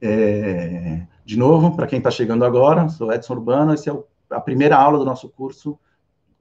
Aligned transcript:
É, 0.00 1.02
de 1.24 1.36
novo, 1.36 1.74
para 1.74 1.86
quem 1.86 1.98
está 1.98 2.10
chegando 2.10 2.44
agora, 2.44 2.88
sou 2.88 3.12
Edson 3.12 3.34
Urbano, 3.34 3.72
essa 3.72 3.90
é 3.90 3.94
a 4.30 4.40
primeira 4.40 4.76
aula 4.76 4.98
do 4.98 5.04
nosso 5.04 5.28
curso 5.28 5.78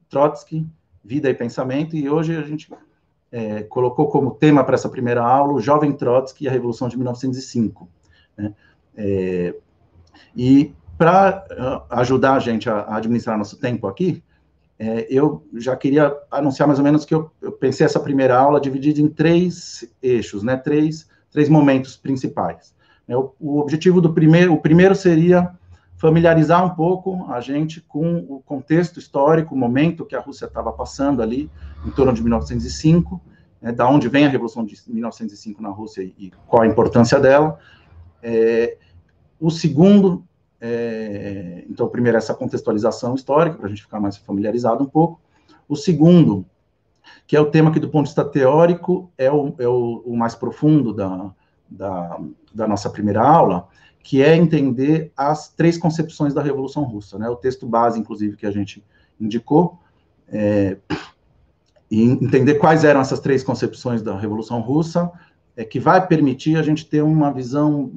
Trotsky, 0.10 0.66
Vida 1.04 1.30
e 1.30 1.34
Pensamento, 1.34 1.96
e 1.96 2.10
hoje 2.10 2.36
a 2.36 2.44
gente 2.44 2.72
é, 3.32 3.64
colocou 3.64 4.08
como 4.08 4.32
tema 4.32 4.64
para 4.64 4.76
essa 4.76 4.90
primeira 4.90 5.24
aula 5.24 5.54
o 5.54 5.62
Jovem 5.62 5.92
Trotsky 5.92 6.46
e 6.46 6.48
a 6.48 6.52
Revolução 6.52 6.88
de 6.88 6.98
1905. 6.98 7.90
Né? 8.38 8.54
É, 8.96 9.56
e 10.36 10.74
para 10.98 11.46
uh, 11.52 11.94
ajudar 11.96 12.34
a 12.34 12.40
gente 12.40 12.70
a, 12.70 12.80
a, 12.80 12.98
administrar 12.98 13.38
nosso 13.38 13.58
tempo 13.60 13.88
aqui, 13.88 14.24
é, 14.80 15.08
eu 15.10 15.46
já 15.56 15.76
queria 15.76 16.16
anunciar 16.30 16.68
mais 16.68 16.80
ou 16.80 16.86
menos 16.86 17.06
que 17.06 17.14
eu, 17.14 17.32
eu, 17.42 17.52
pensei 17.52 17.86
essa 17.86 18.00
primeira 18.00 18.38
aula 18.38 18.62
dividida 18.62 19.02
em 19.02 19.08
três 19.08 19.88
eixos, 20.02 20.44
né, 20.44 20.56
três, 20.56 21.08
três 21.32 21.50
momentos 21.50 21.98
principais. 21.98 22.76
É, 23.08 23.16
o, 23.16 23.60
objetivo 23.60 24.02
do 24.02 24.14
primeiro, 24.14 24.54
o 24.54 24.62
primeiro 24.62 24.96
seria 24.96 25.52
familiarizar 25.96 26.64
um 26.64 26.76
pouco 26.76 27.26
a 27.32 27.40
gente 27.40 27.82
com 27.82 28.18
o 28.30 28.42
contexto 28.46 29.00
histórico, 29.00 29.56
o 29.56 29.58
momento 29.58 30.06
que 30.06 30.16
a 30.16 30.20
Rússia 30.20 30.46
estava 30.46 30.72
passando 30.72 31.22
ali, 31.22 31.50
em 31.86 31.92
torno 31.92 32.14
de 32.14 32.22
1905, 32.22 33.20
né, 33.62 33.72
da 33.72 33.90
onde 33.90 34.08
vem 34.08 34.26
a 34.26 34.30
Revolução 34.30 34.64
de 34.64 34.76
1905 34.88 35.62
na 35.62 35.70
Rússia 35.70 36.04
e, 36.04 36.32
qual 36.46 36.62
a 36.62 36.68
importância 36.68 37.20
dela. 37.20 37.58
É, 38.22 38.78
o 39.40 39.50
segundo 39.50 40.28
é, 40.60 41.64
então, 41.70 41.88
primeiro 41.88 42.18
é 42.18 42.20
essa 42.20 42.34
contextualização 42.34 43.16
histórica, 43.16 43.58
para 43.58 43.68
a 43.68 43.70
gente 43.70 43.84
ficar 43.84 44.00
mais 44.00 44.18
familiarizado 44.18 44.84
um 44.84 44.88
pouco. 44.88 45.20
O 45.68 45.76
segundo, 45.76 46.46
que 47.26 47.36
é 47.36 47.40
o 47.40 47.52
tema 47.52 47.72
que, 47.72 47.80
do 47.80 47.90
ponto 47.90 48.04
de 48.04 48.10
vista 48.10 48.26
teórico, 48.26 49.12
é 49.18 49.32
o, 49.32 49.54
é 49.60 49.68
o, 49.68 50.04
o 50.06 50.18
mais 50.18 50.34
profundo 50.36 50.94
da, 50.94 51.32
da, 51.70 52.20
da, 52.54 52.68
nossa 52.68 52.90
primeira 52.90 53.22
aula, 53.22 53.68
que 54.04 54.22
é 54.24 54.36
entender 54.36 55.12
as 55.16 55.50
três 55.50 55.78
concepções 55.78 56.34
da 56.34 56.42
Revolução 56.42 56.84
Russa. 56.84 57.18
Né? 57.18 57.30
O 57.30 57.36
texto 57.36 57.66
base, 57.66 58.00
inclusive, 58.00 58.38
que 58.38 58.46
a 58.46 58.52
gente 58.52 58.84
indicou, 59.20 59.80
é, 60.30 60.78
e 61.90 62.04
entender 62.04 62.56
quais 62.56 62.84
eram 62.84 63.02
essas 63.02 63.20
três 63.20 63.44
concepções 63.44 64.02
da 64.02 64.18
Revolução 64.18 64.60
Russa, 64.62 65.12
é 65.56 65.64
que 65.64 65.80
vai 65.80 66.06
permitir 66.06 66.58
a 66.58 66.62
gente 66.62 66.86
ter 66.86 67.02
uma 67.02 67.32
visão 67.32 67.92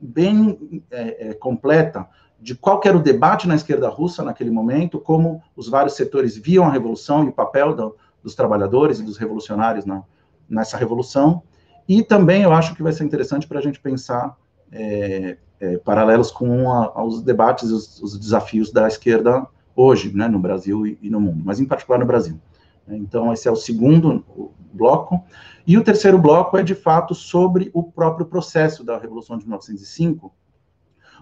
bem 0.00 0.82
é, 0.90 1.28
é, 1.28 1.34
completa 1.34 2.08
de 2.40 2.54
qual 2.54 2.80
era 2.84 2.96
o 2.96 3.02
debate 3.02 3.46
na 3.46 3.54
esquerda 3.54 3.88
russa 3.88 4.22
naquele 4.22 4.50
momento, 4.50 4.98
como 4.98 5.42
os 5.54 5.68
vários 5.68 5.94
setores 5.94 6.36
viam 6.36 6.64
a 6.64 6.70
revolução 6.70 7.24
e 7.24 7.28
o 7.28 7.32
papel 7.32 7.74
do, 7.74 7.96
dos 8.22 8.34
trabalhadores 8.34 8.98
e 8.98 9.02
dos 9.02 9.18
revolucionários 9.18 9.84
na, 9.84 10.02
nessa 10.48 10.78
revolução. 10.78 11.42
E 11.88 12.02
também 12.02 12.42
eu 12.42 12.52
acho 12.52 12.74
que 12.74 12.82
vai 12.82 12.92
ser 12.92 13.04
interessante 13.04 13.46
para 13.46 13.58
a 13.58 13.62
gente 13.62 13.80
pensar 13.80 14.36
é, 14.72 15.36
é, 15.60 15.76
paralelos 15.78 16.30
com 16.30 16.70
a, 16.70 17.04
os 17.04 17.22
debates 17.22 17.70
e 17.70 17.72
os, 17.72 18.00
os, 18.00 18.18
desafios 18.18 18.72
da 18.72 18.86
esquerda 18.86 19.46
hoje, 19.74 20.14
né, 20.14 20.28
no 20.28 20.38
Brasil 20.38 20.86
e, 20.86 20.98
e, 21.02 21.10
no 21.10 21.20
mundo, 21.20 21.42
mas 21.44 21.60
em 21.60 21.64
particular 21.64 21.98
no 21.98 22.06
Brasil. 22.06 22.40
Então, 22.88 23.32
esse 23.32 23.46
é 23.46 23.50
o 23.50 23.56
segundo 23.56 24.24
bloco. 24.72 25.22
E 25.66 25.76
o 25.78 25.84
terceiro 25.84 26.18
bloco 26.18 26.56
é, 26.56 26.62
de 26.62 26.74
fato, 26.74 27.14
sobre 27.14 27.70
o 27.72 27.82
próprio 27.82 28.26
processo 28.26 28.82
da 28.82 28.98
Revolução 28.98 29.36
de 29.36 29.44
1905, 29.44 30.32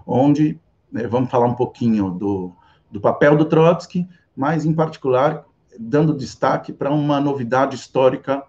onde 0.07 0.59
né, 0.91 1.07
vamos 1.07 1.31
falar 1.31 1.47
um 1.47 1.55
pouquinho 1.55 2.11
do, 2.11 2.53
do 2.91 3.01
papel 3.01 3.37
do 3.37 3.45
Trotsky, 3.45 4.09
mas, 4.35 4.65
em 4.65 4.73
particular, 4.73 5.45
dando 5.79 6.15
destaque 6.15 6.73
para 6.73 6.91
uma 6.91 7.21
novidade 7.21 7.75
histórica 7.75 8.43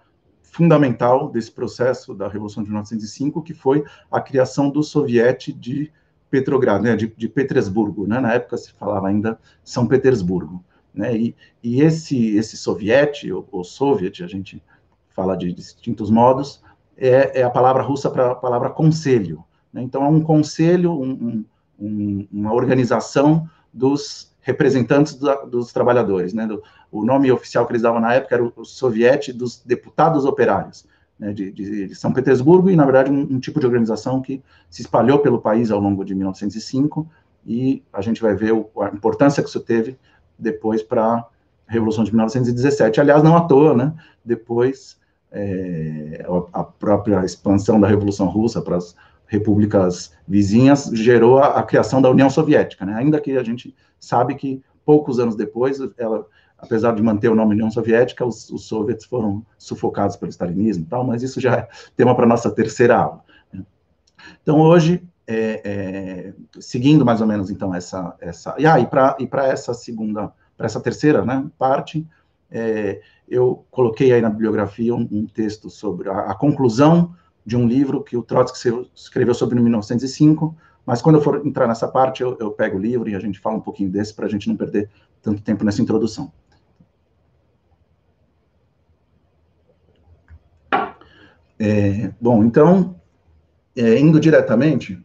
fundamental 0.52 1.30
desse 1.30 1.52
processo 1.52 2.14
da 2.14 2.28
Revolução 2.28 2.64
de 2.64 2.70
1905, 2.70 3.42
que 3.42 3.54
foi 3.54 3.84
a 4.12 4.20
criação 4.20 4.70
do 4.70 4.84
Soviete 4.84 5.54
de 5.54 5.92
Petrogrado, 6.30 6.84
né, 6.84 6.96
de, 6.96 7.08
de 7.08 7.28
Petersburgo, 7.28 8.08
né, 8.08 8.20
na 8.20 8.34
época 8.34 8.58
se 8.58 8.72
falava 8.74 9.08
ainda 9.08 9.40
São 9.64 9.88
Petersburgo, 9.88 10.64
né, 10.94 11.16
e, 11.16 11.36
e 11.64 11.82
esse, 11.82 12.36
esse 12.36 12.56
Soviete, 12.56 13.32
ou, 13.32 13.48
ou 13.52 13.64
Soviet, 13.64 14.24
a 14.24 14.28
gente 14.28 14.62
fala 15.10 15.36
de 15.36 15.52
distintos 15.52 16.10
modos, 16.10 16.62
é, 16.98 17.40
é 17.40 17.44
a 17.44 17.50
palavra 17.50 17.82
russa 17.82 18.10
para 18.10 18.32
a 18.32 18.36
palavra 18.36 18.70
conselho. 18.70 19.44
Né? 19.74 19.82
Então, 19.82 20.04
é 20.04 20.08
um 20.08 20.22
conselho, 20.22 20.92
um, 20.92 21.46
um, 21.80 22.28
uma 22.32 22.54
organização 22.54 23.50
dos 23.74 24.29
representantes 24.50 25.14
do, 25.14 25.46
dos 25.46 25.72
trabalhadores. 25.72 26.34
Né? 26.34 26.48
Do, 26.48 26.62
o 26.92 27.06
nome 27.06 27.32
oficial 27.32 27.66
que 27.66 27.72
eles 27.74 27.84
davam 27.84 28.00
na 28.00 28.14
época 28.14 28.36
era 28.36 28.44
o, 28.44 28.52
o 28.56 28.66
Soviete 28.66 29.32
dos 29.32 29.62
Deputados 29.64 30.26
Operários, 30.26 30.86
né? 31.18 31.32
de, 31.32 31.52
de, 31.52 31.88
de, 31.88 31.96
São 31.96 32.12
Petersburgo, 32.12 32.70
e, 32.70 32.76
na 32.76 32.86
verdade, 32.86 33.12
um, 33.12 33.22
um, 33.22 33.40
tipo 33.40 33.60
de 33.60 33.66
organização 33.66 34.22
que 34.22 34.42
se 34.70 34.82
espalhou 34.82 35.20
pelo 35.20 35.40
país 35.40 35.72
ao 35.72 35.80
longo 35.80 36.04
de 36.04 36.16
1905, 36.16 37.08
e 37.46 37.84
a 37.94 38.02
gente 38.02 38.22
vai 38.22 38.36
ver 38.36 38.54
o, 38.54 38.70
a 38.82 38.90
importância 38.90 39.42
que 39.42 39.50
isso 39.50 39.60
teve 39.60 39.98
depois 40.38 40.82
para 40.82 41.04
a 41.04 41.26
Revolução 41.68 42.04
de 42.04 42.12
1917. 42.12 43.00
Aliás, 43.00 43.22
não 43.22 43.38
à 43.38 43.42
toa, 43.42 43.76
né? 43.76 43.94
Depois 44.26 44.98
é, 45.32 46.26
a 46.52 46.64
própria 46.64 47.24
expansão 47.24 47.80
da 47.80 47.88
Revolução 47.88 48.28
Russa 48.28 48.62
para 48.62 48.78
as 48.78 48.96
repúblicas 49.30 50.12
vizinhas 50.28 50.90
gerou 50.92 51.38
a, 51.38 51.60
a, 51.60 51.64
criação 51.64 52.02
da 52.02 52.10
União 52.10 52.30
Soviética, 52.30 52.84
né? 52.86 52.96
Ainda 52.96 53.22
que 53.22 53.38
a 53.38 53.44
gente 53.44 53.76
sabe 54.00 54.34
que 54.34 54.62
poucos 54.84 55.20
anos 55.20 55.36
depois, 55.36 55.80
ela, 55.98 56.26
apesar 56.58 56.96
de 56.96 57.04
manter 57.04 57.30
o 57.30 57.36
nome 57.36 57.54
União 57.54 57.70
Soviética, 57.70 58.26
os, 58.26 58.50
os 58.50 58.66
soviets 58.66 59.06
foram 59.06 59.46
sufocados 59.58 60.18
pelo 60.18 60.32
stalinismo, 60.32 60.84
e 60.84 60.88
tal. 60.88 61.06
Mas 61.06 61.22
isso 61.22 61.40
já 61.40 61.56
é 61.56 61.68
tema 61.96 62.16
para 62.16 62.26
nossa 62.26 62.50
terceira 62.50 62.98
aula. 62.98 63.24
Né? 63.54 63.64
Então 64.42 64.60
hoje, 64.60 65.04
é, 65.28 65.62
é, 65.64 66.34
seguindo 66.60 67.06
mais 67.06 67.22
ou 67.22 67.28
menos 67.28 67.52
então 67.52 67.74
essa 67.74 68.16
essa 68.20 68.56
e 68.58 68.66
aí 68.66 68.88
ah, 68.92 69.16
e 69.20 69.28
para 69.28 69.48
essa 69.48 69.76
segunda 69.76 70.34
para 70.58 70.66
essa 70.66 70.80
terceira 70.80 71.24
né, 71.24 71.46
parte 71.56 72.04
é, 72.50 73.00
eu 73.28 73.64
coloquei 73.70 74.12
aí 74.12 74.22
na 74.22 74.32
bibliografia 74.32 74.96
um, 74.96 75.08
um 75.12 75.28
texto 75.28 75.70
sobre 75.70 76.10
a, 76.10 76.32
a, 76.32 76.34
conclusão 76.34 77.14
de 77.50 77.58
um 77.58 77.68
livro 77.68 78.04
que 78.04 78.16
o 78.16 78.22
Trotsky 78.22 78.88
escreveu 78.96 79.34
sobre 79.34 79.60
1905, 79.60 80.56
mas 80.86 81.02
quando 81.02 81.16
eu 81.16 81.22
for 81.22 81.44
entrar 81.46 81.68
nessa 81.68 81.88
parte, 81.88 82.22
eu, 82.22 82.38
eu 82.40 82.52
pego 82.52 82.78
o 82.78 82.80
livro 82.80 83.10
e 83.10 83.16
a 83.16 83.20
gente 83.20 83.40
fala 83.40 83.58
um 83.58 83.62
pouquinho 83.62 83.90
desse, 83.90 84.14
para 84.14 84.28
a 84.28 84.30
gente 84.30 84.48
não 84.48 84.56
perder 84.56 84.88
tanto 85.20 85.42
tempo 85.42 85.64
nessa 85.64 85.82
introdução. 85.82 86.32
É, 91.58 92.14
bom, 92.22 92.44
então, 92.44 92.96
é, 93.76 94.00
indo 94.00 94.20
diretamente, 94.20 95.04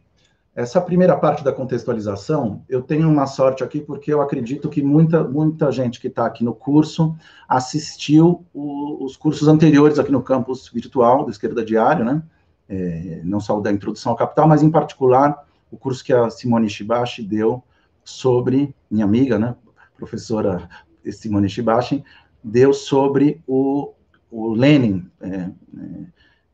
essa 0.53 0.79
primeira 0.79 1.17
parte 1.17 1.43
da 1.43 1.51
contextualização, 1.51 2.63
eu 2.69 2.83
tenho 2.83 3.09
uma 3.09 3.25
sorte 3.25 3.63
aqui, 3.63 3.81
porque 3.81 4.13
eu 4.13 4.21
acredito 4.21 4.69
que 4.69 4.83
muita, 4.83 5.23
muita 5.23 5.71
gente 5.71 5.99
que 5.99 6.07
está 6.07 6.27
aqui 6.27 6.43
no 6.43 6.53
curso 6.53 7.15
assistiu 7.49 8.45
o, 8.53 9.03
os 9.03 9.17
cursos 9.17 9.47
anteriores 9.47 9.97
aqui 9.97 10.11
no 10.11 10.21
campus 10.21 10.69
virtual 10.69 11.25
do 11.25 11.31
Esquerda 11.31 11.65
Diário, 11.65 12.05
né? 12.05 12.21
É, 12.67 13.21
não 13.23 13.39
só 13.39 13.57
o 13.57 13.61
da 13.61 13.71
Introdução 13.71 14.11
ao 14.11 14.17
Capital, 14.17 14.47
mas 14.47 14.63
em 14.63 14.71
particular 14.71 15.45
o 15.71 15.77
curso 15.77 16.03
que 16.03 16.13
a 16.13 16.29
Simone 16.29 16.69
Shibashi 16.69 17.21
deu 17.21 17.63
sobre, 18.03 18.73
minha 18.89 19.05
amiga, 19.05 19.37
né, 19.37 19.55
professora 19.97 20.69
Simone 21.11 21.49
Shibashi, 21.49 22.03
deu 22.43 22.73
sobre 22.73 23.41
o, 23.47 23.93
o 24.31 24.53
Lenin, 24.53 25.09
é, 25.21 25.27
é, 25.27 25.49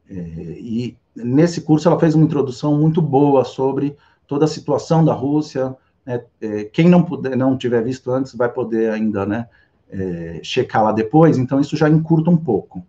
é 0.09 0.19
e 0.59 0.97
nesse 1.15 1.61
curso 1.61 1.87
ela 1.87 1.99
fez 1.99 2.15
uma 2.15 2.25
introdução 2.25 2.77
muito 2.77 3.01
boa 3.01 3.43
sobre 3.43 3.95
toda 4.27 4.45
a 4.45 4.47
situação 4.47 5.03
da 5.03 5.13
Rússia. 5.13 5.75
Né, 6.05 6.23
é, 6.41 6.63
quem 6.65 6.89
não 6.89 7.03
puder, 7.03 7.35
não 7.35 7.57
tiver 7.57 7.83
visto 7.83 8.11
antes, 8.11 8.33
vai 8.33 8.49
poder 8.49 8.91
ainda, 8.91 9.25
né, 9.25 9.47
é, 9.89 10.39
checar 10.41 10.83
lá 10.83 10.91
depois. 10.91 11.37
Então 11.37 11.59
isso 11.59 11.75
já 11.75 11.89
encurta 11.89 12.29
um 12.29 12.37
pouco. 12.37 12.83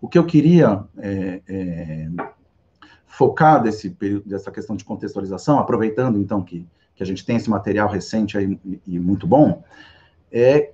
O 0.00 0.08
que 0.08 0.18
eu 0.18 0.24
queria 0.24 0.84
é, 0.98 1.42
é 1.48 2.08
focar 3.06 3.62
desse 3.62 3.90
período, 3.90 4.28
dessa 4.28 4.50
questão 4.50 4.76
de 4.76 4.84
contextualização, 4.84 5.58
aproveitando 5.58 6.18
então 6.18 6.42
que, 6.42 6.66
que 6.94 7.02
a 7.02 7.06
gente 7.06 7.24
tem 7.24 7.36
esse 7.36 7.48
material 7.48 7.88
recente 7.88 8.36
aí 8.36 8.58
e, 8.64 8.80
e 8.86 8.98
muito 8.98 9.26
bom, 9.26 9.62
é 10.30 10.72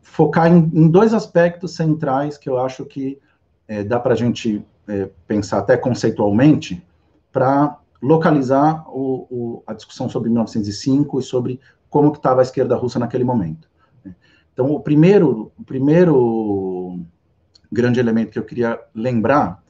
focar 0.00 0.46
em, 0.46 0.70
em, 0.72 0.88
dois 0.88 1.12
aspectos 1.12 1.74
centrais 1.74 2.38
que 2.38 2.48
eu 2.48 2.58
acho 2.58 2.84
que 2.84 3.18
é, 3.66 3.82
dá 3.82 3.98
para 3.98 4.12
a 4.12 4.16
gente 4.16 4.64
é, 4.86 5.08
pensar 5.26 5.58
até 5.58 5.76
conceitualmente, 5.76 6.84
para 7.32 7.78
localizar 8.02 8.84
o, 8.88 9.26
o, 9.30 9.62
a 9.66 9.72
discussão 9.72 10.08
sobre 10.08 10.28
1905 10.30 11.20
e 11.20 11.22
sobre 11.22 11.60
como 11.88 12.10
que 12.12 12.18
estava 12.18 12.40
a 12.40 12.42
esquerda 12.42 12.76
russa 12.76 12.98
naquele 12.98 13.24
momento. 13.24 13.68
Né. 14.04 14.14
Então, 14.52 14.72
o 14.72 14.80
primeiro, 14.80 15.52
o 15.58 15.64
primeiro 15.64 16.79
grande 17.70 18.00
elemento 18.00 18.30
que 18.30 18.38
eu 18.38 18.44
queria 18.44 18.80
lembrar, 18.94 19.62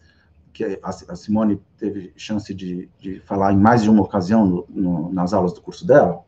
que 0.53 0.79
a, 0.83 1.17
Simone 1.17 1.61
teve 1.79 2.13
chance 2.17 2.53
de, 2.53 2.89
de, 2.99 3.21
falar 3.21 3.53
em 3.53 3.59
mais 3.59 3.83
de 3.83 3.91
uma 3.91 4.03
ocasião 4.03 4.47
no, 4.47 4.67
no, 4.69 5.13
nas 5.13 5.33
aulas 5.33 5.53
do 5.53 5.61
curso 5.61 5.87
dela, 5.87 6.25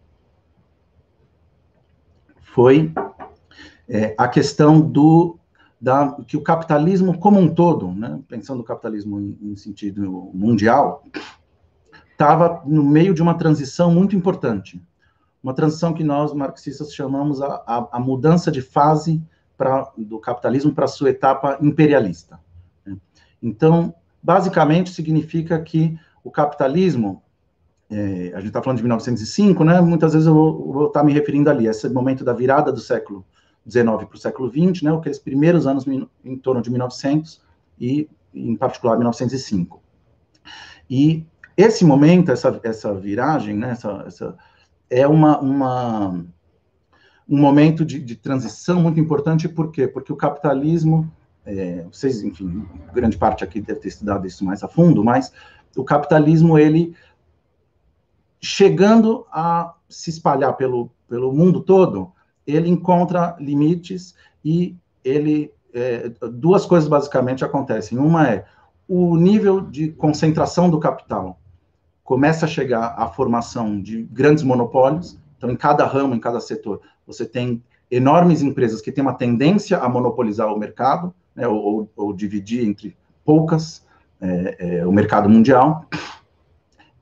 foi 2.40 2.92
é, 3.88 4.14
a 4.16 4.28
questão 4.28 4.80
do 4.80 5.38
da, 5.80 6.12
que 6.28 6.36
o 6.36 6.42
capitalismo 6.42 7.18
como 7.18 7.40
um 7.40 7.52
todo, 7.52 7.90
né, 7.90 8.20
pensando 8.28 8.60
o 8.60 8.64
capitalismo 8.64 9.20
em, 9.20 9.36
em 9.42 9.56
sentido 9.56 10.30
mundial, 10.32 11.02
estava 12.12 12.62
no 12.64 12.84
meio 12.84 13.12
de 13.12 13.20
uma 13.20 13.34
transição 13.34 13.92
muito 13.92 14.14
importante, 14.14 14.80
uma 15.42 15.52
transição 15.52 15.92
que 15.92 16.04
nós 16.04 16.32
marxistas 16.32 16.94
chamamos 16.94 17.42
a, 17.42 17.64
a, 17.66 17.88
a 17.92 17.98
mudança 17.98 18.52
de 18.52 18.62
fase 18.62 19.20
pra, 19.56 19.90
do 19.96 20.18
capitalismo 20.18 20.72
para 20.72 20.86
sua 20.86 21.10
etapa 21.10 21.58
imperialista. 21.60 22.40
Né? 22.84 22.96
Então, 23.42 23.94
basicamente, 24.22 24.90
significa 24.90 25.60
que 25.60 25.98
o 26.24 26.30
capitalismo, 26.30 27.22
é, 27.90 28.32
a 28.34 28.38
gente 28.38 28.48
está 28.48 28.62
falando 28.62 28.78
de 28.78 28.84
1905, 28.84 29.64
né? 29.64 29.80
Muitas 29.80 30.12
vezes 30.12 30.26
eu 30.26 30.34
vou 30.34 30.86
estar 30.86 31.00
tá 31.00 31.06
me 31.06 31.12
referindo 31.12 31.50
ali, 31.50 31.66
esse 31.66 31.88
momento 31.88 32.24
da 32.24 32.32
virada 32.32 32.72
do 32.72 32.80
século 32.80 33.24
XIX 33.68 33.84
para 33.84 34.14
o 34.14 34.18
século 34.18 34.50
XX, 34.50 34.82
né? 34.82 34.94
Aqueles 34.94 35.18
primeiros 35.18 35.66
anos 35.66 35.84
em 36.24 36.36
torno 36.36 36.62
de 36.62 36.70
1900 36.70 37.40
e, 37.80 38.08
em 38.34 38.56
particular, 38.56 38.96
1905. 38.96 39.82
E 40.88 41.26
esse 41.56 41.84
momento, 41.84 42.30
essa, 42.30 42.60
essa 42.62 42.94
viragem, 42.94 43.56
né? 43.56 43.70
Essa, 43.70 44.04
essa 44.06 44.36
é 44.88 45.06
uma, 45.06 45.38
uma 45.40 46.24
um 47.32 47.38
momento 47.38 47.82
de, 47.82 47.98
de, 47.98 48.14
transição 48.14 48.82
muito 48.82 49.00
importante, 49.00 49.48
por 49.48 49.70
quê? 49.72 49.88
Porque 49.88 50.12
o 50.12 50.16
capitalismo, 50.16 51.10
é, 51.46 51.86
vocês, 51.90 52.22
enfim, 52.22 52.68
grande 52.92 53.16
parte 53.16 53.42
aqui 53.42 53.58
deve 53.58 53.80
ter 53.80 53.88
estudado 53.88 54.26
isso 54.26 54.44
mais 54.44 54.62
a 54.62 54.68
fundo, 54.68 55.02
mas 55.02 55.32
o 55.74 55.82
capitalismo, 55.82 56.58
ele 56.58 56.94
chegando 58.38 59.26
a 59.32 59.72
se 59.88 60.10
espalhar 60.10 60.54
pelo, 60.58 60.90
pelo 61.08 61.32
mundo 61.32 61.62
todo, 61.62 62.12
ele 62.46 62.68
encontra 62.68 63.34
limites 63.40 64.14
e 64.44 64.76
ele 65.02 65.50
é, 65.72 66.10
duas 66.30 66.66
coisas 66.66 66.86
basicamente 66.86 67.42
acontecem. 67.42 67.96
Uma 67.96 68.28
é 68.28 68.44
o 68.86 69.16
nível 69.16 69.62
de 69.62 69.90
concentração 69.92 70.68
do 70.68 70.78
capital 70.78 71.40
começa 72.04 72.44
a 72.44 72.48
chegar 72.48 72.94
à 72.98 73.08
formação 73.08 73.80
de 73.80 74.02
grandes 74.02 74.44
monopólios. 74.44 75.18
Então, 75.38 75.50
em 75.50 75.56
cada 75.56 75.86
ramo, 75.86 76.14
em 76.14 76.20
cada 76.20 76.40
setor, 76.40 76.82
você 77.06 77.26
tem 77.26 77.62
enormes 77.90 78.42
empresas 78.42 78.80
que 78.80 78.90
têm 78.90 79.02
uma 79.02 79.14
tendência 79.14 79.78
a 79.78 79.88
monopolizar 79.88 80.52
o 80.52 80.58
mercado, 80.58 81.14
né, 81.34 81.46
ou, 81.46 81.90
ou, 81.96 82.12
dividir 82.12 82.66
entre 82.66 82.96
poucas 83.24 83.86
é, 84.20 84.78
é, 84.78 84.86
o 84.86 84.92
mercado 84.92 85.28
mundial, 85.28 85.86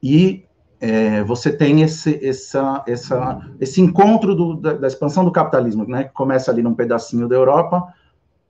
e 0.02 0.44
é, 0.80 1.22
você 1.22 1.52
tem 1.52 1.82
esse, 1.82 2.24
essa, 2.26 2.82
essa, 2.86 3.50
esse 3.60 3.80
encontro 3.80 4.34
do, 4.34 4.54
da, 4.54 4.72
da, 4.72 4.86
expansão 4.86 5.24
do 5.24 5.30
capitalismo, 5.30 5.86
né, 5.86 6.04
que 6.04 6.12
começa 6.12 6.50
ali 6.50 6.62
num 6.62 6.74
pedacinho 6.74 7.28
da 7.28 7.36
Europa, 7.36 7.92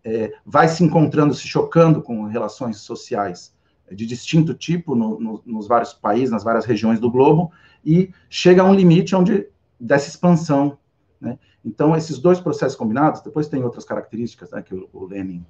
é, 0.05 0.32
vai 0.47 0.69
se 0.69 0.82
encontrando, 0.82 1.35
se 1.35 1.47
chocando 1.47 2.00
com 2.00 2.25
relações 2.25 2.79
sociais 2.79 3.52
de 3.91 4.06
distinto 4.06 4.55
tipo 4.55 4.94
no, 4.94 5.20
no, 5.20 5.43
nos 5.44 5.67
vários 5.67 5.93
países, 5.93 6.31
nas 6.31 6.44
várias 6.44 6.64
regiões 6.64 7.00
do 7.00 7.11
globo, 7.11 7.50
e 7.85 8.11
chega 8.29 8.62
a 8.62 8.64
um 8.64 8.75
limite 8.75 9.14
onde 9.17 9.47
dessa 9.79 10.08
expansão. 10.08 10.79
Né? 11.20 11.38
Então, 11.64 11.94
esses 11.94 12.19
dois 12.19 12.40
processos 12.40 12.76
combinados, 12.76 13.20
depois 13.20 13.46
tem 13.46 13.62
outras 13.62 13.84
características, 13.84 14.50
né, 14.50 14.62
que 14.62 14.75
o, 14.75 14.88
o 14.93 15.06
Lenin 15.06 15.44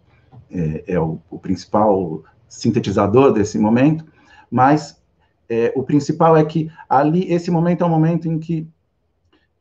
é, 0.50 0.84
é 0.94 1.00
o, 1.00 1.20
o, 1.31 1.38
principal 1.38 2.25
sintetizador 2.49 3.32
desse 3.32 3.58
momento, 3.58 4.05
mas 4.50 5.00
é, 5.49 5.72
o 5.76 5.82
principal 5.82 6.37
é 6.37 6.44
que 6.44 6.70
ali, 6.88 7.32
esse 7.32 7.50
momento 7.50 7.84
é 7.84 7.87
um 7.87 7.90
momento 7.90 8.28
em 8.28 8.38
que 8.38 8.67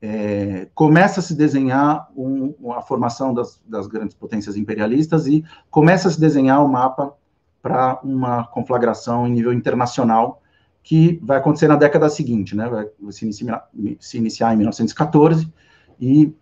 é, 0.01 0.67
começa 0.73 1.19
a 1.19 1.23
se 1.23 1.35
desenhar 1.35 2.09
um, 2.15 2.71
a 2.71 2.81
formação 2.81 3.33
das, 3.33 3.61
das, 3.65 3.85
grandes 3.85 4.15
potências 4.15 4.55
imperialistas 4.55 5.27
e 5.27 5.43
começa 5.69 6.07
a 6.07 6.11
se 6.11 6.19
desenhar 6.19 6.61
o 6.61 6.65
um 6.65 6.69
mapa 6.69 7.13
para 7.61 7.99
uma 8.01 8.45
conflagração 8.45 9.27
em 9.27 9.31
nível 9.31 9.51
internacional 9.51 10.41
que 10.81 11.19
vai 11.21 11.37
acontecer 11.37 11.67
na 11.67 11.75
década 11.75 12.09
seguinte, 12.09 12.55
né? 12.55 12.69
Vai 12.69 13.11
se 13.11 13.25
iniciar, 13.25 13.69
se 13.99 14.17
iniciar 14.17 14.53
em 14.53 14.57
1914 14.57 15.51
e, 15.99 16.33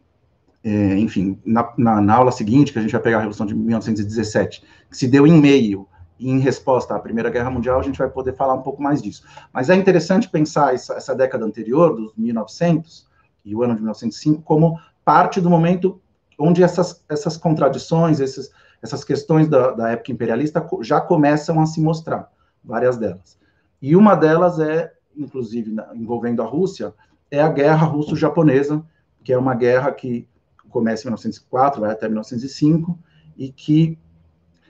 é, 0.63 0.97
enfim, 0.97 1.39
na, 1.45 1.73
na, 1.77 2.01
na, 2.01 2.15
aula 2.15 2.31
seguinte, 2.31 2.71
que 2.71 2.79
a 2.79 2.81
gente 2.81 2.91
vai 2.91 3.01
pegar 3.01 3.17
a 3.17 3.19
Revolução 3.21 3.45
de 3.45 3.55
1917, 3.55 4.63
que 4.89 4.97
se 4.97 5.07
deu 5.07 5.25
em 5.25 5.39
meio 5.39 5.87
em 6.19 6.39
resposta 6.39 6.95
à 6.95 6.99
Primeira 6.99 7.29
Guerra 7.29 7.49
Mundial, 7.49 7.79
a 7.79 7.83
gente 7.83 7.99
vai 7.99 8.09
poder 8.09 8.35
falar 8.35 8.53
um 8.53 8.61
pouco 8.61 8.81
mais 8.81 9.01
disso. 9.01 9.23
Mas 9.53 9.69
é 9.69 9.75
interessante 9.75 10.29
pensar 10.29 10.73
essa, 10.73 10.93
essa 10.95 11.15
década 11.15 11.45
anterior, 11.45 11.95
dos 11.95 12.13
1900 12.15 13.07
e 13.45 13.55
o 13.55 13.63
ano 13.63 13.75
de 13.75 13.81
1905, 13.81 14.41
como 14.41 14.79
parte 15.05 15.39
do 15.39 15.49
momento 15.49 16.01
onde 16.39 16.63
essas, 16.63 17.03
essas 17.09 17.37
contradições, 17.37 18.19
esses, 18.19 18.51
essas 18.81 19.03
questões 19.03 19.47
da, 19.47 19.71
da 19.71 19.89
época 19.89 20.11
imperialista 20.11 20.67
já 20.81 21.01
começam 21.01 21.59
a 21.59 21.65
se 21.65 21.81
mostrar, 21.81 22.31
várias 22.63 22.97
delas. 22.97 23.37
E 23.81 23.95
uma 23.95 24.15
delas 24.15 24.59
é, 24.59 24.91
inclusive, 25.15 25.75
envolvendo 25.93 26.41
a 26.41 26.45
Rússia, 26.45 26.93
é 27.29 27.41
a 27.41 27.49
guerra 27.49 27.85
russo-japonesa, 27.85 28.83
que 29.27 29.33
é 29.33 29.37
uma 29.37 29.53
guerra 29.53 29.91
que 29.91 30.25
começa 30.69 31.03
em 31.03 31.07
1904, 31.07 31.81
vai 31.81 31.91
até 31.91 32.07
1905, 32.07 32.97
e 33.37 33.51
que 33.51 33.99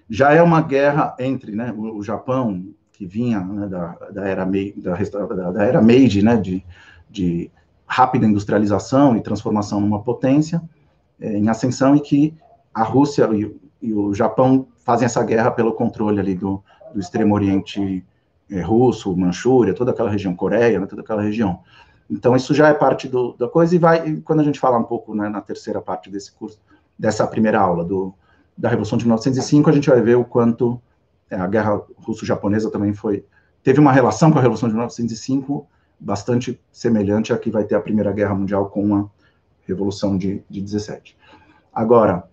já 0.10 0.34
é 0.34 0.42
uma 0.42 0.64
guerra 0.64 1.16
entre 1.20 1.52
né, 1.52 1.72
o, 1.78 2.02
Japão, 2.02 2.66
que 2.92 3.06
vinha 3.06 3.40
né, 3.40 3.68
da, 3.68 3.90
da, 4.12 4.28
era 4.28 4.48
Meiji, 4.48 4.82
da, 4.82 4.96
da, 5.52 5.64
era 5.64 5.80
Meiji, 5.80 6.24
né, 6.24 6.38
de, 6.38 6.66
de 7.08 7.52
rápida 7.86 8.26
industrialização 8.26 9.16
e 9.16 9.22
transformação 9.22 9.80
numa 9.80 10.02
potência 10.02 10.60
é, 11.22 11.38
em 11.38 11.50
ascensão, 11.50 11.96
e 11.96 12.00
que 12.00 12.34
a 12.74 12.82
Rússia 12.82 13.30
e, 13.32 13.56
e, 13.80 13.94
o 13.94 14.12
Japão 14.12 14.70
fazem 14.78 15.06
essa 15.06 15.22
guerra 15.22 15.52
pelo 15.52 15.74
controle 15.74 16.20
ali 16.20 16.34
do, 16.34 16.64
do 16.96 17.00
extremo 17.00 17.36
oriente 17.36 18.04
é, 18.50 18.60
russo, 18.62 19.16
Manchúria, 19.16 19.76
toda 19.76 19.92
aquela 19.92 20.10
região, 20.10 20.36
Coreia, 20.36 20.80
né, 20.80 20.88
toda 20.88 21.04
aquela 21.04 21.22
região. 21.22 21.60
Então, 22.10 22.36
isso 22.36 22.54
já 22.54 22.70
é 22.70 22.74
parte 22.74 23.08
do, 23.08 23.34
da 23.34 23.48
coisa, 23.48 23.76
e 23.76 23.80
vai, 23.80 24.18
quando 24.22 24.40
a 24.40 24.44
gente 24.44 24.60
falar 24.60 24.78
um 24.78 24.84
pouco 24.84 25.14
né, 25.14 25.28
na 25.28 25.42
terceira 25.42 25.82
parte 25.82 26.10
desse 26.10 26.32
curso, 26.32 26.60
dessa 26.98 27.28
primeira 27.28 27.60
aula 27.60 27.84
do, 27.84 28.14
da 28.58 28.70
Revolução 28.70 28.98
de 28.98 29.06
1905, 29.06 29.70
a 29.70 29.74
gente 29.74 29.90
vai 29.90 30.02
ver 30.02 30.16
o 30.16 30.24
quanto 30.24 30.82
é, 31.30 31.36
a 31.36 31.48
guerra 31.48 31.82
russo-japonesa 31.98 32.72
também 32.72 32.94
foi, 32.94 33.26
teve 33.62 33.80
uma 33.80 33.92
relação 33.92 34.32
com 34.32 34.40
a 34.40 34.42
Revolução 34.42 34.70
de 34.70 34.76
1905 34.76 35.68
bastante 36.00 36.60
semelhante 36.72 37.34
à 37.34 37.38
que 37.38 37.50
vai 37.50 37.64
ter 37.64 37.76
a 37.76 37.82
Primeira 37.82 38.12
Guerra 38.12 38.36
Mundial 38.36 38.70
com 38.70 38.96
a 38.96 39.06
Revolução 39.68 40.18
de, 40.18 40.44
de 40.50 40.62
17. 40.62 41.18
Agora, 41.74 42.24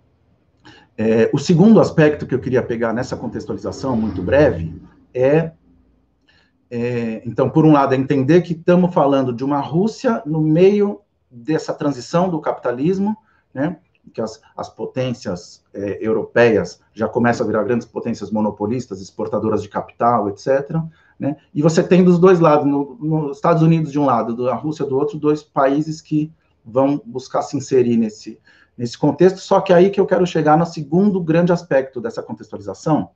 é, 0.97 1.29
o 1.33 1.39
segundo 1.39 1.81
aspecto 1.81 2.27
que 2.27 2.35
eu 2.35 2.39
queria 2.39 2.63
pegar 2.63 2.93
nessa 2.93 3.17
contextualização 3.17 3.97
muito 3.97 4.23
breve 4.23 4.81
é 5.13 5.53
é, 6.77 7.23
então, 7.25 7.49
por 7.49 7.65
um 7.65 7.71
lado, 7.71 7.95
é 7.95 7.97
entender 7.97 8.43
que 8.43 8.53
estamos 8.53 8.93
falando 8.93 9.33
de 9.33 9.45
uma 9.45 9.61
Rússia 9.61 10.21
no 10.27 10.41
meio 10.41 11.03
dessa 11.31 11.73
transição 11.73 12.29
do 12.29 12.41
capitalismo, 12.41 13.17
né, 13.55 13.77
que 14.13 14.21
as, 14.21 14.43
as 14.57 14.69
potências 14.69 15.63
é, 15.73 16.05
europeias 16.05 16.81
já 16.93 17.07
começam 17.07 17.45
a 17.45 17.47
virar 17.47 17.63
grandes 17.63 17.87
potências 17.87 18.29
monopolistas, 18.29 19.01
exportadoras 19.01 19.63
de 19.63 19.69
capital, 19.69 20.29
etc. 20.29 20.77
Né, 21.17 21.37
e 21.55 21.63
você 21.63 21.81
tem 21.81 22.03
dos 22.03 22.19
dois 22.19 22.41
lados, 22.41 22.67
no, 22.67 22.97
nos 23.01 23.37
Estados 23.37 23.63
Unidos 23.63 23.93
de 23.93 23.99
um 24.01 24.05
lado, 24.05 24.35
da 24.35 24.57
Rússia 24.57 24.85
do 24.85 24.99
outro, 24.99 25.17
dois 25.17 25.45
países 25.45 26.01
que 26.01 26.33
vão 26.65 27.01
buscar 27.07 27.43
se 27.43 27.57
inserir 27.57 27.97
nesse, 27.97 28.41
nesse 28.77 28.99
contexto, 28.99 29.39
só 29.39 29.61
que 29.61 29.73
aí 29.73 29.91
que 29.91 30.01
eu 30.01 30.07
quero 30.07 30.27
chegar 30.27 30.59
no 30.59 30.67
segundo 30.67 31.21
grande 31.21 31.53
aspecto 31.53 32.01
dessa 32.01 32.21
contextualização, 32.21 33.11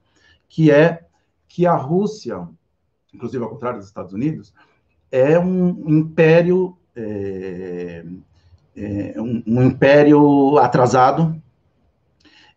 que 0.49 0.71
é 0.71 1.02
que 1.49 1.66
a 1.66 1.75
Rússia 1.75 2.49
inclusive 3.12 3.42
ao 3.42 3.50
contrário 3.50 3.78
dos 3.78 3.88
Estados 3.88 4.12
Unidos, 4.12 4.52
é 5.10 5.38
um 5.38 5.88
império 5.88 6.76
é, 6.94 8.04
é 8.76 9.20
um, 9.20 9.42
um, 9.46 9.62
império 9.62 10.58
atrasado 10.58 11.40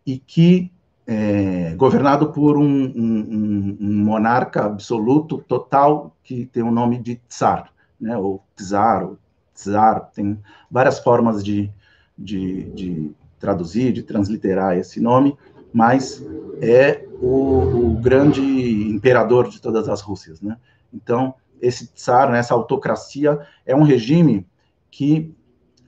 e 0.06 0.18
que 0.18 0.70
é, 1.06 1.74
governado 1.74 2.32
por 2.32 2.56
um, 2.56 2.62
um, 2.64 3.76
um, 3.80 4.04
monarca 4.04 4.64
absoluto 4.64 5.38
total 5.38 6.16
que 6.22 6.46
tem 6.46 6.62
o 6.62 6.70
nome 6.70 6.98
de 6.98 7.20
Tsar, 7.28 7.72
né, 8.00 8.16
ou 8.16 8.42
Tsar, 8.54 9.04
ou 9.04 9.18
Tsar, 9.54 10.10
tem 10.14 10.38
várias 10.70 10.98
formas 11.00 11.42
de, 11.42 11.70
de, 12.16 12.70
de 12.70 13.10
traduzir, 13.38 13.92
de 13.92 14.02
transliterar 14.02 14.76
esse 14.76 15.00
nome, 15.00 15.36
mas 15.72 16.24
é 16.60 17.04
o, 17.20 17.96
o, 17.96 18.00
grande 18.00 18.42
imperador 18.90 19.48
de 19.48 19.60
todas 19.60 19.88
as 19.88 20.00
Rússias, 20.00 20.40
né? 20.40 20.56
Então, 20.92 21.34
esse 21.60 21.86
tsar, 21.86 22.30
né, 22.30 22.38
essa 22.38 22.54
autocracia, 22.54 23.38
é 23.64 23.74
um 23.74 23.82
regime 23.82 24.46
que 24.90 25.34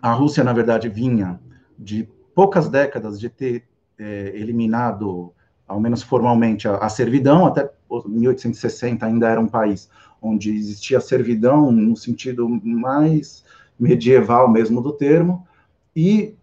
a 0.00 0.12
Rússia, 0.12 0.42
na 0.44 0.52
verdade, 0.52 0.88
vinha 0.88 1.40
de 1.78 2.08
poucas 2.34 2.68
décadas 2.68 3.18
de 3.18 3.28
ter 3.28 3.64
é, 3.98 4.32
eliminado, 4.34 5.32
ao 5.66 5.80
menos 5.80 6.02
formalmente, 6.02 6.66
a, 6.68 6.76
a, 6.76 6.88
servidão, 6.88 7.46
até 7.46 7.70
1860 8.06 9.04
ainda 9.04 9.28
era 9.28 9.40
um 9.40 9.48
país 9.48 9.88
onde 10.20 10.54
existia 10.54 11.00
servidão 11.00 11.70
no 11.70 11.96
sentido 11.96 12.48
mais 12.48 13.44
medieval 13.78 14.48
mesmo 14.48 14.80
do 14.80 14.92
termo, 14.92 15.46
e 15.94 16.34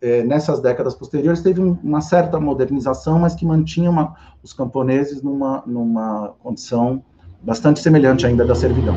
é, 0.00 0.22
nessas 0.22 0.60
décadas 0.60 0.94
posteriores 0.94 1.40
teve 1.40 1.60
um, 1.60 1.78
uma 1.82 2.00
certa 2.00 2.38
modernização, 2.38 3.18
mas 3.18 3.34
que 3.34 3.46
mantinha 3.46 3.90
uma, 3.90 4.14
os 4.42 4.52
camponeses 4.52 5.22
numa, 5.22 5.62
numa 5.66 6.34
condição 6.40 7.02
bastante 7.42 7.80
semelhante 7.80 8.26
ainda 8.26 8.44
da 8.44 8.54
servidão. 8.54 8.96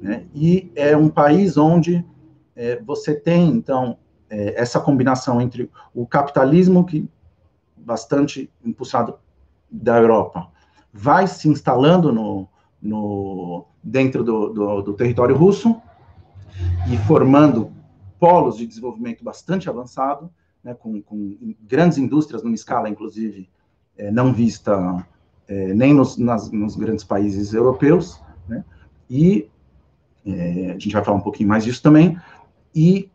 Né? 0.00 0.24
E 0.34 0.72
é 0.74 0.96
um 0.96 1.08
país 1.08 1.56
onde 1.56 2.04
é, 2.56 2.80
você 2.84 3.14
tem, 3.14 3.48
então, 3.50 3.98
é, 4.30 4.60
essa 4.60 4.80
combinação 4.80 5.40
entre 5.40 5.70
o 5.94 6.06
capitalismo, 6.06 6.84
que 6.84 7.08
bastante 7.76 8.50
impulsado 8.64 9.18
da 9.70 9.98
Europa, 9.98 10.48
vai 10.92 11.26
se 11.26 11.48
instalando 11.48 12.12
no, 12.12 12.48
no 12.80 13.66
dentro 13.82 14.22
do, 14.22 14.48
do, 14.50 14.82
do 14.82 14.92
território 14.94 15.36
russo 15.36 15.76
e 16.88 16.96
formando 16.98 17.72
polos 18.24 18.56
de 18.56 18.66
desenvolvimento 18.66 19.22
bastante 19.22 19.68
avançado, 19.68 20.30
né, 20.62 20.72
com, 20.72 21.02
com, 21.02 21.54
grandes 21.60 21.98
indústrias 21.98 22.42
numa 22.42 22.54
escala, 22.54 22.88
inclusive, 22.88 23.50
é, 23.98 24.10
não 24.10 24.32
vista 24.32 25.06
é, 25.46 25.74
nem 25.74 25.92
nos, 25.92 26.16
nas, 26.16 26.50
nos, 26.50 26.74
grandes 26.74 27.04
países 27.04 27.52
europeus, 27.52 28.18
né, 28.48 28.64
e 29.10 29.46
é, 30.24 30.70
a 30.70 30.72
gente 30.72 30.94
vai 30.94 31.04
falar 31.04 31.18
um 31.18 31.20
pouquinho 31.20 31.50
mais 31.50 31.64
disso 31.64 31.82
também, 31.82 32.18
e 32.74 33.10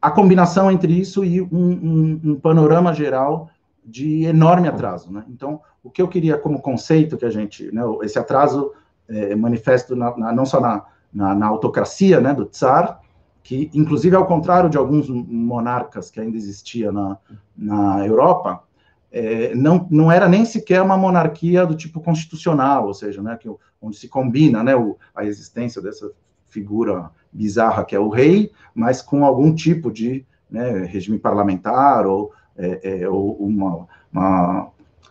a 0.00 0.10
combinação 0.10 0.70
entre 0.70 0.98
isso 0.98 1.22
e 1.22 1.42
um, 1.42 1.48
um, 1.52 2.20
um 2.24 2.40
panorama 2.40 2.94
geral 2.94 3.50
de 3.84 4.24
enorme 4.24 4.66
atraso. 4.66 5.12
Né? 5.12 5.26
Então, 5.28 5.60
o 5.84 5.90
que 5.90 6.00
eu 6.00 6.08
queria 6.08 6.38
como 6.38 6.62
conceito 6.62 7.18
que 7.18 7.26
a 7.26 7.30
gente, 7.30 7.70
né, 7.70 7.82
esse 8.00 8.18
atraso 8.18 8.72
é, 9.06 9.34
manifesto 9.34 9.94
na, 9.94 10.16
na, 10.16 10.32
não 10.32 10.46
só 10.46 10.58
na, 10.58 10.86
na, 11.12 11.46
autocracia 11.46 12.18
né, 12.18 12.32
do 12.32 12.46
Tsar, 12.46 13.02
que, 13.48 13.70
inclusive, 13.72 14.14
ao 14.14 14.26
contrário 14.26 14.68
de 14.68 14.76
alguns 14.76 15.08
monarcas 15.08 16.10
que 16.10 16.20
ainda 16.20 16.36
existia 16.36 16.92
na, 16.92 17.16
na 17.56 18.06
Europa, 18.06 18.62
é, 19.10 19.54
não, 19.54 19.88
não 19.90 20.12
era 20.12 20.28
nem 20.28 20.44
sequer 20.44 20.82
uma 20.82 20.98
monarquia 20.98 21.64
do 21.64 21.74
tipo 21.74 21.98
constitucional, 21.98 22.86
ou 22.86 22.92
seja, 22.92 23.22
né, 23.22 23.38
que, 23.40 23.48
onde 23.80 23.96
se 23.96 24.06
combina 24.06 24.62
né, 24.62 24.76
o, 24.76 24.98
a 25.14 25.24
existência 25.24 25.80
dessa 25.80 26.10
figura 26.46 27.10
bizarra 27.32 27.86
que 27.86 27.96
é 27.96 27.98
o 27.98 28.10
rei, 28.10 28.52
mas 28.74 29.00
com 29.00 29.24
algum 29.24 29.54
tipo 29.54 29.90
de 29.90 30.26
né, 30.50 30.84
regime 30.84 31.18
parlamentar 31.18 32.06
ou, 32.06 32.30
é, 32.54 33.00
é, 33.00 33.08
ou 33.08 33.34
uma, 33.38 33.86
uma, 34.12 34.68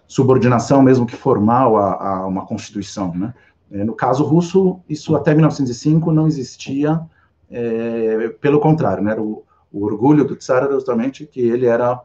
subordinação, 0.07 0.83
mesmo 0.83 1.07
que 1.07 1.15
formal, 1.15 1.75
a, 1.75 2.19
a 2.19 2.27
uma 2.27 2.45
constituição. 2.45 3.11
Né? 3.15 3.33
É, 3.71 3.83
no 3.83 3.95
caso 3.95 4.23
russo, 4.23 4.79
isso 4.87 5.15
até 5.15 5.33
1905 5.33 6.11
não 6.11 6.27
existia, 6.27 7.01
é, 7.49 8.29
pelo 8.41 8.59
contrário, 8.59 9.03
né, 9.03 9.15
o, 9.15 9.43
o, 9.71 9.85
orgulho 9.85 10.25
do 10.25 10.35
Tsar 10.35 10.63
era 10.63 10.73
justamente 10.73 11.25
que 11.25 11.41
ele 11.41 11.65
era 11.65 12.01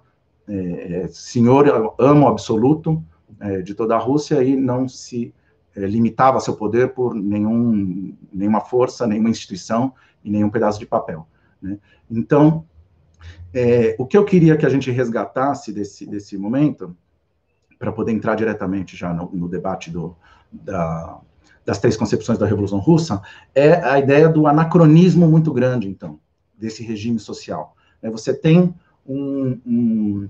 é, 0.48 1.08
senhor, 1.08 1.94
amo 1.98 2.28
absoluto 2.28 3.02
é, 3.40 3.62
de 3.62 3.74
toda 3.74 3.94
a 3.94 3.98
Rússia 3.98 4.42
e 4.42 4.56
não 4.56 4.88
se 4.88 5.34
é, 5.74 5.80
limitava 5.86 6.40
seu 6.40 6.54
poder 6.54 6.92
por 6.92 7.14
nenhum, 7.14 8.14
nenhuma 8.32 8.60
força, 8.60 9.06
nenhuma 9.06 9.30
instituição 9.30 9.92
e 10.24 10.30
nenhum 10.30 10.50
pedaço 10.50 10.78
de 10.78 10.86
papel. 10.86 11.26
Né? 11.60 11.78
Então, 12.10 12.64
é, 13.54 13.96
o 13.98 14.06
que 14.06 14.16
eu 14.16 14.24
queria 14.24 14.56
que 14.56 14.66
a 14.66 14.68
gente 14.68 14.90
resgatasse 14.90 15.72
desse, 15.72 16.06
desse 16.06 16.36
momento, 16.38 16.96
para 17.78 17.92
poder 17.92 18.12
entrar 18.12 18.36
diretamente 18.36 18.96
já 18.96 19.12
no, 19.12 19.28
no 19.32 19.48
debate 19.48 19.90
do, 19.90 20.16
da, 20.52 21.20
das 21.64 21.78
três 21.78 21.96
concepções 21.96 22.38
da 22.38 22.46
Revolução 22.46 22.78
Russa, 22.78 23.22
é 23.54 23.74
a 23.74 23.98
ideia 23.98 24.28
do 24.28 24.46
anacronismo 24.46 25.28
muito 25.28 25.52
grande, 25.52 25.88
então, 25.88 26.18
desse 26.58 26.82
regime 26.82 27.18
social. 27.18 27.76
É, 28.02 28.10
você 28.10 28.34
tem 28.34 28.74
um, 29.06 29.58
um 29.66 30.28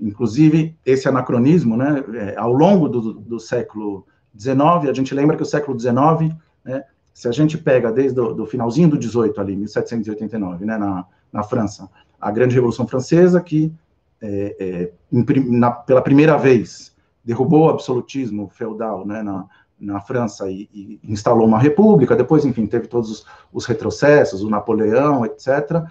inclusive, 0.00 0.76
esse 0.86 1.08
anacronismo, 1.08 1.76
né, 1.76 2.04
é, 2.14 2.36
ao 2.36 2.52
longo 2.52 2.88
do, 2.88 3.14
do 3.14 3.40
século 3.40 4.06
XIX, 4.38 4.88
a 4.88 4.92
gente 4.92 5.14
lembra 5.14 5.36
que 5.36 5.42
o 5.42 5.46
século 5.46 5.78
XIX, 5.78 6.34
né, 6.64 6.84
se 7.12 7.26
a 7.26 7.32
gente 7.32 7.58
pega 7.58 7.90
desde 7.90 8.20
o 8.20 8.46
finalzinho 8.46 8.88
do 8.88 8.98
18 8.98 9.40
ali, 9.40 9.56
1789, 9.56 10.64
né, 10.64 10.78
na, 10.78 11.04
na 11.32 11.42
França, 11.42 11.90
a 12.20 12.30
Grande 12.30 12.54
Revolução 12.54 12.86
Francesa, 12.86 13.40
que 13.40 13.72
é, 14.20 14.56
é, 14.58 14.92
na, 15.10 15.70
pela 15.70 16.02
primeira 16.02 16.36
vez 16.36 16.94
derrubou 17.24 17.66
o 17.66 17.70
absolutismo 17.70 18.48
feudal 18.48 19.06
né, 19.06 19.22
na, 19.22 19.46
na 19.80 20.00
França 20.00 20.50
e, 20.50 20.68
e, 20.72 21.00
instalou 21.04 21.46
uma 21.46 21.58
república, 21.58 22.16
depois, 22.16 22.44
enfim, 22.44 22.66
teve 22.66 22.86
todos 22.86 23.10
os, 23.10 23.26
os 23.52 23.66
retrocessos, 23.66 24.42
o 24.42 24.50
Napoleão, 24.50 25.24
etc., 25.24 25.84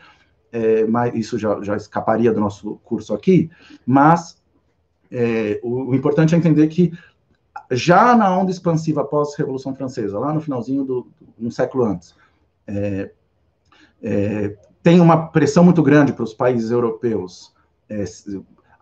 é, 0.51 0.86
mas 0.86 1.13
isso 1.13 1.38
já, 1.38 1.62
já 1.62 1.75
escaparia 1.75 2.32
do 2.32 2.39
nosso 2.39 2.79
curso 2.84 3.13
aqui, 3.13 3.50
mas 3.86 4.41
é, 5.12 5.60
o, 5.62 5.89
o, 5.89 5.96
importante 5.96 6.34
é 6.34 6.38
entender 6.38 6.67
que 6.67 6.91
já 7.72 8.15
na 8.15 8.36
onda 8.36 8.50
expansiva 8.50 9.03
pós-Revolução 9.03 9.75
Francesa, 9.75 10.17
lá 10.17 10.34
no 10.34 10.41
finalzinho 10.41 10.86
do, 10.86 11.08
um 11.39 11.51
século 11.51 11.84
antes, 11.84 12.15
é, 12.65 13.12
é, 14.01 14.58
tem 14.82 15.00
uma 15.01 15.27
pressão 15.27 15.63
muito 15.63 15.84
grande 15.84 16.13
para 16.13 16.24
os 16.24 16.34
países 16.34 16.72
europeus 16.72 17.53
é, 17.89 18.03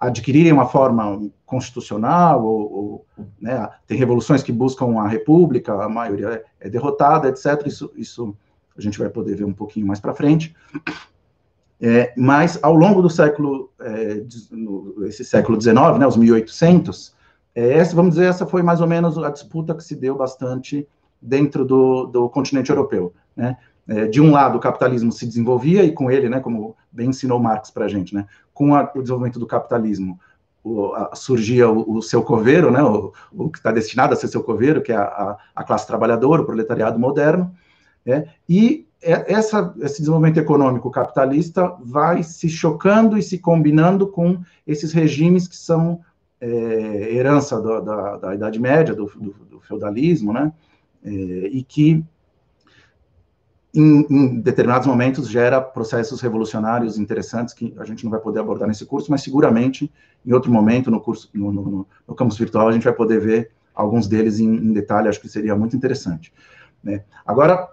adquirirem 0.08 0.52
uma 0.52 0.68
forma 0.68 1.30
constitucional, 1.46 2.44
ou, 2.44 2.74
ou 2.74 3.06
né, 3.40 3.70
tem 3.88 3.98
revoluções 3.98 4.44
que 4.44 4.52
buscam 4.52 5.00
a 5.00 5.08
república, 5.08 5.74
a 5.74 5.90
maioria 5.90 6.44
é, 6.60 6.70
derrotada, 6.70 7.28
etc. 7.30 7.66
Isso, 7.66 7.92
isso 7.96 8.36
a 8.78 8.82
gente 8.82 9.00
vai 9.00 9.10
poder 9.10 9.36
ver 9.36 9.46
um 9.46 9.54
pouquinho 9.54 9.88
mais 9.88 10.00
para 10.00 10.14
frente. 10.14 10.56
É, 11.82 12.14
mas 12.18 12.58
ao 12.64 12.74
longo 12.74 13.02
do 13.02 13.10
século, 13.10 13.70
é, 13.80 14.24
esse 15.08 15.26
século 15.26 15.60
XIX, 15.60 15.98
né, 16.00 16.08
os 16.08 16.18
1800, 16.18 17.14
é, 17.54 17.74
essa, 17.74 17.96
vamos 17.96 18.16
dizer, 18.16 18.28
essa 18.28 18.46
foi 18.46 18.62
mais 18.62 18.82
ou 18.82 18.88
menos 18.88 19.18
a 19.18 19.30
disputa 19.30 19.76
que 19.76 19.84
se 19.84 19.96
deu 19.96 20.16
bastante 20.16 20.88
dentro 21.22 21.66
do, 21.66 22.06
do 22.06 22.30
continente 22.30 22.70
europeu. 22.70 23.14
Né? 23.36 23.58
É, 23.88 24.08
de 24.08 24.20
um 24.20 24.32
lado, 24.32 24.58
o 24.58 24.62
capitalismo 24.62 25.12
se 25.12 25.26
desenvolvia 25.26 25.84
e 25.84 25.92
com 25.92 26.10
ele, 26.10 26.28
né, 26.28 26.40
como 26.40 26.76
bem 26.92 27.10
ensinou 27.10 27.40
Marx 27.40 27.70
para 27.70 27.86
a 27.86 27.88
gente, 27.88 28.16
né, 28.16 28.26
com 28.56 28.74
a, 28.74 28.90
o 28.96 29.02
desenvolvimento 29.02 29.38
do 29.38 29.46
capitalismo, 29.46 30.18
o, 30.64 30.94
a, 30.94 31.14
surgia 31.14 31.70
o, 31.70 31.98
o, 31.98 32.02
seu 32.02 32.24
coveiro, 32.24 32.72
né, 32.72 32.82
o, 32.82 33.14
o 33.32 33.50
que 33.52 33.60
está 33.60 33.72
destinado 33.72 34.14
a 34.14 34.16
ser 34.16 34.30
seu 34.30 34.42
coveiro, 34.42 34.82
que 34.82 34.92
é 34.92 34.96
a, 34.96 35.38
a, 35.54 35.64
classe 35.64 35.86
trabalhadora, 35.86 36.42
o 36.42 36.46
proletariado 36.46 36.98
moderno, 36.98 37.54
né, 38.04 38.28
e 38.50 38.88
é, 39.04 39.32
essa, 39.32 39.76
esse 39.82 40.00
desenvolvimento 40.00 40.40
econômico 40.40 40.90
capitalista 40.90 41.76
vai 41.82 42.24
se 42.24 42.50
chocando 42.50 43.18
e 43.18 43.22
se 43.22 43.38
combinando 43.38 44.08
com 44.08 44.42
esses 44.66 44.94
regimes 44.94 45.48
que 45.48 45.58
são 45.58 46.00
é, 46.40 46.48
herança 47.14 47.62
do, 47.62 47.82
da, 47.82 48.18
da, 48.18 48.36
Idade 48.36 48.60
Média, 48.60 48.96
do, 48.96 49.06
do, 49.06 49.36
do 49.52 49.60
feudalismo, 49.60 50.34
né? 50.34 50.52
É, 51.04 51.10
e 51.12 51.62
que 51.62 52.04
em, 53.76 54.08
em, 54.10 54.40
determinados 54.40 54.88
momentos 54.88 55.28
gera 55.30 55.62
processos 55.62 56.22
revolucionários 56.22 56.98
interessantes 56.98 57.54
que 57.54 57.74
a 57.78 57.84
gente 57.84 58.04
não 58.04 58.12
vai 58.12 58.20
poder 58.20 58.40
abordar 58.40 58.68
nesse 58.68 58.86
curso, 58.86 59.12
mas 59.12 59.22
seguramente 59.22 59.92
em 60.26 60.32
outro 60.34 60.52
momento 60.52 60.90
no 60.90 61.02
curso 61.02 61.30
no, 61.34 61.52
no, 61.52 61.88
no 62.08 62.16
campus 62.16 62.38
virtual 62.38 62.70
a 62.70 62.72
gente 62.72 62.86
vai 62.86 62.94
poder 62.94 63.20
ver 63.20 63.52
alguns 63.74 64.08
deles 64.08 64.40
em, 64.40 64.48
em 64.48 64.72
detalhe. 64.72 65.10
Acho 65.10 65.20
que 65.20 65.28
seria 65.28 65.56
muito 65.56 65.76
interessante. 65.76 66.32
Né? 66.82 67.04
Agora 67.26 67.70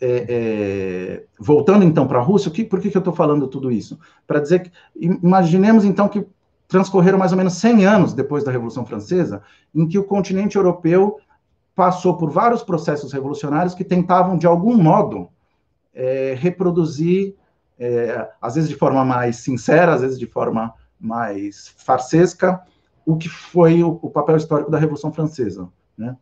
é, 0.00 0.24
é, 0.28 1.24
voltando 1.38 1.84
então 1.84 2.08
para 2.08 2.18
a 2.18 2.22
Rússia, 2.22 2.50
que, 2.50 2.64
por 2.64 2.80
que, 2.80 2.90
que 2.90 2.96
eu 2.96 3.00
estou 3.00 3.12
falando 3.12 3.46
tudo 3.46 3.70
isso? 3.70 3.98
Para 4.26 4.40
dizer 4.40 4.60
que, 4.60 4.72
imaginemos 4.96 5.84
então 5.84 6.08
que 6.08 6.26
transcorreram 6.66 7.18
mais 7.18 7.32
ou 7.32 7.38
menos 7.38 7.54
100 7.54 7.84
anos 7.84 8.14
depois 8.14 8.42
da 8.42 8.50
Revolução 8.50 8.86
Francesa, 8.86 9.42
em 9.74 9.86
que 9.86 9.98
o 9.98 10.04
continente 10.04 10.56
europeu 10.56 11.18
passou 11.74 12.16
por 12.16 12.30
vários 12.30 12.62
processos 12.62 13.12
revolucionários 13.12 13.74
que 13.74 13.84
tentavam, 13.84 14.36
de 14.36 14.46
algum 14.46 14.76
modo, 14.76 15.28
é, 15.94 16.34
reproduzir, 16.38 17.34
é, 17.78 18.28
às 18.40 18.54
vezes 18.54 18.68
de 18.68 18.76
forma 18.76 19.04
mais 19.04 19.36
sincera, 19.36 19.94
às 19.94 20.02
vezes 20.02 20.18
de 20.18 20.26
forma 20.26 20.74
mais 20.98 21.74
farsesca, 21.78 22.60
o 23.06 23.16
que 23.16 23.28
foi 23.28 23.82
o, 23.82 23.98
o 24.02 24.10
papel 24.10 24.36
histórico 24.36 24.70
da 24.70 24.78
Revolução 24.78 25.12
Francesa. 25.12 25.68
Né? 25.96 26.16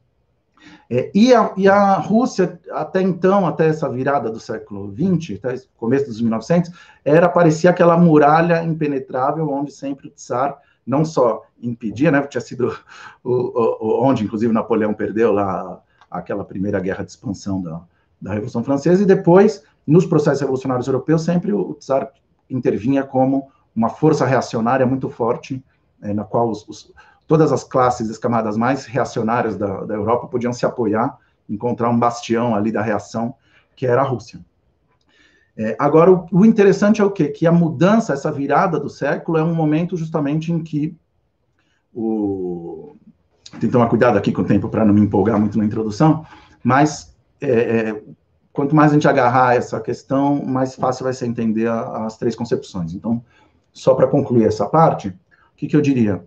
É, 0.90 1.10
e, 1.14 1.34
a, 1.34 1.52
e, 1.56 1.68
a, 1.68 1.94
Rússia, 1.94 2.60
até 2.70 3.02
então, 3.02 3.46
até 3.46 3.66
essa 3.66 3.88
virada 3.88 4.30
do 4.30 4.40
século 4.40 4.92
XX, 4.92 5.38
até 5.42 5.60
começo 5.76 6.06
dos 6.06 6.20
1900, 6.20 6.70
era, 7.04 7.28
parecia 7.28 7.70
aquela 7.70 7.96
muralha 7.96 8.62
impenetrável 8.62 9.48
onde 9.50 9.72
sempre 9.72 10.08
o 10.08 10.10
Tsar 10.10 10.58
não 10.88 11.04
só 11.04 11.42
impedia, 11.62 12.10
né, 12.10 12.22
tinha 12.22 12.40
sido 12.40 12.74
o, 13.22 13.30
o, 13.30 14.02
onde, 14.02 14.24
inclusive, 14.24 14.52
Napoleão 14.52 14.94
perdeu 14.94 15.30
lá 15.32 15.82
aquela 16.10 16.42
primeira 16.44 16.80
guerra 16.80 17.04
de 17.04 17.10
expansão 17.10 17.60
da, 17.60 17.82
da 18.20 18.32
Revolução 18.32 18.64
Francesa, 18.64 19.02
e 19.02 19.06
depois, 19.06 19.62
nos 19.86 20.06
processos 20.06 20.40
revolucionários 20.40 20.86
europeus, 20.86 21.22
sempre 21.22 21.52
o 21.52 21.74
Tsar 21.74 22.10
intervinha 22.48 23.04
como 23.04 23.50
uma 23.76 23.90
força 23.90 24.24
reacionária 24.24 24.86
muito 24.86 25.10
forte, 25.10 25.62
é, 26.00 26.14
na 26.14 26.24
qual 26.24 26.48
os, 26.48 26.66
os 26.66 26.90
todas 27.26 27.52
as 27.52 27.62
classes, 27.62 28.10
as 28.10 28.16
camadas 28.16 28.56
mais 28.56 28.86
reacionárias 28.86 29.58
da, 29.58 29.84
da 29.84 29.94
Europa 29.94 30.26
podiam 30.26 30.54
se 30.54 30.64
apoiar, 30.64 31.18
encontrar 31.48 31.90
um 31.90 31.98
bastião 31.98 32.54
ali 32.54 32.72
da 32.72 32.80
reação, 32.80 33.34
que 33.76 33.86
era 33.86 34.00
a 34.00 34.04
Rússia. 34.04 34.40
É, 35.58 35.74
agora, 35.76 36.12
o, 36.12 36.26
o, 36.30 36.46
interessante 36.46 37.00
é 37.00 37.04
o 37.04 37.10
quê? 37.10 37.28
Que 37.28 37.44
a 37.44 37.50
mudança, 37.50 38.12
essa 38.12 38.30
virada 38.30 38.78
do 38.78 38.88
século, 38.88 39.38
é 39.38 39.42
um 39.42 39.54
momento 39.54 39.96
justamente 39.96 40.52
em 40.52 40.62
que 40.62 40.96
o, 41.92 42.94
tem 43.52 43.60
que 43.60 43.68
tomar 43.68 43.88
cuidado 43.88 44.16
aqui 44.16 44.30
com 44.30 44.42
o 44.42 44.46
tempo 44.46 44.68
para 44.68 44.84
não 44.84 44.94
me 44.94 45.00
empolgar 45.00 45.38
muito 45.38 45.58
na 45.58 45.64
introdução, 45.64 46.24
mas 46.62 47.12
é, 47.40 47.50
é, 47.50 48.02
quanto 48.52 48.74
mais 48.74 48.92
a 48.92 48.94
gente 48.94 49.08
agarrar 49.08 49.56
essa 49.56 49.80
questão, 49.80 50.44
mais 50.44 50.76
fácil 50.76 51.04
vai 51.04 51.12
ser 51.12 51.26
entender 51.26 51.66
a, 51.66 52.06
as 52.06 52.16
três 52.16 52.36
concepções. 52.36 52.94
Então, 52.94 53.24
só 53.72 53.94
para 53.94 54.06
concluir 54.06 54.44
essa 54.44 54.66
parte, 54.66 55.08
o 55.08 55.14
que, 55.56 55.66
que 55.66 55.76
eu 55.76 55.80
diria? 55.80 56.24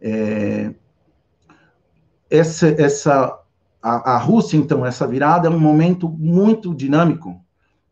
É, 0.00 0.72
essa, 2.30 2.68
essa 2.80 3.40
a, 3.82 4.14
a, 4.14 4.18
Rússia, 4.18 4.56
então, 4.56 4.86
essa 4.86 5.06
virada 5.08 5.48
é 5.48 5.50
um 5.50 5.58
momento 5.58 6.08
muito 6.08 6.72
dinâmico, 6.72 7.40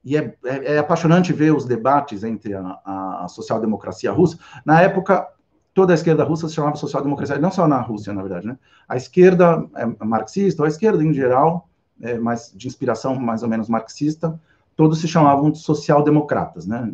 e 0.07 0.17
é, 0.17 0.37
é, 0.45 0.75
é 0.75 0.79
apaixonante 0.79 1.33
ver 1.33 1.53
os 1.53 1.65
debates 1.65 2.23
entre 2.23 2.55
a, 2.55 2.81
a 3.25 3.27
social-democracia 3.29 4.13
russa. 4.13 4.39
Na 4.65 4.81
época, 4.81 5.27
toda 5.75 5.93
a 5.93 5.97
esquerda 5.97 6.23
russa 6.23 6.49
se 6.49 6.55
chamava 6.55 6.77
social-democracia, 6.77 7.41
não 7.41 7.51
só 7.51 7.67
na 7.67 7.81
Rússia, 7.81 8.13
na 8.13 8.23
verdade, 8.23 8.47
né? 8.47 8.57
A 8.89 8.97
esquerda 8.97 9.67
é 9.75 10.05
marxista, 10.05 10.63
ou 10.63 10.65
a 10.65 10.69
esquerda 10.69 11.03
em 11.03 11.13
geral, 11.13 11.69
é 12.01 12.17
mais 12.19 12.53
de 12.55 12.69
inspiração 12.69 13.17
mais 13.17 13.43
ou 13.43 13.49
menos 13.49 13.69
marxista, 13.69 14.41
todos 14.77 15.01
se 15.01 15.09
chamavam 15.09 15.51
de 15.51 15.59
social-democratas, 15.59 16.69
né? 16.69 16.89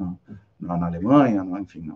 Na, 0.59 0.79
na, 0.79 0.87
Alemanha, 0.87 1.45
no, 1.45 1.59
enfim, 1.59 1.83
na, 1.83 1.95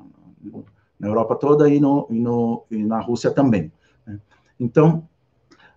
na, 1.00 1.08
Europa 1.08 1.34
toda 1.34 1.66
e, 1.66 1.80
no, 1.80 2.06
e, 2.10 2.20
no, 2.20 2.66
e 2.70 2.84
na 2.84 3.00
Rússia 3.00 3.30
também. 3.30 3.72
Né? 4.06 4.20
Então, 4.60 5.08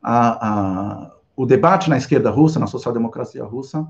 a, 0.03 0.50
a, 0.50 1.12
o 1.34 1.46
debate 1.46 1.89
na 1.89 1.96
esquerda 1.96 2.29
russa, 2.29 2.60
na 2.60 2.67
social-democracia 2.67 3.46
russa, 3.46 3.88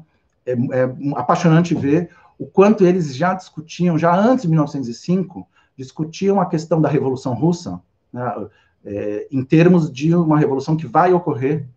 é, 0.51 0.79
é 0.79 0.95
apaixonante 1.15 1.75
ver 1.75 2.09
o 2.37 2.45
quanto 2.45 2.85
eles 2.85 3.15
já 3.15 3.33
discutiam, 3.33 3.97
já 3.97 4.15
antes 4.15 4.43
de 4.43 4.49
1905, 4.49 5.47
discutiam 5.75 6.39
a 6.39 6.45
questão 6.45 6.81
da 6.81 6.87
Revolução 6.87 7.33
Russa, 7.33 7.81
né, 8.11 8.47
é, 8.85 9.27
em 9.29 9.43
termos 9.43 9.91
de 9.91 10.15
uma 10.15 10.39
revolução 10.39 10.77
que 10.77 10.87
vai 10.87 11.13
ocorrer, 11.13 11.67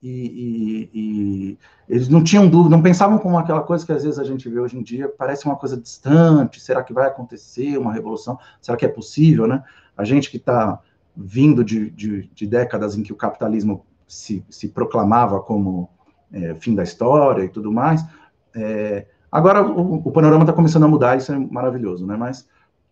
e, 0.00 0.90
e, 0.92 1.00
e, 1.00 1.58
eles 1.88 2.08
não 2.08 2.22
tinham 2.22 2.46
dúvida, 2.46 2.76
não 2.76 2.82
pensavam 2.82 3.18
como 3.18 3.38
aquela 3.38 3.62
coisa 3.62 3.86
que 3.86 3.92
às 3.92 4.04
vezes 4.04 4.18
a 4.18 4.24
gente 4.24 4.48
vê 4.50 4.60
hoje 4.60 4.78
em 4.78 4.82
dia, 4.82 5.08
parece 5.08 5.46
uma 5.46 5.56
coisa 5.56 5.78
distante, 5.78 6.60
será 6.60 6.82
que 6.82 6.92
vai 6.92 7.06
acontecer 7.06 7.78
uma 7.78 7.92
revolução, 7.92 8.38
será 8.60 8.76
que 8.76 8.84
é 8.84 8.88
possível, 8.88 9.46
né? 9.46 9.64
A 9.96 10.04
gente 10.04 10.30
que 10.30 10.36
está 10.36 10.78
vindo 11.16 11.64
de, 11.64 11.90
de, 11.90 12.28
de, 12.34 12.46
décadas 12.46 12.96
em 12.98 13.02
que 13.02 13.12
o 13.12 13.16
capitalismo 13.16 13.86
se, 14.06 14.44
se 14.50 14.68
proclamava 14.68 15.40
como 15.40 15.88
é, 16.34 16.54
fim 16.56 16.74
da 16.74 16.82
história 16.82 17.44
e 17.44 17.48
tudo 17.48 17.70
mais, 17.72 18.04
é, 18.54 19.06
agora 19.30 19.64
o, 19.64 19.96
o 20.06 20.10
panorama 20.10 20.42
está 20.42 20.52
começando 20.52 20.84
a 20.84 20.88
mudar, 20.88 21.16
isso 21.16 21.32
é 21.32 21.38
maravilhoso, 21.38 22.06
né? 22.06 22.16
Mas 22.16 22.46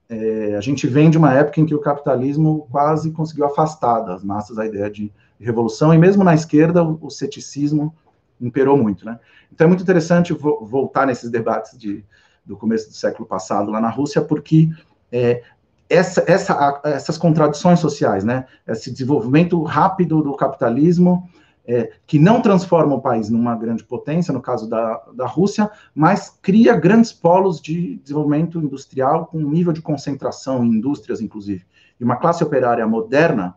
é, 0.08 0.54
a 0.56 0.60
gente 0.60 0.86
vem 0.86 1.10
de 1.10 1.18
uma 1.18 1.34
época 1.34 1.60
em 1.60 1.66
que 1.66 1.74
o 1.74 1.80
capitalismo 1.80 2.66
quase 2.70 3.10
conseguiu 3.10 3.46
afastar 3.46 4.00
das 4.00 4.22
massas 4.22 4.58
a 4.58 4.66
ideia 4.66 4.90
de 4.90 5.12
revolução, 5.40 5.92
e 5.92 5.98
mesmo 5.98 6.22
na 6.22 6.34
esquerda 6.34 6.82
o, 6.84 6.98
o 7.02 7.10
ceticismo 7.10 7.94
imperou 8.40 8.76
muito, 8.76 9.04
né? 9.04 9.18
Então 9.52 9.66
é 9.66 9.68
muito 9.68 9.82
interessante 9.82 10.32
vo 10.32 10.64
voltar 10.64 11.06
nesses 11.06 11.30
debates 11.30 11.76
de, 11.78 12.04
do 12.44 12.56
começo 12.56 12.88
do 12.88 12.94
século 12.94 13.26
passado 13.26 13.70
lá 13.70 13.80
na 13.80 13.88
Rússia, 13.88 14.20
porque 14.20 14.70
é, 15.10 15.42
essa, 15.88 16.24
essa, 16.26 16.80
essas 16.84 17.18
contradições 17.18 17.78
sociais, 17.78 18.24
né? 18.24 18.46
Esse 18.66 18.90
desenvolvimento 18.90 19.62
rápido 19.62 20.22
do 20.22 20.34
capitalismo, 20.34 21.28
é, 21.66 21.92
que 22.06 22.18
não 22.18 22.40
transforma 22.40 22.94
o 22.94 23.00
país 23.00 23.30
numa 23.30 23.54
grande 23.54 23.84
potência, 23.84 24.32
no 24.32 24.40
caso 24.40 24.68
da, 24.68 25.02
da 25.14 25.26
Rússia, 25.26 25.70
mas 25.94 26.36
cria 26.42 26.74
grandes 26.74 27.12
polos 27.12 27.60
de 27.60 27.96
desenvolvimento 27.96 28.58
industrial 28.58 29.26
com 29.26 29.38
um 29.38 29.50
nível 29.50 29.72
de 29.72 29.80
concentração 29.80 30.64
em 30.64 30.68
indústrias, 30.68 31.20
inclusive, 31.20 31.64
e 32.00 32.04
uma 32.04 32.16
classe 32.16 32.42
operária 32.42 32.86
moderna 32.86 33.54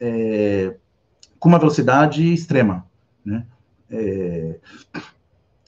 é, 0.00 0.76
com 1.38 1.48
uma 1.48 1.58
velocidade 1.58 2.32
extrema, 2.32 2.86
né? 3.24 3.46
É, 3.90 4.58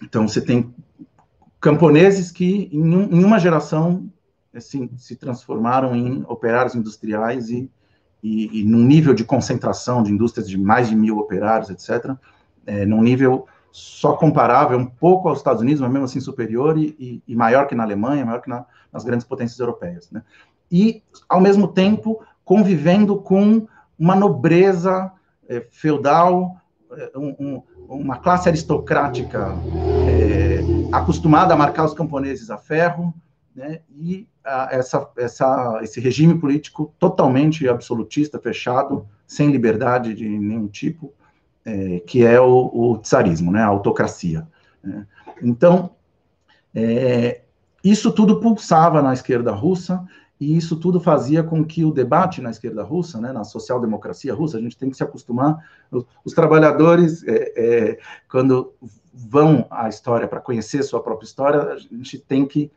então, 0.02 0.26
você 0.26 0.40
tem 0.40 0.74
camponeses 1.60 2.30
que, 2.30 2.68
em, 2.72 2.94
um, 2.94 3.02
em 3.04 3.24
uma 3.24 3.38
geração, 3.38 4.10
assim, 4.54 4.90
se 4.96 5.16
transformaram 5.16 5.94
em 5.94 6.24
operários 6.26 6.74
industriais 6.74 7.50
e 7.50 7.70
e, 8.24 8.60
e 8.60 8.64
num 8.64 8.82
nível 8.82 9.12
de 9.12 9.22
concentração 9.22 10.02
de 10.02 10.10
indústrias 10.10 10.48
de 10.48 10.56
mais 10.56 10.88
de 10.88 10.96
mil 10.96 11.18
operários, 11.18 11.68
etc., 11.68 12.16
é, 12.66 12.86
num 12.86 13.02
nível 13.02 13.46
só 13.70 14.14
comparável 14.14 14.78
um 14.78 14.86
pouco 14.86 15.28
aos 15.28 15.38
Estados 15.38 15.60
Unidos, 15.60 15.82
mas 15.82 15.90
mesmo 15.90 16.06
assim 16.06 16.20
superior 16.20 16.78
e, 16.78 17.22
e, 17.28 17.36
maior 17.36 17.66
que 17.66 17.74
na 17.74 17.82
Alemanha, 17.82 18.24
maior 18.24 18.40
que 18.40 18.48
na, 18.48 18.64
nas 18.90 19.04
grandes 19.04 19.26
potências 19.26 19.58
europeias. 19.58 20.10
Né? 20.10 20.22
E, 20.72 21.02
ao 21.28 21.38
mesmo 21.38 21.68
tempo, 21.68 22.24
convivendo 22.44 23.18
com 23.18 23.66
uma 23.98 24.16
nobreza 24.16 25.12
é, 25.46 25.66
feudal, 25.70 26.56
é, 26.92 27.12
um, 27.18 27.36
um, 27.38 27.62
uma 27.88 28.16
classe 28.16 28.48
aristocrática 28.48 29.54
é, 30.08 30.60
acostumada 30.92 31.52
a 31.52 31.56
marcar 31.56 31.84
os 31.84 31.92
camponeses 31.92 32.48
a 32.48 32.56
ferro, 32.56 33.12
né, 33.54 33.80
e 33.96 34.26
a, 34.44 34.68
essa, 34.72 35.08
essa, 35.16 35.78
esse 35.82 36.00
regime 36.00 36.38
político 36.38 36.92
totalmente 36.98 37.68
absolutista, 37.68 38.38
fechado, 38.38 39.06
sem 39.26 39.50
liberdade 39.50 40.14
de 40.14 40.28
nenhum 40.28 40.66
tipo, 40.66 41.12
é, 41.64 42.00
que 42.00 42.24
é 42.24 42.40
o, 42.40 42.70
o, 42.72 42.98
tsarismo, 42.98 43.52
né, 43.52 43.62
a 43.62 43.66
autocracia. 43.66 44.46
Né. 44.82 45.06
Então, 45.42 45.90
é, 46.74 47.42
isso 47.82 48.12
tudo 48.12 48.40
pulsava 48.40 49.00
na 49.00 49.12
esquerda 49.12 49.52
russa, 49.52 50.04
e 50.40 50.56
isso 50.56 50.76
tudo 50.76 51.00
fazia 51.00 51.44
com 51.44 51.64
que 51.64 51.84
o 51.84 51.92
debate 51.92 52.40
na 52.40 52.50
esquerda 52.50 52.82
russa, 52.82 53.20
né, 53.20 53.32
na 53.32 53.44
social-democracia 53.44 54.34
russa, 54.34 54.58
a 54.58 54.60
gente 54.60 54.76
tem 54.76 54.90
que 54.90 54.96
se 54.96 55.04
acostumar, 55.04 55.56
os, 55.90 56.04
os 56.24 56.32
trabalhadores, 56.32 57.22
é, 57.26 57.52
é 57.56 57.98
quando 58.28 58.74
vão 59.12 59.66
à 59.70 59.88
história 59.88 60.26
para 60.26 60.40
conhecer 60.40 60.82
sua 60.82 61.00
própria 61.00 61.26
história, 61.26 61.62
a 61.62 61.78
gente 61.78 62.18
tem 62.18 62.44
que 62.44 62.70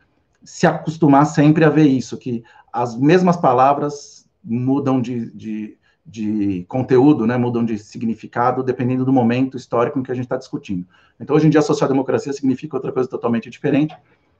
se 0.48 0.66
acostumar 0.66 1.26
sempre 1.26 1.66
a 1.66 1.70
ver 1.70 1.88
isso, 1.88 2.18
que 2.18 2.42
as 2.72 2.96
mesmas 2.96 3.36
palavras 3.36 4.26
mudam 4.42 5.02
de, 5.02 5.30
de, 5.32 5.78
de 6.06 6.66
conteúdo, 6.70 7.28
né, 7.28 7.36
mudam 7.36 7.66
de 7.66 7.78
significado, 7.78 8.64
dependendo 8.64 9.04
do 9.04 9.12
momento 9.12 9.58
histórico 9.58 10.00
em 10.00 10.04
que 10.04 10.10
a 10.10 10.16
gente 10.16 10.24
está 10.24 10.38
discutindo. 10.38 10.88
Então, 11.20 11.36
hoje 11.36 11.48
em 11.48 11.50
dia, 11.50 11.62
social-democracia 11.62 12.32
significa 12.32 12.78
outra 12.78 12.94
coisa 12.94 13.10
totalmente 13.10 13.50
diferente, 13.50 13.94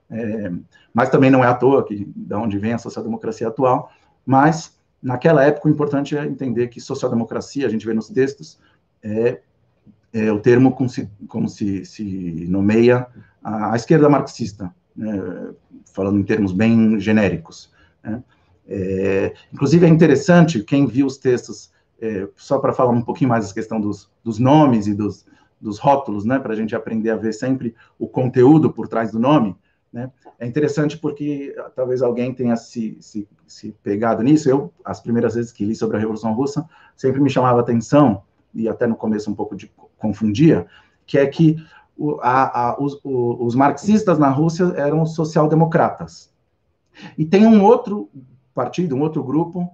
é, 0.10 0.50
mas 0.94 1.10
também 1.10 1.30
não 1.30 1.44
é 1.44 1.48
à 1.48 1.54
toa 1.54 1.84
que 1.84 2.10
da 2.16 2.40
onde 2.40 2.58
vem 2.58 2.72
a 2.72 2.78
social-democracia 2.78 3.50
atual, 3.50 3.92
mas 4.26 4.80
naquela 5.04 5.44
época 5.44 5.68
o 5.68 5.72
importante 5.72 6.18
é 6.18 6.26
entender 6.26 6.70
que 6.70 6.80
social-democracia, 6.80 7.68
a 7.68 7.70
gente 7.70 7.86
vê 7.86 7.94
nos 7.94 8.08
textos, 8.08 8.58
é, 9.04 9.42
é 10.14 10.32
o 10.32 10.40
termo 10.40 10.72
como 10.72 10.88
se, 10.88 11.10
como 11.28 11.50
se, 11.50 11.84
se 11.84 12.46
nomeia 12.48 13.08
a, 13.44 13.74
a 13.74 13.76
esquerda 13.76 14.08
marxista, 14.08 14.74
né, 14.98 15.54
falando 15.94 16.20
em 16.20 16.24
termos 16.24 16.52
bem 16.52 17.00
genéricos. 17.00 17.72
Né? 18.04 18.24
É, 18.68 19.34
inclusive, 19.54 19.86
é 19.86 19.90
interessante, 19.90 20.64
quem 20.64 20.88
viu 20.88 21.06
os 21.06 21.18
textos, 21.18 21.72
é, 22.02 22.28
só 22.36 22.60
para 22.60 22.74
falar 22.74 22.92
um 22.92 23.02
pouquinho 23.02 23.30
mais 23.30 23.48
da 23.48 23.54
questão 23.54 23.80
dos, 23.80 24.10
dos 24.24 24.40
nomes 24.40 24.88
e 24.88 24.94
dos, 24.94 25.26
dos 25.60 25.80
rótulos, 25.80 26.26
né, 26.26 26.40
para 26.40 26.54
a 26.54 26.56
gente 26.56 26.76
aprender 26.76 27.10
a 27.10 27.16
ver 27.16 27.34
sempre 27.34 27.76
o 27.98 28.08
conteúdo 28.08 28.72
por 28.72 28.88
trás 28.88 29.12
do 29.12 29.20
nome, 29.20 29.56
né, 29.92 30.12
é 30.40 30.46
interessante 30.46 30.98
porque 30.98 31.56
talvez 31.76 32.02
alguém 32.02 32.34
tenha 32.34 32.56
se, 32.56 32.98
se, 33.00 33.28
se 33.48 33.72
pegado 33.82 34.22
nisso. 34.22 34.50
Eu, 34.50 34.72
as 34.84 35.00
primeiras 35.00 35.36
vezes 35.36 35.52
que 35.52 35.66
li 35.66 35.74
sobre 35.74 35.98
a 35.98 36.00
Revolução 36.00 36.34
Russa, 36.34 36.68
sempre 36.96 37.20
me 37.20 37.30
chamava 37.30 37.60
atenção, 37.60 38.22
e 38.54 38.68
até 38.68 38.86
no 38.86 38.96
começo 38.96 39.30
um 39.30 39.36
pouco 39.36 39.56
de 39.56 39.72
confundia, 39.98 40.68
que 41.06 41.18
é 41.18 41.26
que 41.26 41.58
o, 41.98 42.20
a, 42.22 42.70
a, 42.70 42.82
os, 42.82 43.00
o, 43.04 43.46
os, 43.46 43.56
marxistas 43.56 44.20
na 44.20 44.30
Rússia 44.30 44.74
eram 44.76 45.06
social-democratas. 45.06 46.32
E 47.18 47.26
tem 47.26 47.46
um 47.46 47.64
outro 47.64 48.10
partido, 48.54 48.96
um 48.96 49.02
outro 49.02 49.24
grupo, 49.24 49.70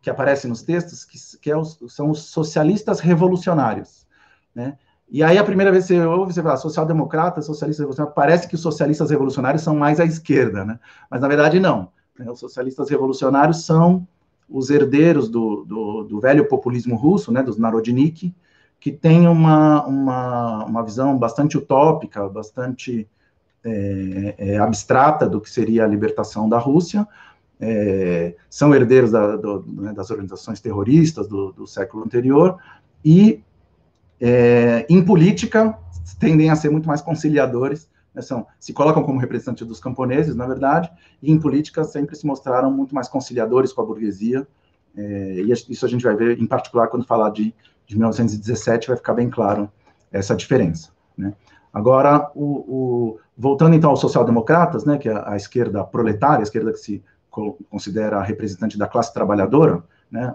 que 0.00 0.10
aparece 0.10 0.46
nos 0.46 0.62
textos, 0.62 1.04
que, 1.04 1.18
que 1.40 1.50
é 1.50 1.56
os, 1.56 1.78
são 1.88 2.10
os 2.10 2.24
socialistas 2.24 3.00
revolucionários. 3.00 4.06
Né? 4.54 4.76
E 5.08 5.22
aí, 5.22 5.38
a 5.38 5.44
primeira 5.44 5.70
vez 5.70 5.86
que 5.86 5.94
você 5.94 6.04
ouve, 6.04 6.32
você 6.32 6.42
fala 6.42 6.56
social-democrata, 6.56 7.42
socialista 7.42 7.82
revolucionário, 7.82 8.14
parece 8.14 8.48
que 8.48 8.54
os 8.54 8.60
socialistas 8.60 9.10
revolucionários 9.10 9.62
são 9.62 9.76
mais 9.76 10.00
à 10.00 10.04
esquerda, 10.04 10.64
né? 10.64 10.78
mas 11.10 11.20
na 11.20 11.28
verdade 11.28 11.60
não. 11.60 11.88
Né? 12.18 12.30
Os 12.30 12.40
socialistas 12.40 12.90
revolucionários 12.90 13.64
são 13.64 14.06
os 14.48 14.70
herdeiros 14.70 15.28
do, 15.28 15.64
do, 15.64 16.04
do 16.04 16.20
velho 16.20 16.48
populismo 16.48 16.96
russo, 16.96 17.32
né, 17.32 17.42
dos 17.42 17.56
Narodnik, 17.56 18.34
que 18.80 18.92
tem 18.92 19.26
uma, 19.26 19.84
uma, 19.86 20.64
uma 20.64 20.82
visão 20.84 21.16
bastante 21.18 21.56
utópica, 21.56 22.28
bastante 22.28 23.08
é, 23.64 24.34
é, 24.38 24.58
abstrata 24.58 25.28
do 25.28 25.40
que 25.40 25.50
seria 25.50 25.84
a 25.84 25.88
libertação 25.88 26.48
da 26.48 26.58
Rússia, 26.58 27.06
é, 27.58 28.34
são 28.48 28.74
herdeiros 28.74 29.10
da, 29.10 29.36
do, 29.36 29.64
né, 29.66 29.92
das 29.92 30.10
organizações 30.10 30.60
terroristas 30.60 31.26
do, 31.26 31.52
do 31.52 31.66
século 31.66 32.04
anterior, 32.04 32.58
e 33.04 33.42
é, 34.20 34.86
em 34.88 35.04
política 35.04 35.76
tendem 36.18 36.50
a 36.50 36.56
ser 36.56 36.70
muito 36.70 36.86
mais 36.86 37.02
conciliadores, 37.02 37.88
né, 38.14 38.22
são, 38.22 38.46
se 38.60 38.72
colocam 38.72 39.02
como 39.02 39.18
representantes 39.18 39.66
dos 39.66 39.80
camponeses, 39.80 40.36
na 40.36 40.46
verdade, 40.46 40.90
e 41.22 41.32
em 41.32 41.38
política 41.38 41.82
sempre 41.84 42.14
se 42.14 42.26
mostraram 42.26 42.70
muito 42.70 42.94
mais 42.94 43.08
conciliadores 43.08 43.72
com 43.72 43.82
a 43.82 43.84
burguesia, 43.84 44.46
é, 44.96 45.42
e 45.42 45.50
isso 45.50 45.84
a 45.84 45.88
gente 45.88 46.04
vai 46.04 46.14
ver, 46.14 46.40
em 46.40 46.46
particular, 46.46 46.88
quando 46.88 47.04
falar 47.04 47.30
de, 47.30 47.54
de 47.86 47.96
1917, 47.96 48.88
vai 48.88 48.96
ficar 48.96 49.14
bem 49.14 49.30
claro 49.30 49.70
essa 50.12 50.34
diferença. 50.34 50.90
Né? 51.16 51.32
Agora, 51.72 52.30
o, 52.34 52.44
o, 52.44 53.20
voltando 53.36 53.74
então 53.76 53.90
aos 53.90 54.00
social-democratas, 54.00 54.84
né, 54.84 54.98
que 54.98 55.08
é 55.08 55.22
a, 55.26 55.36
esquerda 55.36 55.84
proletária, 55.84 56.40
a 56.40 56.42
esquerda 56.42 56.72
que 56.72 56.78
se 56.78 57.04
considera 57.70 58.22
representante 58.22 58.78
da 58.78 58.88
classe 58.88 59.12
trabalhadora, 59.12 59.84
né, 60.10 60.34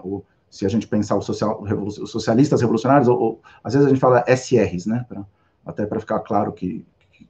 se 0.51 0.65
a 0.65 0.69
gente 0.69 0.87
pensar 0.87 1.17
os, 1.17 1.25
social, 1.25 1.63
os 1.63 2.11
socialistas 2.11 2.61
revolucionários, 2.61 3.07
ou, 3.07 3.19
ou, 3.19 3.41
às 3.63 3.73
vezes 3.73 3.87
a 3.87 3.89
gente 3.89 3.99
fala 3.99 4.23
SRs, 4.27 4.85
né, 4.85 5.05
pra, 5.09 5.25
até 5.65 5.85
para 5.85 5.99
ficar 5.99 6.19
claro 6.19 6.51
que, 6.51 6.85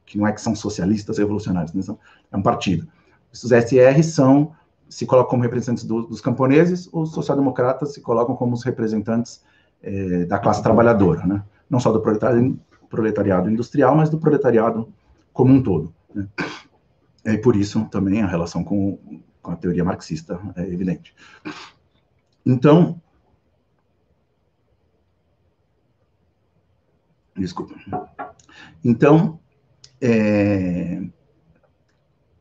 que, 0.05 0.17
não 0.17 0.27
é 0.27 0.33
que 0.33 0.41
são 0.41 0.55
socialistas 0.55 1.17
revolucionários, 1.17 1.73
né, 1.73 1.81
são, 1.81 1.97
é 2.31 2.35
um 2.35 2.41
partido. 2.41 2.85
Esses 3.33 3.51
SRs 3.51 4.07
são, 4.07 4.51
se 4.89 5.05
colocam 5.05 5.29
como 5.29 5.43
representantes 5.43 5.85
do, 5.85 6.01
dos 6.01 6.19
camponeses, 6.19 6.89
os 6.91 7.13
social-democratas 7.13 7.93
se 7.93 8.01
colocam 8.01 8.35
como 8.35 8.53
os 8.53 8.63
representantes 8.63 9.41
é, 9.81 10.25
da 10.25 10.39
classe 10.39 10.61
trabalhadora, 10.61 11.25
né, 11.25 11.43
não 11.69 11.79
só 11.79 11.91
do 11.91 12.01
proletariado, 12.01 13.49
industrial, 13.49 13.95
mas 13.95 14.09
do 14.09 14.19
proletariado 14.19 14.91
como 15.33 15.53
um 15.53 15.61
todo. 15.61 15.93
Né? 16.13 16.27
E 17.25 17.37
por 17.37 17.55
isso 17.55 17.85
também 17.85 18.21
a 18.21 18.27
relação 18.27 18.63
com, 18.63 19.21
com 19.41 19.51
a 19.51 19.55
teoria 19.55 19.83
marxista 19.83 20.39
é 20.55 20.63
evidente. 20.63 21.15
Então, 22.45 22.99
desculpa. 27.35 27.75
Então, 28.83 29.39
é, 30.01 31.01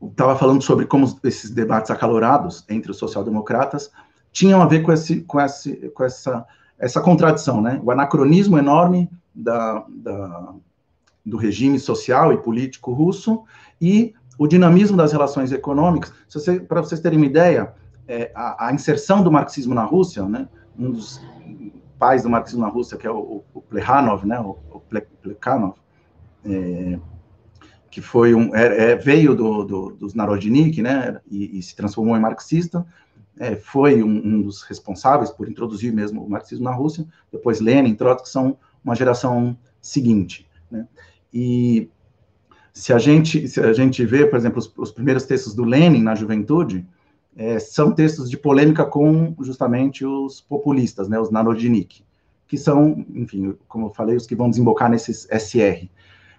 estava 0.01 0.35
falando 0.35 0.61
sobre 0.61 0.85
como 0.85 1.19
esses 1.23 1.51
debates 1.51 1.91
acalorados 1.91 2.65
entre 2.67 2.91
os 2.91 2.97
social-democratas 2.97 3.91
tinham 4.31 4.61
a 4.61 4.65
ver 4.65 4.81
com, 4.81 4.91
esse, 4.91 5.21
com, 5.21 5.39
esse, 5.39 5.89
com 5.89 6.03
essa, 6.03 6.45
essa 6.81 6.99
contradição, 6.99 7.61
né? 7.61 7.79
O 7.83 7.91
anacronismo 7.91 8.57
enorme 8.57 9.09
da, 9.33 9.85
da, 9.87 10.53
do 11.23 11.37
regime 11.37 11.79
social 11.79 12.33
e 12.33 12.37
político 12.37 12.91
russo 12.91 13.43
e 13.79 14.13
o 14.37 14.47
dinamismo 14.47 14.97
das 14.97 15.11
relações 15.11 15.51
econômicas. 15.51 16.11
Você, 16.27 16.59
para 16.59 16.81
vocês 16.81 16.99
terem 16.99 17.19
uma 17.19 17.27
ideia, 17.27 17.73
é, 18.07 18.31
a, 18.33 18.67
a, 18.67 18.73
inserção 18.73 19.23
do 19.23 19.31
marxismo 19.31 19.75
na 19.75 19.83
Rússia, 19.83 20.23
né, 20.23 20.49
um 20.77 20.91
dos 20.91 21.21
pais 21.99 22.23
do 22.23 22.29
marxismo 22.29 22.61
na 22.61 22.67
Rússia, 22.67 22.97
que 22.97 23.05
é 23.05 23.11
o, 23.11 23.43
o 23.53 23.61
Plekhanov, 23.61 24.25
né, 24.25 24.39
o, 24.39 24.57
o 24.71 24.79
Plekhanov, 25.21 25.75
é, 26.43 26.99
que 27.91 28.01
foi 28.01 28.33
um, 28.33 28.55
é, 28.55 28.93
é 28.93 28.95
veio 28.95 29.35
do, 29.35 29.63
do, 29.63 29.91
dos 29.91 30.15
Narodnik, 30.15 30.81
né, 30.81 31.21
e, 31.29 31.59
e, 31.59 31.61
se 31.61 31.75
transformou 31.75 32.17
em 32.17 32.19
marxista, 32.19 32.83
é, 33.41 33.55
foi 33.55 34.03
um, 34.03 34.21
um, 34.23 34.41
dos 34.43 34.61
responsáveis 34.61 35.31
por 35.31 35.49
introduzir 35.49 35.91
mesmo 35.91 36.23
o 36.23 36.29
marxismo 36.29 36.63
na 36.63 36.71
Rússia, 36.71 37.07
depois 37.31 37.59
Lenin, 37.59 37.95
Trotsky, 37.95 38.29
são 38.29 38.55
uma 38.85 38.93
geração 38.93 39.57
seguinte. 39.81 40.47
Né? 40.69 40.87
E 41.33 41.89
se 42.71 42.93
a 42.93 42.99
gente 42.99 43.47
se 43.47 43.59
a 43.59 43.73
gente 43.73 44.05
vê, 44.05 44.27
por 44.27 44.37
exemplo, 44.37 44.59
os, 44.59 44.71
os 44.77 44.91
primeiros 44.91 45.23
textos 45.23 45.55
do 45.55 45.63
Lenin 45.63 46.03
na 46.03 46.13
juventude, 46.13 46.85
é, 47.35 47.57
são 47.57 47.91
textos 47.91 48.29
de 48.29 48.37
polêmica 48.37 48.85
com 48.85 49.35
justamente 49.41 50.05
os 50.05 50.39
populistas, 50.39 51.09
né, 51.09 51.19
os 51.19 51.31
Narodnik, 51.31 52.03
que 52.47 52.59
são, 52.59 53.03
enfim, 53.15 53.57
como 53.67 53.87
eu 53.87 53.89
falei, 53.89 54.15
os 54.15 54.27
que 54.27 54.35
vão 54.35 54.51
desembocar 54.51 54.87
nesses 54.87 55.27
SR. 55.31 55.89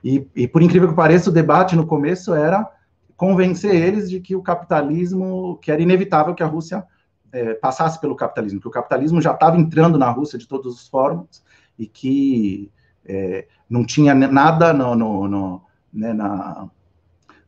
E, 0.04 0.24
e 0.36 0.46
por 0.46 0.62
incrível 0.62 0.88
que 0.88 0.94
pareça, 0.94 1.30
o 1.30 1.32
debate 1.32 1.74
no 1.74 1.84
começo 1.84 2.32
era 2.32 2.70
convencer 3.16 3.74
eles 3.74 4.08
de 4.08 4.20
que 4.20 4.36
o 4.36 4.42
capitalismo, 4.42 5.58
que 5.60 5.72
era 5.72 5.82
inevitável 5.82 6.32
que 6.34 6.44
a 6.44 6.46
Rússia 6.46 6.86
é, 7.32 7.54
passasse 7.54 8.00
pelo 8.00 8.14
capitalismo, 8.14 8.60
que 8.60 8.68
o 8.68 8.70
capitalismo 8.70 9.20
já 9.20 9.32
estava 9.32 9.56
entrando 9.56 9.98
na 9.98 10.10
Rússia 10.10 10.38
de 10.38 10.46
todas 10.46 10.74
as 10.74 10.88
formas 10.88 11.42
e 11.78 11.86
que 11.86 12.70
é, 13.04 13.46
não 13.68 13.84
tinha 13.84 14.14
nada 14.14 14.72
no, 14.72 14.94
no, 14.94 15.28
no 15.28 15.62
né, 15.92 16.12
na, 16.12 16.68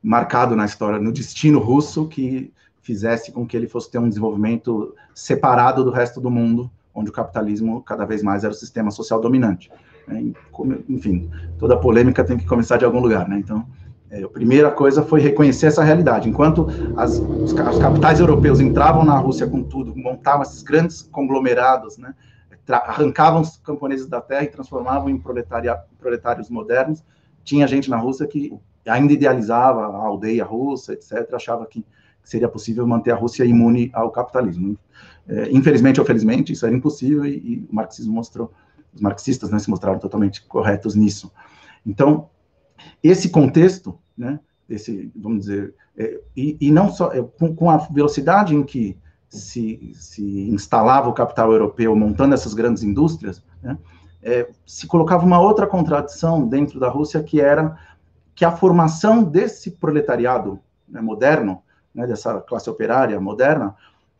marcado 0.03 0.57
na 0.57 0.65
história, 0.65 0.99
no 0.99 1.13
destino 1.13 1.59
russo 1.59 2.09
que 2.09 2.53
fizesse 2.83 3.33
com 3.33 3.47
que 3.47 3.57
ele 3.57 3.69
fosse 3.69 3.91
ter 3.91 3.99
um 3.99 4.09
desenvolvimento 4.09 4.95
separado 5.15 5.85
do 5.85 5.91
resto 5.91 6.21
do 6.21 6.31
mundo, 6.31 6.71
onde 6.95 7.11
o 7.11 7.13
capitalismo 7.13 7.83
cada 7.83 8.05
vez 8.05 8.23
mais 8.23 8.45
era 8.45 8.53
o 8.53 8.57
sistema 8.57 8.91
social 8.91 9.21
dominante. 9.21 9.71
Né? 10.07 10.33
Enfim, 10.89 11.31
toda 11.59 11.79
polêmica 11.79 12.23
tem 12.23 12.37
que 12.37 12.47
começar 12.47 12.77
de 12.77 12.85
algum 12.85 13.01
lugar, 13.01 13.27
né? 13.27 13.39
Então, 13.39 13.67
é, 14.11 14.23
a 14.23 14.29
primeira 14.29 14.71
coisa 14.71 15.03
foi 15.03 15.21
reconhecer 15.21 15.67
essa 15.67 15.83
realidade. 15.83 16.29
Enquanto 16.29 16.67
as, 16.97 17.19
os, 17.19 17.53
os, 17.53 17.79
capitais 17.79 18.21
europeus 18.21 18.61
entravam 18.61 19.05
na 19.05 19.19
Rússia 19.19 19.47
com 19.47 19.63
tudo, 19.63 19.95
montavam 19.97 20.43
esses 20.43 20.63
grandes 20.63 21.03
conglomerados, 21.03 21.99
né? 21.99 22.15
arrancavam 22.69 23.43
os 23.43 23.57
camponeses 23.59 24.07
da 24.07 24.21
terra 24.21 24.45
e 24.45 24.49
transformavam 24.49 25.11
em 25.11 25.19
proletários 25.19 26.49
modernos, 26.49 27.05
tinha 27.43 27.67
gente 27.69 27.91
na 27.91 27.99
Rússia 27.99 28.27
que 28.27 28.59
ainda 28.87 29.13
idealizava 29.13 29.87
a 29.87 30.07
aldeia 30.07 30.45
russa, 30.45 30.95
etc., 30.95 31.35
achava 31.35 31.67
que 31.67 31.85
seria 32.23 32.49
possível 32.49 32.87
manter 32.87 33.11
a 33.11 33.17
Rússia 33.17 33.45
imune 33.45 33.91
ao 33.93 34.11
capitalismo. 34.11 34.79
É, 35.29 35.51
infelizmente 35.51 36.01
ou 36.01 36.07
felizmente, 36.07 36.53
isso 36.53 36.67
era 36.67 36.75
impossível 36.75 37.25
e, 37.25 37.37
e, 37.37 37.69
o 37.71 37.75
marxismo 37.75 38.15
mostrou, 38.15 38.53
os 38.95 39.01
marxistas 39.01 39.51
né, 39.51 39.59
se 39.59 39.69
mostraram 39.69 39.99
totalmente 39.99 40.43
corretos 40.47 40.95
nisso. 40.95 41.31
Então, 41.85 42.31
esse 43.03 43.29
contexto, 43.29 43.99
né, 44.17 44.39
esse, 44.69 45.11
vamos 45.15 45.41
dizer, 45.41 45.75
é, 45.97 46.21
e, 46.37 46.57
e, 46.61 46.71
não 46.71 46.91
só, 46.91 47.13
é, 47.13 47.23
com, 47.23 47.55
com, 47.55 47.71
a 47.71 47.77
velocidade 47.77 48.55
em 48.55 48.63
que 48.63 48.97
se, 49.29 49.93
se, 49.95 50.23
instalava 50.51 51.09
o 51.09 51.15
capital 51.15 51.53
europeu 51.53 51.95
montando 51.95 52.35
essas 52.35 52.55
grandes 52.55 52.83
indústrias, 52.83 53.43
né, 53.63 53.79
é, 54.23 54.49
se 54.67 54.87
colocava 54.87 55.25
uma 55.25 55.41
outra 55.41 55.67
contradição 55.67 56.47
dentro 56.47 56.81
da 56.81 56.89
Rússia, 56.89 57.23
que 57.23 57.41
era 57.41 57.79
que 58.35 58.45
a 58.45 58.51
formação 58.51 59.23
desse 59.23 59.71
proletariado 59.71 60.59
né, 60.89 61.01
moderno 61.01 61.63
né, 61.95 62.07
dessa 62.07 62.41
classe 62.41 62.69
operária 62.69 63.21
moderna, 63.21 63.75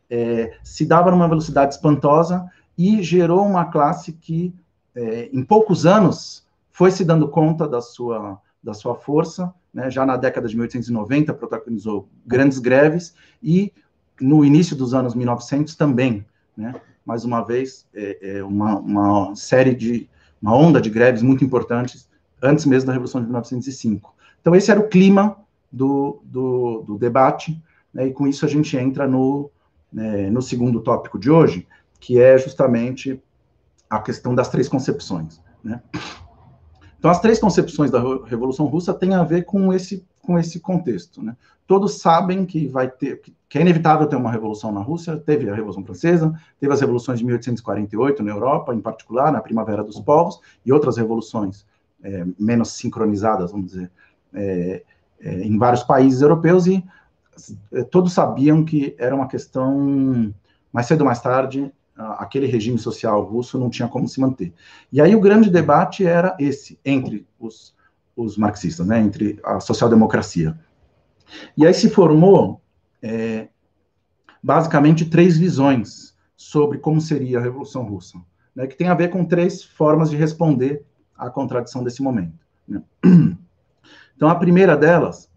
é, 0.09 0.57
se 0.63 0.87
dava 0.87 1.11
numa 1.11 1.29
velocidade 1.29 1.75
espantosa 1.75 2.49
e 2.79 3.03
gerou 3.03 3.45
uma 3.45 3.65
classe 3.65 4.13
que, 4.13 4.55
é, 4.95 5.29
em 5.33 5.43
poucos 5.43 5.85
anos, 5.85 6.47
foi 6.71 6.91
se 6.91 7.05
dando 7.05 7.29
conta 7.29 7.67
da 7.67 7.81
sua, 7.81 8.41
da 8.65 8.73
sua 8.73 8.95
força, 8.95 9.53
né, 9.73 9.91
já 9.91 10.07
na 10.07 10.17
década 10.17 10.49
de 10.49 10.57
1890 10.57 11.35
protagonizou 11.35 12.09
grandes 12.27 12.59
greves 12.59 13.15
e 13.43 13.73
no 14.21 14.45
início 14.45 14.75
dos 14.75 14.95
anos 14.95 15.15
1900 15.15 15.77
também, 15.77 16.25
né, 16.57 16.75
mais 17.05 17.25
uma 17.25 17.43
vez, 17.43 17.87
é, 17.95 18.39
é 18.39 18.45
uma, 18.45 18.79
uma 18.79 19.37
série 19.37 19.75
de, 19.75 20.09
uma 20.41 20.57
onda 20.57 20.81
de 20.81 20.89
greves 20.89 21.23
muito 21.23 21.45
importantes, 21.45 22.09
antes 22.43 22.65
mesmo 22.65 22.87
da 22.87 22.93
Revolução 22.93 23.21
de 23.21 23.27
1905. 23.27 24.15
Então, 24.41 24.55
esse 24.55 24.71
era 24.71 24.81
o 24.81 24.89
clima 24.89 25.37
do, 25.71 26.23
do, 26.25 26.83
do 26.87 26.99
debate, 26.99 27.63
né, 27.93 28.07
e 28.07 28.13
com 28.13 28.27
isso 28.27 28.47
a 28.47 28.49
gente 28.49 28.75
entra 28.77 29.07
no, 29.07 29.51
né, 29.93 30.31
no 30.31 30.41
segundo 30.41 30.81
tópico 30.81 31.19
de 31.19 31.31
hoje, 31.31 31.67
que 32.01 32.19
é 32.19 32.39
justamente 32.39 33.21
a 33.91 34.01
questão 34.01 34.35
das 34.35 34.49
três 34.49 34.69
concepções. 34.69 35.41
Né? 35.63 35.83
Então, 37.05 37.13
as 37.13 37.21
três 37.21 37.39
concepções 37.39 37.91
da 37.91 38.01
Revolução 38.25 38.65
Russa 38.65 38.95
têm 38.95 39.13
a 39.13 39.23
ver 39.23 39.45
com 39.45 39.71
esse, 39.75 40.03
com 40.23 40.39
esse 40.39 40.59
contexto. 40.59 41.23
Né? 41.23 41.37
Todos 41.67 42.01
sabem 42.01 42.47
que 42.47 42.67
vai 42.67 42.89
ter, 42.89 43.21
que 43.47 43.59
é 43.59 43.61
inevitável 43.61 44.07
ter 44.07 44.17
uma 44.17 44.33
revolução 44.33 44.73
na 44.73 44.81
Rússia. 44.81 45.15
Teve 45.19 45.51
a 45.51 45.55
Revolução 45.55 45.85
Francesa, 45.85 46.33
teve 46.59 46.73
as 46.73 46.81
revoluções 46.81 47.19
de 47.19 47.27
1848 47.27 48.23
na 48.23 48.31
Europa, 48.31 48.75
em 48.75 48.81
particular, 48.81 49.31
na 49.31 49.43
Primavera 49.43 49.85
dos 49.85 50.01
Povos, 50.01 50.41
e 50.65 50.73
outras 50.73 50.97
revoluções 50.97 51.67
é, 52.03 52.25
menos 52.41 52.71
sincronizadas, 52.71 53.53
vamos 53.53 53.73
dizer, 53.73 53.91
é, 54.33 54.83
é, 55.21 55.43
em 55.43 55.59
vários 55.59 55.83
países 55.83 56.23
europeus, 56.23 56.67
e 56.67 56.83
é, 57.71 57.83
todos 57.83 58.15
sabiam 58.15 58.65
que 58.65 58.97
era 58.97 59.15
uma 59.15 59.29
questão, 59.29 60.33
mais 60.73 60.87
cedo 60.87 61.03
ou 61.03 61.07
mais 61.07 61.21
tarde, 61.21 61.71
aquele 61.97 62.47
regime 62.47 62.79
social 62.79 63.23
russo 63.23 63.59
não 63.59 63.71
tinha 63.71 63.89
como 63.89 64.09
se 64.09 64.21
manter. 64.21 64.53
E 64.93 65.01
aí 65.01 65.15
o 65.15 65.21
grande 65.21 65.49
debate 65.49 66.05
era 66.05 66.37
esse, 66.41 66.79
entre 66.85 67.27
os, 67.39 67.75
os 68.17 68.37
marxistas, 68.37 68.87
né, 68.87 69.01
entre 69.01 69.39
a 69.45 69.61
social-democracia. 69.61 70.59
E 71.57 71.67
aí 71.67 71.73
se 71.73 71.89
formou, 71.89 72.61
é, 73.01 73.49
basicamente, 74.43 75.05
três 75.05 75.39
visões 75.39 76.15
sobre 76.37 76.79
como 76.79 77.01
seria 77.01 77.39
a 77.39 77.43
Revolução 77.43 77.85
Russa, 77.85 78.19
né, 78.55 78.67
que 78.67 78.77
tem 78.77 78.89
a 78.89 78.95
ver 78.95 79.09
com 79.09 79.25
três 79.25 79.63
formas 79.63 80.11
de 80.11 80.17
responder 80.17 80.85
à 81.17 81.31
contradição 81.31 81.85
desse 81.85 82.03
momento. 82.03 82.39
Né? 82.67 82.83
Então, 84.17 84.29
a 84.29 84.37
primeira 84.37 84.77
delas, 84.77 85.29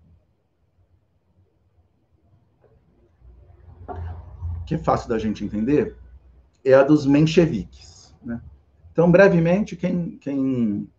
que 4.67 4.76
é 4.76 4.78
fácil 4.78 5.10
da 5.10 5.17
gente 5.17 5.43
entender, 5.43 5.98
é 6.72 6.76
a 6.76 6.84
dos 6.84 7.06
mencheviques. 7.06 8.14
Né? 8.24 8.42
Então, 8.92 9.10
brevemente, 9.12 9.76
quem, 9.76 10.18
quem 10.20 10.90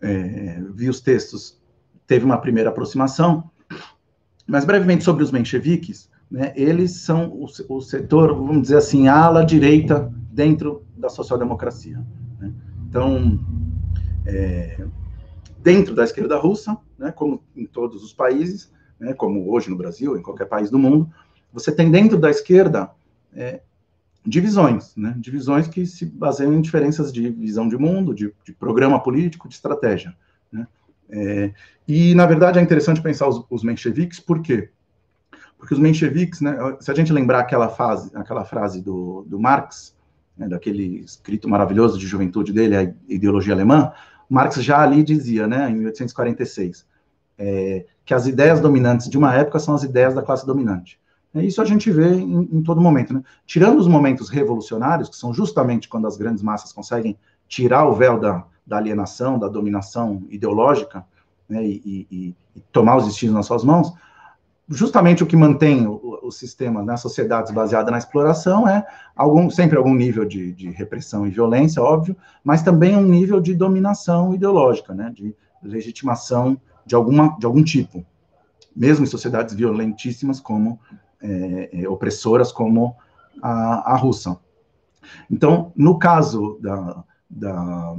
é, 0.00 0.60
viu 0.74 0.90
os 0.90 1.00
textos 1.00 1.60
teve 2.06 2.24
uma 2.24 2.38
primeira 2.38 2.70
aproximação, 2.70 3.50
mas 4.46 4.64
brevemente 4.64 5.04
sobre 5.04 5.22
os 5.22 5.30
mencheviques, 5.30 6.10
né, 6.30 6.52
eles 6.56 6.92
são 6.92 7.28
o, 7.28 7.46
o, 7.68 7.80
setor, 7.80 8.34
vamos 8.34 8.62
dizer 8.62 8.78
assim, 8.78 9.08
ala 9.08 9.44
direita 9.44 10.12
dentro 10.32 10.84
da 10.96 11.08
social-democracia. 11.08 12.04
Né? 12.38 12.52
Então, 12.88 13.38
é, 14.26 14.84
dentro 15.58 15.94
da 15.94 16.04
esquerda 16.04 16.36
russa, 16.36 16.76
né, 16.98 17.12
como 17.12 17.42
em 17.54 17.66
todos 17.66 18.02
os 18.02 18.12
países, 18.12 18.72
né, 18.98 19.12
como 19.12 19.52
hoje 19.52 19.70
no 19.70 19.76
Brasil, 19.76 20.16
em 20.16 20.22
qualquer 20.22 20.46
país 20.46 20.70
do 20.70 20.78
mundo, 20.78 21.08
você 21.52 21.70
tem 21.72 21.90
dentro 21.90 22.18
da 22.18 22.30
esquerda 22.30 22.90
é, 23.32 23.60
divisões, 24.30 24.94
né, 24.96 25.14
divisões 25.18 25.66
que 25.66 25.84
se 25.84 26.06
baseiam 26.06 26.54
em 26.54 26.60
diferenças 26.60 27.12
de 27.12 27.28
visão 27.28 27.68
de 27.68 27.76
mundo, 27.76 28.14
de, 28.14 28.32
de 28.44 28.52
programa 28.52 29.02
político, 29.02 29.48
de 29.48 29.54
estratégia. 29.54 30.14
Né? 30.50 30.66
É, 31.10 31.52
e, 31.86 32.14
na 32.14 32.24
verdade, 32.24 32.58
é 32.58 32.62
interessante 32.62 33.02
pensar 33.02 33.28
os, 33.28 33.44
os 33.50 33.64
mencheviques, 33.64 34.20
por 34.20 34.40
quê? 34.40 34.70
Porque 35.58 35.74
os 35.74 35.80
mencheviques, 35.80 36.40
né, 36.40 36.56
se 36.78 36.90
a 36.90 36.94
gente 36.94 37.12
lembrar 37.12 37.40
aquela, 37.40 37.68
fase, 37.68 38.10
aquela 38.14 38.44
frase 38.44 38.80
do, 38.80 39.26
do 39.26 39.38
Marx, 39.38 39.94
né, 40.38 40.48
daquele 40.48 41.00
escrito 41.00 41.48
maravilhoso 41.48 41.98
de 41.98 42.06
juventude 42.06 42.52
dele, 42.52 42.76
a 42.76 42.94
ideologia 43.08 43.52
alemã, 43.52 43.92
Marx 44.28 44.62
já 44.62 44.80
ali 44.80 45.02
dizia, 45.02 45.48
né, 45.48 45.68
em 45.68 45.74
1846, 45.74 46.86
é, 47.36 47.84
que 48.04 48.14
as 48.14 48.28
ideias 48.28 48.60
dominantes 48.60 49.08
de 49.08 49.18
uma 49.18 49.34
época 49.34 49.58
são 49.58 49.74
as 49.74 49.82
ideias 49.82 50.14
da 50.14 50.22
classe 50.22 50.46
dominante. 50.46 51.00
É, 51.34 51.44
isso 51.44 51.62
a 51.62 51.64
gente 51.64 51.90
vê 51.90 52.14
em, 52.14 52.48
em, 52.52 52.62
todo 52.62 52.80
momento. 52.80 53.14
Né? 53.14 53.22
Tirando 53.46 53.78
os 53.78 53.86
momentos 53.86 54.28
revolucionários, 54.28 55.08
que 55.08 55.16
são 55.16 55.32
justamente 55.32 55.88
quando 55.88 56.06
as 56.06 56.16
grandes 56.16 56.42
massas 56.42 56.72
conseguem 56.72 57.16
tirar 57.48 57.86
o 57.86 57.94
véu 57.94 58.18
da, 58.18 58.44
da 58.66 58.76
alienação, 58.76 59.38
da 59.38 59.48
dominação 59.48 60.22
ideológica, 60.28 61.04
né, 61.48 61.64
e, 61.64 62.06
e, 62.10 62.36
e, 62.56 62.60
tomar 62.72 62.96
os 62.96 63.06
destinos 63.06 63.34
nas 63.34 63.46
suas 63.46 63.64
mãos, 63.64 63.92
justamente 64.68 65.24
o 65.24 65.26
que 65.26 65.34
mantém 65.34 65.84
o, 65.84 66.20
o 66.22 66.30
sistema 66.30 66.80
nas 66.80 67.00
sociedades 67.00 67.50
baseada 67.52 67.90
na 67.90 67.98
exploração 67.98 68.68
é 68.68 68.86
algum, 69.16 69.50
sempre 69.50 69.76
algum 69.76 69.94
nível 69.94 70.24
de, 70.24 70.52
de, 70.52 70.70
repressão 70.70 71.26
e 71.26 71.30
violência, 71.30 71.82
óbvio, 71.82 72.16
mas 72.44 72.62
também 72.62 72.96
um 72.96 73.02
nível 73.02 73.40
de 73.40 73.52
dominação 73.52 74.32
ideológica, 74.32 74.94
né, 74.94 75.10
de 75.12 75.34
legitimação 75.60 76.56
de, 76.86 76.94
alguma, 76.94 77.36
de 77.38 77.46
algum 77.46 77.64
tipo, 77.64 78.06
mesmo 78.74 79.04
em 79.04 79.08
sociedades 79.08 79.54
violentíssimas 79.54 80.38
como 80.38 80.78
é, 81.22 81.82
é, 81.82 81.88
opressoras 81.88 82.52
como 82.52 82.96
a, 83.42 83.92
a 83.92 83.96
russa. 83.96 84.38
Então, 85.30 85.72
no 85.76 85.98
caso 85.98 86.58
da, 86.60 87.04
da 87.28 87.96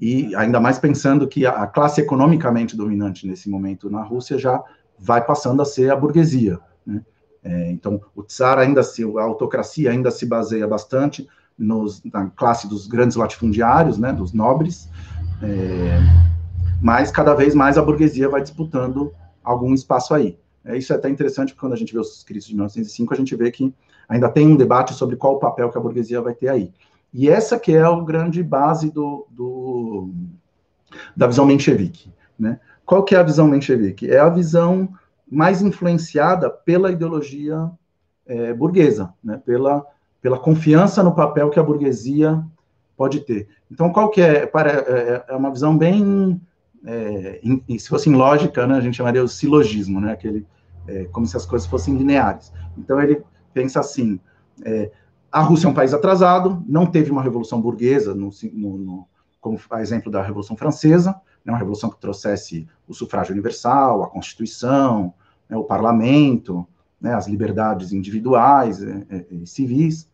e 0.00 0.34
ainda 0.36 0.60
mais 0.60 0.78
pensando 0.78 1.26
que 1.26 1.46
a, 1.46 1.66
classe 1.66 2.00
economicamente 2.00 2.76
dominante 2.76 3.26
nesse 3.26 3.48
momento 3.48 3.90
na 3.90 4.02
Rússia 4.02 4.38
já 4.38 4.62
vai 4.98 5.24
passando 5.24 5.62
a 5.62 5.64
ser 5.64 5.90
a 5.90 5.96
burguesia. 5.96 6.58
Né? 6.86 7.02
É, 7.42 7.70
então, 7.70 8.00
o 8.14 8.22
czar 8.22 8.58
ainda 8.58 8.82
se, 8.82 9.02
a 9.02 9.22
autocracia 9.22 9.90
ainda 9.90 10.10
se 10.10 10.26
baseia 10.26 10.66
bastante 10.66 11.26
nos, 11.58 12.02
na 12.04 12.28
classe 12.30 12.68
dos 12.68 12.86
grandes 12.86 13.16
latifundiários, 13.16 13.98
né, 13.98 14.12
dos 14.12 14.32
nobres, 14.32 14.90
é, 15.42 15.98
mas 16.82 17.10
cada 17.10 17.34
vez 17.34 17.54
mais 17.54 17.78
a 17.78 17.82
burguesia 17.82 18.28
vai 18.28 18.42
disputando 18.42 19.14
algum 19.42 19.72
espaço 19.72 20.12
aí. 20.12 20.38
É, 20.66 20.76
isso 20.76 20.92
é 20.92 20.96
até 20.96 21.08
interessante, 21.08 21.52
porque 21.52 21.60
quando 21.60 21.72
a 21.72 21.76
gente 21.76 21.92
vê 21.92 21.98
os 21.98 22.16
escritos 22.16 22.46
de 22.46 22.54
1905, 22.54 23.14
a 23.14 23.16
gente 23.16 23.34
vê 23.36 23.50
que 23.50 23.72
ainda 24.08 24.28
tem 24.28 24.46
um 24.46 24.56
debate 24.56 24.92
sobre 24.92 25.16
qual 25.16 25.36
o 25.36 25.38
papel 25.38 25.70
que 25.70 25.78
a 25.78 25.80
burguesia 25.80 26.20
vai 26.20 26.34
ter 26.34 26.48
aí. 26.48 26.72
E 27.14 27.28
essa 27.30 27.58
que 27.58 27.74
é 27.74 27.82
a 27.82 28.00
grande 28.00 28.42
base 28.42 28.90
do, 28.90 29.26
do 29.30 30.10
da 31.16 31.26
visão 31.26 31.46
menchevique. 31.46 32.12
Né? 32.38 32.60
Qual 32.84 33.02
que 33.04 33.14
é 33.14 33.18
a 33.18 33.22
visão 33.22 33.48
menchevique? 33.48 34.10
É 34.10 34.18
a 34.18 34.28
visão 34.28 34.88
mais 35.30 35.62
influenciada 35.62 36.50
pela 36.50 36.90
ideologia 36.90 37.70
é, 38.26 38.52
burguesa, 38.52 39.14
né? 39.22 39.40
pela, 39.44 39.84
pela 40.20 40.38
confiança 40.38 41.02
no 41.02 41.14
papel 41.14 41.48
que 41.48 41.58
a 41.58 41.62
burguesia 41.62 42.44
pode 42.96 43.20
ter. 43.20 43.48
Então, 43.70 43.92
qual 43.92 44.10
que 44.10 44.20
é? 44.20 44.44
É, 44.44 45.24
é 45.28 45.36
uma 45.36 45.50
visão 45.50 45.76
bem, 45.76 46.40
é, 46.84 47.40
se 47.78 47.88
fosse 47.88 48.08
em 48.08 48.14
lógica, 48.14 48.66
né, 48.66 48.76
a 48.76 48.80
gente 48.80 48.96
chamaria 48.96 49.22
o 49.22 49.28
silogismo, 49.28 50.00
né, 50.00 50.12
aquele, 50.12 50.46
é, 50.88 51.04
como 51.06 51.26
se 51.26 51.36
as 51.36 51.46
coisas 51.46 51.68
fossem 51.68 51.96
lineares. 51.96 52.52
Então, 52.76 53.00
ele 53.00 53.22
pensa 53.52 53.80
assim, 53.80 54.20
é, 54.64 54.90
a 55.30 55.40
Rússia 55.40 55.66
é 55.66 55.70
um 55.70 55.74
país 55.74 55.92
atrasado, 55.92 56.62
não 56.66 56.86
teve 56.86 57.10
uma 57.10 57.22
revolução 57.22 57.60
burguesa, 57.60 58.14
no, 58.14 58.30
no, 58.52 58.78
no, 58.78 59.08
como 59.40 59.58
a 59.70 59.82
exemplo 59.82 60.10
da 60.10 60.22
Revolução 60.22 60.56
Francesa, 60.56 61.10
né, 61.44 61.52
uma 61.52 61.58
revolução 61.58 61.90
que 61.90 62.00
trouxesse 62.00 62.66
o 62.88 62.94
sufrágio 62.94 63.32
universal, 63.32 64.02
a 64.02 64.08
Constituição, 64.08 65.12
né, 65.48 65.56
o 65.56 65.64
parlamento, 65.64 66.66
né, 67.00 67.14
as 67.14 67.28
liberdades 67.28 67.92
individuais 67.92 68.82
é, 68.82 69.06
é, 69.10 69.26
e 69.30 69.46
civis. 69.46 70.08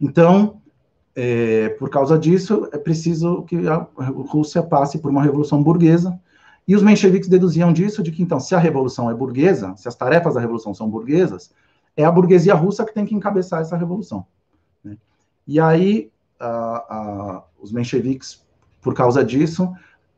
Então, 0.00 0.60
é, 1.14 1.70
por 1.70 1.88
causa 1.88 2.18
disso, 2.18 2.68
é 2.72 2.78
preciso 2.78 3.42
que 3.44 3.66
a 3.66 3.88
Rússia 3.96 4.62
passe 4.62 4.98
por 4.98 5.10
uma 5.10 5.22
revolução 5.22 5.62
burguesa, 5.62 6.20
e 6.66 6.74
os 6.74 6.82
mencheviques 6.82 7.28
deduziam 7.28 7.72
disso 7.72 8.02
de 8.02 8.10
que, 8.10 8.22
então, 8.22 8.40
se 8.40 8.54
a 8.54 8.58
revolução 8.58 9.08
é 9.08 9.14
burguesa, 9.14 9.74
se 9.76 9.86
as 9.86 9.94
tarefas 9.94 10.34
da 10.34 10.40
revolução 10.40 10.74
são 10.74 10.90
burguesas, 10.90 11.52
é 11.96 12.04
a 12.04 12.10
burguesia 12.10 12.54
russa 12.54 12.84
que 12.84 12.92
tem 12.92 13.06
que 13.06 13.14
encabeçar 13.14 13.60
essa 13.60 13.76
revolução. 13.76 14.26
Né? 14.82 14.96
E 15.46 15.60
aí, 15.60 16.10
a, 16.40 16.48
a, 16.48 17.42
os 17.60 17.70
mencheviques, 17.70 18.44
por 18.82 18.94
causa 18.94 19.24
disso, 19.24 19.72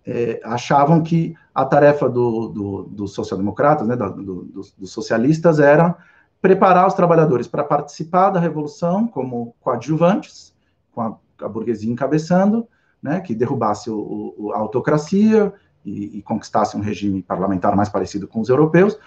é, 0.06 0.40
achavam 0.42 1.02
que 1.02 1.34
a 1.54 1.66
tarefa 1.66 2.08
dos 2.08 2.54
do, 2.54 2.82
do 2.84 3.06
social-democratas, 3.06 3.86
né, 3.86 3.94
do, 3.94 4.44
dos, 4.44 4.74
socialistas, 4.86 5.60
era 5.60 5.96
preparar 6.40 6.86
os 6.86 6.94
trabalhadores 6.94 7.46
para 7.46 7.62
participar 7.62 8.30
da 8.30 8.40
revolução 8.40 9.06
como 9.06 9.54
coadjuvantes, 9.60 10.54
com 10.92 11.02
a, 11.02 11.16
a 11.42 11.48
burguesia 11.48 11.92
encabeçando, 11.92 12.66
né, 13.02 13.20
que 13.20 13.34
derrubasse 13.34 13.90
o, 13.90 14.34
o, 14.38 14.52
a 14.54 14.58
autocracia 14.58 15.52
e, 15.88 16.18
e, 16.18 16.22
conquistasse 16.22 16.76
um 16.76 16.80
regime 16.80 17.22
parlamentar 17.22 17.74
mais 17.74 17.88
parecido 17.88 18.28
com 18.28 18.40
os 18.40 18.48
europeus, 18.48 18.98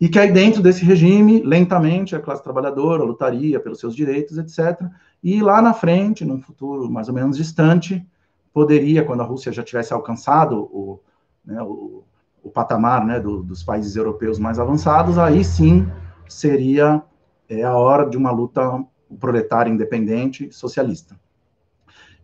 e 0.00 0.08
que 0.08 0.18
aí 0.18 0.30
dentro 0.30 0.62
desse 0.62 0.84
regime, 0.84 1.42
lentamente, 1.42 2.14
a 2.14 2.20
classe 2.20 2.42
trabalhadora 2.42 3.02
lutaria 3.02 3.58
pelos 3.58 3.80
seus 3.80 3.94
direitos, 3.94 4.38
etc., 4.38 4.80
e 5.22 5.40
lá 5.40 5.60
na 5.60 5.72
frente, 5.72 6.24
num 6.24 6.40
futuro 6.40 6.90
mais 6.90 7.08
ou 7.08 7.14
menos 7.14 7.36
distante, 7.36 8.06
poderia, 8.52 9.04
quando 9.04 9.22
a 9.22 9.24
Rússia 9.24 9.52
já 9.52 9.62
tivesse 9.62 9.92
alcançado 9.92 10.60
o, 10.60 11.00
né, 11.44 11.60
o, 11.62 12.04
o 12.42 12.50
patamar 12.50 13.04
né, 13.04 13.18
do, 13.18 13.42
dos 13.42 13.62
países 13.62 13.96
europeus 13.96 14.38
mais 14.38 14.58
avançados, 14.58 15.18
aí 15.18 15.42
sim 15.42 15.86
seria 16.28 17.02
é, 17.48 17.62
a 17.62 17.74
hora 17.76 18.08
de 18.08 18.16
uma 18.16 18.30
luta 18.30 18.84
proletária 19.18 19.70
independente 19.70 20.52
socialista. 20.52 21.18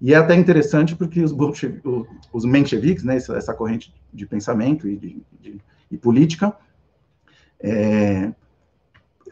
E 0.02 0.12
é 0.12 0.16
até 0.16 0.34
interessante 0.34 0.96
porque 0.96 1.22
os, 1.22 1.32
os 2.32 2.44
mencheviques, 2.44 3.04
né, 3.04 3.16
essa, 3.16 3.54
corrente 3.54 3.94
de 4.12 4.26
pensamento 4.26 4.88
e, 4.88 4.96
de, 4.96 5.22
de, 5.40 5.60
e 5.88 5.96
política, 5.96 6.52
é, 7.60 8.32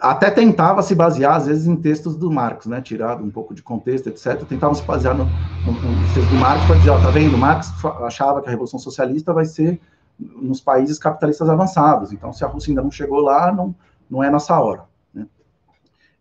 até 0.01 0.31
tentava 0.31 0.81
se 0.81 0.95
basear, 0.95 1.35
às 1.35 1.47
vezes, 1.49 1.67
em 1.67 1.75
textos 1.75 2.15
do 2.15 2.31
Marx, 2.31 2.67
né, 2.67 2.81
tirado 2.81 3.25
um 3.25 3.31
pouco 3.33 3.53
de 3.53 3.65
contexto, 3.65 4.11
etc. 4.11 4.45
Tentavam 4.49 4.77
se 4.77 4.85
basear 4.85 5.17
no, 5.17 5.25
no, 5.25 5.73
no 5.73 6.15
texto 6.15 6.31
do 6.31 6.37
Marx 6.37 6.65
para 6.65 6.77
dizer, 6.77 6.91
ó, 6.91 7.01
tá 7.01 7.11
vendo, 7.11 7.37
Marx 7.37 7.73
achava 8.05 8.41
que 8.41 8.47
a 8.47 8.51
Revolução 8.53 8.79
Socialista 8.79 9.33
vai 9.33 9.47
ser 9.47 9.81
nos 10.21 10.61
países 10.61 11.01
capitalistas 11.01 11.49
avançados, 11.49 12.13
então 12.13 12.33
se 12.33 12.45
a 12.45 12.47
Rússia 12.47 12.71
ainda 12.71 12.83
não 12.83 12.93
chegou 12.93 13.21
lá, 13.21 13.53
não, 13.53 13.75
não 14.09 14.23
é 14.23 14.31
nossa 14.31 14.57
hora. 14.61 14.85
Né? 15.13 15.27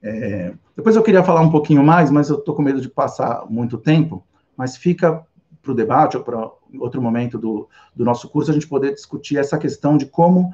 É, 0.02 0.54
depois 0.76 0.96
eu 0.96 1.04
queria 1.04 1.24
falar 1.24 1.42
um 1.42 1.52
pouquinho 1.52 1.84
mais, 1.84 2.10
mas 2.10 2.30
eu 2.30 2.40
estou 2.40 2.56
com 2.56 2.64
medo 2.64 2.82
de 2.82 2.90
passar 2.90 3.46
muito 3.48 3.78
tempo, 3.78 4.24
mas 4.60 4.76
fica 4.76 5.26
para 5.62 5.72
o 5.72 5.74
debate 5.74 6.18
ou 6.18 6.24
para 6.24 6.52
outro 6.80 7.02
momento 7.02 7.38
do, 7.38 7.70
do 7.96 8.04
nosso 8.04 8.28
curso 8.28 8.52
a 8.52 8.54
gente 8.54 8.68
poder 8.68 8.94
discutir 8.94 9.38
essa 9.38 9.58
questão 9.58 9.96
de 9.96 10.06
como 10.06 10.52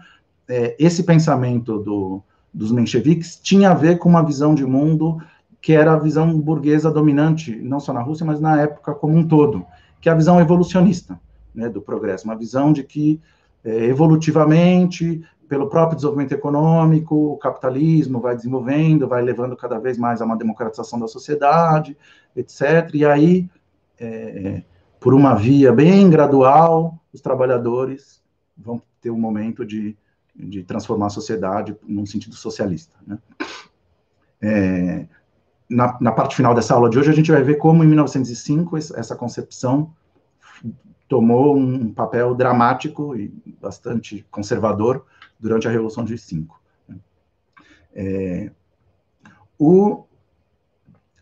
é, 0.48 0.76
esse 0.78 1.02
pensamento 1.02 1.80
do, 1.80 2.22
dos 2.54 2.72
mencheviques 2.72 3.40
tinha 3.42 3.72
a 3.72 3.74
ver 3.74 3.98
com 3.98 4.08
uma 4.08 4.24
visão 4.24 4.54
de 4.54 4.64
mundo 4.64 5.20
que 5.60 5.74
era 5.74 5.94
a 5.94 5.98
visão 5.98 6.40
burguesa 6.40 6.92
dominante, 6.92 7.56
não 7.56 7.80
só 7.80 7.92
na 7.92 8.04
Rússia, 8.04 8.24
mas 8.24 8.40
na 8.40 8.62
época 8.62 8.94
como 8.94 9.18
um 9.18 9.28
todo, 9.28 9.66
que 10.00 10.08
é 10.08 10.12
a 10.12 10.16
visão 10.16 10.40
evolucionista 10.40 11.20
né, 11.56 11.68
do 11.68 11.82
progresso, 11.82 12.26
uma 12.26 12.36
visão 12.36 12.72
de 12.72 12.84
que 12.84 13.20
é, 13.64 13.86
evolutivamente, 13.86 15.24
pelo 15.50 15.68
próprio 15.68 15.96
desenvolvimento 15.96 16.34
econômico, 16.34 17.34
o 17.34 17.38
capitalismo 17.38 18.20
vai 18.20 18.36
desenvolvendo, 18.36 19.08
vai 19.08 19.24
levando 19.24 19.56
cada 19.56 19.80
vez 19.80 19.98
mais 19.98 20.22
a 20.22 20.26
uma 20.26 20.38
democratização 20.38 21.00
da 21.00 21.08
sociedade, 21.08 21.98
etc. 22.36 22.92
E 22.94 23.04
aí, 23.04 23.50
é, 24.00 24.64
por 25.00 25.14
uma 25.14 25.36
via 25.36 25.72
bem 25.72 26.10
gradual, 26.10 27.00
os 27.14 27.22
trabalhadores 27.22 28.22
vão 28.58 28.82
ter 29.02 29.10
um 29.10 29.20
momento 29.20 29.66
de 29.66 29.98
de 30.36 30.64
transformar 30.64 31.08
a 31.08 31.12
sociedade 31.12 31.76
num 31.84 32.06
sentido 32.06 32.36
socialista. 32.36 32.96
Né? 33.08 33.18
É, 34.42 35.08
na, 35.70 35.98
na, 36.02 36.12
parte 36.12 36.36
final 36.36 36.54
dessa 36.54 36.74
aula 36.74 36.90
de 36.90 37.00
hoje, 37.00 37.10
a 37.10 37.14
gente 37.14 37.32
vai 37.32 37.42
ver 37.42 37.56
como, 37.56 37.84
em 37.84 37.88
1905, 37.88 38.78
essa 38.78 39.16
concepção 39.16 39.94
tomou 41.08 41.56
um 41.56 41.92
papel 41.94 42.36
dramático 42.36 43.16
e 43.16 43.32
bastante 43.62 44.26
conservador 44.30 45.06
durante 45.40 45.68
a 45.68 45.72
Revolução 45.72 46.04
de 46.04 46.18
5. 46.18 46.62
Né? 46.90 46.96
É, 47.94 48.52
o, 49.58 50.04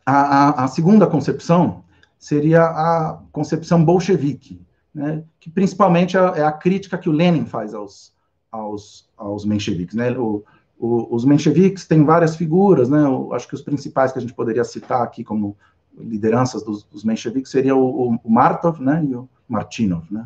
a, 0.06 0.64
a, 0.64 0.68
segunda 0.68 1.06
concepção 1.06 1.83
seria 2.24 2.64
a 2.64 3.20
concepção 3.34 3.84
bolchevique, 3.84 4.62
né, 4.96 5.26
que 5.42 5.50
principalmente 5.50 6.16
é, 6.16 6.22
é 6.22 6.44
a 6.44 6.54
crítica 6.54 6.98
que 6.98 7.10
o 7.10 7.12
Lenin 7.12 7.46
faz 7.46 7.74
aos, 7.74 8.14
aos, 8.50 9.10
aos 9.18 9.44
mencheviques. 9.44 9.94
Né? 9.94 10.18
O, 10.18 10.42
o, 10.80 11.14
os 11.14 11.26
mencheviques 11.26 11.86
têm 11.86 12.06
várias 12.06 12.38
figuras, 12.38 12.90
né? 12.90 13.04
Eu 13.04 13.34
acho 13.34 13.46
que 13.46 13.56
os 13.56 13.62
principais 13.62 14.14
que 14.14 14.20
a 14.20 14.22
gente 14.22 14.34
poderia 14.34 14.64
citar 14.64 15.02
aqui 15.02 15.22
como 15.22 15.58
lideranças 15.98 16.64
dos, 16.64 16.84
dos 16.84 17.04
mencheviques 17.04 17.52
seria 17.52 17.76
o, 17.76 18.18
o, 18.24 18.32
Martov, 18.32 18.80
né? 18.82 19.04
E 19.04 19.14
o 19.14 19.28
Martinov, 19.46 20.06
né? 20.10 20.26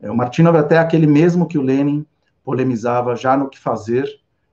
É, 0.00 0.10
o 0.10 0.16
Martinov 0.16 0.54
é 0.54 0.60
até 0.60 0.78
aquele 0.78 1.06
mesmo 1.06 1.46
que 1.46 1.56
o 1.56 1.62
Lenin 1.62 2.04
polemizava 2.44 3.16
já 3.16 3.38
no 3.38 3.48
que 3.48 3.58
fazer. 3.58 4.06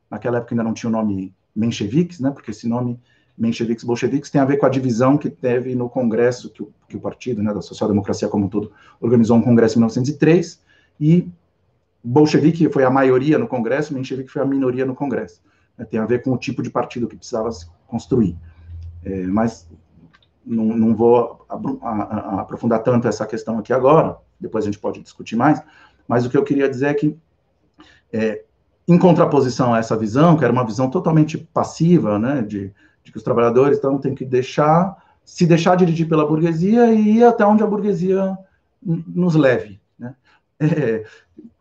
Naquela 0.10 0.38
época 0.38 0.54
ainda 0.54 0.64
não 0.64 0.74
tinha 0.74 0.90
o 0.90 0.94
nome 0.94 1.36
mencheviques, 1.54 2.22
né? 2.22 2.32
Porque 2.32 2.52
esse 2.52 2.70
nome 2.70 2.98
mencheviques 3.38 3.84
bolcheviques 3.84 4.30
tem 4.30 4.40
a 4.40 4.46
ver 4.46 4.58
com 4.58 4.66
a 4.66 4.70
divisão 4.70 5.18
que 5.18 5.30
teve 5.30 5.76
no 5.76 5.90
Congresso 5.90 6.50
que 6.50 6.64
o, 6.64 6.72
que 6.88 6.96
o 6.96 7.00
partido, 7.00 7.44
né, 7.44 7.54
da 7.54 7.62
social-democracia 7.62 8.28
como 8.30 8.46
um 8.46 8.50
todo, 8.50 8.72
organizou 9.00 9.38
um 9.38 9.42
congresso 9.42 9.76
em 9.76 9.80
1903 9.80 10.62
e 11.00 11.30
bolchevique 12.04 12.70
foi 12.70 12.84
a 12.84 12.90
maioria 12.90 13.38
no 13.38 13.48
Congresso, 13.48 13.94
menchevique 13.94 14.32
foi 14.32 14.42
a 14.42 14.46
minoria 14.46 14.86
no 14.86 14.96
Congresso. 14.96 15.42
É, 15.78 15.84
tem 15.84 16.00
a 16.00 16.06
ver 16.06 16.22
com 16.22 16.32
o 16.32 16.38
tipo 16.38 16.62
de 16.62 16.70
partido 16.70 17.08
que 17.08 17.18
precisava 17.18 17.52
se 17.52 17.68
construir. 17.88 18.38
É, 19.04 19.24
mas 19.24 19.68
não, 20.46 20.66
não 20.66 20.96
vou 20.96 21.46
a, 21.50 21.56
a, 21.56 21.92
a 22.38 22.42
aprofundar 22.42 22.84
tanto 22.84 23.08
essa 23.08 23.26
questão 23.26 23.58
aqui 23.60 23.74
agora, 23.74 24.18
depois 24.40 24.64
a 24.64 24.68
gente 24.68 24.80
pode 24.80 25.02
discutir 25.02 25.36
mais, 25.36 25.62
mas 26.08 26.26
o 26.26 26.30
que 26.30 26.38
eu 26.38 26.44
queria 26.44 26.70
dizer 26.70 26.88
é 26.88 26.94
que, 26.94 27.18
é, 28.14 28.44
em 28.88 28.98
contraposição 28.98 29.74
a 29.74 29.80
essa 29.80 29.98
visão, 29.98 30.38
que 30.38 30.44
era 30.44 30.54
uma 30.54 30.66
visão 30.66 30.90
totalmente 30.90 31.38
passiva, 31.38 32.20
né, 32.20 32.44
de, 32.44 32.72
de 33.06 33.12
que 33.12 33.18
os 33.18 33.24
trabalhadores 33.24 33.78
então 33.78 34.00
têm 34.00 34.16
que 34.16 34.26
deixar, 34.26 34.98
se 35.24 35.46
deixar 35.46 35.76
dirigir 35.76 36.10
pela 36.10 36.26
burguesia 36.26 36.92
e 36.92 37.18
ir 37.18 37.24
até 37.24 37.46
onde 37.46 37.64
a 37.64 37.68
burguesia 37.68 38.36
nos 38.84 39.36
leve. 39.36 39.80
Né? 39.98 40.14
É, 40.58 41.04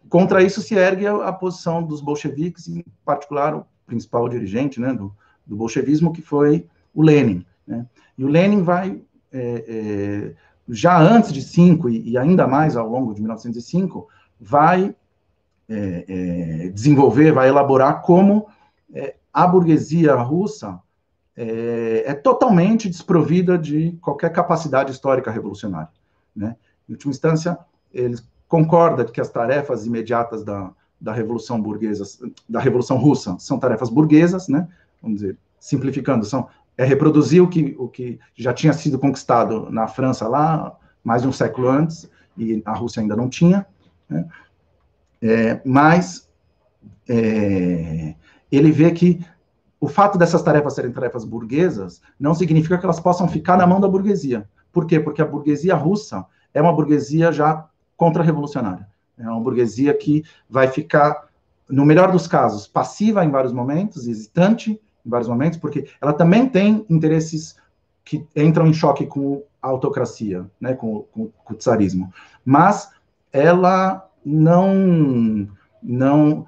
contra 0.09 0.41
isso 0.41 0.63
se 0.63 0.77
ergue 0.77 1.05
a, 1.05 1.17
a, 1.29 1.33
posição 1.33 1.83
dos 1.83 2.01
bolcheviques, 2.01 2.69
em 2.69 2.85
particular 3.05 3.57
o 3.57 3.67
principal 3.85 4.29
dirigente 4.29 4.81
né, 4.81 4.95
do, 4.95 5.13
do 5.45 5.57
bolchevismo, 5.57 6.13
que 6.13 6.23
foi 6.23 6.65
o 6.95 7.03
Lenin. 7.03 7.45
Né? 7.67 7.85
E 8.17 8.25
o 8.25 8.29
Lenin 8.29 8.63
vai, 8.63 9.03
é, 9.33 9.65
é, 9.67 10.35
já 10.69 10.97
antes 10.97 11.33
de 11.33 11.43
5 11.43 11.89
e, 11.89 12.11
e, 12.11 12.17
ainda 12.17 12.47
mais 12.47 12.77
ao 12.77 12.89
longo 12.89 13.13
de 13.13 13.21
1905, 13.21 14.07
vai 14.41 14.95
é, 15.69 16.05
é, 16.09 16.69
desenvolver, 16.69 17.33
vai 17.33 17.49
elaborar 17.49 18.01
como 18.03 18.47
é, 18.95 19.17
a 19.33 19.45
burguesia 19.45 20.15
russa 20.15 20.81
é, 21.37 22.05
é, 22.07 22.15
totalmente 22.15 22.89
desprovida 22.89 23.59
de 23.59 23.93
qualquer 24.01 24.31
capacidade 24.31 24.93
histórica 24.93 25.31
revolucionária. 25.31 25.89
Né? 26.35 26.57
Em 26.89 26.93
última 26.93 27.11
instância, 27.11 27.59
ele 27.93 28.17
concorda 28.49 29.05
que 29.05 29.21
as 29.21 29.29
tarefas 29.29 29.87
imediatas 29.87 30.45
da, 30.45 30.71
da 31.01 31.13
revolução 31.13 31.61
burguesa, 31.61 32.05
da 32.49 32.61
revolução 32.61 32.97
russa, 32.97 33.37
são 33.39 33.59
tarefas 33.59 33.91
burguesas, 33.91 34.49
né? 34.49 34.69
Vamos 35.03 35.21
dizer, 35.21 35.37
simplificando, 35.59 36.25
são 36.25 36.49
é 36.77 36.85
reproduzir 36.85 37.43
o 37.43 37.49
que, 37.49 37.75
o 37.79 37.89
que 37.89 38.19
já 38.35 38.53
tinha 38.53 38.73
sido 38.73 38.99
conquistado 38.99 39.71
na 39.71 39.87
França 39.87 40.27
lá, 40.27 40.77
mais 41.03 41.23
de 41.23 41.29
um 41.29 41.33
século 41.33 41.69
antes, 41.69 42.11
e 42.37 42.63
a 42.65 42.73
Rússia 42.73 43.01
ainda 43.01 43.15
não 43.15 43.29
tinha, 43.29 43.65
né? 44.09 44.27
é, 45.23 45.61
mas 45.65 46.29
é, 47.09 48.15
ele 48.51 48.73
vê 48.73 48.91
que 48.91 49.25
o 49.85 49.89
fato 49.89 50.17
dessas 50.17 50.43
tarefas 50.43 50.73
serem 50.73 50.91
tarefas 50.91 51.27
burguesas 51.27 52.01
não 52.19 52.35
significa 52.35 52.79
que 52.79 52.87
elas 52.87 52.99
possam 52.99 53.29
ficar 53.29 53.59
na 53.59 53.67
mão 53.67 53.79
da 53.79 53.87
burguesia. 53.87 54.49
Por 54.73 54.87
quê? 54.87 54.99
Porque 54.99 55.21
a 55.21 55.27
burguesia 55.27 55.75
russa 55.75 56.25
é 56.55 56.63
uma 56.63 56.73
burguesia 56.73 57.31
já 57.31 57.67
contra-revolucionária. 57.95 58.89
É 59.19 59.29
uma 59.29 59.43
burguesia 59.43 59.93
que 59.93 60.25
vai 60.49 60.69
ficar, 60.69 61.29
no 61.69 61.85
melhor 61.85 62.11
dos 62.11 62.27
casos, 62.27 62.67
passiva 62.67 63.27
em 63.27 63.31
vários 63.31 63.53
momentos, 63.53 64.09
hesitante, 64.09 64.71
em 65.05 65.11
vários 65.11 65.29
momentos, 65.29 65.59
porque 65.59 65.87
ela 66.01 66.15
também 66.15 66.49
tem 66.49 66.87
interesses 66.89 67.57
que 68.03 68.27
entram 68.35 68.67
em 68.67 68.73
choque 68.73 69.05
com 69.05 69.43
a 69.61 69.69
autocracia, 69.69 70.47
né, 70.59 70.73
com, 70.73 71.03
com, 71.13 71.29
com 71.45 71.53
o 71.53 71.57
czarismo. 71.59 72.11
Mas 72.43 72.91
ela 73.31 74.09
não, 74.25 75.47
não, 75.83 76.47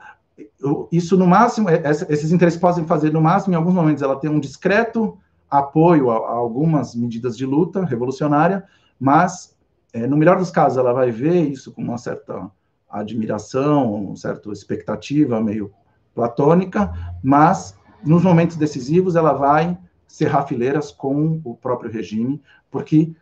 isso 0.91 1.17
no 1.17 1.27
máximo, 1.27 1.69
é, 1.69 1.83
esses 2.09 2.33
interesses 2.33 2.59
podem 2.59 2.87
fazer 2.87 3.13
no 3.13 3.21
máximo, 3.21 3.55
em 3.55 3.57
alguns 3.57 3.75
momentos 3.75 4.03
ela 4.03 4.17
tem 4.17 4.31
um 4.31 4.41
discreto 4.41 5.19
apoio 5.51 6.11
a, 6.11 6.17
a 6.17 6.33
algumas 6.33 6.95
medidas 6.95 7.37
de 7.37 7.45
luta 7.45 7.85
revolucionária, 7.85 8.65
mas 8.99 9.57
é, 9.93 10.07
no 10.07 10.17
melhor 10.17 10.39
dos 10.39 10.51
casos 10.51 10.79
ela 10.79 10.93
vai 10.93 11.11
ver 11.11 11.43
isso 11.49 11.73
com 11.73 11.83
uma 11.83 11.99
certa 11.99 12.51
admiração, 12.89 13.93
uma 13.93 14.17
certa 14.17 14.51
expectativa 14.51 15.41
meio 15.41 15.73
platônica, 16.15 16.93
mas 17.23 17.77
nos 18.05 18.23
momentos 18.23 18.57
decisivos, 18.57 19.17
ela 19.17 19.33
vai 19.33 19.77
serrar 20.07 20.47
fileiras 20.47 20.91
com 20.91 21.41
o 21.45 21.55
próprio 21.55 21.91
regime, 21.91 22.41
porque 22.71 23.15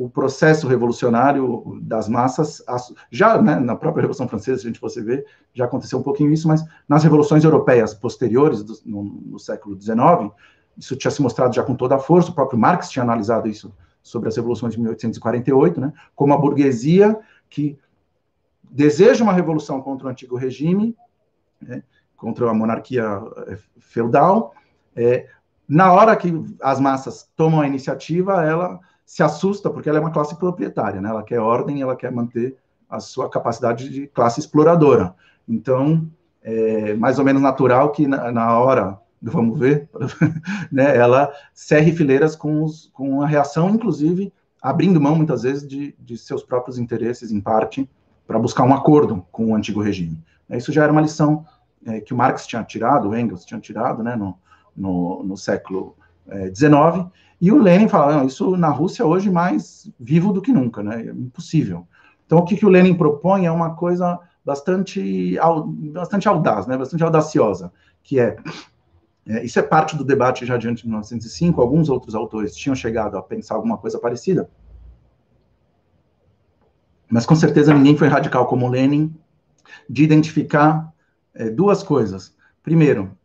o 0.00 0.08
processo 0.08 0.66
revolucionário 0.66 1.78
das 1.82 2.08
massas, 2.08 2.64
já 3.10 3.40
né, 3.42 3.56
na 3.56 3.76
própria 3.76 4.00
Revolução 4.00 4.26
Francesa, 4.26 4.62
se 4.62 4.66
a 4.66 4.70
gente 4.70 4.80
fosse 4.80 5.02
ver, 5.02 5.26
já 5.52 5.66
aconteceu 5.66 5.98
um 5.98 6.02
pouquinho 6.02 6.32
isso, 6.32 6.48
mas 6.48 6.64
nas 6.88 7.04
revoluções 7.04 7.44
europeias 7.44 7.92
posteriores, 7.92 8.62
do, 8.62 8.72
no, 8.86 9.02
no, 9.02 9.38
século 9.38 9.78
XIX, 9.78 10.32
isso 10.78 10.96
tinha 10.96 11.10
se 11.10 11.20
mostrado 11.20 11.54
já 11.54 11.62
com 11.62 11.74
toda 11.74 11.96
a 11.96 11.98
força, 11.98 12.30
o 12.30 12.34
próprio 12.34 12.58
Marx 12.58 12.88
tinha 12.88 13.02
analisado 13.02 13.46
isso 13.46 13.74
sobre 14.02 14.30
as 14.30 14.36
revoluções 14.36 14.72
de 14.72 14.80
1848, 14.80 15.78
né, 15.78 15.92
como 16.14 16.32
a 16.32 16.38
burguesia 16.38 17.18
que 17.50 17.78
deseja 18.70 19.22
uma 19.22 19.34
revolução 19.34 19.82
contra 19.82 20.06
o 20.06 20.10
antigo 20.10 20.34
regime, 20.34 20.96
né, 21.60 21.82
contra 22.16 22.48
a 22.48 22.54
monarquia 22.54 23.20
eh, 23.48 23.58
feudal. 23.78 24.54
É, 24.96 25.28
na 25.68 25.92
hora 25.92 26.16
que 26.16 26.32
as 26.62 26.80
massas 26.80 27.28
tomam 27.36 27.60
a 27.60 27.66
iniciativa, 27.66 28.42
ela 28.42 28.80
se 29.10 29.24
assusta, 29.24 29.68
porque 29.68 29.88
ela 29.88 29.98
é 29.98 30.00
uma 30.00 30.12
classe 30.12 30.36
proprietária, 30.36 31.00
né? 31.00 31.08
ela 31.08 31.24
quer 31.24 31.40
ordem, 31.40 31.82
ela 31.82 31.96
quer 31.96 32.12
manter 32.12 32.56
a 32.88 33.00
sua 33.00 33.28
capacidade 33.28 33.88
de 33.88 34.06
classe 34.06 34.38
exploradora. 34.38 35.16
Então, 35.48 36.08
é 36.40 36.94
mais 36.94 37.18
ou 37.18 37.24
menos 37.24 37.42
natural 37.42 37.90
que 37.90 38.06
na, 38.06 38.30
na 38.30 38.56
hora 38.56 38.96
do 39.20 39.32
vamos 39.32 39.58
ver, 39.58 39.90
né, 40.70 40.96
ela 40.96 41.32
serre 41.52 41.90
fileiras 41.90 42.36
com, 42.36 42.62
os, 42.62 42.88
com 42.94 43.20
a 43.20 43.26
reação, 43.26 43.70
inclusive, 43.70 44.32
abrindo 44.62 45.00
mão, 45.00 45.16
muitas 45.16 45.42
vezes, 45.42 45.66
de, 45.66 45.92
de 45.98 46.16
seus 46.16 46.44
próprios 46.44 46.78
interesses, 46.78 47.32
em 47.32 47.40
parte, 47.40 47.90
para 48.28 48.38
buscar 48.38 48.62
um 48.62 48.72
acordo 48.72 49.26
com 49.32 49.50
o 49.50 49.56
antigo 49.56 49.82
regime. 49.82 50.22
Isso 50.50 50.72
já 50.72 50.84
era 50.84 50.92
uma 50.92 51.02
lição 51.02 51.44
é, 51.84 52.00
que 52.00 52.14
o 52.14 52.16
Marx 52.16 52.46
tinha 52.46 52.62
tirado, 52.62 53.08
o 53.08 53.16
Engels 53.16 53.44
tinha 53.44 53.58
tirado, 53.58 54.04
né, 54.04 54.14
no, 54.14 54.38
no, 54.76 55.24
no 55.24 55.36
século 55.36 55.96
XIX, 56.54 56.70
é, 56.72 57.29
e 57.40 57.50
o 57.50 57.58
Lenin 57.58 57.88
fala, 57.88 58.24
isso 58.24 58.56
na 58.56 58.68
Rússia 58.68 59.06
hoje 59.06 59.30
mais 59.30 59.90
vivo 59.98 60.32
do 60.32 60.42
que 60.42 60.52
nunca, 60.52 60.82
né, 60.82 61.06
é 61.06 61.10
impossível. 61.10 61.86
Então, 62.26 62.38
o 62.38 62.44
que, 62.44 62.56
que 62.56 62.66
o 62.66 62.68
Lenin 62.68 62.94
propõe 62.94 63.46
é 63.46 63.50
uma 63.50 63.74
coisa 63.74 64.20
bastante, 64.44 65.38
bastante 65.92 66.28
audaz, 66.28 66.66
né, 66.66 66.76
bastante 66.76 67.02
audaciosa, 67.02 67.72
que 68.02 68.20
é, 68.20 68.36
é, 69.26 69.44
isso 69.44 69.58
é 69.58 69.62
parte 69.62 69.96
do 69.96 70.04
debate 70.04 70.44
já 70.44 70.56
diante 70.56 70.82
de 70.82 70.88
1905, 70.88 71.60
alguns 71.60 71.88
outros 71.88 72.14
autores 72.14 72.54
tinham 72.54 72.74
chegado 72.74 73.16
a 73.16 73.22
pensar 73.22 73.54
alguma 73.54 73.78
coisa 73.78 73.98
parecida, 73.98 74.50
mas 77.08 77.26
com 77.26 77.34
certeza 77.34 77.74
ninguém 77.74 77.96
foi 77.96 78.06
radical 78.06 78.46
como 78.46 78.68
Lenin 78.68 79.12
de 79.88 80.04
identificar 80.04 80.92
é, 81.34 81.50
duas 81.50 81.82
coisas. 81.82 82.34
Primeiro, 82.62 83.16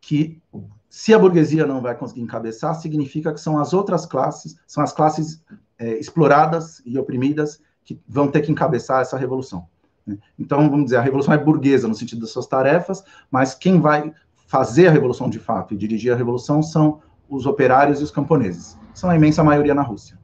que 0.00 0.42
se 0.88 1.12
a 1.12 1.18
burguesia 1.18 1.66
não 1.66 1.82
vai 1.82 1.94
conseguir 1.94 2.22
encabeçar, 2.22 2.74
significa 2.74 3.32
que 3.32 3.40
são 3.40 3.58
as 3.58 3.72
outras 3.72 4.06
classes, 4.06 4.56
são 4.66 4.82
as 4.82 4.92
classes 4.92 5.42
é, 5.78 5.98
exploradas 5.98 6.82
e 6.84 6.98
oprimidas 6.98 7.60
que 7.84 8.00
vão 8.06 8.28
ter 8.28 8.40
que 8.40 8.50
encabeçar 8.50 9.02
essa 9.02 9.16
revolução. 9.16 9.66
Né? 10.06 10.18
Então, 10.38 10.68
vamos 10.70 10.86
dizer, 10.86 10.96
a 10.96 11.02
revolução 11.02 11.34
é 11.34 11.38
burguesa 11.38 11.86
no 11.86 11.94
sentido 11.94 12.20
das 12.20 12.30
suas 12.30 12.46
tarefas, 12.46 13.04
mas 13.30 13.54
quem 13.54 13.80
vai 13.80 14.12
fazer 14.46 14.88
a 14.88 14.90
revolução 14.90 15.28
de 15.28 15.38
fato 15.38 15.74
e 15.74 15.76
dirigir 15.76 16.12
a 16.12 16.16
revolução 16.16 16.62
são 16.62 17.00
os 17.28 17.44
operários 17.44 18.00
e 18.00 18.04
os 18.04 18.10
camponeses. 18.10 18.78
São 18.94 19.10
a 19.10 19.16
imensa 19.16 19.44
maioria 19.44 19.74
na 19.74 19.82
Rússia. 19.82 20.18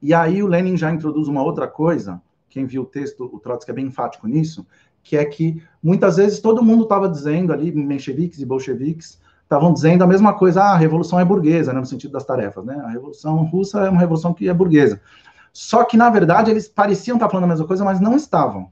E 0.00 0.14
aí 0.14 0.42
o 0.42 0.46
Lenin 0.46 0.76
já 0.76 0.92
introduz 0.92 1.26
uma 1.26 1.42
outra 1.42 1.66
coisa, 1.66 2.22
quem 2.48 2.64
viu 2.64 2.82
o 2.82 2.86
texto, 2.86 3.24
o 3.24 3.40
Trotsky 3.40 3.70
é 3.72 3.74
bem 3.74 3.86
enfático 3.86 4.28
nisso, 4.28 4.64
que 5.02 5.16
é 5.16 5.24
que 5.24 5.62
muitas 5.82 6.16
vezes 6.16 6.40
todo 6.40 6.62
mundo 6.62 6.84
estava 6.84 7.08
dizendo 7.08 7.52
ali, 7.52 7.72
mencheviques 7.72 8.40
e 8.40 8.46
bolcheviques, 8.46 9.20
estavam 9.46 9.72
dizendo 9.72 10.02
a 10.02 10.06
mesma 10.06 10.34
coisa, 10.34 10.60
ah, 10.60 10.72
a 10.72 10.76
revolução 10.76 11.20
é 11.20 11.24
burguesa, 11.24 11.72
né, 11.72 11.78
no 11.78 11.86
sentido 11.86 12.10
das 12.10 12.24
tarefas, 12.24 12.64
né? 12.64 12.74
A 12.84 12.88
revolução 12.88 13.44
russa 13.44 13.80
é 13.80 13.88
uma 13.88 14.00
revolução 14.00 14.34
que 14.34 14.48
é 14.48 14.52
burguesa. 14.52 15.00
Só 15.52 15.84
que, 15.84 15.96
na 15.96 16.10
verdade, 16.10 16.50
eles 16.50 16.68
pareciam 16.68 17.16
estar 17.16 17.28
falando 17.28 17.44
a 17.44 17.48
mesma 17.48 17.66
coisa, 17.66 17.84
mas 17.84 18.00
não 18.00 18.16
estavam. 18.16 18.70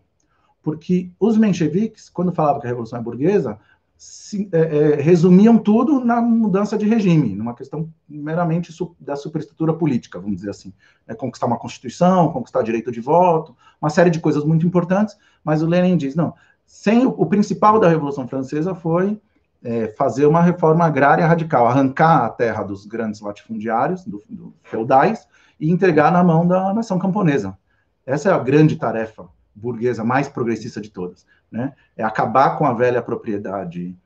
Porque 0.62 1.10
os 1.18 1.38
mencheviques, 1.38 2.10
quando 2.10 2.32
falavam 2.32 2.60
que 2.60 2.66
a 2.66 2.70
revolução 2.70 2.98
é 2.98 3.02
burguesa, 3.02 3.58
se, 3.96 4.48
é, 4.52 4.58
é, 4.58 4.94
resumiam 5.00 5.56
tudo 5.56 6.04
na 6.04 6.20
mudança 6.20 6.76
de 6.76 6.86
regime, 6.86 7.36
numa 7.36 7.54
questão 7.54 7.88
meramente 8.08 8.72
su, 8.72 8.96
da 8.98 9.14
superestrutura 9.14 9.72
política, 9.72 10.18
vamos 10.18 10.36
dizer 10.36 10.50
assim. 10.50 10.72
É 11.06 11.14
conquistar 11.14 11.46
uma 11.46 11.56
constituição, 11.56 12.32
conquistar 12.32 12.62
direito 12.62 12.90
de 12.90 13.00
voto, 13.00 13.56
uma 13.80 13.90
série 13.90 14.10
de 14.10 14.18
coisas 14.18 14.44
muito 14.44 14.66
importantes, 14.66 15.16
mas 15.44 15.62
o 15.62 15.66
Lenin 15.66 15.96
diz, 15.96 16.16
não, 16.16 16.34
sem 16.66 17.06
o, 17.06 17.10
o 17.10 17.26
principal 17.26 17.78
da 17.78 17.88
Revolução 17.88 18.26
Francesa 18.26 18.74
foi 18.74 19.20
é, 19.64 19.88
fazer 19.88 20.26
uma 20.26 20.42
reforma 20.42 20.84
agrária 20.84 21.26
radical, 21.26 21.66
arrancar 21.66 22.26
a 22.26 22.28
terra 22.28 22.62
dos 22.62 22.84
grandes 22.84 23.22
latifundiários, 23.22 24.04
do, 24.04 24.22
do, 24.28 24.54
feudais, 24.62 25.26
e 25.58 25.70
entregar 25.70 26.12
na 26.12 26.22
mão 26.22 26.46
da 26.46 26.74
nação 26.74 26.98
camponesa. 26.98 27.56
Essa 28.04 28.28
é 28.28 28.32
a 28.32 28.38
grande 28.38 28.76
tarefa 28.76 29.26
burguesa 29.54 30.04
mais 30.04 30.28
progressista 30.28 30.80
de 30.80 30.90
todas, 30.90 31.24
né? 31.50 31.72
É 31.96 32.04
acabar 32.04 32.58
com 32.58 32.66
a 32.66 32.74
velha 32.74 33.00
propriedade 33.00 33.96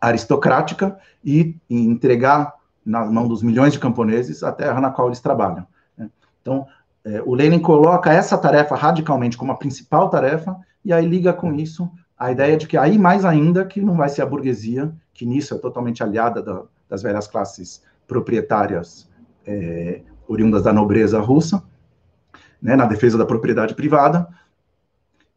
aristocrática 0.00 0.96
e, 1.22 1.56
e 1.68 1.78
entregar 1.84 2.54
na 2.84 3.04
mão 3.04 3.26
dos 3.26 3.42
milhões 3.42 3.72
de 3.72 3.80
camponeses 3.80 4.42
a 4.42 4.52
terra 4.52 4.80
na 4.80 4.90
qual 4.90 5.08
eles 5.08 5.20
trabalham. 5.20 5.66
Né? 5.98 6.08
Então, 6.40 6.66
é, 7.04 7.20
o 7.22 7.34
Lenin 7.34 7.58
coloca 7.58 8.12
essa 8.12 8.38
tarefa 8.38 8.76
radicalmente 8.76 9.36
como 9.36 9.50
a 9.50 9.56
principal 9.56 10.08
tarefa 10.08 10.56
e 10.84 10.92
aí 10.92 11.04
liga 11.04 11.32
com 11.32 11.52
isso 11.52 11.90
a 12.18 12.32
ideia 12.32 12.56
de 12.56 12.66
que 12.66 12.76
aí 12.76 12.98
mais 12.98 13.24
ainda 13.24 13.64
que 13.64 13.80
não 13.80 13.96
vai 13.96 14.08
ser 14.08 14.22
a 14.22 14.26
burguesia, 14.26 14.92
que 15.12 15.26
nisso 15.26 15.54
é 15.54 15.58
totalmente 15.58 16.02
aliada 16.02 16.42
da, 16.42 16.62
das 16.88 17.02
velhas 17.02 17.26
classes 17.26 17.82
proprietárias 18.06 19.08
é, 19.46 20.02
oriundas 20.26 20.62
da 20.62 20.72
nobreza 20.72 21.20
russa, 21.20 21.62
né, 22.60 22.74
na 22.74 22.86
defesa 22.86 23.18
da 23.18 23.26
propriedade 23.26 23.74
privada, 23.74 24.28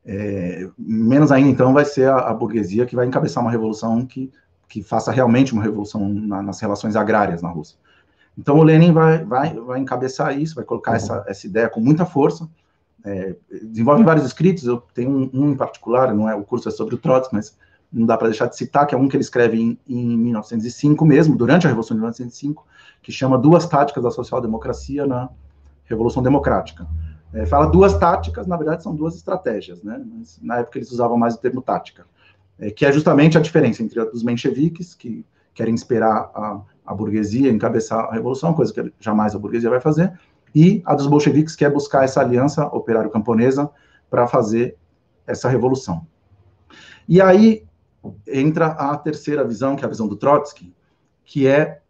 é, 0.05 0.67
menos 0.77 1.31
ainda 1.31 1.49
então 1.49 1.73
vai 1.73 1.85
ser 1.85 2.09
a, 2.09 2.29
a, 2.29 2.33
burguesia 2.33 2.85
que 2.85 2.95
vai 2.95 3.05
encabeçar 3.05 3.43
uma 3.43 3.51
revolução 3.51 4.05
que, 4.05 4.31
que 4.67 4.81
faça 4.81 5.11
realmente 5.11 5.53
uma 5.53 5.61
revolução 5.61 6.07
na, 6.07 6.41
nas 6.41 6.59
relações 6.59 6.95
agrárias 6.95 7.41
na 7.41 7.49
Rússia. 7.49 7.77
Então 8.37 8.57
o 8.57 8.63
Lenin 8.63 8.93
vai, 8.93 9.23
vai, 9.23 9.53
vai 9.53 9.79
encabeçar 9.79 10.37
isso, 10.37 10.55
vai 10.55 10.63
colocar 10.63 10.95
essa, 10.95 11.25
essa 11.27 11.45
ideia 11.45 11.69
com 11.69 11.81
muita 11.81 12.05
força, 12.05 12.49
é, 13.05 13.35
desenvolve 13.63 14.03
vários 14.03 14.25
escritos, 14.25 14.65
eu 14.65 14.77
tenho 14.93 15.09
um, 15.09 15.29
um, 15.33 15.51
em 15.51 15.55
particular, 15.55 16.13
não 16.13 16.29
é 16.29 16.35
o 16.35 16.43
curso 16.43 16.67
é 16.67 16.71
sobre 16.71 16.95
o 16.95 16.97
Trotsky, 16.97 17.35
mas 17.35 17.57
não 17.91 18.05
dá 18.05 18.17
para 18.17 18.27
deixar 18.27 18.47
de 18.47 18.55
citar, 18.55 18.85
que 18.85 18.93
é 18.93 18.97
um 18.97 19.07
que 19.07 19.15
ele 19.15 19.23
escreve 19.23 19.59
em, 19.59 19.79
em 19.87 20.17
1905 20.17 21.05
mesmo, 21.05 21.35
durante 21.35 21.65
a 21.65 21.69
Revolução 21.69 21.95
de 21.95 22.01
1905, 22.01 22.65
que 23.01 23.11
chama 23.11 23.37
Duas 23.37 23.65
Táticas 23.65 24.03
da 24.03 24.11
Social-Democracia 24.11 25.07
na 25.07 25.29
Revolução 25.85 26.21
Democrática. 26.21 26.87
É, 27.33 27.45
fala 27.45 27.67
duas 27.67 27.95
táticas, 27.97 28.47
na 28.47 28.57
verdade 28.57 28.81
são 28.81 28.95
duas 28.95 29.15
estratégias, 29.15 29.83
né? 29.83 30.03
Mas, 30.17 30.39
na 30.41 30.57
época 30.59 30.79
eles 30.79 30.91
usavam 30.91 31.17
mais 31.17 31.35
o 31.35 31.37
termo 31.37 31.61
tática, 31.61 32.05
é, 32.57 32.71
que 32.71 32.85
é 32.85 32.91
justamente 32.91 33.37
a 33.37 33.41
diferença 33.41 33.83
entre 33.83 33.99
os 33.99 34.23
mencheviques, 34.23 34.95
que 34.95 35.23
querem 35.53 35.75
esperar 35.75 36.31
a, 36.33 36.61
a 36.85 36.93
burguesia 36.93 37.51
encabeçar 37.51 38.05
a 38.05 38.13
revolução, 38.13 38.53
coisa 38.53 38.73
que 38.73 38.93
jamais 38.99 39.35
a 39.35 39.39
burguesia 39.39 39.69
vai 39.69 39.79
fazer, 39.79 40.11
e 40.53 40.81
a 40.85 40.95
dos 40.95 41.07
bolcheviques, 41.07 41.55
que 41.55 41.65
é 41.65 41.69
buscar 41.69 42.03
essa 42.03 42.21
aliança 42.21 42.65
operário-camponesa 42.67 43.69
para 44.09 44.27
fazer 44.27 44.75
essa 45.25 45.47
revolução. 45.47 46.05
E 47.07 47.21
aí 47.21 47.63
entra 48.27 48.67
a 48.67 48.97
terceira 48.97 49.43
visão, 49.43 49.75
que 49.75 49.83
é 49.83 49.87
a 49.87 49.89
visão 49.89 50.07
do 50.07 50.15
Trotsky, 50.15 50.73
que 51.25 51.47
é 51.47 51.81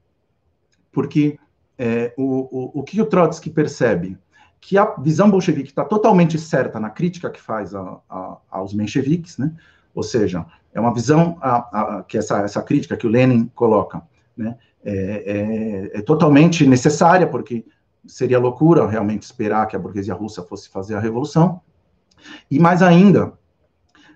porque 0.92 1.40
é, 1.78 2.14
o, 2.18 2.24
o, 2.24 2.80
o 2.80 2.84
que 2.84 3.02
o 3.02 3.06
Trotsky 3.06 3.50
percebe? 3.50 4.18
Que 4.60 4.78
a 4.78 4.96
visão 4.98 5.30
bolchevique 5.30 5.70
está 5.70 5.86
totalmente 5.86 6.38
certa 6.38 6.80
na 6.80 6.90
crítica 6.90 7.30
que 7.30 7.42
faz 7.42 7.74
a, 7.74 8.00
a, 8.10 8.38
aos 8.50 8.74
mencheviques, 8.74 9.38
né? 9.38 9.54
ou 9.96 10.04
seja, 10.04 10.46
é 10.74 10.80
uma 10.80 10.94
visão 10.94 11.38
a, 11.42 12.04
que 12.08 12.18
essa, 12.18 12.40
essa 12.42 12.62
crítica 12.62 12.98
que 12.98 13.08
o 13.08 13.10
Lenin 13.10 13.50
coloca 13.56 14.02
né? 14.36 14.58
é, 14.84 15.92
é, 15.94 16.00
é 16.00 16.02
totalmente 16.02 16.66
necessária, 16.68 17.28
porque 17.28 17.66
seria 18.06 18.40
loucura 18.40 18.88
realmente 18.88 19.24
esperar 19.24 19.68
que 19.68 19.76
a 19.76 19.80
burguesia 19.80 20.14
russa 20.14 20.44
fosse 20.44 20.70
fazer 20.70 20.96
a 20.96 21.00
revolução. 21.00 21.62
E 22.50 22.60
mais 22.60 22.82
ainda, 22.82 23.34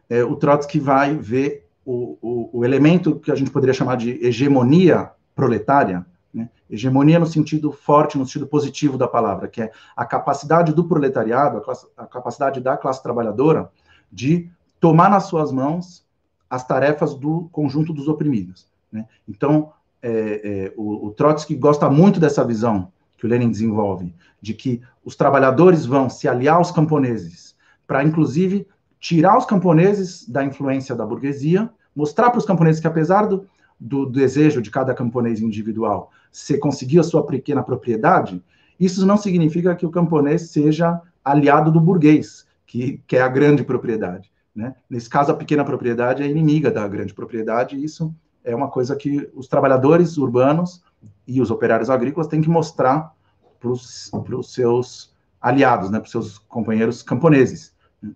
é, 0.09 0.23
o 0.23 0.35
Trotsky 0.35 0.79
vai 0.79 1.15
ver 1.15 1.67
o, 1.85 2.17
o, 2.21 2.59
o, 2.59 2.65
elemento 2.65 3.19
que 3.19 3.31
a 3.31 3.35
gente 3.35 3.51
poderia 3.51 3.73
chamar 3.73 3.97
de 3.97 4.25
hegemonia 4.25 5.11
proletária, 5.35 6.05
né? 6.33 6.49
hegemonia 6.69 7.19
no 7.19 7.25
sentido 7.25 7.71
forte, 7.71 8.17
no 8.17 8.25
sentido 8.25 8.47
positivo 8.47 8.97
da 8.97 9.07
palavra, 9.07 9.47
que 9.47 9.61
é 9.61 9.71
a 9.95 10.05
capacidade 10.05 10.73
do 10.73 10.85
proletariado, 10.85 11.57
a, 11.57 11.61
classe, 11.61 11.87
a 11.97 12.05
capacidade 12.05 12.61
da 12.61 12.77
classe 12.77 13.03
trabalhadora 13.03 13.69
de 14.11 14.49
tomar 14.79 15.09
nas 15.09 15.23
suas 15.23 15.51
mãos 15.51 16.05
as 16.49 16.65
tarefas 16.65 17.15
do 17.15 17.49
conjunto 17.51 17.91
dos 17.91 18.07
oprimidos. 18.07 18.67
Né? 18.91 19.05
Então, 19.27 19.73
é, 20.01 20.11
é, 20.11 20.73
o, 20.77 21.07
o 21.07 21.11
Trotsky 21.11 21.55
gosta 21.55 21.89
muito 21.89 22.19
dessa 22.19 22.43
visão 22.43 22.91
que 23.23 23.27
o 23.27 23.29
Lenin 23.29 23.49
desenvolve, 23.49 24.13
de 24.41 24.53
que 24.53 24.81
os 25.05 25.15
trabalhadores 25.15 25.85
vão 25.85 26.09
se 26.09 26.27
aliar 26.27 26.57
aos 26.57 26.71
camponeses, 26.71 27.55
para 27.87 28.03
inclusive 28.03 28.67
tirar 28.99 29.37
os 29.37 29.45
camponeses 29.45 30.27
da 30.27 30.43
influência 30.43 30.93
da 30.93 31.05
burguesia, 31.05 31.69
mostrar 31.95 32.31
para 32.31 32.39
os 32.39 32.45
camponeses 32.45 32.81
que 32.81 32.87
apesar 32.87 33.25
do, 33.25 33.47
do, 33.79 34.05
desejo 34.05 34.61
de 34.61 34.69
cada 34.69 34.93
camponês 34.93 35.39
individual 35.39 36.11
se 36.33 36.57
conseguir 36.57 36.99
a 36.99 37.03
sua 37.03 37.25
pequena 37.25 37.63
propriedade, 37.63 38.43
isso 38.77 39.05
não 39.05 39.15
significa 39.15 39.73
que 39.73 39.85
o 39.85 39.91
camponês 39.91 40.49
seja 40.49 40.99
aliado 41.23 41.71
do 41.71 41.79
burguês, 41.79 42.45
que, 42.65 43.01
que 43.07 43.15
é 43.15 43.21
a 43.21 43.29
grande 43.29 43.63
propriedade. 43.63 44.29
Né? 44.53 44.75
Nesse 44.89 45.09
caso, 45.09 45.31
a 45.31 45.35
pequena 45.35 45.63
propriedade 45.63 46.23
é 46.23 46.27
inimiga 46.27 46.69
da 46.69 46.85
grande 46.89 47.13
propriedade, 47.13 47.77
e 47.77 47.85
isso 47.85 48.13
é 48.43 48.55
uma 48.55 48.69
coisa 48.69 48.95
que 48.95 49.29
os 49.33 49.47
trabalhadores 49.47 50.17
urbanos 50.17 50.83
e 51.27 51.41
os 51.41 51.49
operários 51.49 51.89
agrícolas 51.89 52.27
têm 52.27 52.41
que 52.41 52.49
mostrar 52.49 53.13
para 53.59 53.69
os 53.69 54.53
seus 54.53 55.13
aliados, 55.41 55.89
né, 55.89 55.99
para 55.99 56.05
os 56.05 56.11
seus 56.11 56.37
companheiros 56.37 57.01
camponeses. 57.01 57.73
Né, 58.01 58.11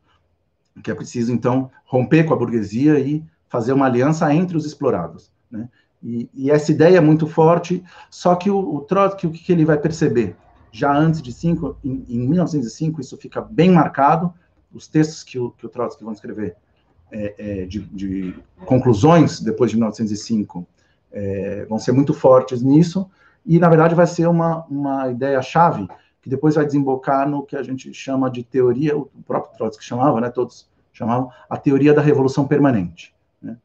que 0.84 0.92
é 0.92 0.96
preciso, 0.96 1.32
então, 1.32 1.72
romper 1.86 2.26
com 2.26 2.34
a 2.34 2.38
burguesia 2.38 3.00
e 3.00 3.24
fazer 3.48 3.74
uma 3.74 3.86
aliança 3.86 4.34
entre 4.34 4.58
os 4.58 4.66
explorados. 4.66 5.32
Né? 5.50 5.70
E, 6.04 6.30
e, 6.34 6.52
essa 6.52 6.72
ideia 6.72 6.98
é 6.98 7.02
muito 7.02 7.26
forte, 7.26 7.84
só 8.10 8.36
que 8.36 8.50
o, 8.50 8.76
o 8.76 8.82
Trotsky, 8.82 9.28
o 9.28 9.32
que, 9.32 9.40
que, 9.40 9.52
ele 9.52 9.66
vai 9.66 9.78
perceber? 9.78 10.36
Já 10.72 10.96
antes 10.96 11.22
de 11.22 11.32
cinco, 11.32 11.78
em, 11.84 12.06
em 12.08 12.28
1905, 12.28 13.02
isso 13.02 13.18
fica 13.18 13.42
bem 13.42 13.72
marcado, 13.72 14.34
os 14.72 14.88
textos 14.88 15.24
que 15.24 15.40
o, 15.40 15.52
que 15.52 15.66
o 15.66 15.70
Trotsky 15.70 16.04
vão 16.04 16.14
escrever 16.14 16.56
é, 17.12 17.36
é, 17.38 17.66
de, 17.66 17.80
de, 17.80 18.36
conclusões 18.66 19.40
depois 19.40 19.72
de 19.72 19.78
1905 19.78 20.68
é, 21.12 21.66
vão 21.66 21.80
ser 21.80 21.92
muito 21.92 22.14
fortes 22.14 22.62
nisso, 22.62 23.10
e 23.46 23.60
na 23.60 23.70
verdade 23.70 23.96
vai 23.96 24.06
ser 24.06 24.28
uma, 24.28 24.66
uma 24.66 25.10
ideia-chave 25.10 25.88
que 26.22 26.30
depois 26.30 26.56
vai 26.56 26.66
desembocar 26.66 27.28
no 27.30 27.44
que 27.44 27.56
a 27.56 27.64
gente 27.64 27.94
chama 27.94 28.30
de 28.30 28.44
teoria, 28.44 28.98
o 28.98 29.10
próprio 29.26 29.58
Trotsky 29.58 29.84
chamava, 29.84 30.20
né, 30.20 30.30
todos 30.30 30.70
chamavam, 30.92 31.32
a 31.50 31.56
teoria 31.56 31.94
da 31.94 32.02
revolução 32.02 32.46
permanente. 32.46 33.16
Né? 33.42 33.58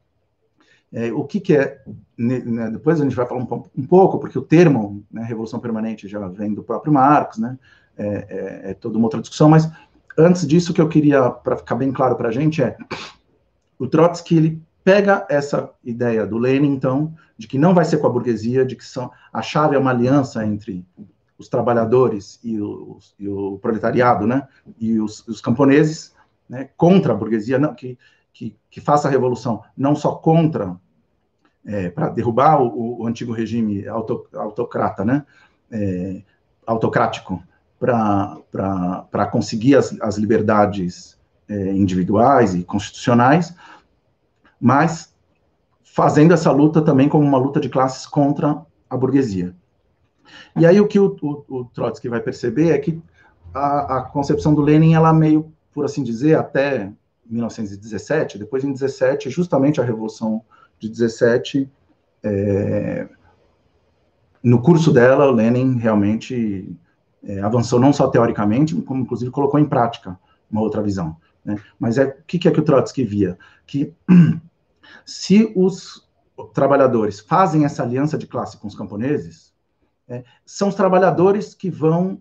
É, 0.93 1.13
o 1.13 1.25
que, 1.25 1.41
que 1.41 1.57
é, 1.57 1.83
né, 2.17 2.71
depois 2.71 3.01
a 3.01 3.05
gente 3.05 3.17
vai 3.17 3.27
falar 3.27 3.41
um, 3.41 3.65
um 3.77 3.87
pouco, 3.87 4.21
porque 4.21 4.39
o 4.39 4.43
termo 4.43 5.03
né, 5.11 5.25
revolução 5.25 5.59
permanente 5.59 6.07
já 6.07 6.29
vem 6.29 6.55
do 6.55 6.63
próprio 6.63 6.93
Marx, 6.93 7.39
né, 7.39 7.59
é, 7.99 8.07
é, 8.07 8.71
é 8.71 8.75
toda 8.75 8.97
uma 8.97 9.07
outra 9.07 9.21
discussão, 9.21 9.49
mas 9.49 9.69
antes 10.17 10.47
disso, 10.47 10.73
o 10.73 10.75
que 10.75 10.81
eu 10.81 10.89
queria, 10.89 11.31
para 11.31 11.57
ficar 11.57 11.75
bem 11.75 11.93
claro 11.93 12.17
para 12.17 12.29
a 12.29 12.33
gente, 12.33 12.63
é 12.63 12.77
o 13.83 13.89
Trotsky 13.89 14.37
ele 14.37 14.63
pega 14.85 15.27
essa 15.29 15.73
ideia 15.83 16.25
do 16.25 16.39
Lenin, 16.39 16.73
então, 16.73 17.13
de 17.37 17.49
que 17.49 17.59
não 17.59 17.75
vai 17.75 17.85
ser 17.85 17.99
com 17.99 18.07
a 18.07 18.11
burguesia, 18.11 18.65
de 18.65 18.77
que 18.77 18.85
são, 18.85 19.11
a 19.33 19.43
chave 19.43 19.75
é 19.75 19.79
uma 19.79 19.91
aliança 19.91 20.47
entre 20.47 20.87
os 21.37 21.49
trabalhadores 21.49 22.39
e, 22.45 22.61
os, 22.61 23.13
e 23.19 23.29
o 23.29 23.59
proletariado, 23.59 24.25
né, 24.25 24.47
e 24.79 25.01
os, 25.01 25.27
os 25.27 25.41
camponeses, 25.41 26.15
né, 26.49 26.71
contra 26.77 27.13
a 27.13 27.17
burguesia, 27.17 27.59
não, 27.59 27.75
que, 27.75 27.99
que, 28.33 28.57
que 28.71 28.81
faça 28.81 29.09
a 29.09 29.11
revolução, 29.11 29.65
não 29.77 29.97
só 29.97 30.13
contra, 30.15 30.77
é, 31.67 31.91
para 31.91 32.09
derrubar 32.09 32.63
o, 32.63 33.01
o, 33.01 33.07
antigo 33.09 33.33
regime 33.33 33.89
auto, 33.89 34.29
autocrata, 34.33 35.05
né, 35.05 35.27
é, 35.73 36.23
autocrático, 36.65 37.43
para 37.81 39.27
conseguir 39.33 39.75
as, 39.75 40.01
as 40.01 40.17
liberdades 40.17 41.21
é, 41.53 41.73
individuais 41.73 42.55
e 42.55 42.65
constitucionais, 42.65 43.55
mas 44.59 45.15
fazendo 45.85 46.33
essa 46.33 46.51
luta 46.51 46.81
também 46.81 47.09
como 47.09 47.27
uma 47.27 47.37
luta 47.37 47.61
de 47.61 47.69
classes 47.69 48.07
contra 48.07 48.65
a 48.89 48.97
burguesia. 48.97 49.55
E 50.57 50.65
aí 50.65 50.81
o 50.81 50.89
que 50.89 50.99
o, 50.99 51.15
o, 51.21 51.45
o 51.59 51.65
Trotsky 51.67 52.09
vai 52.09 52.21
perceber 52.21 52.71
é 52.71 52.79
que 52.79 53.03
a, 53.53 53.99
a, 53.99 54.03
concepção 54.03 54.55
do 54.55 54.63
Lenin, 54.63 54.95
ela 54.95 55.13
meio, 55.13 55.53
por 55.75 55.85
assim 55.85 56.03
dizer, 56.03 56.39
até 56.39 56.91
1917, 57.27 58.39
depois 58.39 58.65
em 58.65 58.73
17, 58.73 59.29
justamente 59.29 59.81
a 59.81 59.85
Revolução 59.85 60.43
de 60.79 60.89
17, 60.89 61.71
é, 62.23 63.07
no 64.43 64.63
curso 64.63 64.91
dela, 64.91 65.29
o 65.29 65.33
Lenin 65.33 65.77
realmente 65.77 66.75
é, 67.23 67.41
avançou 67.41 67.79
não 67.79 67.93
só 67.93 68.09
teoricamente, 68.09 68.75
como 68.83 69.03
inclusive 69.03 69.31
colocou 69.31 69.61
em 69.61 69.67
prática 69.67 70.19
uma 70.51 70.63
outra 70.63 70.83
visão. 70.83 71.17
Né? 71.45 71.57
Mas 71.79 71.99
é, 71.99 72.05
o 72.05 72.25
que, 72.27 72.49
é 72.49 72.51
que 72.51 72.61
o 72.61 72.65
Trotsky 72.65 73.05
via? 73.05 73.39
Que 73.67 73.93
se 75.05 75.53
os 75.57 76.09
trabalhadores 76.55 77.21
fazem 77.21 77.65
essa 77.65 77.83
aliança 77.83 78.17
de 78.17 78.27
classe 78.27 78.57
com 78.57 78.69
os 78.69 78.75
camponeses, 78.75 79.53
é, 80.09 80.25
são 80.45 80.69
os 80.69 80.75
trabalhadores 80.75 81.55
que 81.55 81.71
vão 81.71 82.21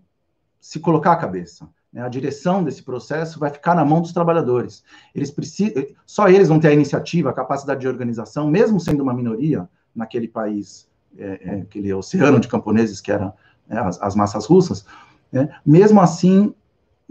se 0.59 0.79
colocar 0.79 1.13
à 1.13 1.15
cabeça. 1.15 1.67
Né? 1.91 2.01
A 2.01 2.09
direção 2.09 2.63
desse 2.63 2.83
processo 2.83 3.39
vai 3.39 3.49
ficar 3.49 3.75
na 3.75 3.83
mão 3.83 4.01
dos 4.01 4.13
trabalhadores. 4.13 4.83
Eles 5.13 5.31
precisam, 5.31 5.85
só 6.05 6.29
eles 6.29 6.47
vão 6.47 6.59
ter 6.59 6.69
a 6.69 6.73
iniciativa, 6.73 7.29
a 7.29 7.33
capacidade 7.33 7.81
de 7.81 7.87
organização, 7.87 8.49
mesmo 8.49 8.79
sendo 8.79 9.01
uma 9.01 9.13
minoria 9.13 9.67
naquele 9.93 10.27
país, 10.27 10.87
é, 11.17 11.39
é, 11.43 11.61
aquele 11.61 11.93
oceano 11.93 12.39
de 12.39 12.47
camponeses 12.47 13.01
que 13.01 13.11
eram 13.11 13.33
né, 13.67 13.79
as, 13.79 14.01
as, 14.01 14.15
massas 14.15 14.45
russas. 14.45 14.85
Né? 15.31 15.49
Mesmo 15.65 15.99
assim, 15.99 16.53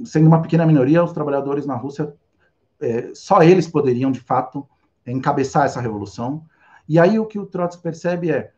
sendo 0.04 0.26
uma 0.26 0.42
pequena 0.42 0.66
minoria, 0.66 1.04
os 1.04 1.12
trabalhadores 1.12 1.66
na 1.66 1.74
Rússia, 1.74 2.14
é, 2.80 3.10
só 3.14 3.42
eles 3.42 3.68
poderiam, 3.68 4.10
de 4.10 4.20
fato, 4.20 4.66
encabeçar 5.06 5.66
essa 5.66 5.80
revolução. 5.80 6.44
E 6.88 6.98
aí 6.98 7.18
o 7.18 7.26
que 7.26 7.38
o 7.38 7.46
Trotsky 7.46 7.82
percebe 7.82 8.30
é, 8.30 8.52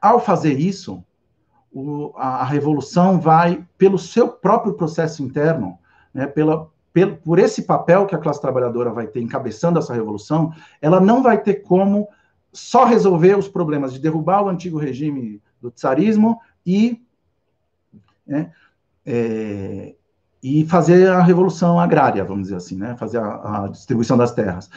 ao 0.00 0.20
fazer 0.20 0.58
isso, 0.58 1.02
o, 1.72 2.12
a, 2.16 2.42
a, 2.42 2.44
revolução 2.44 3.20
vai, 3.20 3.66
pelo 3.76 3.98
seu 3.98 4.28
próprio 4.28 4.74
processo 4.74 5.22
interno, 5.22 5.78
né, 6.12 6.26
pela, 6.26 6.70
pelo, 6.92 7.16
por 7.16 7.38
esse 7.38 7.62
papel 7.62 8.06
que 8.06 8.14
a 8.14 8.18
classe 8.18 8.40
trabalhadora 8.40 8.90
vai 8.90 9.06
ter 9.06 9.20
encabeçando 9.20 9.78
essa 9.78 9.92
revolução, 9.92 10.54
ela 10.80 11.00
não 11.00 11.22
vai 11.22 11.42
ter 11.42 11.56
como 11.56 12.08
só 12.52 12.84
resolver 12.84 13.36
os 13.36 13.48
problemas 13.48 13.92
de 13.92 13.98
derrubar 13.98 14.42
o 14.42 14.48
antigo 14.48 14.78
regime 14.78 15.42
do 15.60 15.70
tsarismo 15.70 16.40
e, 16.64 17.02
né, 18.26 18.52
é, 19.04 19.94
e 20.48 20.64
fazer 20.64 21.08
a 21.08 21.20
revolução 21.20 21.80
agrária, 21.80 22.22
vamos 22.22 22.44
dizer 22.44 22.54
assim, 22.54 22.76
né, 22.76 22.94
fazer 22.96 23.18
a, 23.18 23.64
a 23.64 23.68
distribuição 23.68 24.16
das 24.16 24.30
terras. 24.30 24.70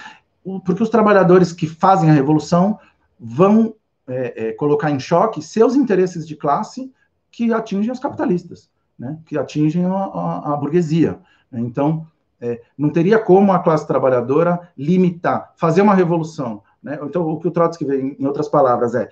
Porque 0.65 0.81
os 0.81 0.89
trabalhadores 0.89 1.53
que 1.53 1.67
fazem 1.67 2.09
a 2.09 2.13
revolução 2.13 2.79
vão 3.19 3.75
é, 4.07 4.47
é, 4.47 4.51
colocar 4.53 4.89
em 4.89 4.99
choque 4.99 5.43
seus 5.43 5.75
interesses 5.75 6.27
de 6.27 6.35
classe 6.35 6.91
que 7.31 7.53
atingem 7.53 7.91
os 7.91 7.99
capitalistas, 7.99 8.67
né, 8.97 9.19
que 9.27 9.37
atingem 9.37 9.85
a, 9.85 9.93
a, 9.93 10.53
a 10.53 10.57
burguesia. 10.57 11.19
Então, 11.53 12.07
é, 12.41 12.63
não 12.75 12.89
teria 12.89 13.19
como 13.19 13.51
a 13.51 13.59
classe 13.59 13.85
trabalhadora 13.85 14.71
limitar, 14.75 15.53
fazer 15.55 15.83
uma 15.83 15.93
revolução. 15.93 16.63
Né? 16.81 16.97
Então, 17.03 17.29
o 17.29 17.39
que 17.39 17.47
o 17.47 17.51
Trotsky 17.51 17.85
vê, 17.85 18.15
em 18.19 18.25
outras 18.25 18.49
palavras, 18.49 18.95
é 18.95 19.07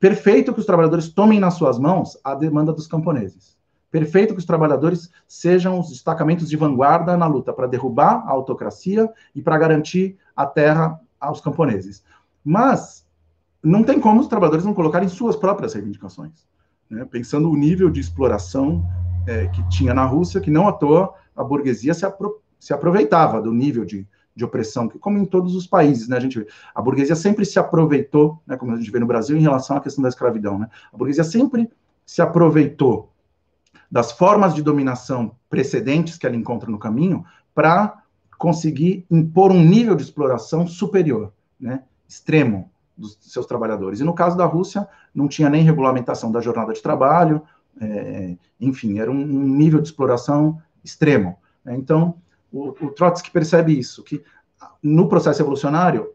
perfeito 0.00 0.52
que 0.52 0.58
os 0.58 0.66
trabalhadores 0.66 1.08
tomem 1.08 1.38
nas 1.38 1.54
suas 1.54 1.78
mãos 1.78 2.18
a 2.24 2.34
demanda 2.34 2.72
dos 2.72 2.88
camponeses. 2.88 3.59
Perfeito 3.90 4.34
que 4.34 4.38
os 4.38 4.46
trabalhadores 4.46 5.10
sejam 5.26 5.78
os 5.80 5.88
destacamentos 5.88 6.48
de 6.48 6.56
vanguarda 6.56 7.16
na 7.16 7.26
luta 7.26 7.52
para 7.52 7.66
derrubar 7.66 8.22
a 8.26 8.30
autocracia 8.30 9.10
e 9.34 9.42
para 9.42 9.58
garantir 9.58 10.16
a 10.36 10.46
terra 10.46 11.00
aos 11.18 11.40
camponeses. 11.40 12.04
Mas 12.44 13.04
não 13.62 13.82
tem 13.82 14.00
como 14.00 14.20
os 14.20 14.28
trabalhadores 14.28 14.64
não 14.64 14.72
colocarem 14.72 15.08
suas 15.08 15.36
próprias 15.36 15.74
reivindicações. 15.74 16.46
Né? 16.88 17.04
Pensando 17.04 17.50
o 17.50 17.56
nível 17.56 17.90
de 17.90 18.00
exploração 18.00 18.84
é, 19.26 19.48
que 19.48 19.62
tinha 19.68 19.92
na 19.92 20.04
Rússia, 20.04 20.40
que 20.40 20.50
não 20.50 20.68
à 20.68 20.72
toa 20.72 21.14
a 21.36 21.44
burguesia 21.44 21.92
se, 21.92 22.06
apro 22.06 22.40
se 22.58 22.72
aproveitava 22.72 23.40
do 23.40 23.52
nível 23.52 23.84
de, 23.84 24.06
de 24.34 24.44
opressão, 24.44 24.88
que 24.88 24.98
como 24.98 25.18
em 25.18 25.24
todos 25.24 25.54
os 25.54 25.66
países, 25.66 26.08
né, 26.08 26.16
a 26.16 26.20
gente 26.20 26.38
vê, 26.38 26.46
a 26.74 26.80
burguesia 26.80 27.16
sempre 27.16 27.44
se 27.44 27.58
aproveitou, 27.58 28.40
né, 28.46 28.56
como 28.56 28.72
a 28.72 28.76
gente 28.76 28.90
vê 28.90 28.98
no 28.98 29.06
Brasil, 29.06 29.36
em 29.36 29.40
relação 29.40 29.76
à 29.76 29.80
questão 29.80 30.02
da 30.02 30.08
escravidão, 30.08 30.58
né, 30.58 30.68
a 30.92 30.96
burguesia 30.96 31.24
sempre 31.24 31.70
se 32.04 32.20
aproveitou 32.20 33.10
das 33.90 34.12
formas 34.12 34.54
de 34.54 34.62
dominação 34.62 35.34
precedentes 35.48 36.16
que 36.16 36.26
ela 36.26 36.36
encontra 36.36 36.70
no 36.70 36.78
caminho 36.78 37.24
para 37.54 38.02
conseguir 38.38 39.04
impor 39.10 39.50
um 39.50 39.62
nível 39.62 39.94
de 39.94 40.02
exploração 40.02 40.66
superior, 40.66 41.32
né, 41.58 41.82
extremo, 42.08 42.70
dos 42.96 43.18
seus 43.20 43.46
trabalhadores. 43.46 44.00
E 44.00 44.04
no 44.04 44.14
caso 44.14 44.36
da 44.36 44.44
Rússia, 44.44 44.86
não 45.14 45.26
tinha 45.26 45.48
nem 45.48 45.62
regulamentação 45.62 46.30
da 46.30 46.40
jornada 46.40 46.72
de 46.72 46.82
trabalho, 46.82 47.42
é, 47.80 48.36
enfim, 48.60 48.98
era 48.98 49.10
um, 49.10 49.16
nível 49.16 49.80
de 49.80 49.88
exploração 49.88 50.60
extremo. 50.84 51.38
Né? 51.64 51.74
Então, 51.76 52.14
o, 52.52 52.68
o, 52.68 52.90
Trotsky 52.90 53.30
percebe 53.30 53.78
isso, 53.78 54.02
que 54.02 54.22
no 54.82 55.08
processo 55.08 55.40
evolucionário, 55.40 56.10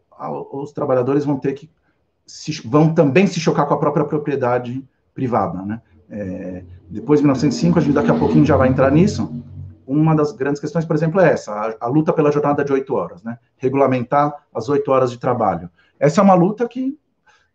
os 0.52 0.72
trabalhadores 0.72 1.24
vão 1.24 1.38
ter 1.38 1.52
que 1.52 1.68
se, 2.26 2.66
vão 2.66 2.94
também 2.94 3.26
se 3.26 3.40
chocar 3.40 3.66
com 3.66 3.74
a 3.74 3.78
própria 3.78 4.04
propriedade 4.04 4.84
privada, 5.14 5.62
né? 5.62 5.80
É, 6.08 6.62
depois 6.88 7.20
de 7.20 7.24
1905, 7.24 7.78
a 7.78 7.82
gente 7.82 7.94
daqui 7.94 8.10
a 8.10 8.18
pouquinho 8.18 8.44
já 8.44 8.56
vai 8.56 8.68
entrar 8.68 8.90
nisso, 8.90 9.42
uma 9.86 10.14
das 10.14 10.32
grandes 10.32 10.60
questões, 10.60 10.84
por 10.84 10.96
exemplo, 10.96 11.20
é 11.20 11.32
essa, 11.32 11.52
a, 11.52 11.86
a 11.86 11.86
luta 11.86 12.12
pela 12.12 12.32
jornada 12.32 12.64
de 12.64 12.72
oito 12.72 12.94
horas, 12.94 13.22
né? 13.22 13.38
Regulamentar 13.56 14.46
as 14.54 14.68
oito 14.68 14.90
horas 14.90 15.10
de 15.10 15.18
trabalho. 15.18 15.70
Essa 15.98 16.20
é 16.20 16.24
uma 16.24 16.34
luta 16.34 16.68
que, 16.68 16.98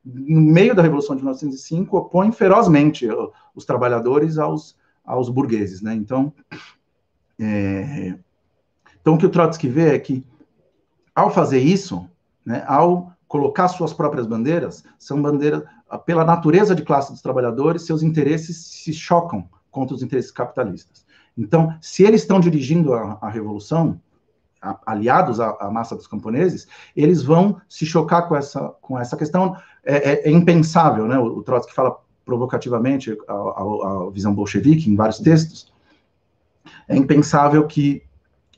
no 0.04 0.42
meio 0.42 0.74
da 0.74 0.82
Revolução 0.82 1.16
de 1.16 1.22
1905, 1.22 1.98
opõe 1.98 2.32
ferozmente 2.32 3.08
os 3.54 3.66
trabalhadores 3.66 4.38
aos, 4.38 4.78
aos 5.06 5.30
burgueses, 5.30 5.82
né? 5.82 5.94
Então, 5.94 6.34
é, 7.40 8.16
então, 9.02 9.16
o 9.16 9.18
que 9.18 9.26
o 9.26 9.30
Trotsky 9.30 9.68
vê 9.68 9.96
é 9.96 10.00
que, 10.00 10.24
ao 11.14 11.32
fazer 11.32 11.60
isso, 11.60 12.08
né, 12.46 12.64
ao 12.68 13.12
colocar 13.28 13.68
suas 13.68 13.94
próprias 13.94 14.28
bandeiras, 14.28 14.84
são 15.00 15.22
bandeiras, 15.22 15.64
pela 15.98 16.24
natureza 16.24 16.76
de 16.76 16.84
classe 16.84 17.12
dos 17.12 17.22
trabalhadores, 17.22 17.86
seus 17.86 18.04
interesses 18.04 18.58
se 18.58 18.94
chocam 18.94 19.48
contra 19.70 19.96
os 19.96 20.04
interesses 20.04 20.32
capitalistas. 20.32 21.06
Então, 21.38 21.76
se 21.82 22.04
eles 22.04 22.22
estão 22.22 22.40
dirigindo 22.40 22.94
a, 22.94 23.18
a 23.22 23.30
revolução, 23.30 24.00
a, 24.62 24.80
aliados 24.86 25.40
à, 25.40 25.58
à, 25.60 25.72
massa 25.72 25.96
dos 25.96 26.08
camponeses, 26.08 26.68
eles 26.96 27.24
vão 27.24 27.60
se 27.68 27.86
chocar 27.86 28.28
com 28.28 28.36
essa, 28.36 28.70
com 28.82 29.00
essa 29.00 29.18
questão. 29.18 29.56
É, 29.84 30.12
é, 30.12 30.30
é 30.30 30.32
impensável, 30.32 31.08
né? 31.08 31.18
O, 31.18 31.38
o, 31.40 31.44
Trotsky 31.44 31.74
fala 31.74 31.98
provocativamente 32.26 33.18
a, 33.28 33.34
a, 33.34 34.08
a 34.08 34.10
visão 34.12 34.34
bolchevique 34.34 34.90
em 34.90 34.96
vários 34.96 35.20
textos. 35.20 35.72
É 36.88 36.96
impensável 36.96 37.66
que 37.66 38.04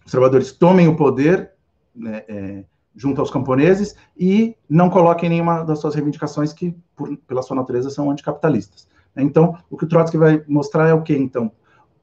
os 0.05 0.11
trabalhadores 0.11 0.51
tomem 0.51 0.87
o 0.87 0.95
poder 0.95 1.51
né, 1.95 2.23
é, 2.27 2.63
junto 2.95 3.19
aos 3.21 3.31
camponeses 3.31 3.95
e 4.17 4.55
não 4.69 4.89
coloquem 4.89 5.29
nenhuma 5.29 5.63
das 5.63 5.79
suas 5.79 5.95
reivindicações 5.95 6.53
que, 6.53 6.75
por, 6.95 7.15
pela 7.27 7.41
sua 7.41 7.55
natureza, 7.55 7.89
são 7.89 8.11
anticapitalistas. 8.11 8.87
Então, 9.15 9.57
o 9.69 9.77
que 9.77 9.85
o 9.85 9.87
Trotsky 9.87 10.17
vai 10.17 10.43
mostrar 10.47 10.87
é 10.87 10.93
o 10.93 11.01
quê, 11.01 11.15
então? 11.17 11.51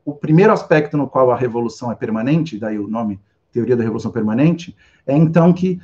o 0.05 0.14
primeiro 0.14 0.53
aspecto 0.53 0.97
no 0.97 1.09
qual 1.09 1.30
a 1.30 1.36
revolução 1.36 1.91
é 1.91 1.95
permanente, 1.95 2.59
daí 2.59 2.78
o 2.78 2.88
nome 2.88 3.20
teoria 3.53 3.76
da 3.76 3.82
revolução 3.82 4.11
permanente, 4.11 4.76
é 5.07 5.16
então 5.16 5.53
que, 5.53 5.80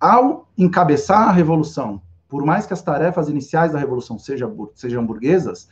ao 0.00 0.48
encabeçar 0.56 1.28
a 1.28 1.32
revolução, 1.32 2.00
por 2.28 2.44
mais 2.44 2.66
que 2.66 2.72
as 2.72 2.82
tarefas 2.82 3.28
iniciais 3.28 3.72
da 3.72 3.78
revolução 3.78 4.18
sejam, 4.18 4.70
sejam 4.74 5.04
burguesas, 5.04 5.68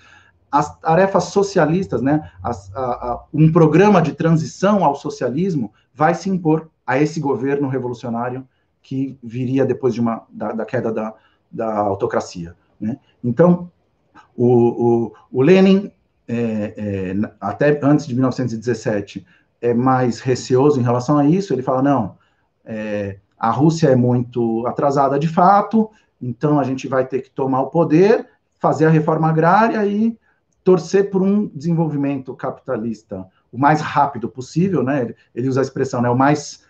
as 0.50 0.78
tarefas 0.78 1.24
socialistas, 1.24 2.00
né, 2.00 2.30
as, 2.42 2.74
a, 2.74 2.80
a, 2.80 3.24
um 3.32 3.52
programa 3.52 4.00
de 4.00 4.12
transição 4.12 4.84
ao 4.84 4.94
socialismo 4.94 5.72
vai 5.92 6.14
se 6.14 6.30
impor 6.30 6.70
a 6.86 6.98
esse 6.98 7.20
governo 7.20 7.68
revolucionário 7.68 8.46
que 8.82 9.18
viria 9.22 9.64
depois 9.64 9.92
de 9.92 10.00
uma, 10.00 10.24
da, 10.28 10.52
da 10.52 10.64
queda 10.64 10.92
da, 10.92 11.14
da 11.50 11.76
autocracia. 11.78 12.54
Né? 12.80 12.98
Então, 13.22 13.70
o, 14.36 15.06
o, 15.06 15.12
o 15.32 15.42
Lenin 15.42 15.90
é, 16.28 16.74
é, 16.76 17.30
até 17.40 17.78
antes 17.82 18.06
de 18.06 18.14
1917, 18.14 19.24
é 19.60 19.72
mais 19.72 20.20
receoso 20.20 20.80
em 20.80 20.82
relação 20.82 21.18
a 21.18 21.26
isso. 21.26 21.52
Ele 21.52 21.62
fala: 21.62 21.82
não, 21.82 22.16
é, 22.64 23.18
a 23.38 23.50
Rússia 23.50 23.88
é 23.88 23.96
muito 23.96 24.66
atrasada 24.66 25.18
de 25.18 25.28
fato, 25.28 25.90
então 26.20 26.58
a 26.58 26.64
gente 26.64 26.88
vai 26.88 27.06
ter 27.06 27.22
que 27.22 27.30
tomar 27.30 27.60
o 27.62 27.70
poder, 27.70 28.26
fazer 28.58 28.86
a 28.86 28.90
reforma 28.90 29.28
agrária 29.28 29.84
e 29.86 30.18
torcer 30.64 31.10
por 31.10 31.22
um 31.22 31.46
desenvolvimento 31.46 32.34
capitalista 32.34 33.26
o 33.52 33.58
mais 33.58 33.80
rápido 33.80 34.28
possível, 34.28 34.82
né? 34.82 35.14
Ele, 35.34 35.48
usa 35.48 35.60
a 35.60 35.62
expressão, 35.62 36.02
né? 36.02 36.10
O 36.10 36.16
mais, 36.16 36.64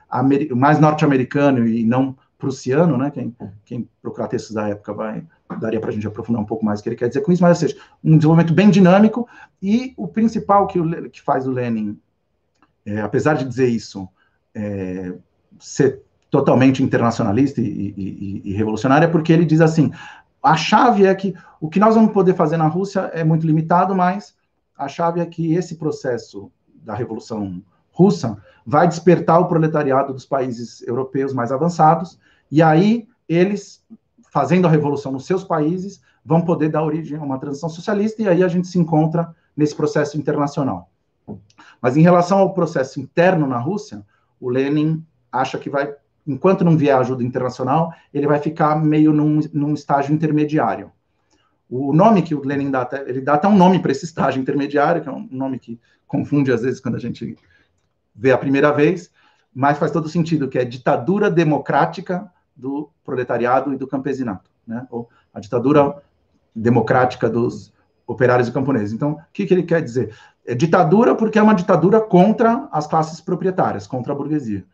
mais 0.55 0.79
norte-americano 0.79 1.67
e 1.67 1.85
não 1.85 2.17
prussiano, 2.39 2.97
né? 2.97 3.11
Quem, 3.11 3.35
quem 3.65 3.89
procurar 4.01 4.29
textos 4.29 4.55
da 4.55 4.69
época 4.69 4.93
vai 4.93 5.25
daria 5.61 5.81
para 5.81 5.91
a 5.91 5.93
gente 5.93 6.07
aprofundar 6.07 6.43
um 6.43 6.47
pouco 6.47 6.65
mais 6.65 6.81
o 6.81 6.83
que 6.83 6.89
ele 6.89 6.97
quer 6.97 7.09
dizer 7.09 7.21
com 7.21 7.33
isso, 7.33 7.43
mas, 7.43 7.63
ou 7.63 7.69
seja, 7.69 7.81
um 8.03 8.17
desenvolvimento 8.17 8.53
bem 8.53 8.69
dinâmico, 8.69 9.29
e 9.63 9.95
o 9.97 10.09
principal 10.09 10.67
que, 10.67 10.79
o, 10.79 11.11
que 11.11 11.23
faz 11.23 11.47
o 11.47 11.53
Lenin, 11.53 11.99
é, 12.85 13.01
apesar 13.01 13.35
de 13.35 13.45
dizer 13.45 13.69
isso, 13.69 14.09
é, 14.55 15.15
ser 15.59 16.03
totalmente 16.31 16.83
internacionalista 16.83 17.61
e, 17.61 17.95
e, 17.97 18.43
e, 18.45 18.53
revolucionário, 18.55 19.07
é 19.07 19.11
porque 19.11 19.33
ele 19.33 19.45
diz 19.45 19.61
assim, 19.61 19.93
a 20.43 20.57
chave 20.57 21.07
é 21.07 21.15
que 21.15 21.35
o 21.61 21.69
que 21.69 21.81
nós 21.81 21.95
vamos 21.95 22.13
poder 22.13 22.35
fazer 22.35 22.57
na 22.57 22.67
Rússia 22.67 23.11
é 23.15 23.25
muito 23.25 23.47
limitado, 23.47 23.95
mas 23.95 24.35
a 24.77 24.89
chave 24.89 25.21
é 25.21 25.27
que 25.27 25.55
esse 25.55 25.77
processo 25.77 26.51
da 26.75 26.95
Revolução 26.95 27.63
Russa 27.97 28.37
vai 28.65 28.87
despertar 28.87 29.41
o 29.41 29.47
proletariado 29.47 30.13
dos 30.13 30.27
países 30.27 30.87
europeus 30.87 31.33
mais 31.33 31.51
avançados, 31.51 32.19
e 32.51 32.63
aí 32.63 33.09
eles 33.27 33.83
fazendo 34.31 34.67
a 34.67 34.71
revolução 34.71 35.11
nos 35.11 35.25
seus 35.25 35.43
países, 35.43 36.03
vão 36.23 36.43
poder 36.43 36.69
dar 36.69 36.85
origem 36.85 37.17
a 37.17 37.23
uma 37.23 37.39
transição 37.39 37.71
socialista, 37.71 38.21
e 38.21 38.29
aí 38.29 38.43
a 38.43 38.49
gente 38.49 38.69
se 38.69 38.79
encontra 38.79 39.35
nesse 39.57 39.75
processo 39.75 40.19
internacional. 40.19 40.91
Mas 41.81 41.97
em 41.97 42.03
relação 42.03 42.39
ao 42.39 42.53
processo 42.53 43.01
interno 43.01 43.47
na 43.47 43.59
Rússia, 43.59 44.05
o 44.39 44.51
Lenin 44.51 45.03
acha 45.33 45.57
que 45.57 45.71
vai 45.71 45.95
enquanto 46.27 46.65
não 46.65 46.77
vier 46.77 46.97
ajuda 46.97 47.23
internacional, 47.23 47.95
ele 48.13 48.27
vai 48.27 48.39
ficar 48.41 48.75
meio 48.77 49.13
num, 49.13 49.41
num 49.55 49.73
estágio 49.73 50.13
intermediário. 50.13 50.91
O 51.71 51.93
nome 51.93 52.21
que 52.21 52.35
o 52.35 52.45
Lenin 52.45 52.71
dá, 52.71 52.89
ele 53.07 53.21
dá 53.21 53.35
até 53.35 53.49
um 53.49 53.57
nome 53.57 53.79
para 53.79 53.93
esse 53.93 54.05
estágio 54.05 54.43
intermediário, 54.43 55.01
que 55.01 55.09
é 55.09 55.13
um 55.13 55.27
nome 55.31 55.59
que 55.59 55.81
confunde 56.07 56.53
às 56.53 56.63
vezes 56.63 56.81
quando 56.81 56.97
a 56.97 57.01
gente 57.01 57.37
vê 58.17 58.33
a 58.33 58.39
primeira 58.39 58.73
vez, 58.73 59.11
mas 59.55 59.79
faz 59.79 59.91
todo 59.91 60.09
sentido, 60.09 60.49
que 60.49 60.59
é 60.59 60.65
ditadura 60.65 61.31
democrática 61.31 62.31
do 62.55 62.91
proletariado 63.05 63.73
e 63.73 63.77
do 63.77 63.87
campesinato, 63.87 64.51
né? 64.67 64.87
Ou 64.91 65.09
a 65.33 65.41
ditadura 65.41 66.03
democrática 66.55 67.29
dos 67.29 67.73
operários 68.07 68.49
e 68.49 68.53
camponeses. 68.53 68.93
Então, 68.93 69.13
o 69.13 69.21
que, 69.33 69.47
que 69.47 69.53
ele 69.53 69.63
quer 69.63 69.83
dizer? 69.83 70.17
É 70.47 70.55
ditadura 70.55 71.15
porque 71.15 71.39
é 71.39 71.43
uma 71.43 71.55
ditadura 71.55 72.01
contra 72.01 72.69
as 72.73 72.87
classes 72.87 73.21
proprietárias, 73.21 73.87
contra 73.87 74.13
a 74.13 74.17
burguesia. 74.17 74.65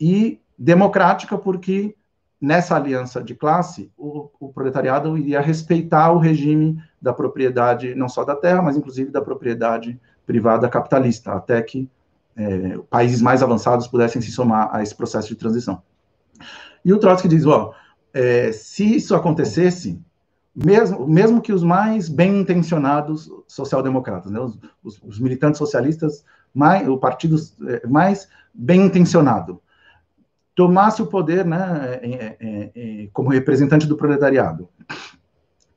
E 0.00 0.40
democrática 0.56 1.36
porque 1.36 1.94
nessa 2.40 2.74
aliança 2.74 3.22
de 3.22 3.34
classe, 3.34 3.92
o, 3.98 4.30
o, 4.40 4.50
proletariado 4.50 5.18
iria 5.18 5.40
respeitar 5.40 6.10
o 6.12 6.18
regime 6.18 6.82
da 7.00 7.12
propriedade, 7.12 7.94
não 7.94 8.08
só 8.08 8.24
da 8.24 8.34
terra, 8.34 8.62
mas 8.62 8.76
inclusive 8.76 9.10
da 9.10 9.20
propriedade 9.20 10.00
privada 10.24 10.68
capitalista, 10.68 11.32
até 11.32 11.60
que 11.60 11.90
é, 12.36 12.78
países 12.90 13.20
mais 13.20 13.42
avançados 13.42 13.86
pudessem 13.86 14.22
se 14.22 14.30
somar 14.30 14.74
a 14.74 14.82
esse 14.82 14.94
processo 14.94 15.28
de 15.28 15.36
transição. 15.36 15.82
E 16.84 16.92
o 16.92 16.98
Trotsky 16.98 17.28
diz, 17.28 17.46
ó, 17.46 17.74
é, 18.12 18.52
se 18.52 18.96
isso 18.96 19.14
acontecesse, 19.14 20.00
mesmo, 20.54 21.06
mesmo 21.06 21.40
que 21.40 21.52
os 21.52 21.62
mais 21.62 22.08
bem 22.08 22.40
intencionados 22.40 23.30
social-democratas, 23.46 24.30
né, 24.30 24.40
os, 24.40 24.58
os, 24.82 25.00
os, 25.02 25.18
militantes 25.18 25.58
socialistas, 25.58 26.24
mais, 26.52 26.88
o 26.88 26.98
partido 26.98 27.36
é, 27.68 27.86
mais 27.86 28.28
bem 28.52 28.86
intencionado, 28.86 29.60
tomasse 30.54 31.00
o 31.00 31.06
poder 31.06 31.44
né, 31.44 32.00
é, 32.02 32.70
é, 32.74 33.08
como 33.12 33.30
representante 33.30 33.86
do 33.86 33.96
proletariado 33.96 34.68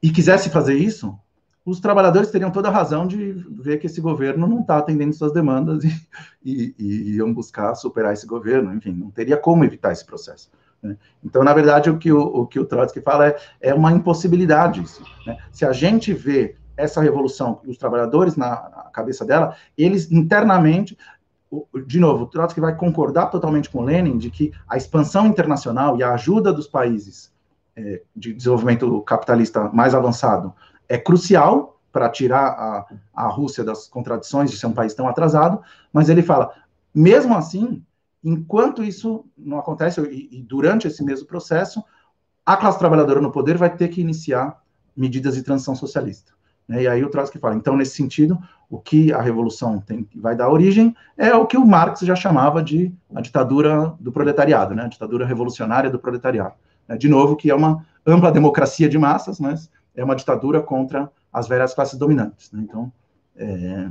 e 0.01 0.09
quisesse 0.09 0.49
fazer 0.49 0.75
isso, 0.75 1.17
os 1.65 1.79
trabalhadores 1.79 2.29
teriam 2.29 2.51
toda 2.51 2.67
a 2.67 2.71
razão 2.71 3.07
de 3.07 3.31
ver 3.31 3.77
que 3.77 3.87
esse 3.87 4.01
governo 4.01 4.47
não 4.47 4.61
está 4.61 4.77
atendendo 4.77 5.13
suas 5.13 5.31
demandas 5.31 5.83
e, 5.83 5.95
e, 6.43 6.75
e, 6.77 7.15
iam 7.15 7.33
buscar 7.33 7.73
superar 7.75 8.13
esse 8.13 8.27
governo, 8.27 8.73
enfim, 8.73 8.91
não 8.91 9.09
teria 9.09 9.37
como 9.37 9.63
evitar 9.63 9.91
esse 9.91 10.05
processo. 10.05 10.51
Né? 10.81 10.97
Então, 11.23 11.43
na 11.43 11.53
verdade, 11.53 11.89
o 11.89 11.97
que 11.97 12.11
o, 12.11 12.19
o, 12.19 12.45
que 12.45 12.59
o 12.59 12.65
Trotsky 12.65 12.99
fala 12.99 13.27
é, 13.27 13.37
é 13.61 13.73
uma 13.73 13.91
impossibilidade 13.93 14.81
isso. 14.81 15.01
Né? 15.25 15.37
Se 15.51 15.65
a 15.65 15.71
gente 15.71 16.13
vê 16.13 16.57
essa 16.75 17.01
revolução, 17.01 17.61
os 17.65 17.77
trabalhadores 17.77 18.35
na, 18.35 18.49
na 18.49 18.89
cabeça 18.91 19.23
dela, 19.23 19.55
eles 19.77 20.11
internamente, 20.11 20.97
de 21.85 21.99
novo, 21.99 22.25
Trotsky 22.25 22.59
vai 22.59 22.75
concordar 22.75 23.27
totalmente 23.27 23.69
com 23.69 23.83
Lenin 23.83 24.17
de 24.17 24.29
que 24.29 24.51
a 24.67 24.75
expansão 24.75 25.27
internacional 25.27 25.97
e 25.97 26.03
a 26.03 26.13
ajuda 26.13 26.51
dos 26.51 26.67
países 26.67 27.31
é, 27.75 28.01
de 28.15 28.33
desenvolvimento 28.33 29.01
capitalista 29.01 29.69
mais 29.69 29.95
avançado 29.95 30.53
é 30.87 30.97
crucial 30.97 31.79
para 31.91 32.09
tirar 32.09 32.47
a, 32.47 32.85
a 33.13 33.27
Rússia 33.27 33.63
das 33.63 33.87
contradições 33.87 34.49
de 34.49 34.57
ser 34.57 34.65
um 34.65 34.73
país 34.73 34.93
tão 34.93 35.07
atrasado, 35.07 35.61
mas 35.91 36.09
ele 36.09 36.23
fala, 36.23 36.51
mesmo 36.93 37.35
assim, 37.35 37.83
enquanto 38.23 38.83
isso 38.83 39.25
não 39.37 39.59
acontece, 39.59 40.01
e, 40.01 40.39
e 40.39 40.41
durante 40.41 40.87
esse 40.87 41.03
mesmo 41.03 41.27
processo, 41.27 41.83
a 42.45 42.57
classe 42.57 42.79
trabalhadora 42.79 43.21
no 43.21 43.31
poder 43.31 43.57
vai 43.57 43.75
ter 43.75 43.89
que 43.89 44.01
iniciar 44.01 44.61
medidas 44.95 45.35
de 45.35 45.43
transição 45.43 45.75
socialista. 45.75 46.33
Né? 46.67 46.83
E 46.83 46.87
aí 46.87 47.03
o 47.03 47.09
Trotsky 47.09 47.39
fala, 47.39 47.55
então, 47.55 47.75
nesse 47.75 47.95
sentido, 47.95 48.39
o 48.69 48.79
que 48.79 49.13
a 49.13 49.21
revolução 49.21 49.79
tem, 49.79 50.07
vai 50.15 50.35
dar 50.35 50.49
origem 50.49 50.95
é 51.17 51.33
o 51.35 51.45
que 51.45 51.57
o 51.57 51.65
Marx 51.65 52.01
já 52.01 52.15
chamava 52.15 52.63
de 52.63 52.91
a 53.13 53.21
ditadura 53.21 53.93
do 53.99 54.11
proletariado, 54.11 54.73
né? 54.73 54.83
a 54.83 54.87
ditadura 54.87 55.25
revolucionária 55.25 55.89
do 55.89 55.99
proletariado. 55.99 56.55
Né? 56.87 56.97
De 56.97 57.07
novo, 57.07 57.35
que 57.35 57.51
é 57.51 57.55
uma 57.55 57.85
ampla 58.05 58.31
democracia 58.31 58.89
de 58.89 58.97
massas, 58.97 59.39
mas 59.39 59.69
é 59.95 60.03
uma 60.03 60.15
ditadura 60.15 60.61
contra 60.61 61.11
as 61.31 61.47
velhas 61.47 61.73
classes 61.73 61.97
dominantes. 61.97 62.51
Né? 62.51 62.63
Então, 62.63 62.91
é, 63.35 63.89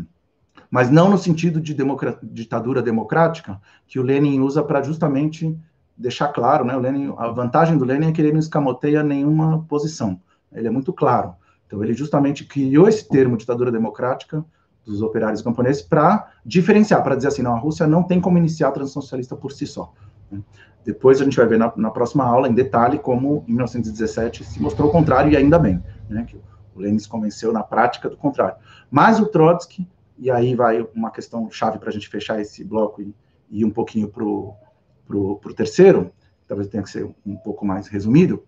mas 0.71 0.91
não 0.91 1.11
no 1.11 1.19
sentido 1.19 1.61
de 1.61 1.77
ditadura 2.23 2.83
democrática, 2.83 3.61
que 3.87 3.99
o 3.99 4.03
Lenin 4.03 4.41
usa 4.41 4.63
para 4.63 4.83
justamente 4.83 5.57
deixar 5.97 6.29
claro, 6.29 6.65
né? 6.65 6.75
O 6.75 6.81
Lenin, 6.81 7.13
a 7.17 7.29
vantagem 7.29 7.77
do 7.77 7.85
Lenin 7.85 8.09
é 8.09 8.13
que 8.13 8.21
ele 8.21 8.33
não 8.33 8.41
escamoteia 8.41 9.03
nenhuma 9.03 9.65
posição. 9.69 10.21
Ele 10.53 10.67
é 10.67 10.71
muito 10.71 10.93
claro. 10.93 11.35
Então, 11.67 11.83
ele 11.83 11.95
justamente 11.95 12.45
criou 12.45 12.89
esse 12.89 13.07
termo 13.09 13.37
ditadura 13.37 13.71
democrática 13.71 14.45
dos 14.85 15.01
operários 15.01 15.43
camponeses 15.43 15.83
para 15.83 16.31
diferenciar, 16.45 17.03
para 17.03 17.15
dizer 17.15 17.29
assim, 17.29 17.43
não, 17.43 17.55
a 17.55 17.59
Rússia 17.59 17.87
não 17.87 18.03
tem 18.03 18.21
como 18.21 18.39
iniciar 18.39 18.69
a 18.69 18.73
transição 18.73 19.01
socialista 19.01 19.37
por 19.37 19.53
si 19.53 19.67
só. 19.67 19.93
Né? 20.33 20.41
Depois 20.85 21.21
a 21.21 21.25
gente 21.25 21.37
vai 21.37 21.47
ver 21.47 21.59
na, 21.59 21.73
na, 21.77 21.91
próxima 21.91 22.25
aula, 22.25 22.49
em 22.49 22.55
detalhe, 22.55 22.99
como 22.99 23.45
em 23.47 23.53
1917 23.53 24.45
se 24.45 24.61
mostrou 24.61 24.89
o 24.89 24.93
contrário, 24.93 25.31
e 25.31 25.37
ainda 25.37 25.59
bem, 25.59 25.83
né, 26.09 26.25
que 26.25 26.37
o 26.75 26.81
Lenin 26.81 26.99
se 26.99 27.09
convenceu 27.09 27.53
na 27.53 27.63
prática 27.63 28.09
do 28.09 28.17
contrário. 28.17 28.57
Mas 28.91 29.21
o 29.21 29.27
Trotsky 29.27 29.87
e 30.19 30.31
aí 30.31 30.55
vai 30.55 30.87
uma 30.95 31.11
questão 31.11 31.51
chave 31.51 31.79
para 31.79 31.89
a 31.89 31.93
gente 31.93 32.09
fechar 32.09 32.41
esse 32.41 32.63
bloco 32.63 33.03
e, 33.03 33.15
ir 33.51 33.65
um 33.65 33.71
pouquinho 33.71 34.09
para 34.09 34.25
o 34.25 35.55
terceiro, 35.55 36.11
talvez 36.49 36.69
tenha 36.69 36.83
que 36.83 36.91
ser 36.91 37.05
um 37.27 37.37
pouco 37.37 37.67
mais 37.67 37.87
resumido, 37.87 38.43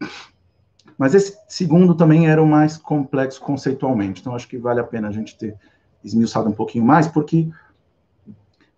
mas 0.97 1.15
esse 1.15 1.37
segundo 1.47 1.95
também 1.95 2.29
era 2.29 2.43
o 2.43 2.47
mais 2.47 2.79
complexo 2.79 3.41
conceitualmente, 3.41 4.21
então 4.21 4.35
acho 4.35 4.49
que 4.49 4.57
vale 4.57 4.81
a 4.81 4.85
pena 4.85 5.09
a 5.09 5.13
gente 5.13 5.37
ter 5.37 5.57
esmiuçado 6.03 6.49
um 6.49 6.53
pouquinho 6.53 6.85
mais, 6.85 7.07
porque 7.07 7.51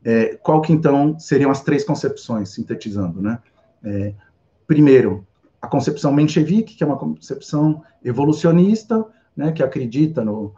é, 0.07 0.39
qual 0.41 0.63
que 0.63 0.73
então 0.73 1.19
seriam 1.19 1.51
as 1.51 1.65
três 1.65 1.83
concepções, 1.83 2.51
sintetizando, 2.51 3.21
né? 3.21 3.41
É, 3.83 4.15
primeiro, 4.65 5.27
a 5.61 5.67
concepção 5.67 6.13
menchevique, 6.13 6.77
que 6.77 6.85
é 6.85 6.87
uma 6.87 6.97
concepção 6.97 7.83
evolucionista, 8.05 9.05
né, 9.37 9.51
que 9.51 9.65
acredita 9.65 10.25
no, 10.25 10.55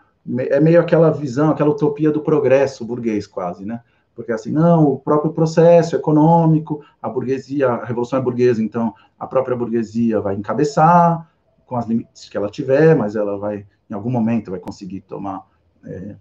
é 0.50 0.60
meio 0.60 0.78
aquela 0.78 1.10
visão, 1.10 1.48
aquela 1.48 1.70
utopia 1.70 2.12
do 2.12 2.20
progresso 2.20 2.84
burguês, 2.84 3.26
quase, 3.26 3.64
né? 3.64 3.80
Porque 4.14 4.32
assim, 4.32 4.52
não, 4.52 4.84
o 4.84 4.98
próprio 4.98 5.32
processo 5.32 5.96
econômico, 5.96 6.84
a 7.00 7.08
burguesia, 7.08 7.70
a 7.70 7.84
revolução 7.86 8.18
é 8.18 8.22
burguesa, 8.22 8.62
então 8.62 8.92
a 9.18 9.26
própria 9.26 9.56
burguesia 9.56 10.20
vai 10.20 10.34
encabeçar 10.34 11.26
com 11.64 11.74
as 11.74 11.86
limites 11.86 12.28
que 12.28 12.36
ela 12.36 12.50
tiver, 12.50 12.94
mas 12.94 13.16
ela 13.16 13.38
vai, 13.38 13.64
em 13.88 13.94
algum 13.94 14.10
momento, 14.10 14.50
vai 14.50 14.60
conseguir 14.60 15.00
tomar 15.00 15.46
é, 15.86 16.16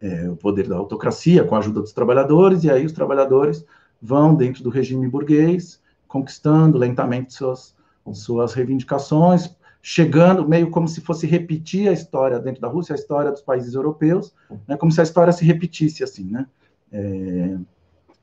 é, 0.00 0.28
o 0.28 0.36
poder 0.36 0.68
da 0.68 0.76
autocracia 0.76 1.44
com 1.44 1.54
a 1.54 1.58
ajuda 1.58 1.80
dos 1.80 1.92
trabalhadores, 1.92 2.64
e 2.64 2.70
aí 2.70 2.86
os 2.86 2.92
trabalhadores 2.92 3.64
vão, 4.00 4.34
dentro 4.34 4.62
do 4.62 4.70
regime 4.70 5.06
burguês, 5.08 5.80
conquistando 6.08 6.78
lentamente 6.78 7.34
suas, 7.34 7.74
suas 8.12 8.54
reivindicações, 8.54 9.54
chegando 9.82 10.46
meio 10.46 10.70
como 10.70 10.88
se 10.88 11.00
fosse 11.00 11.26
repetir 11.26 11.88
a 11.88 11.92
história 11.92 12.38
dentro 12.38 12.60
da 12.60 12.68
Rússia, 12.68 12.94
a 12.94 12.98
história 12.98 13.30
dos 13.30 13.40
países 13.40 13.74
europeus, 13.74 14.34
né, 14.66 14.76
como 14.76 14.92
se 14.92 15.00
a 15.00 15.04
história 15.04 15.32
se 15.32 15.44
repetisse 15.44 16.02
assim, 16.02 16.24
né? 16.24 16.46
É, 16.92 17.56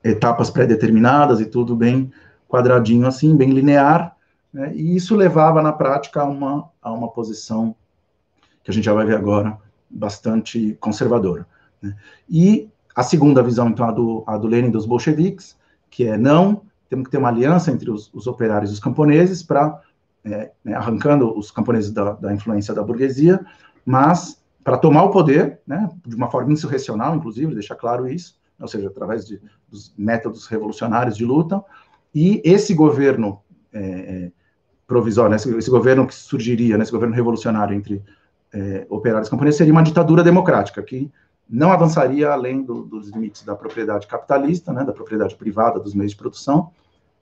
etapas 0.04 0.50
pré-determinadas 0.50 1.40
e 1.40 1.46
tudo 1.46 1.74
bem 1.74 2.12
quadradinho 2.48 3.06
assim, 3.06 3.36
bem 3.36 3.50
linear, 3.50 4.16
né, 4.52 4.72
e 4.74 4.94
isso 4.94 5.16
levava 5.16 5.62
na 5.62 5.72
prática 5.72 6.20
a 6.20 6.24
uma, 6.24 6.68
a 6.80 6.92
uma 6.92 7.08
posição 7.08 7.74
que 8.62 8.70
a 8.70 8.74
gente 8.74 8.84
já 8.84 8.92
vai 8.92 9.06
ver 9.06 9.16
agora 9.16 9.58
bastante 9.90 10.76
conservadora. 10.78 11.46
Né? 11.82 11.94
E 12.28 12.68
a 12.94 13.02
segunda 13.02 13.42
visão, 13.42 13.68
então, 13.68 13.86
a 13.86 13.92
do, 13.92 14.24
a 14.26 14.36
do 14.36 14.46
Lenin 14.46 14.70
dos 14.70 14.86
bolcheviques, 14.86 15.56
que 15.90 16.04
é 16.04 16.16
não, 16.16 16.62
temos 16.88 17.04
que 17.04 17.10
ter 17.10 17.18
uma 17.18 17.28
aliança 17.28 17.70
entre 17.70 17.90
os, 17.90 18.12
os 18.12 18.26
operários 18.26 18.70
e 18.70 18.74
os 18.74 18.80
camponeses 18.80 19.42
para 19.42 19.80
é, 20.24 20.50
né, 20.64 20.74
arrancando 20.74 21.36
os 21.38 21.50
camponeses 21.50 21.90
da, 21.90 22.12
da, 22.12 22.34
influência 22.34 22.74
da 22.74 22.82
burguesia, 22.82 23.44
mas 23.84 24.42
para 24.64 24.76
tomar 24.76 25.04
o 25.04 25.10
poder, 25.10 25.60
né, 25.66 25.88
de 26.06 26.14
uma 26.14 26.30
forma 26.30 26.52
insurrecional, 26.52 27.14
inclusive, 27.14 27.54
deixar 27.54 27.76
claro 27.76 28.08
isso, 28.08 28.36
ou 28.60 28.68
seja, 28.68 28.88
através 28.88 29.26
de, 29.26 29.40
dos 29.68 29.94
métodos 29.96 30.46
revolucionários 30.46 31.16
de 31.16 31.24
luta, 31.24 31.62
e 32.14 32.42
esse 32.44 32.74
governo 32.74 33.40
é, 33.72 33.80
é 33.80 34.32
provisório, 34.86 35.30
né, 35.30 35.36
esse, 35.36 35.56
esse, 35.56 35.70
governo 35.70 36.06
que 36.06 36.14
surgiria, 36.14 36.76
né, 36.76 36.82
esse 36.82 36.92
governo 36.92 37.14
revolucionário 37.14 37.74
entre 37.74 38.02
é, 38.52 38.86
operários 38.90 39.28
camponeses, 39.28 39.58
seria 39.58 39.72
uma 39.72 39.82
ditadura 39.82 40.22
democrática, 40.22 40.82
que 40.82 41.10
não 41.48 41.72
avançaria 41.72 42.30
além 42.30 42.62
do, 42.62 42.82
dos 42.82 43.08
limites 43.08 43.42
da 43.42 43.56
propriedade 43.56 44.06
capitalista, 44.06 44.72
né, 44.72 44.84
da 44.84 44.92
propriedade 44.92 45.34
privada 45.34 45.80
dos 45.80 45.94
meios 45.94 46.12
de 46.12 46.18
produção, 46.18 46.70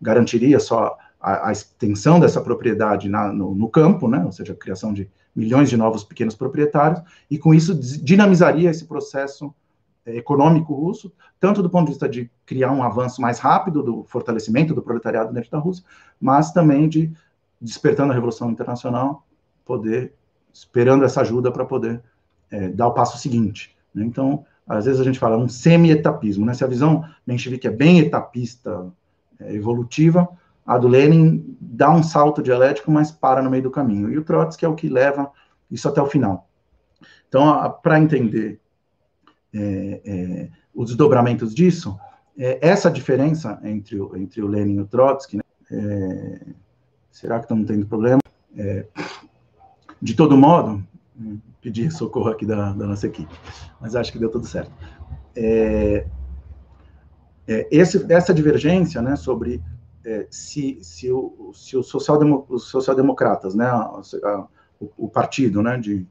garantiria 0.01 0.59
só 0.59 0.99
a, 1.21 1.49
a 1.49 1.53
extensão 1.53 2.19
dessa 2.19 2.41
propriedade 2.41 3.09
na, 3.09 3.33
no, 3.33 3.55
no, 3.55 3.69
campo, 3.69 4.09
né, 4.09 4.25
ou 4.25 4.33
seja, 4.33 4.53
a 4.53 4.57
criação 4.57 4.93
de 4.93 5.09
milhões 5.35 5.69
de 5.69 5.77
novos 5.77 6.03
pequenos 6.03 6.35
proprietários, 6.35 7.01
e 7.31 7.39
com 7.39 7.55
isso 7.55 7.75
dinamizaria 7.75 8.71
esse 8.71 8.87
processo 8.87 9.55
é, 10.05 10.17
econômico 10.17 10.75
russo, 10.75 11.13
tanto 11.39 11.63
do 11.63 11.71
ponto 11.71 11.87
de 11.87 11.93
vista 11.93 12.09
de 12.09 12.31
criar 12.45 12.73
um 12.73 12.83
avanço 12.83 13.21
mais 13.21 13.39
rápido 13.39 13.83
do 13.83 14.05
fortalecimento 14.05 14.75
do 14.75 14.83
proletariado 14.83 15.33
dentro 15.33 15.51
da 15.51 15.59
Rússia, 15.59 15.85
mas 16.21 16.53
também 16.53 16.89
de, 16.89 17.13
despertando 17.61 18.13
a 18.13 18.15
Revolução 18.15 18.51
Internacional, 18.51 19.25
poder, 19.65 20.15
esperando 20.53 21.05
essa 21.05 21.21
ajuda 21.21 21.53
para 21.53 21.65
poder 21.65 22.03
é, 22.51 22.69
dar 22.69 22.89
o 22.89 22.95
passo 22.95 23.19
seguinte. 23.19 23.76
Né? 23.97 24.05
Então, 24.05 24.45
às 24.67 24.85
vezes 24.85 25.01
a 25.01 25.05
gente 25.05 25.19
fala 25.19 25.37
um 25.37 25.49
semi-etapismo, 25.49 26.45
né? 26.45 26.53
Se 26.53 26.63
a 26.63 26.69
visão 26.69 27.05
menchevique 27.27 27.67
é 27.67 27.71
bem 27.71 27.99
etapista, 28.01 28.93
é, 29.41 29.55
evolutiva, 29.55 30.29
A 30.67 30.77
do 30.77 30.89
Lenin 30.89 31.57
dá 31.61 31.91
um 31.91 32.03
salto 32.03 32.43
dialético, 32.43 32.91
mas 32.91 33.11
para 33.11 33.41
no 33.41 33.51
meio 33.51 33.63
do 33.63 33.71
caminho. 33.71 34.11
E 34.11 34.19
o 34.19 34.25
Trotsky 34.25 34.65
é 34.65 34.69
o 34.69 34.75
que 34.75 34.89
leva 34.89 35.31
isso 35.71 35.89
até 35.89 36.03
o 36.03 36.07
final. 36.07 36.49
Então, 37.29 37.79
para 37.83 38.01
entender 38.01 38.61
é, 39.55 40.01
é, 40.05 40.49
os 40.75 40.89
desdobramentos 40.89 41.55
disso, 41.55 41.99
é, 42.39 42.59
essa 42.61 42.91
diferença 42.91 43.59
entre 43.63 44.01
o, 44.01 44.17
entre 44.17 44.43
o 44.43 44.47
Lenin 44.47 44.77
e 44.77 44.81
o 44.81 44.87
Trotsky, 44.87 45.37
né, 45.37 45.43
é, 45.71 46.41
será 47.11 47.39
que 47.39 47.45
estamos 47.45 47.67
tendo 47.67 47.87
problema? 47.87 48.21
É, 48.57 48.87
de 50.01 50.15
todo 50.15 50.37
modo, 50.37 50.83
pedir 51.67 51.91
socorro 51.91 52.29
aqui 52.29 52.47
da, 52.47 52.73
da, 52.73 52.87
nossa 52.87 53.09
equipe, 53.09 53.35
mas 53.81 53.97
acho 53.97 54.13
que 54.13 54.21
deu 54.21 54.31
tudo 54.31 54.47
certo. 54.47 54.71
É, 55.35 56.07
esse, 57.73 58.07
essa 58.09 58.33
divergência 58.33 59.03
né, 59.03 59.17
sobre 59.17 59.61
se, 60.31 60.79
se, 60.81 61.11
o, 61.11 61.51
se 61.53 61.77
os, 61.77 61.89
social 61.89 62.21
os 62.49 62.69
social-democratas, 62.69 63.57
né, 63.57 63.69
o, 64.81 64.89
o, 64.97 65.09
partido 65.09 65.61
né, 65.61 65.77
de, 65.77 66.07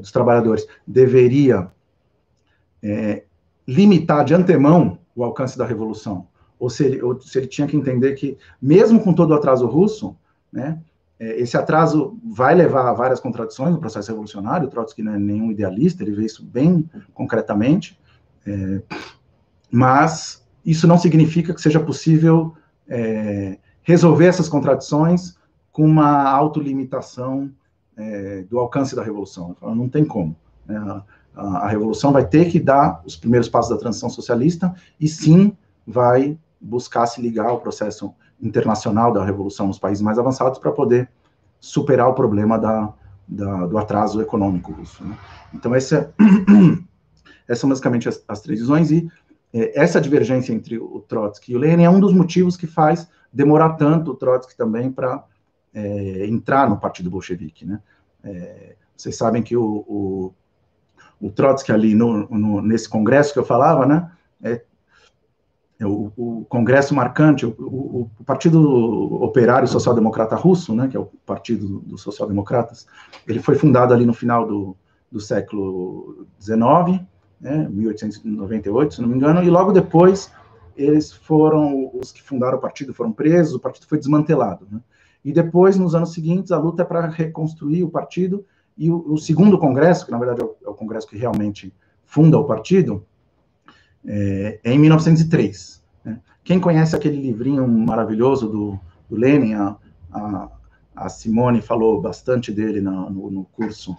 dos 0.00 0.10
trabalhadores, 0.10 0.66
deveria 0.86 1.70
limitar 3.66 4.24
de 4.24 4.32
antemão 4.32 4.98
o 5.14 5.22
alcance 5.22 5.58
da 5.58 5.66
revolução, 5.66 6.28
ou 6.58 6.70
se 6.70 6.86
ele, 6.86 7.02
ou 7.02 7.20
se 7.20 7.38
ele 7.38 7.46
tinha 7.46 7.66
que 7.66 7.76
entender 7.76 8.14
que, 8.14 8.38
mesmo 8.60 9.04
com 9.04 9.12
todo 9.12 9.32
o 9.32 9.34
atraso 9.34 9.66
russo, 9.66 10.16
né, 10.50 10.80
é, 10.80 10.97
esse 11.20 11.56
atraso 11.56 12.16
vai 12.24 12.54
levar 12.54 12.88
a 12.88 12.92
várias 12.92 13.18
contradições 13.18 13.72
no 13.72 13.80
processo 13.80 14.08
revolucionário, 14.10 14.68
o 14.68 14.70
Trotsky 14.70 15.02
não 15.02 15.14
é 15.14 15.18
nenhum 15.18 15.50
idealista, 15.50 16.02
ele 16.02 16.12
vê 16.12 16.24
isso 16.24 16.44
bem 16.44 16.88
concretamente, 17.12 17.98
é, 18.46 18.82
mas 19.70 20.46
isso 20.64 20.86
não 20.86 20.96
significa 20.96 21.52
que 21.52 21.60
seja 21.60 21.80
possível 21.80 22.54
é, 22.88 23.58
resolver 23.82 24.26
essas 24.26 24.48
contradições 24.48 25.36
com 25.72 25.84
uma 25.84 26.30
autolimitação 26.30 27.50
é, 27.96 28.42
do 28.42 28.58
alcance 28.58 28.94
da 28.94 29.02
revolução. 29.02 29.56
Não 29.60 29.88
tem 29.88 30.04
como. 30.04 30.36
Né? 30.66 30.78
a, 31.38 31.64
a 31.64 31.68
revolução 31.68 32.12
vai 32.12 32.26
ter 32.26 32.50
que 32.50 32.58
dar 32.58 33.00
os 33.06 33.16
primeiros 33.16 33.48
passos 33.48 33.70
da 33.70 33.78
transição 33.78 34.10
socialista 34.10 34.74
e 35.00 35.08
sim 35.08 35.56
vai 35.86 36.36
buscar 36.60 37.06
se 37.06 37.22
ligar 37.22 37.46
ao 37.46 37.60
processo 37.60 38.12
internacional 38.40 39.12
da 39.12 39.24
revolução 39.24 39.66
nos 39.66 39.78
países 39.78 40.02
mais 40.02 40.18
avançados 40.18 40.58
para 40.58 40.72
poder 40.72 41.08
superar 41.60 42.08
o 42.08 42.14
problema 42.14 42.58
da, 42.58 42.92
da, 43.26 43.66
do 43.66 43.78
atraso 43.78 44.20
econômico 44.20 44.72
russo. 44.72 45.04
Né? 45.04 45.16
Então, 45.52 45.74
essa, 45.74 46.14
essas 47.48 47.58
são 47.60 47.68
basicamente 47.68 48.08
as, 48.08 48.22
as 48.28 48.40
três 48.40 48.60
visões, 48.60 48.90
e 48.90 49.10
é, 49.52 49.80
essa 49.80 50.00
divergência 50.00 50.52
entre 50.52 50.78
o 50.78 51.00
Trotsky 51.08 51.52
e 51.52 51.56
o 51.56 51.58
Lenin 51.58 51.84
é 51.84 51.90
um 51.90 52.00
dos 52.00 52.12
motivos 52.12 52.56
que 52.56 52.66
faz 52.66 53.08
demorar 53.32 53.74
tanto 53.74 54.12
o 54.12 54.14
Trotsky 54.14 54.56
também 54.56 54.90
para 54.90 55.24
é, 55.74 56.26
entrar 56.26 56.68
no 56.70 56.78
Partido 56.78 57.10
Bolchevique. 57.10 57.66
Né? 57.66 57.80
É, 58.22 58.76
vocês 58.96 59.16
sabem 59.16 59.42
que 59.42 59.56
o, 59.56 59.84
o 59.88 60.34
o 61.20 61.30
Trotsky 61.30 61.72
ali 61.72 61.94
no, 61.94 62.28
no, 62.28 62.62
nesse 62.62 62.88
congresso 62.88 63.32
que 63.32 63.38
eu 63.38 63.44
falava, 63.44 63.86
né? 63.86 64.10
O, 65.80 66.12
o, 66.16 66.44
congresso 66.48 66.92
marcante, 66.92 67.46
o, 67.46 67.54
o, 67.58 68.10
o, 68.18 68.24
Partido 68.24 68.60
Operário 69.22 69.68
Social 69.68 69.94
Democrata 69.94 70.34
Russo, 70.34 70.74
né, 70.74 70.88
que 70.88 70.96
é 70.96 71.00
o 71.00 71.06
partido 71.24 71.80
dos 71.80 72.02
social-democratas, 72.02 72.86
ele 73.28 73.40
foi 73.40 73.54
fundado 73.54 73.94
ali 73.94 74.04
no 74.04 74.12
final 74.12 74.44
do, 74.44 74.76
do 75.10 75.20
século 75.20 76.26
XIX, 76.40 77.00
né, 77.40 77.68
1898, 77.70 78.94
se 78.94 79.00
não 79.00 79.08
me 79.08 79.14
engano, 79.14 79.40
e 79.42 79.48
logo 79.48 79.70
depois 79.70 80.32
eles 80.76 81.12
foram, 81.12 81.92
os 81.94 82.10
que 82.10 82.22
fundaram 82.22 82.58
o 82.58 82.60
partido 82.60 82.92
foram 82.92 83.12
presos, 83.12 83.54
o 83.54 83.60
partido 83.60 83.86
foi 83.86 83.98
desmantelado. 83.98 84.66
Né, 84.70 84.80
e 85.24 85.32
depois, 85.32 85.76
nos 85.76 85.94
anos 85.94 86.12
seguintes, 86.12 86.52
a 86.52 86.58
luta 86.58 86.82
é 86.82 86.84
para 86.84 87.06
reconstruir 87.06 87.84
o 87.84 87.90
partido 87.90 88.44
e 88.76 88.90
o, 88.90 89.12
o, 89.12 89.18
segundo 89.18 89.58
congresso, 89.58 90.06
que 90.06 90.12
na 90.12 90.18
verdade 90.18 90.40
é 90.40 90.44
o, 90.44 90.56
é 90.64 90.68
o, 90.70 90.74
congresso 90.74 91.08
que 91.08 91.16
realmente 91.16 91.74
funda 92.04 92.38
o 92.38 92.44
partido, 92.44 93.04
é, 94.06 94.60
é 94.62 94.72
em 94.72 94.78
1903. 94.78 95.82
Né? 96.04 96.18
Quem 96.44 96.60
conhece 96.60 96.94
aquele 96.94 97.20
livrinho 97.20 97.66
maravilhoso 97.66 98.48
do, 98.48 98.80
do 99.08 99.16
Lenin, 99.16 99.54
a, 99.54 99.76
a, 100.12 100.48
a, 100.96 101.08
Simone 101.08 101.60
falou 101.60 102.00
bastante 102.00 102.52
dele 102.52 102.80
no, 102.80 103.10
no 103.30 103.44
curso 103.44 103.96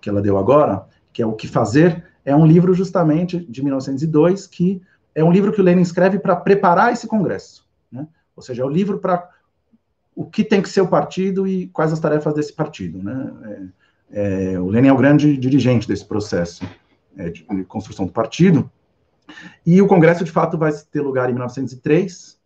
que 0.00 0.08
ela 0.08 0.22
deu 0.22 0.38
agora, 0.38 0.86
que 1.12 1.22
é 1.22 1.26
O 1.26 1.32
Que 1.32 1.48
Fazer, 1.48 2.04
é 2.24 2.34
um 2.34 2.46
livro 2.46 2.74
justamente 2.74 3.38
de 3.38 3.62
1902, 3.62 4.46
que 4.46 4.82
é 5.14 5.24
um 5.24 5.32
livro 5.32 5.52
que 5.52 5.60
o 5.60 5.64
Lenin 5.64 5.82
escreve 5.82 6.18
para 6.18 6.36
preparar 6.36 6.92
esse 6.92 7.06
congresso. 7.06 7.66
Né? 7.90 8.06
Ou 8.36 8.42
seja, 8.42 8.62
é 8.62 8.64
o 8.64 8.68
um 8.68 8.72
livro 8.72 8.98
para 8.98 9.28
o 10.14 10.24
que 10.24 10.44
tem 10.44 10.60
que 10.60 10.68
ser 10.68 10.80
o 10.80 10.88
partido 10.88 11.46
e 11.46 11.68
quais 11.68 11.92
as 11.92 12.00
tarefas 12.00 12.34
desse 12.34 12.52
partido. 12.52 13.02
Né? 13.02 13.70
É, 14.10 14.52
é, 14.52 14.60
o 14.60 14.68
Lenin 14.68 14.88
é 14.88 14.92
o 14.92 14.96
grande 14.96 15.36
dirigente 15.36 15.86
desse 15.86 16.04
processo 16.04 16.64
é, 17.16 17.30
de, 17.30 17.46
de, 17.46 17.64
construção 17.64 18.04
do 18.04 18.12
partido. 18.12 18.70
E 19.64 19.80
o 19.80 19.86
Congresso, 19.86 20.24
de 20.24 20.32
fato, 20.32 20.56
vai 20.56 20.72
ter 20.90 21.00
lugar 21.00 21.28
em 21.28 21.32
1903, 21.32 22.38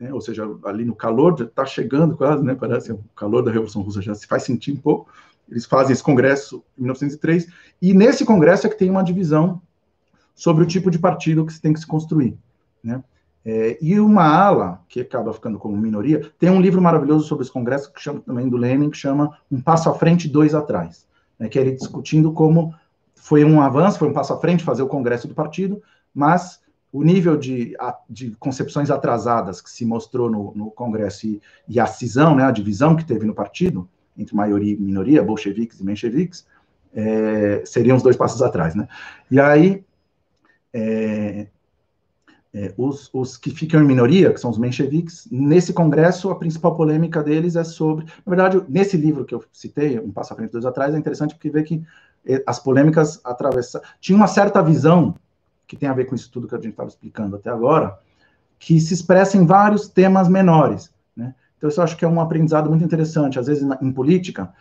né, 0.00 0.12
ou 0.12 0.20
seja, 0.20 0.48
ali 0.64 0.84
no 0.84 0.94
calor, 0.94 1.40
está 1.40 1.66
chegando 1.66 2.16
quase, 2.16 2.42
né, 2.42 2.54
parece 2.54 2.92
o 2.92 3.04
calor 3.16 3.42
da 3.42 3.50
Revolução 3.50 3.82
Russa 3.82 4.00
já 4.00 4.14
se 4.14 4.26
faz 4.26 4.44
sentir 4.44 4.72
um 4.72 4.76
pouco. 4.76 5.10
Eles 5.50 5.66
fazem 5.66 5.92
esse 5.92 6.02
congresso 6.02 6.62
em 6.78 6.82
1903, 6.82 7.48
e 7.80 7.94
nesse 7.94 8.24
congresso 8.24 8.66
é 8.66 8.70
que 8.70 8.78
tem 8.78 8.90
uma 8.90 9.02
divisão 9.02 9.60
sobre 10.34 10.62
o 10.62 10.66
tipo 10.66 10.90
de 10.90 10.98
partido 10.98 11.44
que 11.44 11.52
se 11.52 11.60
tem 11.60 11.72
que 11.72 11.80
se 11.80 11.86
construir. 11.86 12.38
Né? 12.82 13.02
É, 13.44 13.78
e 13.80 13.98
uma 13.98 14.24
ala, 14.24 14.82
que 14.88 15.00
acaba 15.00 15.32
ficando 15.32 15.58
como 15.58 15.76
minoria, 15.76 16.30
tem 16.38 16.50
um 16.50 16.60
livro 16.60 16.82
maravilhoso 16.82 17.26
sobre 17.26 17.44
os 17.44 17.50
congressos, 17.50 17.88
que 17.88 18.00
chama 18.00 18.20
também 18.20 18.48
do 18.48 18.56
Lenin, 18.56 18.90
que 18.90 18.96
chama 18.96 19.38
Um 19.50 19.60
Passo 19.60 19.88
à 19.88 19.94
Frente, 19.94 20.28
Dois 20.28 20.54
Atrás, 20.54 21.06
né, 21.38 21.48
que 21.48 21.58
é 21.58 21.62
ele 21.62 21.72
discutindo 21.72 22.32
como 22.32 22.74
foi 23.28 23.44
um 23.44 23.60
avanço, 23.60 23.98
foi 23.98 24.08
um 24.08 24.12
passo 24.12 24.32
à 24.32 24.38
frente 24.38 24.64
fazer 24.64 24.82
o 24.82 24.88
congresso 24.88 25.28
do 25.28 25.34
partido, 25.34 25.82
mas 26.14 26.60
o 26.92 27.02
nível 27.02 27.36
de, 27.36 27.76
de 28.08 28.30
concepções 28.38 28.90
atrasadas 28.90 29.60
que 29.60 29.70
se 29.70 29.84
mostrou 29.84 30.30
no, 30.30 30.52
no 30.54 30.70
congresso 30.70 31.26
e, 31.26 31.40
e, 31.68 31.78
a 31.78 31.86
cisão, 31.86 32.34
né, 32.34 32.44
a 32.44 32.50
divisão 32.50 32.96
que 32.96 33.04
teve 33.04 33.26
no 33.26 33.34
partido, 33.34 33.88
entre 34.16 34.34
maioria 34.34 34.72
e 34.72 34.76
minoria, 34.76 35.22
bolcheviques 35.22 35.78
e 35.80 35.84
mencheviques, 35.84 36.46
é, 36.94 37.62
seriam 37.64 37.96
os 37.96 38.02
dois 38.02 38.16
passos 38.16 38.42
atrás, 38.42 38.74
né? 38.74 38.88
E 39.30 39.38
aí, 39.38 39.84
é, 40.72 41.46
é, 42.52 42.72
os, 42.76 43.10
os, 43.12 43.36
que 43.36 43.50
ficam 43.50 43.80
em 43.80 43.86
minoria, 43.86 44.32
que 44.32 44.40
são 44.40 44.50
os 44.50 44.58
mencheviques, 44.58 45.28
nesse 45.30 45.72
congresso, 45.72 46.30
a 46.30 46.36
principal 46.36 46.74
polêmica 46.74 47.22
deles 47.22 47.56
é 47.56 47.64
sobre. 47.64 48.06
Na 48.26 48.34
verdade, 48.34 48.64
nesse 48.68 48.96
livro 48.96 49.24
que 49.24 49.34
eu 49.34 49.44
citei, 49.52 49.98
um 49.98 50.10
passo 50.10 50.32
à 50.32 50.36
frente, 50.36 50.52
dois 50.52 50.64
atrás, 50.64 50.94
é 50.94 50.98
interessante 50.98 51.34
porque 51.34 51.50
vê 51.50 51.62
que 51.62 51.82
é, 52.26 52.42
as 52.46 52.58
polêmicas 52.58 53.20
atravessam. 53.24 53.80
Tinha 54.00 54.16
uma 54.16 54.26
certa 54.26 54.62
visão, 54.62 55.14
que 55.68 55.76
tem 55.76 55.88
a 55.88 55.92
ver 55.92 56.06
com 56.06 56.14
isso 56.14 56.32
tudo 56.32 56.48
que 56.48 56.54
a 56.54 56.58
gente 56.58 56.70
estava 56.70 56.88
explicando 56.88 57.36
até 57.36 57.50
agora, 57.50 57.98
que 58.58 58.80
se 58.80 58.94
expressa 58.94 59.36
em 59.36 59.44
vários 59.44 59.86
temas 59.86 60.26
menores. 60.26 60.90
Né? 61.14 61.34
Então, 61.56 61.68
isso 61.68 61.78
eu 61.78 61.84
acho 61.84 61.96
que 61.96 62.04
é 62.04 62.08
um 62.08 62.20
aprendizado 62.20 62.70
muito 62.70 62.84
interessante. 62.84 63.38
Às 63.38 63.46
vezes, 63.46 63.62
na, 63.62 63.78
em 63.82 63.92
política, 63.92 64.52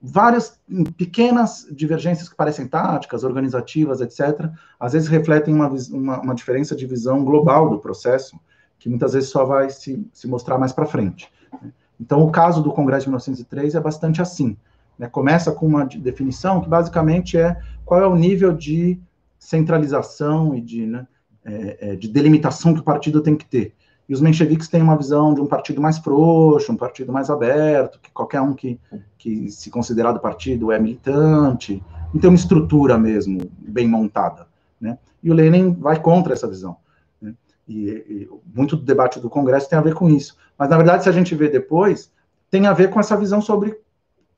várias 0.00 0.60
pequenas 0.96 1.66
divergências 1.72 2.28
que 2.28 2.36
parecem 2.36 2.68
táticas, 2.68 3.24
organizativas, 3.24 4.02
etc., 4.02 4.50
às 4.78 4.92
vezes 4.92 5.08
refletem 5.08 5.54
uma, 5.54 5.68
uma, 5.68 6.20
uma, 6.20 6.34
diferença 6.34 6.76
de 6.76 6.86
visão 6.86 7.24
global 7.24 7.70
do 7.70 7.78
processo, 7.78 8.38
que 8.78 8.90
muitas 8.90 9.14
vezes 9.14 9.30
só 9.30 9.44
vai 9.44 9.70
se, 9.70 10.06
se 10.12 10.28
mostrar 10.28 10.58
mais 10.58 10.72
para 10.72 10.86
frente. 10.86 11.32
Né? 11.62 11.72
Então, 11.98 12.22
o 12.22 12.30
caso 12.30 12.62
do 12.62 12.72
Congresso 12.72 13.04
de 13.04 13.08
1903 13.08 13.74
é 13.74 13.80
bastante 13.80 14.20
assim. 14.20 14.56
Né? 14.98 15.08
Começa 15.08 15.50
com 15.50 15.66
uma 15.66 15.86
definição 15.86 16.60
que 16.60 16.68
basicamente 16.68 17.38
é 17.38 17.58
qual 17.86 18.02
é 18.02 18.06
o 18.06 18.14
nível 18.14 18.52
de 18.52 19.00
centralização 19.40 20.54
e 20.54 20.60
de, 20.60 20.86
né, 20.86 21.06
é, 21.44 21.92
é 21.92 21.96
de 21.96 22.06
delimitação 22.06 22.74
que 22.74 22.80
o 22.80 22.84
partido 22.84 23.20
tem 23.22 23.34
que 23.34 23.46
ter. 23.46 23.74
E 24.08 24.12
os 24.12 24.20
mencheviques 24.20 24.68
têm 24.68 24.82
uma 24.82 24.96
visão 24.96 25.32
de 25.32 25.40
um 25.40 25.46
partido 25.46 25.80
mais 25.80 25.98
frouxo, 25.98 26.72
um 26.72 26.76
partido 26.76 27.12
mais 27.12 27.30
aberto, 27.30 28.00
que 28.00 28.10
qualquer 28.10 28.40
um 28.40 28.52
que, 28.52 28.78
que 29.16 29.50
se 29.50 29.70
considerar 29.70 30.12
do 30.12 30.20
partido 30.20 30.70
é 30.70 30.78
militante, 30.78 31.82
não 32.12 32.20
tem 32.20 32.28
uma 32.28 32.36
estrutura 32.36 32.98
mesmo 32.98 33.40
bem 33.56 33.88
montada. 33.88 34.48
Né? 34.80 34.98
E 35.22 35.30
o 35.30 35.34
Lenin 35.34 35.74
vai 35.74 36.00
contra 36.00 36.32
essa 36.32 36.48
visão. 36.48 36.76
Né? 37.22 37.34
E, 37.68 37.88
e, 37.88 38.28
muito 38.52 38.76
do 38.76 38.82
debate 38.82 39.20
do 39.20 39.30
Congresso 39.30 39.70
tem 39.70 39.78
a 39.78 39.82
ver 39.82 39.94
com 39.94 40.10
isso. 40.10 40.36
Mas, 40.58 40.68
na 40.68 40.76
verdade, 40.76 41.04
se 41.04 41.08
a 41.08 41.12
gente 41.12 41.34
vê 41.36 41.48
depois, 41.48 42.10
tem 42.50 42.66
a 42.66 42.72
ver 42.72 42.90
com 42.90 42.98
essa 42.98 43.16
visão 43.16 43.40
sobre 43.40 43.78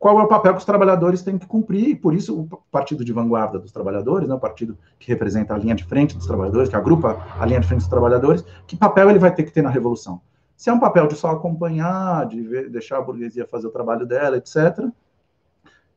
qual 0.02 0.18
é 0.18 0.22
o 0.24 0.26
papel 0.26 0.52
que 0.54 0.58
os 0.58 0.64
trabalhadores 0.64 1.22
têm 1.22 1.38
que 1.38 1.46
cumprir, 1.46 1.90
e 1.90 1.94
por 1.94 2.12
isso 2.12 2.36
o 2.36 2.48
partido 2.72 3.04
de 3.04 3.12
vanguarda 3.12 3.56
dos 3.56 3.70
trabalhadores, 3.70 4.28
né, 4.28 4.34
o 4.34 4.40
partido 4.40 4.76
que 4.98 5.06
representa 5.06 5.54
a 5.54 5.56
linha 5.56 5.76
de 5.76 5.84
frente 5.84 6.16
dos 6.16 6.26
trabalhadores, 6.26 6.68
que 6.68 6.74
agrupa 6.74 7.24
a 7.38 7.46
linha 7.46 7.60
de 7.60 7.68
frente 7.68 7.82
dos 7.82 7.88
trabalhadores, 7.88 8.44
que 8.66 8.76
papel 8.76 9.10
ele 9.10 9.20
vai 9.20 9.32
ter 9.32 9.44
que 9.44 9.52
ter 9.52 9.62
na 9.62 9.70
revolução? 9.70 10.20
Se 10.56 10.68
é 10.68 10.72
um 10.72 10.80
papel 10.80 11.06
de 11.06 11.14
só 11.14 11.30
acompanhar, 11.30 12.26
de 12.26 12.42
ver, 12.42 12.68
deixar 12.68 12.98
a 12.98 13.00
burguesia 13.00 13.46
fazer 13.46 13.68
o 13.68 13.70
trabalho 13.70 14.04
dela, 14.04 14.38
etc., 14.38 14.88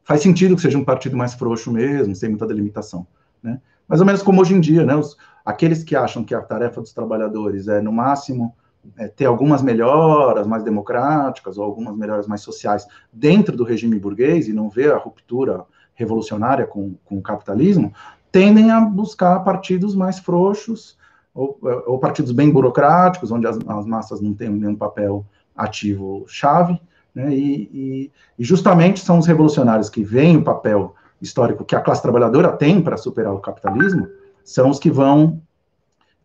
faz 0.03 0.22
sentido 0.22 0.56
que 0.56 0.62
seja 0.62 0.78
um 0.78 0.86
partido 0.86 1.18
mais 1.18 1.34
frouxo 1.34 1.72
mesmo, 1.72 2.14
sem 2.14 2.30
muita 2.30 2.45
delimitação. 2.45 3.08
Né? 3.41 3.60
Mais 3.88 4.01
ou 4.01 4.06
menos 4.06 4.22
como 4.22 4.39
hoje 4.39 4.53
em 4.53 4.60
dia, 4.60 4.86
né? 4.86 4.95
Os, 4.95 5.18
aqueles 5.43 5.84
que 5.84 5.95
acham 5.95 6.24
que 6.24 6.36
a 6.36 6.43
tarefa 6.43 6.80
dos 6.80 6.93
trabalhadores 6.93 7.68
é, 7.68 7.82
no 7.82 7.91
máximo, 7.91 8.56
é, 8.97 9.07
ter 9.07 9.25
algumas 9.25 9.61
melhoras 9.61 10.47
mais 10.47 10.63
democráticas 10.63 11.57
ou 11.57 11.63
algumas 11.63 11.95
melhoras 11.95 12.27
mais 12.27 12.41
sociais 12.41 12.88
dentro 13.11 13.55
do 13.55 13.63
regime 13.63 13.99
burguês 13.99 14.47
e 14.47 14.53
não 14.53 14.69
ver 14.69 14.91
a 14.91 14.97
ruptura 14.97 15.65
revolucionária 15.93 16.65
com, 16.65 16.95
com 17.05 17.17
o 17.17 17.21
capitalismo, 17.21 17.93
tendem 18.31 18.71
a 18.71 18.81
buscar 18.81 19.39
partidos 19.39 19.95
mais 19.95 20.19
frouxos 20.19 20.97
ou, 21.33 21.57
ou 21.86 21.99
partidos 21.99 22.31
bem 22.31 22.49
burocráticos, 22.49 23.31
onde 23.31 23.47
as, 23.47 23.57
as, 23.67 23.86
massas 23.86 24.21
não 24.21 24.33
têm 24.33 24.49
nenhum 24.49 24.75
papel 24.75 25.25
ativo 25.55 26.25
chave, 26.27 26.79
né, 27.13 27.33
e, 27.33 27.69
e, 27.73 28.11
e 28.38 28.43
justamente 28.43 28.99
são 28.99 29.19
os 29.19 29.25
revolucionários 29.25 29.89
que 29.89 30.03
veem 30.03 30.38
o 30.38 30.43
papel 30.43 30.93
histórico 31.21 31.63
que 31.63 31.75
a 31.75 31.81
classe 31.81 32.01
trabalhadora 32.01 32.51
tem 32.51 32.81
para 32.81 32.97
superar 32.97 33.33
o 33.33 33.39
capitalismo, 33.39 34.07
são 34.43 34.69
os 34.69 34.79
que 34.79 34.91
vão 34.91 35.41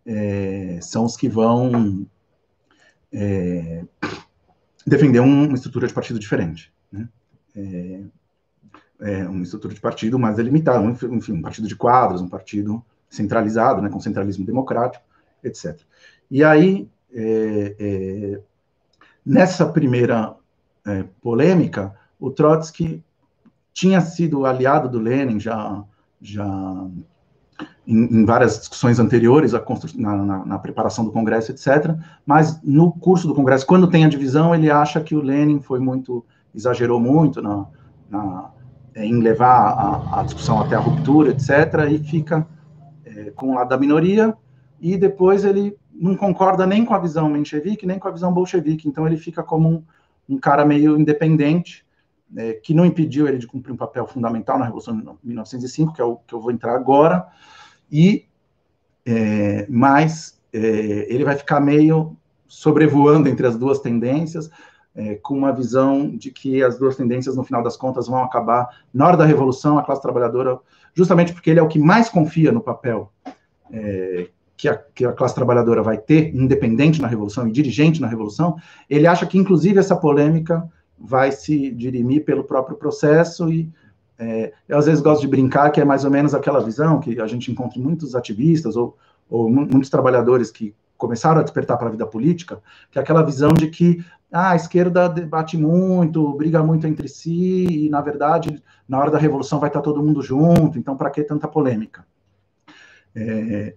é, 0.04 0.78
são 0.82 1.04
os 1.04 1.16
que 1.16 1.28
vão 1.28 2.06
é, 3.12 3.84
defender 4.86 5.20
um, 5.20 5.46
uma 5.46 5.54
estrutura 5.54 5.86
de 5.86 5.94
partido 5.94 6.18
diferente. 6.18 6.72
Né? 6.90 7.08
É, 7.56 8.00
é, 9.00 9.28
uma 9.28 9.42
estrutura 9.42 9.74
de 9.74 9.80
partido 9.80 10.18
mais 10.18 10.36
delimitada, 10.36 10.80
um, 10.80 10.90
enfim, 10.90 11.32
um 11.32 11.42
partido 11.42 11.66
de 11.66 11.76
quadros, 11.76 12.20
um 12.20 12.28
partido 12.28 12.84
centralizado, 13.08 13.82
né, 13.82 13.88
com 13.88 13.98
centralismo 13.98 14.44
democrático, 14.44 15.04
etc. 15.42 15.80
E 16.30 16.44
aí, 16.44 16.88
é, 17.12 17.76
é, 17.78 18.40
nessa 19.24 19.66
primeira 19.66 20.36
é, 20.86 21.04
polêmica, 21.20 21.94
o 22.18 22.30
Trotsky 22.30 23.02
tinha 23.72 24.00
sido 24.00 24.44
aliado 24.44 24.88
do 24.88 24.98
Lenin 24.98 25.40
já, 25.40 25.82
já 26.20 26.86
em, 27.86 28.20
em 28.20 28.24
várias 28.24 28.58
discussões 28.58 28.98
anteriores, 28.98 29.52
na, 29.96 30.16
na, 30.16 30.44
na, 30.44 30.58
preparação 30.58 31.04
do 31.04 31.11
Congresso, 31.11 31.50
etc. 31.50 31.94
Mas 32.24 32.61
no 32.62 32.92
curso 32.92 33.26
do 33.26 33.34
Congresso, 33.34 33.66
quando 33.66 33.88
tem 33.88 34.04
a 34.04 34.08
divisão, 34.08 34.54
ele 34.54 34.70
acha 34.70 35.00
que 35.00 35.14
o 35.14 35.20
Lenin 35.20 35.61
foi 35.61 35.78
muito, 35.78 36.24
exagerou 36.54 37.00
muito 37.00 37.42
na, 37.42 37.66
na 38.08 38.50
em 38.94 39.20
levar 39.20 39.72
a, 39.72 40.20
a, 40.20 40.22
discussão 40.22 40.61
até 40.61 40.74
a 40.74 40.80
ruptura, 40.80 41.30
etc. 41.30 41.90
E 41.90 41.98
fica 41.98 42.46
é, 43.04 43.30
com 43.30 43.50
o 43.50 43.54
lado 43.54 43.68
da 43.68 43.78
minoria. 43.78 44.34
E 44.80 44.96
depois 44.96 45.44
ele 45.44 45.76
não 45.92 46.16
concorda 46.16 46.66
nem 46.66 46.84
com 46.84 46.94
a 46.94 46.98
visão 46.98 47.28
menchevique, 47.28 47.86
nem 47.86 47.98
com 47.98 48.08
a 48.08 48.11
visão 48.11 48.32
bolchevique. 48.32 48.88
Então 48.88 49.06
ele 49.06 49.16
fica 49.16 49.42
como 49.42 49.68
um, 49.68 49.82
um 50.28 50.38
cara 50.38 50.64
meio 50.64 50.98
independente 50.98 51.84
é, 52.37 52.55
que 52.55 52.74
não 52.74 52.85
impediu 52.85 53.26
ele 53.26 53.39
de 53.39 53.47
cumprir 53.47 53.72
um 53.72 53.76
papel 53.76 54.07
fundamental 54.07 54.59
na 54.59 54.64
Revolução 54.64 54.97
de 54.97 55.05
1905, 55.22 55.93
que 55.93 56.01
é 56.01 56.05
o 56.05 56.16
que 56.16 56.35
eu 56.35 56.41
vou 56.41 56.51
entrar 56.51 56.74
agora, 56.74 57.26
e 57.91 58.26
é, 59.07 59.66
mas 59.68 60.41
é, 60.53 60.59
ele 61.12 61.24
vai 61.24 61.37
ficar 61.37 61.61
meio 61.61 62.16
sobrevoando 62.47 63.28
entre 63.28 63.47
as 63.47 63.57
duas 63.57 63.78
tendências, 63.78 64.51
é, 64.95 65.14
com 65.16 65.35
uma 65.35 65.53
visão 65.53 66.16
de 66.16 66.31
que 66.31 66.62
as 66.62 66.78
duas 66.78 66.97
tendências, 66.97 67.37
no 67.37 67.45
final 67.45 67.62
das 67.62 67.76
contas, 67.76 68.09
vão 68.09 68.22
acabar 68.22 68.68
na 68.93 69.07
hora 69.07 69.16
da 69.16 69.24
Revolução, 69.24 69.78
a 69.78 69.85
classe 69.85 70.03
trabalhadora, 70.03 70.59
justamente 70.95 71.33
porque 71.33 71.51
ele 71.51 71.61
é 71.61 71.62
o 71.62 71.68
que 71.68 71.78
mais 71.78 72.09
confia 72.09 72.51
no 72.51 72.61
papel 72.61 73.12
é, 73.72 74.28
que 74.57 74.68
a, 74.68 74.76
que 74.76 75.05
a, 75.05 75.12
classe 75.12 75.35
trabalhadora 75.35 75.83
vai 75.83 75.97
ter, 75.97 76.35
independente 76.35 77.01
na 77.01 77.09
Revolução 77.09 77.47
e 77.49 77.53
dirigente 77.53 78.01
na 78.01 78.09
Revolução, 78.09 78.57
ele 78.89 79.07
acha 79.07 79.26
que, 79.26 79.39
inclusive, 79.39 79.78
essa 79.78 79.97
polêmica 79.97 80.68
vai 81.01 81.32
se 81.32 81.70
dirimir 81.70 82.24
pelo 82.24 82.44
próprio 82.44 82.76
processo 82.76 83.51
e 83.51 83.70
é, 84.18 84.53
eu 84.68 84.76
às 84.76 84.84
vezes 84.84 85.01
gosto 85.01 85.22
de 85.22 85.28
brincar 85.28 85.70
que 85.70 85.80
é 85.80 85.84
mais 85.84 86.05
ou 86.05 86.11
menos 86.11 86.34
aquela 86.34 86.61
visão 86.61 87.01
que 87.01 87.18
a 87.20 87.26
gente 87.26 87.51
encontra 87.51 87.78
em 87.78 87.82
muitos 87.82 88.14
ativistas 88.14 88.76
ou, 88.76 88.96
ou 89.30 89.48
muitos 89.48 89.88
trabalhadores 89.88 90.51
que 90.51 90.74
começaram 90.98 91.40
a 91.40 91.42
despertar 91.42 91.78
para 91.78 91.88
a 91.88 91.90
vida 91.90 92.07
política, 92.07 92.61
que 92.90 92.98
é 92.98 93.03
aquela 93.03 93.22
visão 93.22 93.48
de 93.55 93.68
que 93.68 94.05
ah, 94.30 94.51
a 94.51 94.57
esquerda 94.57 95.09
debate 95.09 95.57
muito, 95.57 96.34
briga 96.34 96.62
muito 96.62 96.86
entre 96.86 97.09
si, 97.09 97.86
e 97.86 97.88
na 97.88 98.03
verdade, 98.03 98.62
na 98.86 98.98
hora 98.98 99.11
da 99.11 99.18
revolução 99.18 99.59
vai 99.59 99.70
estar 99.70 99.80
todo 99.80 100.03
mundo 100.03 100.20
junto, 100.20 100.78
então 100.78 100.96
para 100.96 101.11
que 101.11 101.24
tanta 101.24 101.48
polêmica? 101.48 102.05
É, 103.16 103.74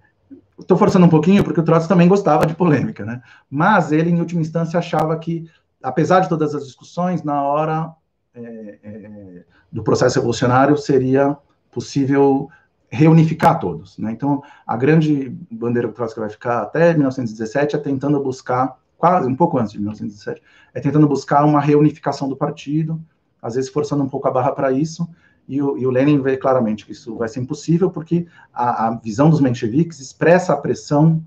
Estou 0.59 0.77
forçando 0.77 1.05
um 1.05 1.09
pouquinho, 1.09 1.43
porque 1.43 1.59
o 1.59 1.63
Trotsky 1.63 1.89
também 1.89 2.07
gostava 2.07 2.45
de 2.45 2.53
polêmica, 2.55 3.03
né? 3.03 3.21
Mas 3.49 3.91
ele, 3.91 4.11
em 4.11 4.19
última 4.19 4.41
instância, 4.41 4.77
achava 4.77 5.17
que 5.17 5.49
apesar 5.83 6.21
de 6.21 6.29
todas 6.29 6.55
as 6.55 6.65
discussões, 6.65 7.21
na 7.23 7.43
hora 7.43 7.93
é, 8.33 8.79
é, 8.83 9.43
do 9.71 9.83
processo 9.83 10.15
revolucionário 10.15 10.77
seria 10.77 11.37
possível 11.71 12.49
reunificar 12.89 13.59
todos. 13.59 13.97
Né? 13.97 14.11
Então, 14.11 14.41
a 14.65 14.77
grande 14.77 15.29
bandeira 15.51 15.87
que 15.87 15.95
Trotsky 15.95 16.19
vai 16.19 16.29
ficar 16.29 16.61
até 16.61 16.93
1917 16.93 17.75
é 17.75 17.79
tentando 17.79 18.19
buscar, 18.19 18.77
quase 18.97 19.27
um 19.27 19.35
pouco 19.35 19.57
antes 19.57 19.71
de 19.71 19.79
1917, 19.79 20.41
é 20.73 20.79
tentando 20.79 21.07
buscar 21.07 21.43
uma 21.43 21.59
reunificação 21.59 22.29
do 22.29 22.37
partido, 22.37 23.01
às 23.41 23.55
vezes 23.55 23.69
forçando 23.69 24.03
um 24.03 24.09
pouco 24.09 24.27
a 24.27 24.31
barra 24.31 24.51
para 24.51 24.71
isso, 24.71 25.09
e 25.47 25.61
o, 25.61 25.77
e 25.77 25.85
o, 25.85 25.89
Lenin 25.89 26.21
vê 26.21 26.37
claramente 26.37 26.85
que 26.85 26.93
isso 26.93 27.17
vai 27.17 27.27
ser 27.27 27.41
impossível, 27.41 27.91
porque 27.91 28.27
a, 28.53 28.87
a 28.87 28.95
visão 28.95 29.29
dos 29.29 29.41
mencheviques 29.41 29.99
expressa 29.99 30.53
a 30.53 30.57
pressão 30.57 31.21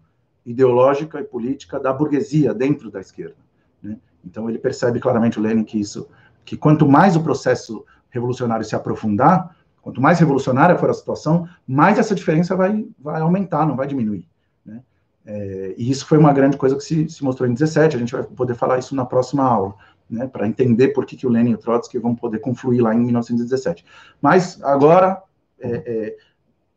ideológica 0.45 1.21
e 1.21 1.25
política 1.25 1.79
da 1.79 1.93
burguesia 1.93 2.55
dentro 2.55 2.91
da 2.91 3.01
esquerda. 3.01 3.37
Né? 3.83 3.99
Então 4.27 4.51
ele 4.51 4.59
percebe 4.59 4.99
claramente 4.99 5.39
o 5.39 5.43
Lenin 5.43 5.63
que 5.63 5.79
isso, 5.79 6.09
que 6.45 6.57
quanto 6.57 6.89
mais 6.89 7.15
o 7.17 7.23
processo 7.23 7.85
revolucionário 8.11 8.65
se 8.65 8.75
aprofundar, 8.75 9.57
quanto 9.81 10.01
mais 10.01 10.19
revolucionária 10.19 10.77
for 10.77 10.91
a 10.91 10.95
situação, 10.95 11.49
mais 11.67 11.99
essa 11.99 12.15
diferença 12.15 12.57
vai, 12.57 12.85
vai 12.99 13.21
aumentar, 13.21 13.65
não 13.65 13.77
vai 13.77 13.87
diminuir. 13.87 14.29
Né? 14.65 14.83
É, 15.25 15.75
e 15.79 15.89
isso 15.89 16.07
foi 16.07 16.19
uma 16.19 16.33
grande 16.33 16.57
coisa 16.57 16.75
que 16.77 16.83
se, 16.83 17.09
se, 17.09 17.23
mostrou 17.23 17.49
em 17.49 17.55
17, 17.55 17.95
a 17.95 17.99
gente 17.99 18.13
vai 18.13 18.25
poder 18.25 18.55
falar 18.55 18.79
isso 18.79 18.97
na 18.97 19.05
próxima 19.05 19.45
aula, 19.45 19.75
né, 20.11 20.27
para 20.27 20.47
entender 20.47 20.89
por 20.89 21.07
que, 21.07 21.17
que 21.17 21.27
o 21.27 21.31
Lenin 21.31 21.53
e 21.53 21.55
o 21.55 21.59
Trotsky 21.59 21.99
vão 21.99 22.15
poder 22.15 22.41
confluir 22.41 22.83
lá 22.83 22.95
em 22.95 22.99
1917. 22.99 23.85
Mas 24.21 24.61
agora, 24.63 25.23
é, 25.61 25.69
é, 25.69 26.17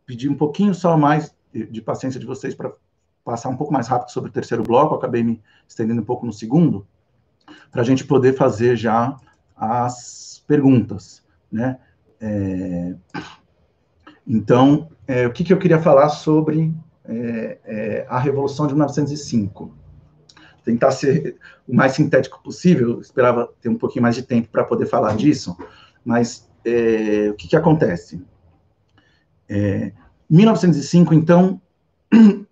pedir 0.06 0.30
um 0.30 0.36
pouquinho 0.36 0.74
só 0.74 0.98
mais 0.98 1.34
de, 1.52 1.66
de 1.66 1.82
paciência 1.82 2.20
de 2.20 2.26
vocês 2.26 2.54
para 2.54 2.72
passar 3.24 3.50
um 3.50 3.58
pouco 3.58 3.74
mais 3.74 3.88
rápido 3.88 4.10
sobre 4.10 4.30
o 4.30 4.34
terceiro 4.34 4.64
bloco, 4.64 4.96
acabei 4.96 5.24
me 5.24 5.42
estendendo 5.68 6.02
um 6.02 6.06
pouco 6.06 6.26
no 6.26 6.34
segundo, 6.34 6.88
para 7.72 7.82
a 7.82 7.86
gente 7.86 8.06
poder 8.06 8.34
fazer 8.34 8.76
já 8.76 9.16
as 9.56 10.44
perguntas, 10.48 11.24
né? 11.52 11.78
É, 12.22 12.96
então, 14.26 14.90
é, 15.08 15.26
o 15.26 15.32
que, 15.32 15.44
que 15.44 15.52
eu 15.52 15.58
queria 15.58 15.80
falar 15.82 16.10
sobre 16.10 16.74
é, 17.06 17.58
é 17.66 18.06
a 18.08 18.20
Revolução 18.20 18.68
de 18.68 18.74
1905? 18.74 19.74
Tentar 20.64 20.92
ser 20.92 21.38
o 21.68 21.76
mais 21.76 21.94
sintético 21.94 22.42
possível, 22.44 23.00
esperava 23.00 23.50
ter 23.62 23.70
um 23.70 23.78
pouquinho 23.78 24.04
mais 24.04 24.16
de 24.16 24.24
tempo 24.24 24.50
para 24.50 24.64
poder 24.64 24.86
falar 24.86 25.16
disso, 25.16 25.58
mas 26.06 26.50
é, 26.64 27.30
o 27.32 27.34
que, 27.34 27.48
que 27.48 27.56
acontece? 27.56 28.24
É, 29.48 29.92
1905, 30.30 31.14
então, 31.14 31.60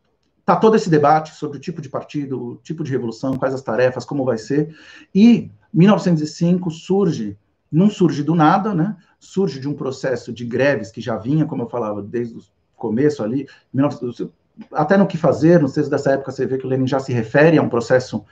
Está 0.48 0.56
todo 0.56 0.78
esse 0.78 0.90
debate 0.90 1.36
sobre 1.36 1.58
o 1.58 1.60
tipo 1.60 1.82
de 1.82 1.90
partido, 1.90 2.42
o 2.42 2.56
tipo 2.56 2.82
de 2.82 2.90
revolução, 2.90 3.38
quais 3.38 3.54
as 3.54 3.62
tarefas, 3.62 4.06
como 4.06 4.24
vai 4.24 4.38
ser. 4.38 4.74
E 5.14 5.52
1905 5.74 6.72
surge, 6.72 7.38
não 7.70 7.90
surge 7.90 8.24
do 8.24 8.34
nada, 8.34 8.74
né? 8.74 8.96
Surge 9.20 9.60
de 9.60 9.68
um 9.68 9.74
processo 9.74 10.32
de 10.32 10.46
greves 10.46 10.90
que 10.90 11.02
já 11.02 11.18
vinha, 11.18 11.46
como 11.46 11.64
eu 11.64 11.68
falava, 11.68 12.02
desde 12.02 12.38
o 12.38 12.42
começo 12.78 13.22
ali, 13.22 13.46
19, 13.74 14.32
até 14.72 14.96
no 14.96 15.06
que 15.06 15.18
fazer, 15.18 15.60
no 15.60 15.70
texto 15.70 15.90
dessa 15.90 16.14
época 16.14 16.32
você 16.32 16.46
vê 16.46 16.58
que 16.58 16.66
o 16.66 16.70
Lenin 16.70 16.88
já 16.88 17.00
se 17.00 17.12
refere 17.12 17.58
a 17.58 17.62
um 17.62 17.68
processo 17.68 18.24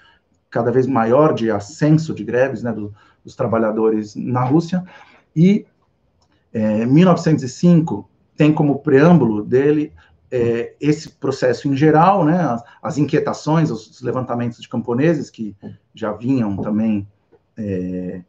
cada 0.50 0.72
vez 0.72 0.88
maior 0.88 1.34
de 1.34 1.52
ascenso 1.52 2.14
de 2.14 2.24
greves, 2.24 2.64
né, 2.64 2.72
do, 2.72 2.96
dos 3.26 3.36
trabalhadores 3.36 4.16
na 4.16 4.42
Rússia. 4.42 4.86
E 5.36 5.66
é, 6.54 6.86
1905 6.86 8.10
tem 8.38 8.54
como 8.54 8.80
preâmbulo 8.80 9.44
dele 9.44 9.92
é, 10.36 10.76
esse 10.82 11.10
processo 11.10 11.70
em 11.70 11.76
geral, 11.78 12.26
né, 12.26 12.38
as, 12.42 12.64
as, 12.84 12.98
inquietações, 12.98 13.72
os 13.72 14.02
levantamentos 14.02 14.60
de 14.60 14.68
camponeses 14.68 15.30
que 15.30 15.56
já 15.94 16.12
vinham 16.12 16.58
também, 16.58 17.08
é, 17.58 18.22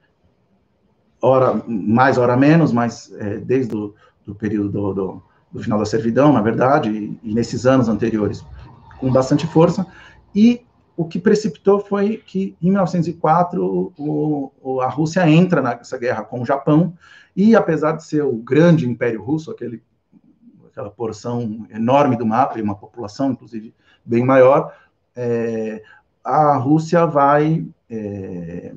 hora 1.21 1.61
mais, 1.67 2.17
hora 2.17 2.37
menos, 2.37 2.73
mas 2.73 3.13
é, 3.19 3.39
desde 3.39 3.75
o 3.75 3.93
do 4.25 4.35
período 4.35 4.71
do, 4.71 4.95
do, 4.95 5.23
do, 5.53 5.63
final 5.63 5.79
da 5.79 5.85
servidão, 5.85 6.33
na 6.33 6.41
verdade, 6.41 6.91
e, 6.91 7.19
e, 7.23 7.35
nesses 7.35 7.67
anos 7.67 7.89
anteriores, 7.89 8.45
com 8.99 9.13
bastante 9.13 9.47
força, 9.47 9.85
e 10.35 10.65
o 10.97 11.05
que 11.05 11.19
precipitou 11.19 11.81
foi 11.81 12.23
que, 12.25 12.57
em 12.63 12.71
1904, 12.71 13.93
o, 13.97 14.53
o, 14.61 14.81
a 14.81 14.89
Rússia 14.89 15.29
entra 15.29 15.61
nessa 15.61 15.99
guerra 15.99 16.23
com 16.23 16.41
o 16.41 16.47
Japão, 16.47 16.95
e 17.35 17.55
apesar 17.55 17.93
de 17.93 18.05
ser 18.05 18.23
o 18.23 18.33
grande 18.33 18.89
império 18.89 19.23
russo, 19.23 19.51
aquele 19.51 19.83
aquela 20.77 20.91
porção 20.91 21.67
enorme 21.71 22.17
do 22.17 22.27
mapa, 22.27 22.59
e 22.59 22.63
uma 22.63 22.75
população, 22.75 23.31
inclusive, 23.31 23.75
bem 24.05 24.23
maior, 24.23 24.77
é, 25.17 25.83
a 26.23 26.55
Rússia 26.57 27.07
vai 27.07 27.67
é, 27.89 28.75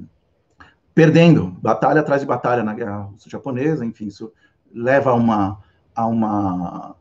perdendo 0.95 1.47
batalha 1.62 2.00
atrás 2.00 2.22
de 2.22 2.28
batalha 2.28 2.64
na 2.64 2.74
guerra 2.74 3.02
russo-japonesa, 3.02 3.86
enfim, 3.86 4.08
isso 4.08 4.32
leva 4.74 5.10
a 5.10 5.14
uma, 5.14 5.60
a 5.93 6.08
uma 6.08 6.95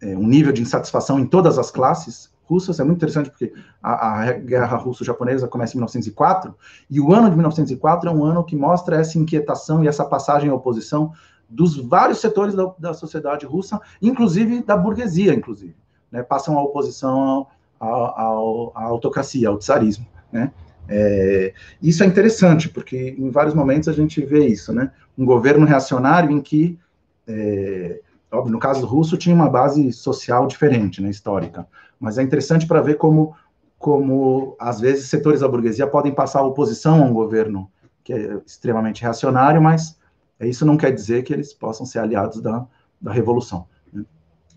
é, 0.00 0.16
um 0.16 0.28
nível 0.28 0.52
de 0.52 0.62
insatisfação 0.62 1.18
em 1.18 1.26
todas 1.26 1.58
as 1.58 1.72
classes 1.72 2.32
russas. 2.44 2.78
É 2.78 2.84
muito 2.84 2.98
interessante 2.98 3.30
porque 3.30 3.52
a, 3.82 4.20
a 4.20 4.32
guerra 4.34 4.76
russo-japonesa 4.76 5.48
começa 5.48 5.72
em 5.72 5.78
1904 5.78 6.54
e 6.88 7.00
o 7.00 7.12
ano 7.12 7.28
de 7.28 7.34
1904 7.34 8.10
é 8.10 8.12
um 8.12 8.22
ano 8.22 8.44
que 8.44 8.54
mostra 8.54 8.96
essa 8.96 9.18
inquietação 9.18 9.82
e 9.82 9.88
essa 9.88 10.04
passagem 10.04 10.50
à 10.50 10.54
oposição 10.54 11.12
dos 11.48 11.76
vários 11.76 12.18
setores 12.18 12.54
da, 12.54 12.72
da 12.78 12.94
sociedade 12.94 13.46
russa, 13.46 13.80
inclusive 14.00 14.62
da 14.62 14.76
burguesia, 14.76 15.34
inclusive, 15.34 15.76
né? 16.10 16.22
Passam 16.22 16.58
à 16.58 16.62
oposição 16.62 17.46
à 17.80 18.82
autocracia, 18.84 19.48
ao 19.48 19.58
czarismo, 19.58 20.06
né? 20.32 20.52
É, 20.88 21.54
isso 21.82 22.02
é 22.02 22.06
interessante, 22.06 22.68
porque 22.68 23.14
em 23.18 23.30
vários 23.30 23.54
momentos 23.54 23.88
a 23.88 23.92
gente 23.92 24.20
vê 24.24 24.46
isso, 24.46 24.72
né? 24.72 24.90
Um 25.16 25.24
governo 25.24 25.64
reacionário 25.64 26.30
em 26.30 26.40
que, 26.40 26.78
é, 27.26 28.00
óbvio, 28.30 28.52
no 28.52 28.58
caso 28.58 28.86
russo, 28.86 29.16
tinha 29.16 29.34
uma 29.34 29.48
base 29.48 29.92
social 29.92 30.46
diferente, 30.46 31.00
né, 31.00 31.08
histórica. 31.08 31.66
Mas 31.98 32.18
é 32.18 32.22
interessante 32.22 32.66
para 32.66 32.82
ver 32.82 32.96
como, 32.96 33.34
como, 33.78 34.56
às 34.58 34.80
vezes, 34.80 35.08
setores 35.08 35.40
da 35.40 35.48
burguesia 35.48 35.86
podem 35.86 36.12
passar 36.12 36.40
a 36.40 36.46
oposição 36.46 37.02
a 37.02 37.06
um 37.06 37.12
governo 37.12 37.70
que 38.02 38.12
é 38.12 38.38
extremamente 38.44 39.02
reacionário, 39.02 39.62
mas 39.62 39.98
isso 40.40 40.66
não 40.66 40.76
quer 40.76 40.90
dizer 40.90 41.22
que 41.22 41.32
eles 41.32 41.52
possam 41.52 41.86
ser 41.86 42.00
aliados 42.00 42.40
da, 42.40 42.66
da 43.00 43.12
revolução. 43.12 43.66
Né? 43.92 44.04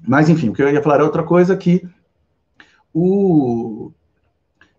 Mas, 0.08 0.30
enfim, 0.30 0.50
o 0.50 0.54
que 0.54 0.62
eu 0.62 0.72
ia 0.72 0.82
falar 0.82 1.00
é 1.00 1.04
outra 1.04 1.24
coisa 1.24 1.56
que 1.56 1.88
o, 2.94 3.92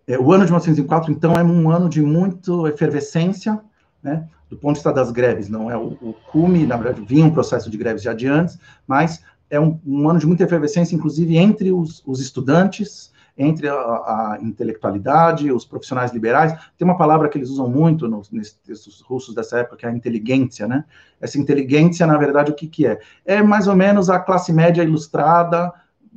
é, 0.07 0.17
o 0.19 0.31
ano 0.31 0.45
de 0.45 0.51
1904, 0.51 1.11
então, 1.11 1.33
é 1.33 1.43
um 1.43 1.69
ano 1.69 1.87
de 1.87 2.01
muita 2.01 2.51
efervescência, 2.67 3.61
né, 4.03 4.27
do 4.49 4.57
ponto 4.57 4.73
de 4.73 4.79
vista 4.79 4.91
das 4.91 5.11
greves, 5.11 5.47
não 5.47 5.69
é 5.69 5.77
o, 5.77 5.97
o 6.01 6.15
cume, 6.31 6.65
na 6.65 6.75
verdade, 6.75 7.05
vinha 7.05 7.25
um 7.25 7.31
processo 7.31 7.69
de 7.69 7.77
greves 7.77 8.01
já 8.01 8.13
de 8.13 8.27
antes, 8.27 8.57
mas 8.87 9.23
é 9.49 9.59
um, 9.59 9.79
um 9.85 10.09
ano 10.09 10.19
de 10.19 10.27
muita 10.27 10.43
efervescência, 10.43 10.95
inclusive 10.95 11.37
entre 11.37 11.71
os, 11.71 12.03
os 12.05 12.19
estudantes, 12.19 13.11
entre 13.39 13.69
a, 13.69 13.73
a, 13.73 14.37
intelectualidade, 14.41 15.49
os 15.49 15.63
profissionais 15.63 16.11
liberais. 16.11 16.51
Tem 16.77 16.85
uma 16.85 16.97
palavra 16.97 17.29
que 17.29 17.37
eles 17.37 17.49
usam 17.49 17.69
muito 17.69 18.05
nos, 18.05 18.29
nesses 18.29 18.99
russos 18.99 19.33
dessa 19.33 19.59
época, 19.59 19.77
que 19.77 19.85
é 19.85 19.89
a 19.89 19.93
inteligência, 19.93 20.67
né? 20.67 20.83
Essa 21.21 21.39
inteligência, 21.39 22.05
na 22.05 22.17
verdade, 22.17 22.51
o 22.51 22.53
que, 22.53 22.67
que 22.67 22.85
é? 22.85 22.99
É 23.25 23.41
mais 23.41 23.69
ou 23.69 23.77
menos 23.77 24.09
a 24.09 24.19
classe 24.19 24.51
média 24.51 24.83
ilustrada, 24.83 25.71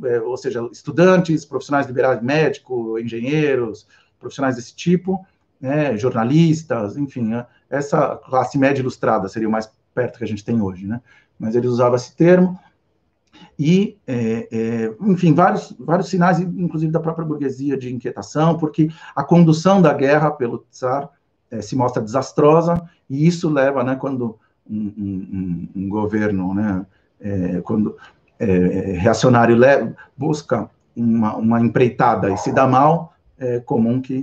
é, 0.04 0.20
ou 0.20 0.36
seja, 0.36 0.68
estudantes, 0.72 1.44
profissionais 1.44 1.86
liberais, 1.86 2.20
médicos, 2.20 3.00
engenheiros, 3.00 3.86
profissionais 4.18 4.56
desse 4.56 4.74
tipo, 4.74 5.24
né, 5.60 5.96
jornalistas, 5.96 6.96
enfim, 6.96 7.22
né, 7.22 7.46
essa 7.70 8.16
classe 8.16 8.58
média 8.58 8.80
ilustrada 8.80 9.28
seria 9.28 9.48
o 9.48 9.52
mais 9.52 9.70
perto 9.94 10.18
que 10.18 10.24
a 10.24 10.26
gente 10.26 10.44
tem 10.44 10.60
hoje, 10.60 10.86
né? 10.88 11.00
Mas 11.38 11.54
eles 11.54 11.70
usavam 11.70 11.94
esse 11.94 12.16
termo 12.16 12.58
e, 13.58 13.96
é, 14.06 14.48
é, 14.50 14.94
enfim, 15.02 15.34
vários, 15.34 15.74
vários 15.78 16.08
sinais, 16.08 16.40
inclusive 16.40 16.92
da 16.92 17.00
própria 17.00 17.24
burguesia, 17.24 17.76
de 17.76 17.92
inquietação, 17.92 18.56
porque 18.58 18.90
a 19.14 19.22
condução 19.22 19.80
da 19.80 19.92
guerra 19.92 20.30
pelo 20.30 20.64
czar 20.70 21.08
é, 21.50 21.60
se 21.60 21.76
mostra 21.76 22.02
desastrosa 22.02 22.82
e 23.08 23.26
isso 23.26 23.48
leva, 23.48 23.84
né, 23.84 23.96
quando 23.96 24.38
um, 24.68 24.92
um, 24.96 25.68
um 25.76 25.88
governo, 25.88 26.54
né, 26.54 26.86
é, 27.20 27.60
quando 27.60 27.96
é, 28.38 28.46
reacionário 28.98 29.56
busca 30.16 30.68
uma, 30.96 31.36
uma, 31.36 31.60
empreitada 31.60 32.30
e 32.30 32.36
se 32.36 32.52
dá 32.52 32.66
mal, 32.66 33.14
é 33.38 33.60
comum 33.60 34.00
que 34.00 34.22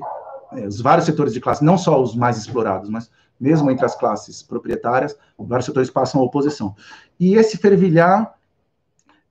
é, 0.53 0.65
os 0.67 0.81
vários 0.81 1.05
setores 1.05 1.33
de 1.33 1.39
classe, 1.39 1.63
não 1.63 1.77
só 1.77 2.01
os 2.01 2.15
mais 2.15 2.37
explorados, 2.37 2.89
mas 2.89 3.09
mesmo 3.39 3.71
entre 3.71 3.85
as 3.85 3.95
classes 3.95 4.43
proprietárias, 4.43 5.15
vários 5.37 5.65
setores 5.65 5.89
passam 5.89 6.19
à 6.19 6.23
oposição. 6.23 6.75
E 7.19 7.35
esse 7.35 7.57
fervilhar 7.57 8.33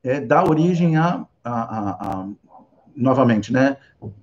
é, 0.03 0.21
dá 0.21 0.45
origem 0.45 0.97
a, 0.97 1.27
a, 1.45 1.53
a, 1.53 1.91
a, 1.91 2.29
novamente, 2.97 3.53
né, 3.53 3.77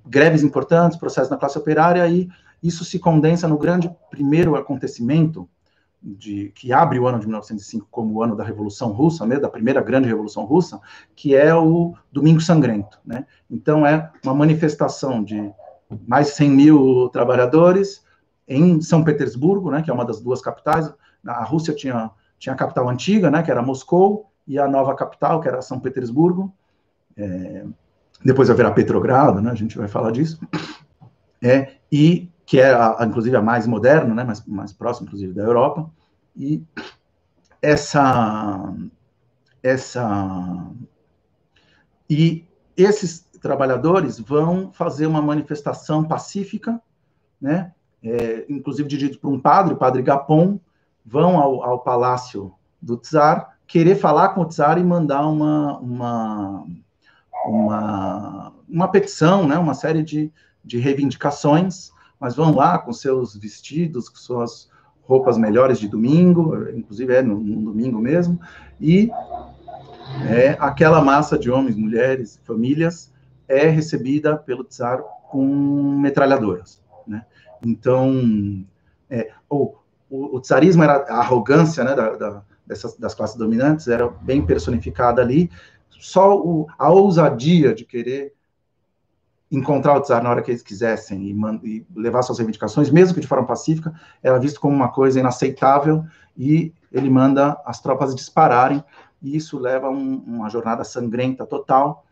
greves 0.06 0.44
importantes, 0.44 0.98
processos 0.98 1.30
na 1.30 1.38
classe 1.38 1.58
operária, 1.58 2.08
e 2.08 2.30
isso 2.62 2.84
se 2.84 3.00
condensa 3.00 3.48
no 3.48 3.58
grande 3.58 3.94
primeiro 4.10 4.56
acontecimento 4.56 5.48
de, 6.02 6.52
que 6.54 6.72
abre 6.72 7.00
o 7.00 7.08
ano 7.08 7.20
de 7.20 7.26
1905 7.26 7.88
como 7.90 8.16
o 8.16 8.24
ano 8.24 8.36
da 8.36 8.44
Revolução 8.44 8.92
Russa, 8.92 9.26
né, 9.26 9.40
da 9.40 9.50
primeira 9.50 9.82
grande 9.82 10.08
Revolução 10.08 10.46
Russa, 10.46 10.80
que 11.16 11.36
é 11.36 11.54
o 11.54 11.96
Domingo 12.12 12.42
Sangrento. 12.42 13.00
Né? 13.06 13.26
Então, 13.50 13.86
é 13.86 14.12
uma 14.24 14.34
manifestação 14.34 15.24
de 15.24 15.52
mais 16.08 16.28
de 16.28 16.34
100 16.34 16.50
mil 16.52 17.10
trabalhadores 17.10 18.04
em 18.48 18.82
São 18.82 19.04
Petersburgo, 19.04 19.72
né, 19.72 19.82
que 19.82 19.90
é 19.90 19.94
uma 19.94 20.06
das 20.06 20.22
duas 20.22 20.42
capitais. 20.42 20.94
A 21.26 21.44
Rússia 21.44 21.74
tinha, 21.74 22.12
tinha 22.38 22.54
a 22.54 22.58
capital 22.58 22.88
antiga, 22.88 23.32
né, 23.32 23.42
que 23.42 23.50
era 23.50 23.62
Moscou, 23.62 24.32
e 24.48 24.60
a 24.60 24.68
nova 24.68 24.96
capital, 24.96 25.42
que 25.42 25.48
era 25.48 25.62
São 25.62 25.80
Petersburgo. 25.80 26.54
É, 27.18 27.66
depois 28.24 28.50
haverá 28.50 28.72
Petrogrado, 28.72 29.42
né, 29.42 29.52
a 29.52 29.56
gente 29.56 29.78
vai 29.78 29.88
falar 29.88 30.12
disso. 30.12 30.40
É, 31.42 31.76
e 31.92 32.30
que 32.46 32.60
é, 32.60 32.74
a, 32.74 32.98
inclusive, 33.02 33.36
a 33.36 33.42
mais 33.42 33.66
moderna, 33.66 34.14
né, 34.14 34.24
mais, 34.24 34.46
mais 34.46 34.72
próxima, 34.72 35.08
inclusive, 35.08 35.34
da 35.34 35.44
Europa, 35.44 35.90
e 36.36 36.64
essa, 37.62 38.74
essa, 39.64 40.68
e 42.10 42.46
esses 42.78 43.22
trabalhadores 43.42 44.20
vão 44.20 44.72
fazer 44.72 45.08
uma 45.08 45.22
manifestação 45.22 46.04
pacífica, 46.04 46.80
né, 47.42 47.74
é, 48.04 48.46
inclusive 48.48 48.88
dirigido 48.88 49.18
por 49.18 49.32
um 49.32 49.40
padre, 49.40 49.74
o 49.74 49.78
padre 49.78 50.04
Gapon, 50.04 50.60
vão 51.04 51.40
ao, 51.40 51.64
ao 51.64 51.80
palácio 51.80 52.54
do 52.82 52.98
czar, 52.98 53.55
querer 53.68 53.96
falar 53.96 54.30
com 54.30 54.42
o 54.42 54.46
czar 54.46 54.78
e 54.78 54.84
mandar 54.84 55.28
uma, 55.28 55.78
uma, 55.80 56.66
uma, 57.46 58.54
uma 58.68 58.88
petição, 58.88 59.48
né, 59.48 59.58
uma 59.58 59.74
série 59.74 60.04
de, 60.04 60.32
de 60.64 60.78
reivindicações, 60.78 61.92
mas 62.20 62.36
vão 62.36 62.54
lá 62.54 62.78
com 62.78 62.94
seus 62.94 63.36
vestidos, 63.36 64.10
com 64.10 64.18
suas 64.18 64.70
roupas 65.04 65.38
melhores 65.38 65.80
de 65.80 65.88
domingo, 65.88 66.70
inclusive 66.70 67.14
é 67.14 67.22
no, 67.22 67.40
no 67.40 67.72
domingo 67.72 68.00
mesmo, 68.00 68.40
e 68.80 69.12
é, 70.28 70.56
aquela 70.60 71.02
massa 71.02 71.38
de 71.38 71.50
homens, 71.52 71.76
mulheres, 71.76 72.40
famílias 72.44 73.12
é 73.48 73.68
recebida 73.68 74.38
pelo 74.38 74.64
czar 74.64 75.02
com 75.30 75.46
metralhadoras, 76.00 76.82
né? 77.06 77.26
Então, 77.64 78.66
é, 79.10 79.32
o, 79.50 79.76
o, 80.10 80.40
czarismo 80.40 80.84
era 80.84 80.98
a 81.10 81.20
arrogância, 81.20 81.84
né, 81.84 81.96
da, 81.96 82.16
da, 82.16 82.44
dessas, 82.66 82.98
das 82.98 83.14
classes 83.14 83.36
dominantes 83.36 83.88
era 83.88 84.08
bem 84.08 84.46
personificada 84.46 85.22
ali, 85.22 85.50
só 86.00 86.38
o, 86.38 86.68
a 86.78 86.90
ousadia 86.90 87.74
de 87.74 87.86
querer 87.86 88.34
encontrar 89.52 89.96
o 89.96 90.02
czar 90.02 90.24
na 90.24 90.30
hora 90.30 90.42
que 90.42 90.52
eles 90.52 90.62
quisessem 90.62 91.24
e, 91.24 91.36
e, 91.64 91.86
levar 91.96 92.22
suas 92.24 92.40
reivindicações, 92.40 92.90
mesmo 92.90 93.14
que 93.14 93.22
de 93.22 93.28
forma 93.28 93.46
pacífica, 93.46 93.94
era 94.22 94.40
visto 94.40 94.60
como 94.60 94.76
uma 94.76 94.90
coisa 94.90 95.20
inaceitável 95.20 96.04
e 96.38 96.74
ele 96.92 97.10
manda 97.10 97.60
as 97.66 97.80
tropas 97.80 98.14
dispararem 98.16 98.84
e 99.22 99.36
isso 99.36 99.58
leva 99.58 99.88
a 99.88 99.90
um, 99.90 100.24
uma 100.26 100.50
jornada 100.50 100.84
sangrenta 100.84 101.46
total 101.46 102.06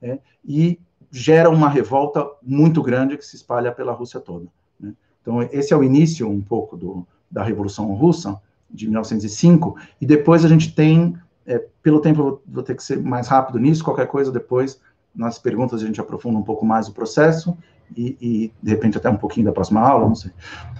é, 0.00 0.18
e 0.44 0.80
gera 1.10 1.48
uma 1.48 1.68
revolta 1.68 2.26
muito 2.42 2.82
grande 2.82 3.16
que 3.16 3.24
se 3.24 3.36
espalha 3.36 3.72
pela 3.72 3.92
Rússia 3.92 4.20
toda. 4.20 4.46
Né? 4.78 4.94
Então 5.22 5.42
esse 5.42 5.72
é 5.72 5.76
o 5.76 5.84
início 5.84 6.28
um 6.28 6.40
pouco 6.40 6.76
do, 6.76 7.06
da 7.30 7.42
Revolução 7.42 7.86
Russa 7.94 8.40
de 8.70 8.86
1905 8.86 9.76
e 10.00 10.06
depois 10.06 10.44
a 10.44 10.48
gente 10.48 10.74
tem, 10.74 11.16
é, 11.46 11.64
pelo 11.82 12.00
tempo 12.00 12.22
vou, 12.22 12.42
vou 12.46 12.62
ter 12.62 12.74
que 12.74 12.82
ser 12.82 13.00
mais 13.02 13.28
rápido 13.28 13.58
nisso, 13.58 13.84
qualquer 13.84 14.06
coisa 14.06 14.30
depois 14.30 14.80
nas 15.14 15.38
perguntas 15.38 15.82
a 15.82 15.86
gente 15.86 16.00
aprofunda 16.00 16.38
um 16.38 16.42
pouco 16.42 16.64
mais 16.64 16.88
o 16.88 16.92
processo 16.92 17.56
e, 17.96 18.16
e, 18.20 18.52
de 18.62 18.70
repente 18.70 18.98
até 18.98 19.08
um 19.08 19.16
pouquinho 19.16 19.46
da 19.46 19.52
próxima 19.52 19.80
aula, 19.80 20.06
não 20.06 20.14
sei. 20.14 20.30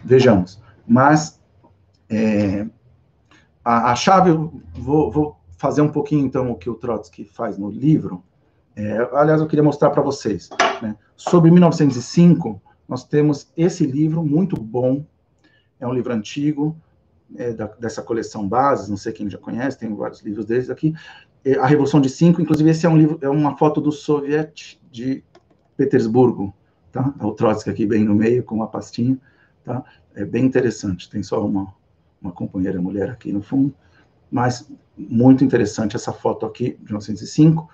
Vejamos. 0.04 0.60
Mas 0.86 1.40
é, 2.08 2.66
a, 3.64 3.92
a, 3.92 3.96
chave, 3.96 4.30
vou, 4.74 5.10
vou, 5.10 5.36
fazer 5.56 5.82
um 5.82 5.88
pouquinho 5.88 6.24
então 6.24 6.52
o 6.52 6.54
que 6.54 6.70
o 6.70 6.74
Trotsky 6.74 7.24
faz 7.24 7.58
no 7.58 7.68
livro. 7.68 8.22
É, 8.76 9.08
aliás, 9.12 9.40
eu 9.40 9.46
queria 9.48 9.62
mostrar 9.62 9.90
para 9.90 10.02
vocês. 10.02 10.48
Né? 10.80 10.94
Sobre 11.16 11.50
1905, 11.50 12.62
nós 12.88 13.02
temos 13.02 13.48
esse 13.56 13.84
livro 13.84 14.22
muito 14.22 14.54
bom. 14.56 15.04
É 15.80 15.86
um 15.86 15.92
livro 15.92 16.12
antigo, 16.12 16.76
é, 17.36 17.52
da, 17.52 17.66
dessa 17.66 18.02
coleção 18.02 18.48
Bases, 18.48 18.88
não 18.88 18.96
sei 18.96 19.12
quem 19.12 19.28
já 19.28 19.38
conhece, 19.38 19.78
tem 19.78 19.94
vários 19.94 20.20
livros 20.22 20.46
deles 20.46 20.70
aqui, 20.70 20.94
é, 21.44 21.54
a 21.54 21.66
Revolução 21.66 22.00
de 22.00 22.08
Cinco, 22.08 22.40
inclusive 22.40 22.70
esse 22.70 22.86
é 22.86 22.88
um 22.88 22.96
livro, 22.96 23.18
é 23.22 23.28
uma 23.28 23.56
foto 23.56 23.80
do 23.80 23.92
Soviet 23.92 24.80
de 24.90 25.22
Petersburgo, 25.76 26.54
tá? 26.90 27.10
tá? 27.10 27.26
O 27.26 27.32
Trotsky 27.32 27.70
aqui 27.70 27.86
bem 27.86 28.04
no 28.04 28.14
meio 28.14 28.42
com 28.42 28.54
uma 28.54 28.68
pastinha, 28.68 29.18
tá? 29.64 29.84
É 30.14 30.24
bem 30.24 30.44
interessante. 30.44 31.08
Tem 31.08 31.22
só 31.22 31.44
uma 31.46 31.72
uma 32.20 32.32
companheira 32.32 32.80
mulher 32.80 33.10
aqui 33.10 33.32
no 33.32 33.42
fundo, 33.42 33.74
mas 34.30 34.70
muito 34.96 35.44
interessante 35.44 35.96
essa 35.96 36.12
foto 36.12 36.44
aqui 36.44 36.76
de 36.80 36.86
1905. 36.86 37.68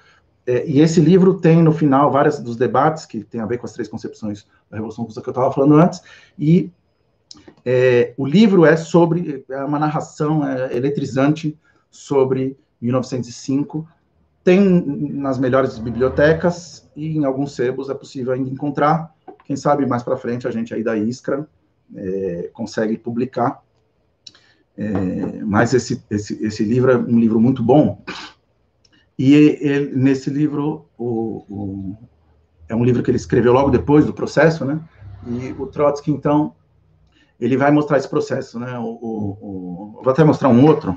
É, 0.46 0.66
e 0.66 0.80
esse 0.80 1.00
livro 1.00 1.40
tem 1.40 1.62
no 1.62 1.72
final 1.72 2.10
vários 2.10 2.38
dos 2.38 2.56
debates 2.56 3.06
que 3.06 3.24
tem 3.24 3.40
a 3.40 3.46
ver 3.46 3.58
com 3.58 3.66
as 3.66 3.72
três 3.72 3.88
concepções 3.88 4.46
da 4.70 4.76
Revolução 4.76 5.04
Russa 5.04 5.22
que 5.22 5.28
eu 5.28 5.32
estava 5.32 5.50
falando 5.50 5.76
antes, 5.76 6.02
e 6.38 6.70
é, 7.64 8.14
o 8.16 8.26
livro 8.26 8.64
é 8.64 8.76
sobre, 8.76 9.44
é 9.48 9.64
uma 9.64 9.78
narração 9.78 10.46
é, 10.46 10.76
eletrizante 10.76 11.58
sobre 11.90 12.56
1905, 12.80 13.88
tem 14.42 14.60
nas 14.60 15.38
melhores 15.38 15.78
bibliotecas 15.78 16.88
e 16.94 17.16
em 17.16 17.24
alguns 17.24 17.54
sebos 17.54 17.88
é 17.88 17.94
possível 17.94 18.32
ainda 18.32 18.50
encontrar. 18.50 19.14
Quem 19.44 19.56
sabe 19.56 19.86
mais 19.86 20.02
para 20.02 20.16
frente 20.16 20.46
a 20.46 20.50
gente 20.50 20.74
aí 20.74 20.82
da 20.82 20.96
Iskra 20.96 21.48
é, 21.96 22.50
consegue 22.52 22.98
publicar. 22.98 23.62
É, 24.76 25.42
mas 25.44 25.72
esse, 25.72 26.02
esse, 26.10 26.44
esse 26.44 26.64
livro 26.64 26.90
é 26.90 26.96
um 26.96 27.18
livro 27.18 27.40
muito 27.40 27.62
bom. 27.62 28.02
E 29.18 29.32
ele, 29.34 29.94
nesse 29.94 30.28
livro, 30.28 30.86
o, 30.98 31.44
o, 31.48 31.96
é 32.68 32.74
um 32.74 32.84
livro 32.84 33.02
que 33.02 33.10
ele 33.10 33.16
escreveu 33.16 33.52
logo 33.52 33.70
depois 33.70 34.04
do 34.04 34.12
processo, 34.12 34.64
né? 34.64 34.80
E 35.26 35.52
o 35.58 35.66
Trotsky, 35.68 36.10
então, 36.10 36.54
ele 37.40 37.56
vai 37.56 37.70
mostrar 37.70 37.98
esse 37.98 38.08
processo, 38.08 38.58
né? 38.58 38.78
O, 38.78 38.84
o, 38.84 40.00
vou 40.02 40.12
até 40.12 40.24
mostrar 40.24 40.48
um 40.48 40.64
outro. 40.66 40.96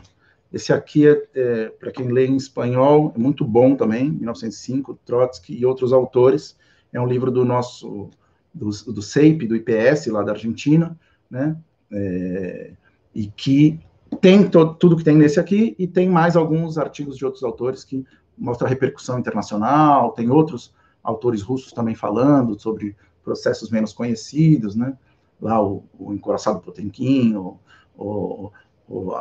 Esse 0.51 0.71
aqui 0.71 1.07
é, 1.07 1.23
é 1.35 1.69
para 1.69 1.91
quem 1.91 2.07
lê 2.07 2.25
em 2.25 2.37
espanhol, 2.37 3.11
é 3.15 3.19
muito 3.19 3.43
bom 3.43 3.75
também, 3.75 4.11
1905, 4.11 4.99
Trotsky 5.05 5.57
e 5.57 5.65
outros 5.65 5.91
autores. 5.91 6.57
É 6.93 7.01
um 7.01 7.07
livro 7.07 7.31
do 7.31 7.43
nosso 7.43 8.09
do, 8.53 8.69
do 8.69 9.01
CEIP, 9.01 9.45
do 9.45 9.55
IPS, 9.55 10.07
lá 10.07 10.23
da 10.23 10.31
Argentina, 10.31 10.97
né? 11.29 11.57
É, 11.91 12.71
e 13.13 13.27
que 13.27 13.79
tem 14.21 14.47
to, 14.47 14.73
tudo 14.75 14.97
que 14.97 15.03
tem 15.03 15.15
nesse 15.15 15.39
aqui, 15.39 15.75
e 15.77 15.87
tem 15.87 16.09
mais 16.09 16.35
alguns 16.35 16.77
artigos 16.77 17.17
de 17.17 17.25
outros 17.25 17.43
autores 17.43 17.83
que 17.83 18.05
mostram 18.37 18.67
a 18.67 18.69
repercussão 18.69 19.19
internacional, 19.19 20.11
tem 20.11 20.29
outros 20.29 20.73
autores 21.03 21.41
russos 21.41 21.71
também 21.71 21.95
falando 21.95 22.59
sobre 22.59 22.95
processos 23.23 23.69
menos 23.69 23.93
conhecidos, 23.93 24.75
né? 24.75 24.97
Lá 25.41 25.61
o, 25.61 25.83
o 25.99 26.13
encoraçado 26.13 26.59
Potemkin, 26.59 27.35
o, 27.35 28.51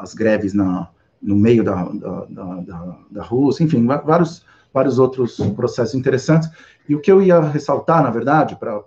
as 0.00 0.14
greves 0.14 0.54
na, 0.54 0.88
no 1.20 1.36
meio 1.36 1.64
da, 1.64 1.84
da, 1.84 2.24
da, 2.60 2.98
da, 3.10 3.22
Rússia, 3.22 3.64
enfim, 3.64 3.86
vários, 3.86 4.44
vários 4.72 4.98
outros 4.98 5.36
processos 5.54 5.94
interessantes. 5.94 6.48
E 6.88 6.94
o 6.94 7.00
que 7.00 7.10
eu 7.10 7.22
ia 7.22 7.40
ressaltar, 7.40 8.02
na 8.02 8.10
verdade, 8.10 8.56
para 8.56 8.82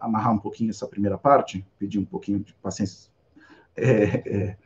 amarrar 0.00 0.32
um 0.32 0.38
pouquinho 0.38 0.70
essa 0.70 0.86
primeira 0.86 1.16
parte, 1.16 1.64
pedir 1.78 1.98
um 1.98 2.04
pouquinho 2.04 2.40
de 2.40 2.52
paciência 2.54 3.10
é, 3.76 4.22
é, 4.26 4.56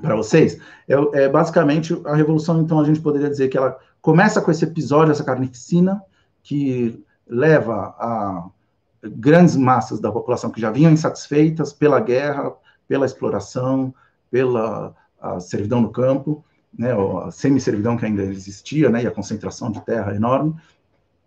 para 0.00 0.16
vocês, 0.16 0.58
é, 0.88 0.94
é, 1.22 1.28
basicamente 1.28 1.98
a 2.04 2.14
revolução, 2.14 2.60
então 2.60 2.80
a 2.80 2.84
gente 2.84 3.00
poderia 3.00 3.30
dizer 3.30 3.48
que 3.48 3.56
ela 3.56 3.78
começa 4.00 4.40
com 4.40 4.50
esse 4.50 4.64
episódio, 4.64 5.12
essa 5.12 5.24
carnificina, 5.24 6.02
que 6.42 7.02
leva 7.26 7.94
a 7.98 8.48
grandes 9.02 9.56
massas 9.56 10.00
da 10.00 10.10
população 10.10 10.50
que 10.50 10.60
já 10.60 10.70
vinham 10.70 10.92
insatisfeitas 10.92 11.72
pela 11.72 12.00
guerra, 12.00 12.52
pela 12.88 13.06
exploração, 13.06 13.94
pela 14.30 14.94
servidão 15.40 15.80
no 15.80 15.90
campo, 15.90 16.44
né, 16.76 16.92
a 17.24 17.30
semi-servidão 17.30 17.96
que 17.96 18.04
ainda 18.04 18.22
existia, 18.22 18.90
né, 18.90 19.02
e 19.02 19.06
a 19.06 19.10
concentração 19.10 19.70
de 19.70 19.80
terra 19.84 20.14
enorme, 20.14 20.54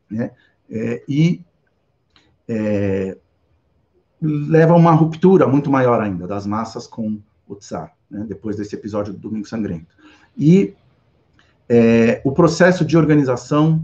né, 0.09 0.31
é, 0.69 1.03
e 1.07 1.43
é, 2.47 3.17
leva 4.21 4.73
a 4.73 4.77
uma 4.77 4.91
ruptura 4.91 5.47
muito 5.47 5.69
maior 5.69 6.01
ainda 6.01 6.27
das 6.27 6.45
massas 6.45 6.85
com 6.85 7.19
o 7.47 7.55
Tsar, 7.55 7.93
né, 8.09 8.25
depois 8.27 8.55
desse 8.57 8.75
episódio 8.75 9.13
do 9.13 9.19
Domingo 9.19 9.47
Sangrento. 9.47 9.95
E 10.37 10.75
é, 11.67 12.21
o 12.23 12.31
processo 12.31 12.85
de 12.85 12.97
organização 12.97 13.83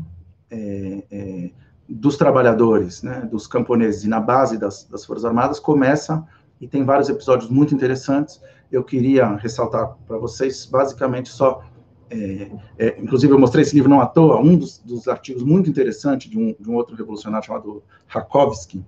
é, 0.50 1.04
é, 1.12 1.50
dos 1.88 2.18
trabalhadores, 2.18 3.04
né, 3.04 3.22
dos 3.32 3.48
camponeses 3.48 4.04
e 4.04 4.08
na 4.08 4.20
base 4.20 4.58
das, 4.58 4.86
das 4.86 5.06
Forças 5.06 5.26
Armadas 5.26 5.60
começa 5.60 6.26
e 6.60 6.68
tem 6.68 6.84
vários 6.84 7.10
episódios 7.10 7.50
muito 7.50 7.76
interessantes. 7.76 8.42
Eu 8.72 8.84
queria 8.84 9.36
ressaltar 9.36 9.96
para 10.08 10.18
vocês 10.18 10.66
basicamente 10.66 11.30
só 11.30 11.64
é, 12.10 12.52
é, 12.78 13.02
inclusive, 13.02 13.34
eu 13.34 13.40
mostrei 13.40 13.64
esse 13.64 13.76
livro 13.76 13.90
não 13.90 14.00
à 14.00 14.06
toa, 14.06 14.40
um 14.40 14.56
dos, 14.56 14.78
dos 14.80 15.08
artigos 15.08 15.44
muito 15.44 15.70
interessantes 15.70 16.30
de 16.30 16.38
um, 16.38 16.56
de 16.60 16.70
um, 16.70 16.76
outro 16.76 16.96
revolucionário 16.96 17.46
chamado 17.46 17.84
Rakovsky, 18.08 18.86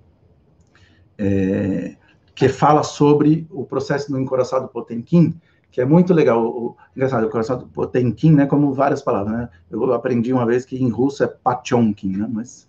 é, 1.16 1.96
que 2.34 2.48
fala 2.48 2.84
sobre 2.84 3.46
o 3.50 3.64
processo 3.64 4.10
do 4.12 4.20
encoraçado 4.20 4.68
Potemkin, 4.68 5.34
que 5.70 5.80
é 5.80 5.84
muito 5.84 6.14
legal. 6.14 6.46
O, 6.46 6.76
engraçado, 6.94 7.24
o 7.24 7.26
encoraçado 7.26 7.66
Potemkin, 7.66 8.32
né, 8.32 8.46
como 8.46 8.72
várias 8.72 9.02
palavras, 9.02 9.32
né? 9.32 9.48
Eu 9.68 9.92
aprendi 9.92 10.32
uma 10.32 10.46
vez 10.46 10.64
que 10.64 10.80
em 10.80 10.88
russo 10.88 11.24
é 11.24 11.26
Pachonkin, 11.26 12.16
né, 12.16 12.28
mas 12.30 12.67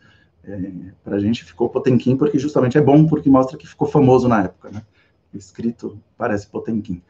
é, 0.49 0.93
para 1.03 1.15
a 1.15 1.19
gente 1.19 1.43
ficou 1.43 1.69
Potemkin 1.69 2.17
porque 2.17 2.39
justamente 2.39 2.77
é 2.77 2.81
bom, 2.81 3.05
porque 3.05 3.29
mostra 3.29 3.57
que 3.57 3.67
ficou 3.67 3.87
famoso 3.87 4.27
na 4.27 4.43
época, 4.43 4.71
né? 4.71 4.83
Escrito 5.33 5.99
parece 6.17 6.47
Potemkin. 6.47 7.01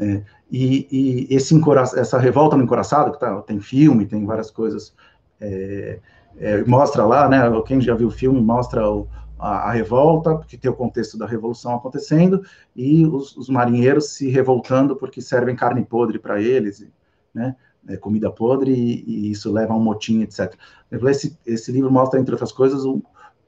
É, 0.00 0.22
e, 0.50 0.88
e 1.30 1.34
esse 1.34 1.54
essa 1.96 2.18
revolta 2.18 2.56
no 2.56 2.64
encoraçado, 2.64 3.12
que 3.12 3.20
tá, 3.20 3.40
tem 3.42 3.60
filme, 3.60 4.06
tem 4.06 4.24
várias 4.24 4.50
coisas, 4.50 4.94
é, 5.40 6.00
é, 6.36 6.64
mostra 6.64 7.04
lá, 7.04 7.28
né, 7.28 7.38
quem 7.66 7.80
já 7.80 7.94
viu 7.94 8.08
o 8.08 8.10
filme, 8.10 8.40
mostra 8.40 8.88
o, 8.88 9.08
a, 9.38 9.68
a, 9.68 9.72
revolta, 9.72 10.34
porque 10.34 10.56
tem 10.56 10.70
o 10.70 10.74
contexto 10.74 11.16
da 11.16 11.26
revolução 11.26 11.74
acontecendo, 11.74 12.42
e 12.74 13.06
os, 13.06 13.36
os 13.36 13.48
marinheiros 13.48 14.10
se 14.10 14.28
revoltando 14.28 14.96
porque 14.96 15.20
servem 15.20 15.54
carne 15.54 15.84
podre 15.84 16.18
para 16.18 16.40
eles, 16.40 16.86
né, 17.32 17.54
é, 17.88 17.96
comida 17.96 18.30
podre, 18.30 18.72
e, 18.72 19.04
e, 19.06 19.30
isso 19.30 19.52
leva 19.52 19.72
a 19.72 19.76
um 19.76 19.80
motim, 19.80 20.22
etc. 20.22 20.54
Esse, 20.90 21.38
esse 21.44 21.72
livro 21.72 21.90
mostra, 21.90 22.20
entre 22.20 22.32
outras 22.32 22.52
coisas, 22.52 22.82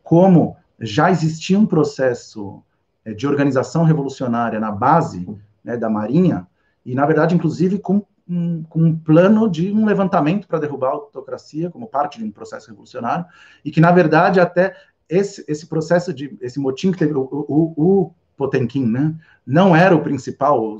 como 0.03 0.57
já 0.79 1.11
existia 1.11 1.59
um 1.59 1.67
processo 1.67 2.63
é, 3.05 3.13
de 3.13 3.27
organização 3.27 3.85
revolucionária 3.85 4.61
na 4.61 4.71
base 4.71 5.29
né, 5.65 5.77
da 5.77 5.89
Marinha, 5.89 6.47
e, 6.85 6.95
na 6.95 7.05
verdade, 7.07 7.35
inclusive, 7.35 7.79
com 7.79 8.05
um, 8.29 8.65
com 8.65 8.81
um 8.81 8.97
plano 8.97 9.49
de 9.49 9.73
um 9.73 9.85
levantamento 9.85 10.49
para 10.49 10.59
derrubar 10.59 10.89
a 10.89 10.93
autocracia, 10.93 11.71
como 11.71 11.87
parte 11.87 12.19
de 12.19 12.25
um 12.25 12.31
processo 12.31 12.69
revolucionário, 12.69 13.25
e 13.65 13.71
que, 13.71 13.81
na 13.81 13.93
verdade, 13.93 14.41
até 14.41 14.77
esse, 15.09 15.45
esse 15.47 15.67
processo 15.67 16.13
de, 16.13 16.37
esse 16.41 16.59
motim 16.59 16.91
que 16.91 16.99
teve, 16.99 17.15
o, 17.15 17.29
o, 17.31 17.75
o 17.77 18.15
Potemkin, 18.37 18.85
né, 18.87 19.15
não 19.47 19.75
era 19.75 19.95
o 19.95 20.03
principal 20.03 20.79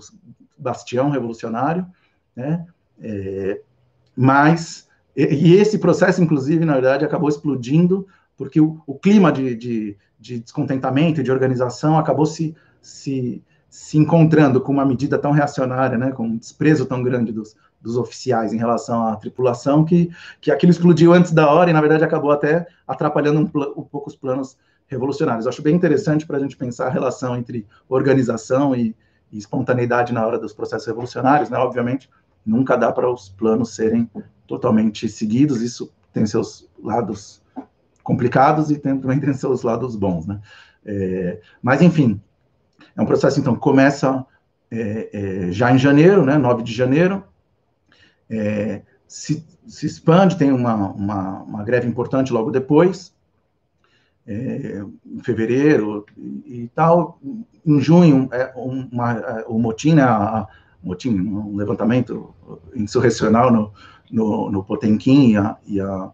bastião 0.59 1.11
revolucionário, 1.11 1.87
né, 2.35 2.67
é, 3.01 3.61
mas, 4.17 4.89
e, 5.17 5.55
esse 5.55 5.79
processo, 5.79 6.23
inclusive, 6.23 6.65
na 6.65 6.75
verdade, 6.75 7.05
acabou 7.05 7.29
explodindo, 7.29 8.07
porque 8.37 8.61
o, 8.61 8.81
o 8.87 8.99
clima 8.99 9.33
de, 9.33 9.55
de, 9.55 9.97
de 10.19 10.41
descontentamento 10.41 11.21
e 11.21 11.25
de 11.25 11.31
organização 11.31 11.99
acabou 11.99 12.27
se, 12.27 12.55
se 12.81 13.43
se 13.77 13.99
encontrando 13.99 14.59
com 14.59 14.73
uma 14.73 14.87
medida 14.87 15.19
tão 15.19 15.33
reacionária, 15.33 15.99
né, 15.99 16.11
com 16.11 16.27
um 16.27 16.37
desprezo 16.39 16.87
tão 16.87 17.03
grande 17.03 17.31
dos, 17.31 17.55
dos 17.79 17.99
oficiais 17.99 18.55
em 18.55 18.57
relação 18.57 19.07
à 19.07 19.17
tripulação, 19.17 19.85
que, 19.85 20.11
que 20.41 20.51
aquilo 20.51 20.73
explodiu 20.73 21.13
antes 21.13 21.31
da 21.31 21.51
hora 21.51 21.69
e, 21.69 21.75
na 21.75 21.81
verdade, 21.83 22.03
acabou 22.03 22.31
até 22.31 22.67
atrapalhando 22.89 23.41
um, 23.41 23.43
um 23.43 23.85
pouco 23.85 24.09
os 24.09 24.17
planos 24.17 24.57
revolucionários. 24.87 25.45
Eu 25.45 25.51
acho 25.51 25.61
bem 25.61 25.75
interessante 25.75 26.27
para 26.27 26.39
a 26.39 26.41
gente 26.41 26.57
pensar 26.57 26.87
a 26.87 26.91
relação 26.91 27.37
entre 27.37 27.67
organização 27.87 28.75
e, 28.75 28.97
e, 29.31 29.37
espontaneidade 29.37 30.11
na 30.11 30.27
hora 30.27 30.39
dos 30.39 30.55
processos 30.55 30.87
revolucionários, 30.87 31.51
né? 31.51 31.59
Obviamente, 31.59 32.09
nunca 32.47 32.77
dá 32.77 32.93
para 32.93 33.11
os 33.11 33.29
planos 33.29 33.75
serem 33.75 34.09
totalmente 34.47 35.09
seguidos, 35.09 35.61
isso 35.61 35.93
tem 36.13 36.25
seus 36.25 36.69
lados 36.83 37.43
complicados 38.03 38.71
e 38.71 38.79
tem, 38.79 38.99
também 38.99 39.19
tem 39.19 39.35
seus 39.35 39.63
lados 39.63 39.97
bons, 39.97 40.27
né? 40.27 40.41
É, 40.85 41.41
mas, 41.61 41.83
enfim, 41.83 42.21
é 42.97 43.03
um 43.03 43.07
processo, 43.07 43.41
então, 43.41 43.55
que 43.55 43.61
começa 43.61 44.25
é, 44.71 45.11
é, 45.13 45.53
já 45.53 45.73
em 45.73 45.79
janeiro, 45.79 46.25
né, 46.25 46.39
9 46.39 46.63
de 46.63 46.73
janeiro, 46.73 47.25
é, 48.31 48.83
se, 49.07 49.45
se, 49.67 49.87
expande, 49.87 50.39
tem 50.39 50.53
uma, 50.53 50.75
uma, 50.75 51.43
uma, 51.43 51.65
greve 51.65 51.89
importante 51.89 52.33
logo 52.33 52.51
depois, 52.51 53.13
é, 54.27 54.83
em 55.05 55.21
fevereiro 55.23 56.05
e, 56.17 56.63
e, 56.65 56.71
tal. 56.75 57.21
Em 57.65 57.81
junho, 57.81 58.29
é, 58.33 58.53
uma, 58.57 59.13
é, 59.13 59.45
o 59.49 59.59
motim, 59.59 59.95
né, 59.95 60.03
a, 60.03 60.47
motim, 60.87 61.19
um 61.19 61.57
levantamento 61.57 62.33
insurrecional 62.75 63.51
no, 63.53 63.73
no, 64.11 64.51
no 64.53 64.65
Potemkin 64.65 65.33
e, 65.33 65.37
a, 65.37 65.57
e, 65.67 65.81
a, 65.81 66.11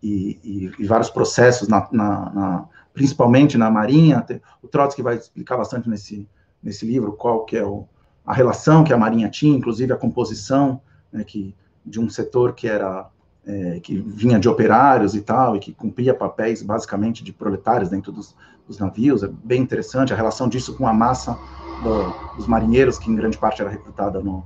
e, 0.00 0.70
e, 0.78 0.86
vários 0.86 1.10
processos 1.10 1.66
na, 1.66 1.88
na, 1.90 2.32
na 2.32 2.68
principalmente 2.92 3.58
na 3.58 3.68
Marinha. 3.68 4.24
O 4.62 4.68
Trotsky 4.68 5.02
vai 5.02 5.16
explicar 5.16 5.56
bastante 5.56 5.88
nesse, 5.88 6.28
nesse 6.62 6.86
livro 6.86 7.12
qual 7.12 7.44
que 7.44 7.56
é 7.56 7.64
o, 7.64 7.88
a 8.24 8.32
relação 8.32 8.84
que 8.84 8.92
a 8.92 8.96
Marinha 8.96 9.28
tinha, 9.28 9.56
inclusive 9.56 9.92
a 9.92 9.96
composição 9.96 10.80
né, 11.12 11.24
que, 11.24 11.52
de 11.84 11.98
um 11.98 12.08
setor 12.08 12.54
que 12.54 12.68
era 12.68 13.10
é, 13.46 13.80
que 13.80 13.96
vinha 13.96 14.38
de 14.38 14.48
operários 14.48 15.14
e 15.14 15.20
tal, 15.20 15.56
e 15.56 15.58
que 15.58 15.72
cumpria 15.72 16.14
papéis 16.14 16.62
basicamente 16.62 17.22
de 17.22 17.32
proletários 17.32 17.90
dentro 17.90 18.10
dos, 18.10 18.34
dos 18.66 18.78
navios. 18.78 19.22
É 19.22 19.28
bem 19.28 19.60
interessante 19.60 20.12
a 20.12 20.16
relação 20.16 20.48
disso 20.48 20.74
com 20.76 20.86
a 20.86 20.94
massa 20.94 21.36
do, 21.84 22.36
dos 22.36 22.46
marinheiros, 22.46 22.98
que 22.98 23.10
em 23.10 23.14
grande 23.14 23.38
parte 23.38 23.60
era 23.60 23.70
recrutada 23.70 24.20
no, 24.20 24.44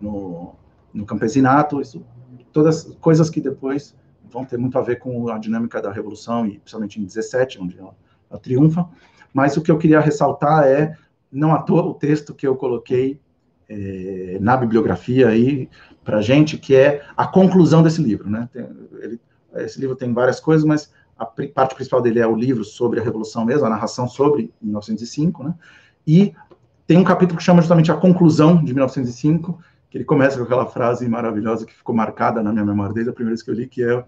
no, 0.00 0.54
no 0.92 1.06
campesinato. 1.06 1.80
Isso, 1.80 2.04
todas 2.52 2.96
coisas 3.00 3.30
que 3.30 3.40
depois 3.40 3.94
vão 4.30 4.44
ter 4.44 4.56
muito 4.58 4.78
a 4.78 4.82
ver 4.82 4.98
com 4.98 5.28
a 5.28 5.38
dinâmica 5.38 5.80
da 5.80 5.92
Revolução, 5.92 6.46
e 6.46 6.58
principalmente 6.58 7.00
em 7.00 7.04
17, 7.04 7.60
onde 7.60 7.78
ela, 7.78 7.94
ela 8.30 8.40
triunfa. 8.40 8.88
Mas 9.32 9.56
o 9.56 9.62
que 9.62 9.70
eu 9.70 9.78
queria 9.78 10.00
ressaltar 10.00 10.64
é, 10.64 10.96
não 11.30 11.54
à 11.54 11.62
toa, 11.62 11.82
o 11.82 11.94
texto 11.94 12.34
que 12.34 12.46
eu 12.46 12.56
coloquei 12.56 13.20
é, 13.68 14.38
na 14.40 14.56
bibliografia 14.56 15.28
aí 15.28 15.68
para 16.02 16.22
gente, 16.22 16.56
que 16.56 16.74
é 16.74 17.04
a 17.16 17.26
conclusão 17.26 17.82
desse 17.82 18.02
livro, 18.02 18.30
né? 18.30 18.48
Tem, 18.52 18.66
ele, 19.00 19.20
esse 19.56 19.80
livro 19.80 19.94
tem 19.94 20.12
várias 20.12 20.40
coisas, 20.40 20.64
mas 20.64 20.90
a 21.18 21.26
parte 21.26 21.74
principal 21.74 22.00
dele 22.00 22.20
é 22.20 22.26
o 22.26 22.34
livro 22.34 22.64
sobre 22.64 23.00
a 23.00 23.02
Revolução 23.02 23.44
mesmo, 23.44 23.66
a 23.66 23.70
narração 23.70 24.08
sobre 24.08 24.52
1905, 24.62 25.44
né? 25.44 25.54
E 26.06 26.32
tem 26.88 26.96
um 26.96 27.04
capítulo 27.04 27.36
que 27.36 27.44
chama 27.44 27.60
justamente 27.60 27.92
a 27.92 27.96
conclusão 27.96 28.64
de 28.64 28.72
1905, 28.72 29.62
que 29.90 29.98
ele 29.98 30.06
começa 30.06 30.38
com 30.38 30.44
aquela 30.44 30.64
frase 30.64 31.06
maravilhosa 31.06 31.66
que 31.66 31.74
ficou 31.74 31.94
marcada 31.94 32.42
na 32.42 32.50
minha 32.50 32.64
memória 32.64 32.94
desde 32.94 33.10
a 33.10 33.12
primeira 33.12 33.34
vez 33.34 33.42
que 33.42 33.50
eu 33.50 33.54
li, 33.54 33.66
que 33.68 33.84
é 33.84 34.02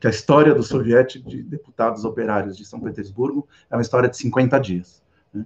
que 0.00 0.06
a 0.06 0.10
história 0.10 0.54
do 0.54 0.62
soviete 0.62 1.20
de 1.20 1.42
deputados 1.42 2.06
operários 2.06 2.56
de 2.56 2.64
São 2.64 2.80
Petersburgo 2.80 3.46
é 3.70 3.76
uma 3.76 3.82
história 3.82 4.08
de 4.08 4.16
50 4.16 4.58
dias. 4.58 5.02
Né? 5.32 5.44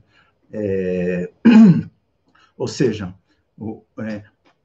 É... 0.53 1.31
Ou 2.57 2.69
seja, 2.69 3.13
o, 3.59 3.83
é, 3.99 4.23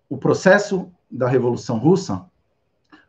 o 0.07 0.15
processo 0.15 0.91
da 1.09 1.27
Revolução 1.27 1.79
Russa 1.79 2.23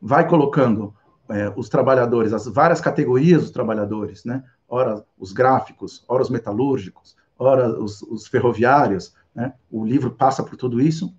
vai 0.00 0.26
colocando 0.26 0.94
é, 1.28 1.52
os 1.54 1.68
trabalhadores, 1.68 2.32
as 2.32 2.46
várias 2.46 2.80
categorias 2.80 3.42
dos 3.42 3.50
trabalhadores, 3.50 4.24
né? 4.24 4.42
ora 4.66 5.04
os 5.18 5.32
gráficos, 5.32 6.02
ora 6.08 6.22
os 6.22 6.30
metalúrgicos, 6.30 7.14
ora 7.40 7.80
os, 7.80 8.02
os 8.02 8.26
ferroviários, 8.26 9.14
né? 9.34 9.54
o 9.70 9.84
livro 9.84 10.10
passa 10.10 10.42
por 10.42 10.56
tudo 10.56 10.80
isso, 10.80 11.12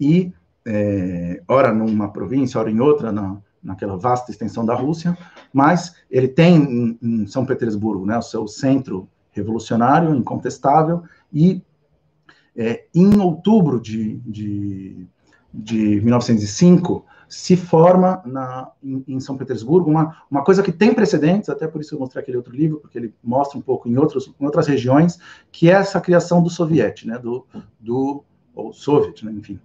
e 0.00 0.32
é, 0.66 1.42
ora 1.46 1.72
numa 1.72 2.10
província, 2.10 2.58
ora 2.58 2.70
em 2.70 2.80
outra, 2.80 3.12
na, 3.12 3.36
naquela 3.62 3.96
vasta 3.96 4.30
extensão 4.30 4.64
da 4.64 4.74
Rússia, 4.74 5.16
mas 5.52 5.94
ele 6.10 6.28
tem 6.28 6.98
em, 7.02 7.26
São 7.26 7.44
Petersburgo 7.44 8.06
né, 8.06 8.16
o 8.16 8.22
seu 8.22 8.48
centro 8.48 9.08
revolucionário, 9.30 10.14
incontestável, 10.14 11.02
e 11.30 11.62
é, 12.56 12.86
em 12.94 13.18
outubro 13.18 13.78
de, 13.78 14.16
de, 14.24 15.06
de 15.52 16.00
1905, 16.00 17.04
se 17.28 17.56
forma 17.56 18.22
na, 18.24 18.70
em, 18.82 19.04
em, 19.08 19.20
São 19.20 19.36
Petersburgo 19.36 19.90
uma, 19.90 20.16
uma 20.30 20.44
coisa 20.44 20.62
que 20.62 20.70
tem 20.70 20.94
precedentes, 20.94 21.48
até 21.48 21.66
por 21.66 21.80
isso 21.80 21.94
eu 21.94 21.98
mostrei 21.98 22.22
aquele 22.22 22.36
outro 22.36 22.54
livro, 22.54 22.78
porque 22.78 22.98
ele 22.98 23.14
mostra 23.22 23.58
um 23.58 23.62
pouco 23.62 23.88
em, 23.88 23.96
outros, 23.96 24.32
em 24.40 24.44
outras 24.44 24.66
regiões, 24.66 25.18
que 25.50 25.70
é 25.70 25.74
essa 25.74 26.00
criação 26.00 26.42
do 26.42 26.50
soviete, 26.50 27.06
né, 27.06 27.18
do, 27.18 27.46
do 27.80 28.24
ou 28.54 28.72
soviet, 28.72 29.24
né, 29.24 29.32
enfim. 29.32 29.60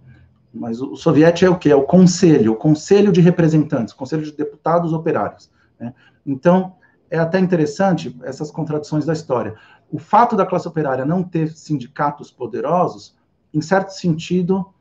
Mas 0.52 0.80
o, 0.80 0.92
o 0.92 0.96
soviete 0.96 1.44
é 1.44 1.50
o 1.50 1.56
que? 1.56 1.70
É 1.70 1.76
o 1.76 1.84
conselho, 1.84 2.52
o 2.52 2.56
conselho 2.56 3.12
de 3.12 3.20
representantes, 3.20 3.94
o 3.94 3.96
conselho 3.96 4.22
de 4.22 4.32
deputados 4.32 4.92
operários. 4.92 5.50
Né? 5.78 5.94
Então, 6.26 6.74
é 7.10 7.18
até 7.18 7.38
interessante 7.38 8.16
essas 8.22 8.50
contradições 8.50 9.04
da 9.04 9.12
história. 9.12 9.54
O 9.90 9.98
fato 9.98 10.36
da 10.36 10.46
classe 10.46 10.66
operária 10.66 11.04
não 11.04 11.22
ter 11.22 11.50
sindicatos 11.50 12.30
poderosos, 12.30 13.14
em 13.52 13.60
certo 13.60 13.90
sentido, 13.90 14.72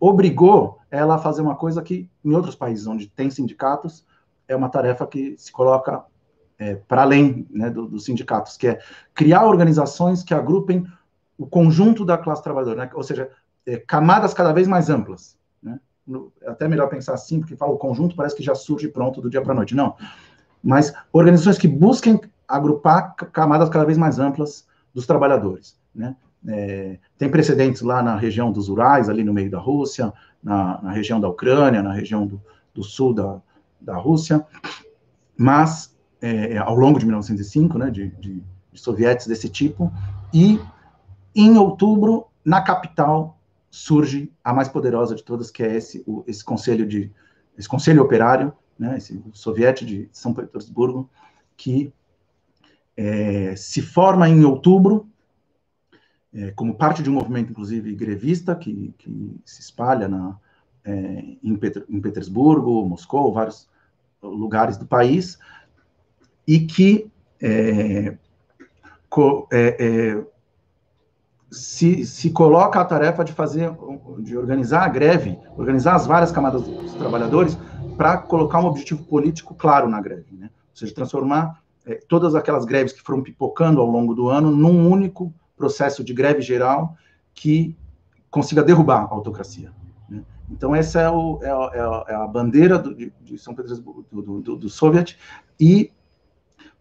obrigou 0.00 0.78
ela 0.90 1.16
a 1.16 1.18
fazer 1.18 1.42
uma 1.42 1.56
coisa 1.56 1.82
que, 1.82 2.10
em 2.24 2.32
outros 2.32 2.54
países 2.54 2.86
onde 2.86 3.08
tem 3.08 3.30
sindicatos, 3.30 4.04
é 4.46 4.56
uma 4.56 4.68
tarefa 4.68 5.06
que 5.06 5.36
se 5.36 5.52
coloca 5.52 6.04
é, 6.58 6.74
para 6.74 7.02
além 7.02 7.46
né, 7.50 7.70
do, 7.70 7.86
dos 7.86 8.04
sindicatos, 8.04 8.56
que 8.56 8.68
é 8.68 8.80
criar 9.14 9.46
organizações 9.46 10.22
que 10.22 10.34
agrupem 10.34 10.86
o 11.36 11.46
conjunto 11.46 12.04
da 12.04 12.18
classe 12.18 12.42
trabalhadora, 12.42 12.86
né? 12.86 12.90
ou 12.94 13.02
seja, 13.02 13.30
é, 13.64 13.76
camadas 13.76 14.34
cada 14.34 14.52
vez 14.52 14.66
mais 14.66 14.90
amplas. 14.90 15.36
Né? 15.62 15.78
No, 16.06 16.32
é 16.42 16.50
até 16.50 16.66
melhor 16.66 16.88
pensar 16.88 17.14
assim, 17.14 17.38
porque 17.38 17.56
fala 17.56 17.72
o 17.72 17.78
conjunto 17.78 18.16
parece 18.16 18.34
que 18.34 18.42
já 18.42 18.54
surge 18.54 18.88
pronto 18.88 19.20
do 19.20 19.30
dia 19.30 19.42
para 19.42 19.52
a 19.52 19.56
noite. 19.56 19.74
Não. 19.74 19.94
Mas 20.62 20.92
organizações 21.12 21.58
que 21.58 21.68
busquem 21.68 22.20
agrupar 22.48 23.14
camadas 23.14 23.68
cada 23.68 23.84
vez 23.84 23.96
mais 23.96 24.18
amplas 24.18 24.66
dos 24.92 25.06
trabalhadores. 25.06 25.78
Né? 25.94 26.16
É, 26.48 26.98
tem 27.18 27.30
precedentes 27.30 27.82
lá 27.82 28.02
na 28.02 28.16
região 28.16 28.50
dos 28.50 28.68
Urais, 28.68 29.08
ali 29.08 29.22
no 29.22 29.34
meio 29.34 29.50
da 29.50 29.58
Rússia, 29.58 30.12
na, 30.42 30.80
na 30.82 30.92
região 30.92 31.20
da 31.20 31.28
Ucrânia, 31.28 31.82
na 31.82 31.92
região 31.92 32.26
do, 32.26 32.40
do 32.74 32.82
sul 32.82 33.12
da, 33.12 33.40
da 33.80 33.96
Rússia, 33.96 34.46
mas 35.36 35.94
é, 36.20 36.56
ao 36.58 36.74
longo 36.74 36.98
de 36.98 37.04
1905, 37.04 37.78
né, 37.78 37.90
de, 37.90 38.08
de, 38.16 38.42
de 38.72 38.80
sovietes 38.80 39.26
desse 39.26 39.48
tipo, 39.48 39.92
e 40.32 40.58
em 41.34 41.56
outubro, 41.58 42.26
na 42.44 42.62
capital, 42.62 43.38
surge 43.70 44.32
a 44.42 44.52
mais 44.52 44.68
poderosa 44.68 45.14
de 45.14 45.22
todas, 45.22 45.50
que 45.50 45.62
é 45.62 45.76
esse, 45.76 46.02
o, 46.06 46.24
esse 46.26 46.42
conselho 46.42 46.86
de 46.86 47.12
esse 47.56 47.68
conselho 47.68 48.02
operário, 48.02 48.52
né, 48.78 48.96
esse 48.96 49.20
soviete 49.32 49.84
de 49.84 50.08
São 50.12 50.32
Petersburgo, 50.32 51.10
que 51.56 51.92
é, 52.96 53.54
se 53.56 53.82
forma 53.82 54.28
em 54.28 54.44
outubro 54.44 55.08
é, 56.34 56.50
como 56.50 56.74
parte 56.74 57.02
de 57.02 57.10
um 57.10 57.14
movimento, 57.14 57.50
inclusive, 57.50 57.94
grevista, 57.94 58.54
que, 58.54 58.94
que 58.98 59.40
se 59.44 59.60
espalha 59.60 60.08
na, 60.08 60.36
é, 60.84 61.36
em, 61.42 61.56
Petr 61.56 61.84
em 61.88 62.00
Petersburgo, 62.00 62.84
Moscou, 62.86 63.32
vários 63.32 63.68
lugares 64.22 64.76
do 64.76 64.86
país, 64.86 65.38
e 66.46 66.60
que 66.60 67.10
é, 67.40 68.16
co, 69.08 69.48
é, 69.50 69.76
é, 69.78 70.26
se, 71.50 72.04
se 72.04 72.30
coloca 72.30 72.80
a 72.80 72.84
tarefa 72.84 73.24
de 73.24 73.32
fazer, 73.32 73.70
de 74.18 74.36
organizar 74.36 74.84
a 74.84 74.88
greve, 74.88 75.38
organizar 75.56 75.94
as 75.94 76.06
várias 76.06 76.30
camadas 76.30 76.62
dos 76.62 76.94
trabalhadores 76.94 77.56
para 77.96 78.18
colocar 78.18 78.60
um 78.60 78.66
objetivo 78.66 79.02
político 79.04 79.54
claro 79.54 79.88
na 79.88 80.00
greve, 80.00 80.36
né? 80.36 80.50
Ou 80.70 80.76
seja, 80.76 80.94
transformar 80.94 81.62
todas 82.06 82.34
aquelas 82.34 82.66
greves 82.66 82.92
que 82.92 83.00
foram 83.00 83.22
pipocando 83.22 83.80
ao 83.80 83.86
longo 83.86 84.14
do 84.14 84.28
ano 84.28 84.50
num 84.50 84.90
único 84.90 85.32
processo 85.58 86.02
de 86.02 86.14
greve 86.14 86.40
geral 86.40 86.96
que 87.34 87.76
consiga 88.30 88.62
derrubar 88.62 89.04
a 89.04 89.14
autocracia. 89.14 89.72
Né? 90.08 90.22
Então, 90.50 90.74
essa 90.74 91.00
é, 91.00 91.10
o, 91.10 91.38
é, 91.42 91.50
a, 91.50 91.70
é, 91.74 92.14
a, 92.14 92.24
é 92.24 92.28
bandeira 92.28 92.78
do, 92.78 92.94
de, 92.94 93.12
de, 93.20 93.38
São 93.38 93.54
Petersburgo, 93.54 94.06
do, 94.10 94.40
do, 94.40 94.56
do 94.56 94.68
Soviet, 94.68 95.18
e 95.60 95.92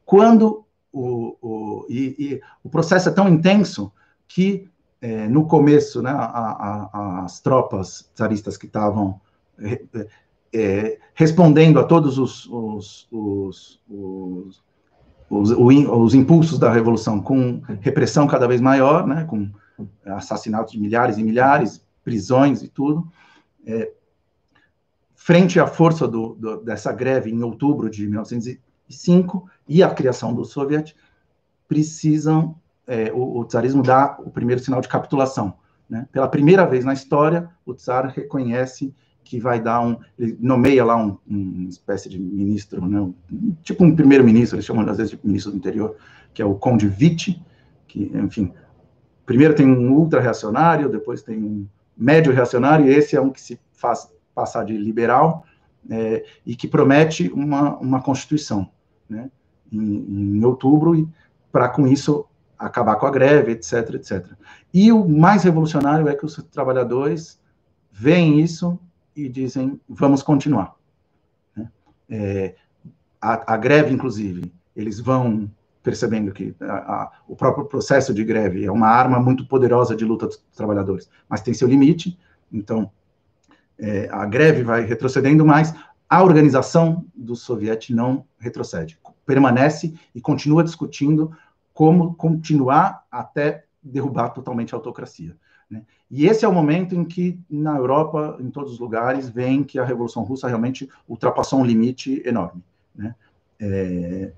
quando 0.05 0.65
o, 0.91 1.35
o, 1.41 1.85
e, 1.89 2.15
e 2.17 2.41
o 2.63 2.69
processo 2.69 3.09
é 3.09 3.11
tão 3.11 3.27
intenso 3.27 3.91
que 4.27 4.69
é, 5.01 5.27
no 5.27 5.45
começo, 5.45 6.01
né, 6.01 6.11
a, 6.11 6.25
a, 6.25 7.23
as 7.25 7.39
tropas 7.39 8.09
tsaristas 8.15 8.57
que 8.57 8.65
estavam 8.65 9.19
é, 9.59 9.81
é, 10.53 10.99
respondendo 11.13 11.79
a 11.79 11.83
todos 11.83 12.17
os, 12.17 12.45
os, 12.47 13.07
os, 13.11 13.81
os, 13.89 14.63
os, 15.29 16.13
impulsos 16.13 16.57
da 16.57 16.71
revolução 16.71 17.21
com 17.21 17.61
repressão 17.81 18.27
cada 18.27 18.47
vez 18.47 18.61
maior, 18.61 19.05
né, 19.05 19.25
com 19.25 19.49
assassinatos 20.05 20.73
de 20.73 20.79
milhares 20.79 21.17
e 21.17 21.23
milhares, 21.23 21.83
prisões 22.03 22.63
e 22.63 22.67
tudo, 22.67 23.07
é, 23.65 23.91
frente 25.13 25.59
à 25.59 25.67
força 25.67 26.07
do, 26.07 26.35
do, 26.35 26.57
dessa 26.63 26.91
greve 26.93 27.29
em 27.29 27.43
outubro 27.43 27.89
de 27.89 28.07
1905 28.07 29.49
e 29.67 29.83
a 29.83 29.89
criação 29.89 30.33
do 30.33 30.45
Soviet, 30.45 30.95
precisam 31.67 32.55
é, 32.87 33.11
o, 33.11 33.39
o, 33.39 33.45
tsarismo 33.45 33.83
dá 33.83 34.17
o 34.19 34.31
primeiro 34.31 34.63
sinal 34.63 34.79
de 34.79 34.87
capitulação. 34.87 35.55
Né? 35.89 36.07
Pela 36.11 36.29
primeira 36.29 36.65
vez 36.65 36.85
na 36.85 36.93
história, 36.93 37.49
o 37.65 37.73
tsar 37.73 38.07
reconhece 38.07 38.95
que 39.27 39.39
vai 39.39 39.59
dar 39.59 39.81
um, 39.81 39.97
ele 40.17 40.37
nomeia 40.39 40.85
lá 40.85 40.95
um, 40.95 41.17
uma 41.27 41.69
espécie 41.69 42.07
de 42.07 42.17
ministro, 42.17 42.85
né? 42.87 43.01
Um, 43.01 43.13
tipo 43.61 43.83
um 43.83 43.95
primeiro-ministro, 43.95 44.55
eles 44.55 44.65
chamam 44.65 44.87
às 44.89 44.97
vezes 44.97 45.11
de 45.11 45.19
ministro 45.23 45.51
do 45.51 45.57
interior, 45.57 45.95
que 46.33 46.41
é 46.41 46.45
o 46.45 46.55
Conde 46.55 46.87
Witt, 46.87 47.43
que, 47.87 48.11
enfim, 48.15 48.53
primeiro 49.25 49.53
tem 49.53 49.67
um 49.67 49.91
ultra-reacionário, 49.93 50.89
depois 50.89 51.21
tem 51.21 51.37
um 51.37 51.67
médio-reacionário, 51.95 52.85
e 52.85 52.89
esse 52.89 53.15
é 53.15 53.21
um 53.21 53.29
que 53.29 53.41
se 53.41 53.59
faz 53.73 54.09
passar 54.33 54.63
de 54.63 54.77
liberal, 54.77 55.45
é, 55.89 56.23
e 56.45 56.55
que 56.55 56.67
promete 56.67 57.29
uma, 57.33 57.77
uma 57.77 58.01
constituição, 58.01 58.69
né? 59.09 59.29
Em, 59.71 60.37
em 60.37 60.45
outubro, 60.45 61.09
para 61.51 61.67
com 61.67 61.85
isso 61.85 62.25
acabar 62.57 62.95
com 62.95 63.05
a 63.05 63.11
greve, 63.11 63.51
etc, 63.51 63.95
etc. 63.95 64.25
E 64.73 64.91
o 64.91 65.07
mais 65.07 65.43
revolucionário 65.43 66.07
é 66.07 66.15
que 66.15 66.25
os 66.25 66.35
trabalhadores 66.51 67.39
veem 67.91 68.39
isso 68.39 68.79
e 69.17 69.27
dizem, 69.27 69.81
vamos 69.89 70.21
continuar. 70.21 70.75
Né? 71.55 71.69
É, 72.07 72.55
a, 73.19 73.55
a, 73.55 73.57
greve, 73.57 73.91
inclusive, 73.91 74.53
eles 74.75 74.99
vão 74.99 75.49
percebendo 75.81 76.31
que 76.31 76.55
a, 76.61 76.75
a, 76.75 77.11
o 77.27 77.35
próprio 77.35 77.65
processo 77.65 78.13
de 78.13 78.23
greve 78.23 78.63
é 78.63 78.71
uma 78.71 78.87
arma 78.87 79.19
muito 79.19 79.47
poderosa 79.47 79.95
de 79.95 80.05
luta 80.05 80.27
dos 80.27 80.37
trabalhadores, 80.55 81.09
mas 81.27 81.41
tem 81.41 81.53
seu 81.53 81.67
limite, 81.67 82.17
então 82.51 82.91
é, 83.79 84.07
a 84.11 84.25
greve 84.25 84.63
vai 84.63 84.85
retrocedendo, 84.85 85.43
mas 85.43 85.73
a 86.07 86.23
organização 86.23 87.05
do 87.15 87.35
soviete 87.35 87.93
não 87.93 88.23
retrocede, 88.37 88.99
permanece 89.25 89.93
e 90.13 90.21
continua 90.21 90.63
discutindo 90.63 91.35
como 91.73 92.13
continuar 92.15 93.05
até 93.11 93.65
derrubar 93.81 94.29
totalmente 94.29 94.73
a 94.73 94.77
autocracia. 94.77 95.35
Né? 95.69 95.81
E 96.09 96.25
esse 96.25 96.45
é 96.45 96.47
o 96.47 96.53
momento 96.53 96.95
em 96.95 97.03
que, 97.03 97.39
na 97.49 97.77
Europa, 97.77 98.37
em 98.39 98.49
todos 98.49 98.73
os 98.73 98.79
lugares, 98.79 99.29
vem 99.29 99.63
que 99.63 99.77
a 99.77 99.85
Revolução 99.85 100.23
Russa 100.23 100.47
realmente 100.47 100.89
ultrapassou 101.07 101.59
um 101.59 101.65
limite 101.65 102.21
enorme. 102.25 102.63
Né? 102.95 103.15
É, 103.59 104.31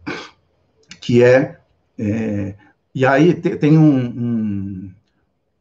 que 0.99 1.23
é, 1.23 1.59
é, 1.97 2.55
E 2.93 3.05
aí 3.05 3.33
tem 3.33 3.77
um, 3.77 4.05
um, 4.05 4.91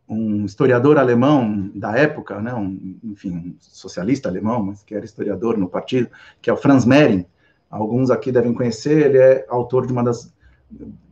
um, 0.09 0.45
historiador 0.45 0.99
alemão 0.99 1.70
da 1.74 1.97
época, 1.97 2.40
né, 2.40 2.55
um, 2.55 2.99
enfim, 3.05 3.32
um 3.32 3.57
socialista 3.61 4.28
alemão, 4.28 4.62
mas 4.62 4.82
que 4.82 4.95
era 4.95 5.05
historiador 5.05 5.57
no 5.57 5.69
partido, 5.69 6.09
que 6.40 6.49
é 6.49 6.53
o 6.53 6.57
Franz 6.57 6.85
Mehring. 6.85 7.27
Alguns 7.70 8.11
aqui 8.11 8.32
devem 8.32 8.55
conhecer, 8.55 9.07
ele 9.07 9.19
é 9.19 9.47
autor 9.49 9.86
de 9.86 9.93
uma 9.93 10.03
das 10.03 10.32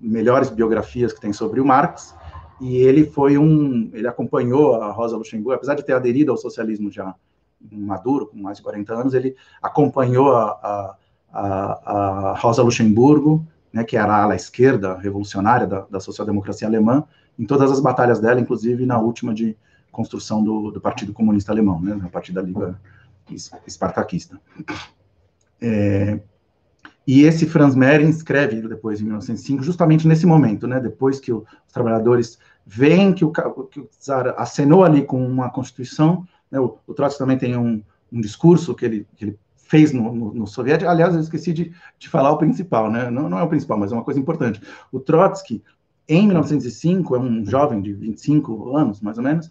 melhores 0.01 0.51
biografias 0.51 1.13
que 1.13 1.21
tem 1.21 1.33
sobre 1.33 1.61
o 1.61 1.65
Marx, 1.65 2.15
e 2.61 2.77
ele 2.77 3.05
foi 3.05 3.37
um, 3.37 3.91
ele 3.93 4.09
acompanhou 4.09 4.81
a 4.81 4.91
Rosa 4.91 5.17
Luxemburgo, 5.17 5.53
apesar 5.53 5.75
de 5.75 5.85
ter 5.85 5.93
aderido 5.93 6.31
ao 6.31 6.39
socialismo 6.39 6.91
já 6.91 7.15
maduro, 7.71 8.27
com 8.27 8.39
mais 8.39 8.59
de 8.59 8.63
40 8.63 8.95
anos, 8.95 9.15
ele 9.15 9.35
acompanhou 9.63 10.35
a, 10.35 10.51
a, 10.63 10.97
a, 11.33 12.31
a 12.31 12.39
Rosa 12.39 12.63
Luxemburgo, 12.63 13.47
né, 13.73 13.85
que 13.85 13.97
era 13.97 14.15
a 14.15 14.23
ala 14.23 14.35
esquerda 14.35 14.97
revolucionária 14.97 15.67
da, 15.67 15.81
da 15.91 16.01
social-democracia 16.01 16.67
alemã, 16.67 17.05
em 17.39 17.45
todas 17.45 17.71
as 17.71 17.81
batalhas 17.81 18.21
dela, 18.21 18.41
inclusive 18.41 18.87
na 18.87 18.99
última 18.99 19.35
de 19.35 19.57
construção 19.93 20.43
do, 20.43 20.71
do 20.71 20.81
Partido 20.81 21.13
Comunista 21.13 21.53
Alemão, 21.53 21.81
né, 21.81 22.01
a 22.05 22.09
partir 22.09 22.33
da 22.33 22.43
Liga 22.43 22.81
Espartaquista. 23.67 24.41
É, 25.61 26.21
e 27.07 27.23
esse 27.23 27.47
Franz 27.47 27.77
Mehring 27.77 28.09
escreve 28.09 28.61
depois, 28.63 29.01
em 29.01 29.05
1905, 29.05 29.63
justamente 29.63 30.09
nesse 30.09 30.27
momento, 30.27 30.67
né, 30.67 30.81
depois 30.81 31.21
que 31.21 31.33
os 31.33 31.45
trabalhadores 31.73 32.39
veem 32.67 33.13
que 33.13 33.25
o, 33.25 33.31
que 33.31 33.79
o 33.79 33.89
Czar 34.01 34.35
acenou 34.37 34.85
ali 34.85 35.03
com 35.05 35.25
uma 35.25 35.49
constituição, 35.49 36.27
né, 36.51 36.59
o, 36.59 36.79
o 36.85 36.93
Trotsky 36.93 37.19
também 37.19 37.39
tem 37.39 37.57
um, 37.57 37.81
um 38.13 38.21
discurso 38.21 38.75
que 38.75 38.85
ele, 38.85 39.07
que 39.17 39.25
ele 39.25 39.39
fez 39.55 39.93
no, 39.93 40.13
no, 40.13 40.35
no 40.35 40.47
soviético, 40.49 40.91
aliás, 40.91 41.15
eu 41.15 41.21
esqueci 41.21 41.53
de, 41.53 41.73
de 41.97 42.09
falar 42.09 42.33
o 42.33 42.39
principal, 42.39 42.91
né, 42.91 43.09
não, 43.09 43.29
não 43.29 43.39
é 43.39 43.43
o 43.43 43.49
principal, 43.49 43.79
mas 43.79 43.93
é 43.93 43.95
uma 43.95 44.05
coisa 44.05 44.19
importante. 44.19 44.61
O 44.91 44.99
Trotsky, 44.99 45.63
em 46.09 46.27
1905, 46.27 47.15
é 47.15 47.21
um 47.21 47.45
jovem 47.45 47.81
de 47.81 47.93
25 47.93 48.77
anos, 48.77 49.01
mais 49.01 49.17
ou 49.17 49.23
menos, 49.23 49.51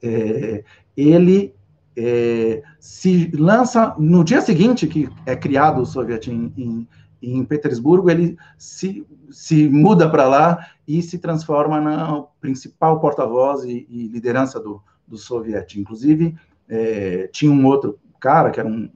é, 0.00 0.62
ele 0.96 1.54
é, 1.96 2.62
se 2.80 3.30
lança 3.36 3.94
no 3.98 4.24
dia 4.24 4.40
seguinte 4.40 4.86
que 4.86 5.08
é 5.24 5.36
criado 5.36 5.80
o 5.80 5.86
Soviet 5.86 6.28
em, 6.28 6.52
em, 6.56 6.88
em 7.22 7.44
Petersburgo, 7.44 8.10
ele 8.10 8.36
se, 8.58 9.06
se 9.30 9.68
muda 9.68 10.08
para 10.08 10.28
lá 10.28 10.66
e 10.86 11.00
se 11.02 11.18
transforma 11.18 11.80
na 11.80 12.22
principal 12.40 13.00
porta-voz 13.00 13.64
e, 13.64 13.86
e, 13.88 14.08
liderança 14.08 14.60
do, 14.60 14.82
do 15.06 15.16
Soviet. 15.16 15.78
Inclusive, 15.78 16.36
é, 16.68 17.28
tinha 17.32 17.50
um 17.50 17.64
outro 17.66 17.98
cara 18.20 18.50
que 18.50 18.60
era 18.60 18.68
um, 18.68 18.88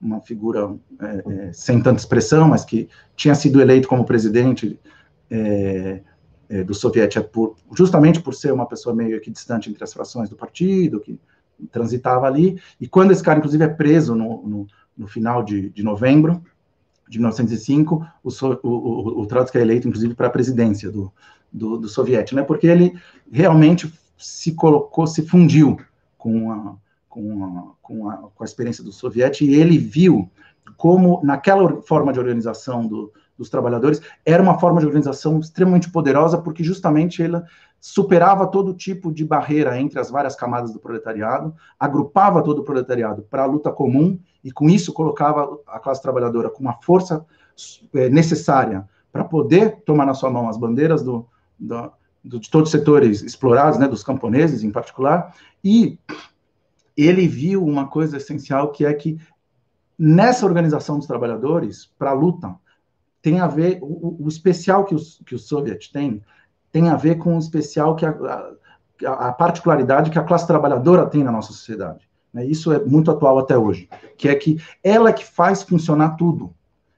uma 0.00 0.20
figura 0.20 0.74
é, 1.00 1.48
é, 1.48 1.52
sem 1.52 1.82
tanta 1.82 2.00
expressão, 2.00 2.48
mas 2.48 2.64
que 2.64 2.88
tinha 3.16 3.34
sido 3.34 3.60
eleito 3.60 3.88
como 3.88 4.04
presidente 4.04 4.78
é, 5.30 6.00
é, 6.48 6.62
do 6.62 6.74
Soviet 6.74 7.14
justamente 7.72 8.20
por 8.20 8.34
ser 8.34 8.52
uma 8.52 8.66
pessoa 8.66 8.94
meio 8.94 9.20
que 9.20 9.30
distante 9.30 9.70
entre 9.70 9.82
as 9.82 9.92
frações 9.92 10.28
do 10.28 10.36
partido, 10.36 11.00
que 11.00 11.18
transitava 11.70 12.26
ali, 12.26 12.60
e 12.80 12.88
quando 12.88 13.10
esse 13.10 13.22
cara, 13.22 13.38
inclusive, 13.38 13.64
é 13.64 13.68
preso 13.68 14.14
no, 14.14 14.42
no, 14.46 14.66
no 14.96 15.06
final 15.06 15.42
de, 15.42 15.70
de, 15.70 15.82
novembro 15.82 16.42
de 17.08 17.18
1905, 17.18 18.06
o, 18.22 18.30
o, 18.62 19.20
o, 19.22 19.26
Trotsky 19.26 19.58
é 19.58 19.60
eleito, 19.62 19.88
inclusive, 19.88 20.14
para 20.14 20.28
a 20.28 20.30
presidência 20.30 20.90
do, 20.90 21.12
do, 21.52 21.78
do 21.78 21.88
né, 22.32 22.42
porque 22.42 22.66
ele 22.66 22.94
realmente 23.30 23.92
se 24.16 24.52
colocou, 24.52 25.06
se 25.06 25.22
fundiu 25.26 25.78
com 26.16 26.50
a, 26.50 26.76
com 27.08 27.44
a, 27.44 27.64
com 27.82 28.08
a, 28.08 28.16
com 28.34 28.42
a 28.42 28.44
experiência 28.44 28.82
do 28.82 28.92
soviético, 28.92 29.50
e 29.50 29.54
ele 29.54 29.78
viu 29.78 30.30
como, 30.76 31.20
naquela 31.22 31.82
forma 31.82 32.12
de 32.12 32.18
organização 32.18 32.86
do, 32.86 33.12
dos 33.36 33.48
trabalhadores, 33.50 34.00
era 34.24 34.42
uma 34.42 34.58
forma 34.58 34.80
de 34.80 34.86
organização 34.86 35.40
extremamente 35.40 35.90
poderosa, 35.90 36.38
porque 36.38 36.62
justamente 36.62 37.22
ela 37.22 37.44
superava 37.86 38.46
todo 38.46 38.72
tipo 38.72 39.12
de 39.12 39.26
barreira 39.26 39.78
entre 39.78 40.00
as 40.00 40.10
várias 40.10 40.34
camadas 40.34 40.72
do 40.72 40.78
proletariado, 40.78 41.54
agrupava 41.78 42.42
todo 42.42 42.60
o 42.60 42.64
proletariado 42.64 43.20
para 43.24 43.42
a 43.42 43.46
luta 43.46 43.70
comum 43.70 44.18
e 44.42 44.50
com 44.50 44.70
isso 44.70 44.90
colocava 44.90 45.58
a 45.66 45.78
classe 45.78 46.00
trabalhadora 46.00 46.48
com 46.48 46.62
uma 46.62 46.80
força 46.80 47.26
é, 47.92 48.08
necessária 48.08 48.88
para 49.12 49.22
poder 49.22 49.82
tomar 49.84 50.06
na 50.06 50.14
sua 50.14 50.30
mão 50.30 50.48
as 50.48 50.56
bandeiras 50.56 51.02
do, 51.02 51.26
do, 51.58 51.92
do, 52.24 52.40
de 52.40 52.48
todos 52.48 52.68
os 52.68 52.72
setores 52.72 53.20
explorados, 53.20 53.78
né, 53.78 53.86
dos 53.86 54.02
camponeses 54.02 54.64
em 54.64 54.70
particular, 54.70 55.34
e 55.62 55.98
ele 56.96 57.28
viu 57.28 57.62
uma 57.62 57.86
coisa 57.86 58.16
essencial 58.16 58.72
que 58.72 58.86
é 58.86 58.94
que 58.94 59.18
nessa 59.98 60.46
organização 60.46 60.96
dos 60.96 61.06
trabalhadores 61.06 61.92
para 61.98 62.12
a 62.12 62.14
luta 62.14 62.56
tem 63.20 63.40
a 63.40 63.46
ver 63.46 63.78
o, 63.82 64.24
o 64.24 64.26
especial 64.26 64.86
que 64.86 64.94
os 64.94 65.20
que 65.26 65.34
o 65.34 65.38
Soviet 65.38 65.92
tem 65.92 66.22
tem 66.74 66.88
a 66.88 66.96
ver 66.96 67.18
com 67.18 67.36
o 67.36 67.38
especial 67.38 67.94
que 67.94 68.04
a, 68.04 68.10
a, 69.06 69.28
a 69.28 69.32
particularidade 69.32 70.10
que 70.10 70.18
a 70.18 70.24
classe 70.24 70.44
trabalhadora 70.44 71.06
tem 71.06 71.22
na 71.22 71.30
nossa 71.30 71.52
sociedade. 71.52 72.08
Né? 72.32 72.44
Isso 72.46 72.72
é 72.72 72.84
muito 72.84 73.12
atual 73.12 73.38
até 73.38 73.56
hoje, 73.56 73.88
que 74.18 74.28
é 74.28 74.34
que 74.34 74.60
ela 74.82 75.12
que 75.12 75.24
faz 75.24 75.62
funcionar 75.62 76.16
tudo, 76.16 76.52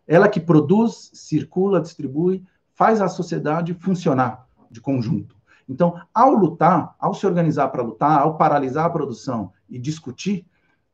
ela 0.09 0.31
que 0.31 0.41
produz, 0.41 1.11
circula, 1.13 1.79
distribui, 1.79 2.43
faz 2.75 3.03
a 3.03 3.09
sociedade 3.09 3.75
funcionar 3.75 4.47
de 4.71 4.81
conjunto. 4.81 5.37
Então, 5.69 6.01
ao 6.15 6.33
lutar, 6.33 6.95
ao 6.99 7.13
se 7.13 7.27
organizar 7.27 7.69
para 7.69 7.83
lutar, 7.83 8.21
ao 8.21 8.39
paralisar 8.39 8.87
a 8.87 8.91
produção 8.91 9.53
e 9.69 9.79
discutir 9.79 10.47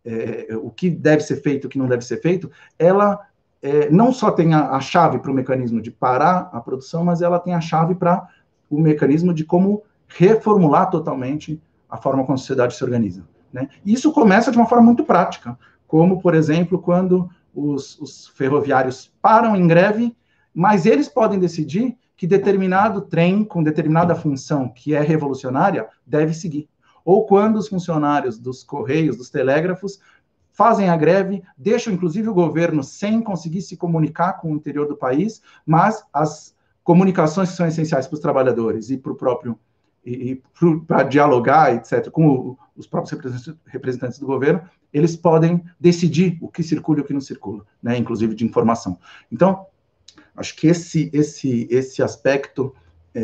é, 0.04 0.48
o 0.60 0.70
que 0.70 0.90
deve 0.90 1.22
ser 1.22 1.36
feito, 1.36 1.66
o 1.66 1.68
que 1.68 1.78
não 1.78 1.86
deve 1.86 2.04
ser 2.04 2.20
feito, 2.20 2.50
ela 2.76 3.28
é, 3.62 3.88
não 3.90 4.12
só 4.12 4.32
tem 4.32 4.54
a, 4.54 4.70
a 4.70 4.80
chave 4.80 5.20
para 5.20 5.30
o 5.30 5.34
mecanismo 5.34 5.80
de 5.80 5.92
parar 5.92 6.50
a 6.52 6.60
produção, 6.60 7.04
mas 7.04 7.22
ela 7.22 7.38
tem 7.38 7.54
a 7.54 7.60
chave 7.60 7.94
para 7.94 8.28
o 8.72 8.80
mecanismo 8.80 9.34
de 9.34 9.44
como 9.44 9.82
reformular 10.08 10.90
totalmente 10.90 11.60
a 11.88 11.98
forma 11.98 12.24
como 12.24 12.34
a 12.34 12.38
sociedade 12.38 12.74
se 12.74 12.82
organiza. 12.82 13.22
Né? 13.52 13.68
Isso 13.84 14.10
começa 14.12 14.50
de 14.50 14.56
uma 14.56 14.66
forma 14.66 14.86
muito 14.86 15.04
prática, 15.04 15.58
como, 15.86 16.22
por 16.22 16.34
exemplo, 16.34 16.78
quando 16.78 17.28
os, 17.54 18.00
os 18.00 18.28
ferroviários 18.28 19.12
param 19.20 19.54
em 19.54 19.66
greve, 19.66 20.16
mas 20.54 20.86
eles 20.86 21.06
podem 21.06 21.38
decidir 21.38 21.96
que 22.16 22.26
determinado 22.26 23.02
trem 23.02 23.44
com 23.44 23.62
determinada 23.62 24.14
função 24.14 24.70
que 24.70 24.94
é 24.94 25.02
revolucionária 25.02 25.86
deve 26.06 26.32
seguir. 26.32 26.66
Ou 27.04 27.26
quando 27.26 27.56
os 27.56 27.68
funcionários 27.68 28.38
dos 28.38 28.64
correios, 28.64 29.18
dos 29.18 29.28
telégrafos, 29.28 30.00
fazem 30.50 30.88
a 30.88 30.96
greve, 30.96 31.42
deixam 31.58 31.92
inclusive 31.92 32.28
o 32.28 32.34
governo 32.34 32.82
sem 32.82 33.20
conseguir 33.20 33.60
se 33.60 33.76
comunicar 33.76 34.34
com 34.34 34.52
o 34.52 34.56
interior 34.56 34.86
do 34.86 34.96
país, 34.96 35.42
mas 35.66 36.04
as 36.12 36.54
comunicações 36.84 37.50
que 37.50 37.56
são 37.56 37.66
essenciais 37.66 38.06
para 38.06 38.14
os 38.14 38.20
trabalhadores 38.20 38.90
e 38.90 38.96
para 38.96 39.12
o 39.12 39.14
próprio 39.14 39.58
e, 40.04 40.32
e 40.32 40.42
para 40.86 41.04
dialogar, 41.04 41.74
etc., 41.74 42.10
com 42.10 42.28
o, 42.28 42.58
os 42.76 42.86
próprios 42.86 43.54
representantes 43.66 44.18
do 44.18 44.26
governo, 44.26 44.62
eles 44.92 45.16
podem 45.16 45.64
decidir 45.78 46.38
o 46.40 46.48
que 46.48 46.62
circula 46.62 46.98
e 46.98 47.02
o 47.02 47.04
que 47.04 47.12
não 47.12 47.20
circula, 47.20 47.64
né, 47.82 47.96
inclusive 47.96 48.34
de 48.34 48.44
informação. 48.44 48.98
Então, 49.30 49.66
acho 50.36 50.56
que 50.56 50.66
esse 50.66 51.10
esse 51.12 51.68
esse 51.70 52.02
aspecto 52.02 52.74
é, 53.14 53.20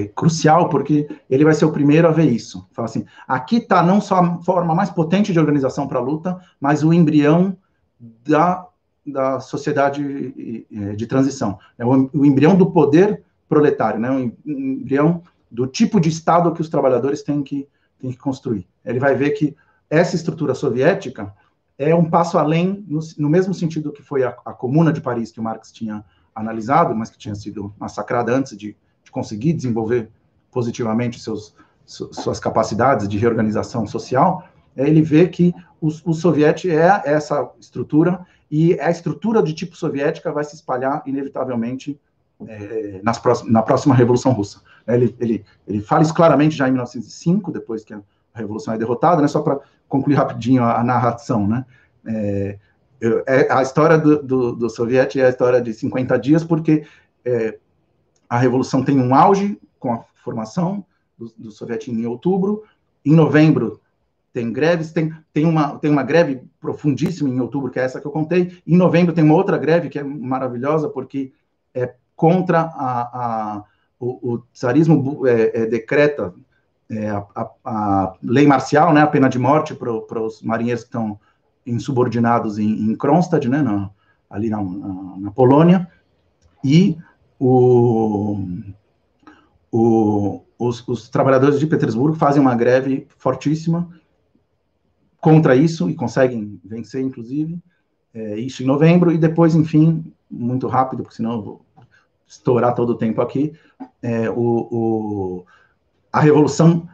é, 0.00 0.08
crucial 0.08 0.68
porque 0.68 1.08
ele 1.30 1.44
vai 1.44 1.54
ser 1.54 1.64
o 1.64 1.72
primeiro 1.72 2.08
a 2.08 2.12
ver 2.12 2.30
isso. 2.30 2.68
Fala 2.72 2.86
assim, 2.86 3.06
aqui 3.26 3.56
está 3.56 3.82
não 3.82 4.00
só 4.00 4.16
a 4.16 4.42
forma 4.42 4.74
mais 4.74 4.90
potente 4.90 5.32
de 5.32 5.38
organização 5.38 5.86
para 5.86 5.98
a 5.98 6.02
luta, 6.02 6.38
mas 6.60 6.82
o 6.82 6.92
embrião 6.92 7.56
da 7.98 8.67
da 9.12 9.40
sociedade 9.40 10.66
é, 10.72 10.94
de 10.94 11.06
transição. 11.06 11.58
É 11.78 11.84
o, 11.84 12.24
embrião 12.24 12.56
do 12.56 12.70
poder 12.70 13.22
proletário, 13.48 14.00
né? 14.00 14.10
o 14.10 14.50
embrião 14.50 15.22
do 15.50 15.66
tipo 15.66 16.00
de 16.00 16.08
Estado 16.08 16.52
que 16.52 16.60
os 16.60 16.68
trabalhadores 16.68 17.22
têm 17.22 17.42
que, 17.42 17.66
têm 17.98 18.10
que 18.10 18.18
construir. 18.18 18.66
Ele 18.84 18.98
vai 18.98 19.14
ver 19.14 19.30
que 19.30 19.56
essa 19.88 20.14
estrutura 20.14 20.54
soviética 20.54 21.34
é 21.78 21.94
um 21.94 22.08
passo 22.10 22.36
além, 22.36 22.84
no, 22.88 23.00
no 23.16 23.28
mesmo 23.28 23.54
sentido 23.54 23.92
que 23.92 24.02
foi 24.02 24.24
a, 24.24 24.36
a, 24.44 24.52
Comuna 24.52 24.92
de 24.92 25.00
Paris, 25.00 25.30
que 25.30 25.40
o 25.40 25.42
Marx 25.42 25.72
tinha 25.72 26.04
analisado, 26.34 26.94
mas 26.94 27.08
que 27.08 27.18
tinha 27.18 27.34
sido 27.34 27.72
massacrada 27.78 28.34
antes 28.34 28.56
de, 28.56 28.76
de 29.02 29.10
conseguir 29.10 29.52
desenvolver 29.52 30.10
positivamente 30.50 31.20
seus, 31.20 31.54
suas 31.86 32.38
capacidades 32.40 33.08
de 33.08 33.16
reorganização 33.16 33.86
social, 33.86 34.46
é 34.76 34.86
ele 34.86 35.02
vê 35.02 35.28
que 35.28 35.54
o, 35.80 35.88
o 36.04 36.12
soviético 36.12 36.72
é 36.72 37.02
essa 37.04 37.50
estrutura 37.58 38.26
e 38.50 38.78
a 38.80 38.90
estrutura 38.90 39.42
de 39.42 39.52
tipo 39.52 39.76
soviética 39.76 40.32
vai 40.32 40.44
se 40.44 40.54
espalhar, 40.54 41.02
inevitavelmente, 41.06 42.00
é, 42.46 43.00
nas 43.02 43.18
próxim, 43.18 43.50
na 43.50 43.62
próxima 43.62 43.94
Revolução 43.94 44.32
Russa. 44.32 44.60
Ele, 44.86 45.14
ele, 45.18 45.44
ele 45.66 45.80
fala 45.80 46.02
isso 46.02 46.14
claramente 46.14 46.56
já 46.56 46.66
em 46.66 46.72
1905, 46.72 47.52
depois 47.52 47.84
que 47.84 47.92
a 47.92 48.00
Revolução 48.34 48.72
é 48.72 48.78
derrotada, 48.78 49.20
né, 49.20 49.28
só 49.28 49.42
para 49.42 49.60
concluir 49.88 50.14
rapidinho 50.14 50.62
a, 50.62 50.80
a 50.80 50.84
narração. 50.84 51.46
Né, 51.46 51.64
é, 52.06 52.58
é, 53.00 53.52
a 53.52 53.62
história 53.62 53.98
do, 53.98 54.22
do, 54.22 54.52
do 54.52 54.70
soviético 54.70 55.22
é 55.22 55.26
a 55.26 55.30
história 55.30 55.60
de 55.60 55.72
50 55.74 56.18
dias, 56.18 56.42
porque 56.42 56.86
é, 57.24 57.58
a 58.28 58.38
Revolução 58.38 58.84
tem 58.84 58.98
um 58.98 59.14
auge 59.14 59.60
com 59.78 59.92
a 59.92 60.04
formação 60.24 60.84
do, 61.18 61.32
do 61.36 61.50
soviético 61.50 61.94
em 61.94 62.06
outubro, 62.06 62.64
em 63.04 63.14
novembro 63.14 63.80
tem 64.38 64.52
greves, 64.52 64.92
tem, 64.92 65.12
tem, 65.32 65.44
uma, 65.44 65.76
tem 65.80 65.90
uma 65.90 66.04
greve 66.04 66.40
profundíssima 66.60 67.28
em 67.28 67.40
outubro, 67.40 67.72
que 67.72 67.80
é 67.80 67.82
essa 67.82 68.00
que 68.00 68.06
eu 68.06 68.12
contei, 68.12 68.62
em 68.64 68.76
novembro 68.76 69.12
tem 69.12 69.24
uma 69.24 69.34
outra 69.34 69.58
greve 69.58 69.88
que 69.88 69.98
é 69.98 70.04
maravilhosa, 70.04 70.88
porque 70.88 71.32
é 71.74 71.92
contra 72.14 72.60
a, 72.60 73.00
a 73.56 73.64
o, 73.98 74.34
o, 74.34 74.38
tsarismo 74.52 75.26
é, 75.26 75.62
é, 75.62 75.66
decreta 75.66 76.32
é, 76.88 77.10
a, 77.10 77.26
a, 77.34 77.50
a, 77.64 78.14
lei 78.22 78.46
marcial, 78.46 78.92
né, 78.92 79.00
a 79.00 79.08
pena 79.08 79.28
de 79.28 79.40
morte 79.40 79.74
para 79.74 80.22
os 80.22 80.40
marinheiros 80.40 80.84
que 80.84 80.88
estão 80.88 81.18
insubordinados 81.66 82.60
em, 82.60 82.68
em 82.68 82.94
Kronstadt, 82.94 83.48
né, 83.48 83.60
na, 83.60 83.90
ali 84.30 84.50
na, 84.50 84.62
na, 84.62 85.16
na, 85.18 85.30
Polônia, 85.32 85.90
e 86.62 86.96
o, 87.40 88.38
o, 89.72 90.44
os, 90.56 90.86
os, 90.86 91.08
trabalhadores 91.08 91.58
de 91.58 91.66
Petersburgo 91.66 92.16
fazem 92.16 92.40
uma 92.40 92.54
greve 92.54 93.08
fortíssima 93.16 93.88
contra 95.20 95.56
isso 95.56 95.88
e 95.90 95.94
conseguem 95.94 96.60
vencer, 96.64 97.02
inclusive, 97.02 97.58
é, 98.14 98.38
isso 98.38 98.62
em 98.62 98.66
novembro, 98.66 99.12
e 99.12 99.18
depois, 99.18 99.54
enfim, 99.54 100.12
muito 100.30 100.66
rápido, 100.66 101.02
porque 101.02 101.16
senão 101.16 101.32
eu 101.32 101.42
vou 101.42 101.66
estourar 102.26 102.74
todo 102.74 102.90
o 102.90 102.96
tempo 102.96 103.20
aqui, 103.20 103.52
é, 104.02 104.28
o, 104.30 104.68
o, 104.70 105.46
a 106.12 106.20
Revolução 106.20 106.88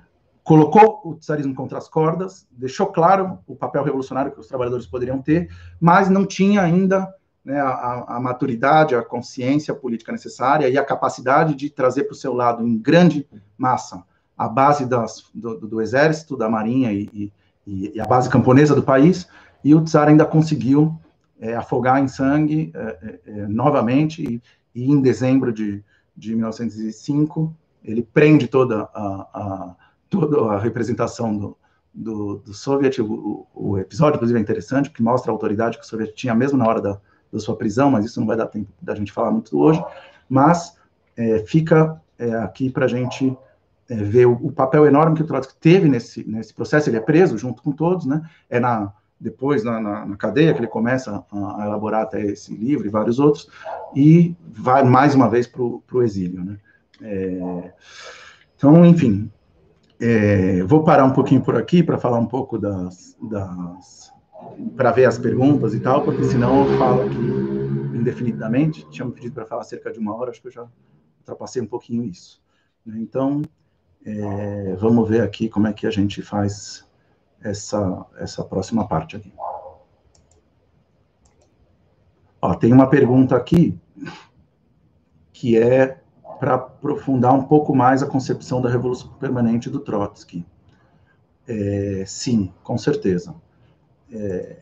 colocou 0.44 1.00
o 1.04 1.14
czarismo 1.14 1.54
contra 1.54 1.78
as 1.78 1.88
cordas, 1.88 2.46
deixou 2.52 2.86
claro 2.86 3.38
o 3.46 3.56
papel 3.56 3.82
revolucionário 3.82 4.30
que 4.30 4.40
os 4.40 4.46
trabalhadores 4.46 4.86
poderiam 4.86 5.20
ter, 5.20 5.48
mas 5.80 6.10
não 6.10 6.26
tinha 6.26 6.60
ainda 6.60 7.12
né, 7.44 7.58
a, 7.60 8.16
a, 8.16 8.20
maturidade, 8.20 8.94
a 8.94 9.02
consciência 9.02 9.74
política 9.74 10.12
necessária 10.12 10.68
e 10.68 10.76
a 10.76 10.84
capacidade 10.84 11.54
de 11.54 11.70
trazer 11.70 12.04
para 12.04 12.12
o 12.12 12.16
seu 12.16 12.34
lado, 12.34 12.66
em 12.66 12.76
grande 12.76 13.26
massa, 13.56 14.04
a 14.36 14.48
base 14.48 14.86
das, 14.86 15.24
do, 15.34 15.58
do, 15.58 15.80
exército, 15.80 16.36
da 16.36 16.48
marinha 16.48 16.92
e, 16.92 17.08
e, 17.12 17.32
e, 17.66 18.00
a 18.00 18.06
base 18.06 18.28
camponesa 18.28 18.74
do 18.74 18.82
país, 18.82 19.28
e 19.62 19.74
o 19.74 19.84
czar 19.84 20.08
ainda 20.08 20.24
conseguiu 20.24 20.98
é, 21.40 21.54
afogar 21.54 22.02
em 22.02 22.08
sangue 22.08 22.72
é, 22.74 22.80
é, 22.80 23.20
é 23.26 23.46
novamente, 23.46 24.22
e, 24.22 24.42
e, 24.74 24.90
em 24.90 25.00
dezembro 25.00 25.52
de, 25.52 25.82
de 26.16 26.34
1905, 26.34 27.54
ele 27.84 28.02
prende 28.02 28.48
toda 28.48 28.88
a, 28.94 29.28
a 29.34 29.74
toda 30.08 30.52
a 30.52 30.58
representação 30.58 31.36
do, 31.36 31.56
do, 31.92 32.36
do 32.38 32.54
Soviet, 32.54 33.00
o, 33.00 33.46
o, 33.54 33.78
episódio, 33.78 34.16
inclusive, 34.16 34.38
é 34.38 34.42
interessante, 34.42 34.90
porque 34.90 35.02
mostra 35.02 35.30
a 35.30 35.34
autoridade 35.34 35.78
que 35.78 35.84
o 35.84 35.86
Soviet 35.86 36.12
tinha 36.14 36.34
mesmo 36.34 36.58
na 36.58 36.66
hora 36.66 36.80
da, 36.80 37.00
da 37.32 37.38
sua 37.38 37.56
prisão, 37.56 37.90
mas 37.90 38.04
isso 38.04 38.20
não 38.20 38.26
vai 38.26 38.36
dar 38.36 38.46
tempo 38.46 38.70
da 38.80 38.94
gente 38.94 39.12
falar 39.12 39.30
muito 39.30 39.58
hoje, 39.58 39.82
mas 40.28 40.76
é, 41.16 41.38
fica 41.40 42.00
é, 42.18 42.32
aqui 42.34 42.70
para 42.70 42.84
a 42.84 42.88
gente 42.88 43.36
é, 43.88 43.94
ver 43.96 44.26
o, 44.26 44.32
o, 44.32 44.52
papel 44.52 44.86
enorme 44.86 45.16
que 45.16 45.22
o 45.22 45.26
Trotsky 45.26 45.54
teve 45.58 45.88
nesse, 45.88 46.28
nesse 46.28 46.52
processo, 46.54 46.88
ele 46.88 46.96
é 46.96 47.00
preso 47.00 47.36
junto 47.36 47.62
com 47.62 47.72
todos, 47.72 48.06
né, 48.06 48.22
é 48.48 48.58
na, 48.58 48.92
depois 49.20 49.62
na, 49.62 49.80
na, 49.80 50.06
na 50.06 50.16
cadeia 50.16 50.52
que 50.52 50.60
ele 50.60 50.66
começa 50.66 51.24
a, 51.30 51.62
a, 51.62 51.66
elaborar 51.66 52.02
até 52.02 52.22
esse 52.22 52.54
livro 52.54 52.86
e 52.86 52.90
vários 52.90 53.18
outros, 53.18 53.48
e 53.94 54.34
vai 54.46 54.82
mais 54.82 55.14
uma 55.14 55.28
vez 55.28 55.46
para 55.46 55.62
o 55.62 56.02
exílio, 56.02 56.44
né. 56.44 56.58
É, 57.02 57.72
então, 58.56 58.84
enfim, 58.86 59.30
é, 60.00 60.62
vou 60.64 60.82
parar 60.82 61.04
um 61.04 61.12
pouquinho 61.12 61.42
por 61.42 61.56
aqui 61.56 61.82
para 61.82 61.98
falar 61.98 62.18
um 62.18 62.26
pouco 62.26 62.58
das, 62.58 63.16
das 63.20 64.12
para 64.76 64.92
ver 64.92 65.06
as 65.06 65.18
perguntas 65.18 65.74
e 65.74 65.80
tal, 65.80 66.02
porque 66.02 66.24
senão 66.24 66.68
eu 66.68 66.78
falo 66.78 67.02
aqui 67.02 67.16
indefinidamente. 67.94 68.88
Tinha 68.90 69.06
me 69.06 69.12
pedido 69.12 69.34
para 69.34 69.46
falar 69.46 69.64
cerca 69.64 69.90
de 69.90 69.98
uma 69.98 70.14
hora, 70.14 70.30
acho 70.30 70.40
que 70.40 70.48
eu 70.48 70.52
já 70.52 70.66
ultrapassei 71.20 71.62
um 71.62 71.66
pouquinho 71.66 72.04
isso. 72.04 72.42
Né? 72.84 72.96
Então, 72.98 73.42
é, 74.04 74.76
vamos 74.76 75.08
ver 75.08 75.22
aqui 75.22 75.48
como 75.48 75.66
é 75.66 75.72
que 75.72 75.86
a 75.86 75.90
gente 75.90 76.20
faz 76.20 76.86
essa, 77.40 78.06
essa 78.16 78.44
próxima 78.44 78.86
parte 78.86 79.16
aqui. 79.16 79.32
Ó, 82.40 82.54
tem 82.54 82.72
uma 82.72 82.88
pergunta 82.88 83.34
aqui 83.36 83.78
que 85.32 85.56
é 85.58 86.00
para 86.38 86.54
aprofundar 86.54 87.32
um 87.32 87.44
pouco 87.44 87.74
mais 87.74 88.02
a 88.02 88.06
concepção 88.06 88.60
da 88.60 88.68
revolução 88.68 89.10
permanente 89.14 89.70
do 89.70 89.80
Trotsky. 89.80 90.44
É, 91.48 92.04
sim, 92.06 92.52
com 92.62 92.76
certeza. 92.76 93.34
É, 94.12 94.56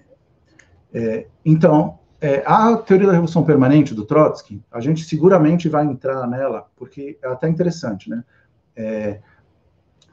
é, 0.93 1.27
então, 1.45 1.99
é, 2.21 2.43
a 2.47 2.77
teoria 2.77 3.09
da 3.09 3.13
revolução 3.13 3.45
permanente 3.45 3.95
do 3.95 4.05
Trotsky, 4.05 4.63
a 4.71 4.81
gente 4.81 5.05
seguramente 5.05 5.69
vai 5.69 5.85
entrar 5.85 6.27
nela, 6.29 6.71
porque 6.77 7.19
é 7.21 7.29
até 7.29 7.49
interessante, 7.49 8.09
né? 8.09 8.25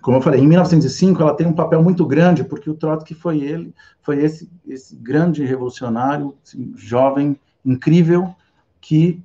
Como 0.01 0.17
eu 0.17 0.21
falei, 0.21 0.39
em 0.39 0.47
1905 0.47 1.21
ela 1.21 1.35
tem 1.35 1.45
um 1.45 1.53
papel 1.53 1.83
muito 1.83 2.05
grande, 2.05 2.43
porque 2.43 2.69
o 2.69 2.73
Trotsky 2.73 3.13
foi 3.13 3.39
ele, 3.41 3.73
foi 4.01 4.23
esse, 4.23 4.49
esse 4.67 4.95
grande 4.95 5.43
revolucionário, 5.43 6.35
assim, 6.43 6.73
jovem, 6.75 7.37
incrível, 7.65 8.33
que 8.79 9.21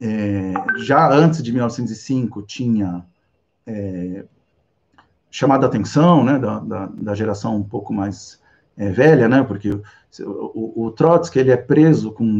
é, 0.00 0.52
já 0.78 1.10
antes 1.12 1.42
de 1.42 1.52
1905 1.52 2.42
tinha 2.42 3.04
é, 3.66 4.24
chamado 5.30 5.64
a 5.64 5.68
atenção 5.68 6.24
né, 6.24 6.38
da, 6.38 6.58
da, 6.60 6.86
da, 6.86 7.14
geração 7.14 7.56
um 7.56 7.62
pouco 7.62 7.92
mais 7.92 8.40
é, 8.76 8.90
velha, 8.90 9.28
né, 9.28 9.42
porque 9.42 9.70
o, 9.70 9.82
o, 10.20 10.86
o, 10.86 10.90
Trotsky 10.90 11.38
ele 11.38 11.50
é 11.50 11.56
preso 11.56 12.12
com 12.12 12.38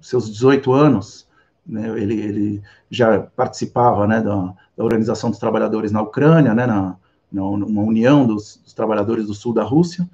seus 0.00 0.30
18 0.30 0.72
anos, 0.72 1.25
né, 1.66 1.88
ele, 1.98 2.20
ele 2.20 2.62
já 2.90 3.20
participava 3.20 4.06
né, 4.06 4.20
da, 4.20 4.54
da, 4.76 4.84
Organização 4.84 5.30
dos 5.30 5.38
Trabalhadores 5.38 5.90
na 5.90 6.02
Ucrânia, 6.02 6.54
né, 6.54 6.66
na, 6.66 6.96
na 7.30 7.42
uma 7.42 7.82
união 7.82 8.26
dos, 8.26 8.60
dos, 8.62 8.72
trabalhadores 8.72 9.26
do 9.26 9.34
sul 9.34 9.52
da 9.52 9.64
Rússia, 9.64 10.08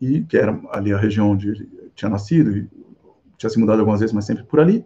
e 0.00 0.22
que 0.22 0.36
era 0.36 0.58
ali 0.70 0.92
a 0.92 0.98
região 0.98 1.30
onde 1.30 1.48
ele 1.48 1.90
tinha 1.94 2.10
nascido, 2.10 2.56
e 2.56 2.68
tinha 3.36 3.50
se 3.50 3.58
mudado 3.58 3.80
algumas 3.80 4.00
vezes, 4.00 4.14
mas 4.14 4.24
sempre 4.24 4.44
por 4.44 4.60
ali, 4.60 4.84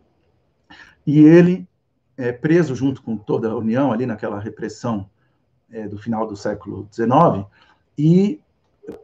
e 1.07 1.21
ele 1.21 1.69
é 2.17 2.33
preso 2.33 2.75
junto 2.75 3.03
com 3.03 3.17
toda 3.17 3.49
a 3.49 3.57
União 3.57 3.93
ali 3.93 4.05
naquela 4.05 4.39
repressão 4.39 5.09
é, 5.71 5.89
do 5.89 5.97
final 5.97 6.27
do 6.27 6.37
século 6.37 6.89
XIX 6.93 7.47
e 7.97 8.41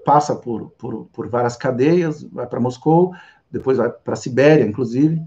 passa 0.05 0.35
por, 0.35 0.71
por, 0.71 1.07
por 1.07 1.29
várias 1.29 1.57
cadeias, 1.57 2.23
vai 2.25 2.47
para 2.47 2.61
Moscou, 2.61 3.15
depois 3.51 3.79
vai 3.79 3.91
para 3.91 4.15
a 4.15 4.17
Sibéria, 4.17 4.65
inclusive. 4.65 5.21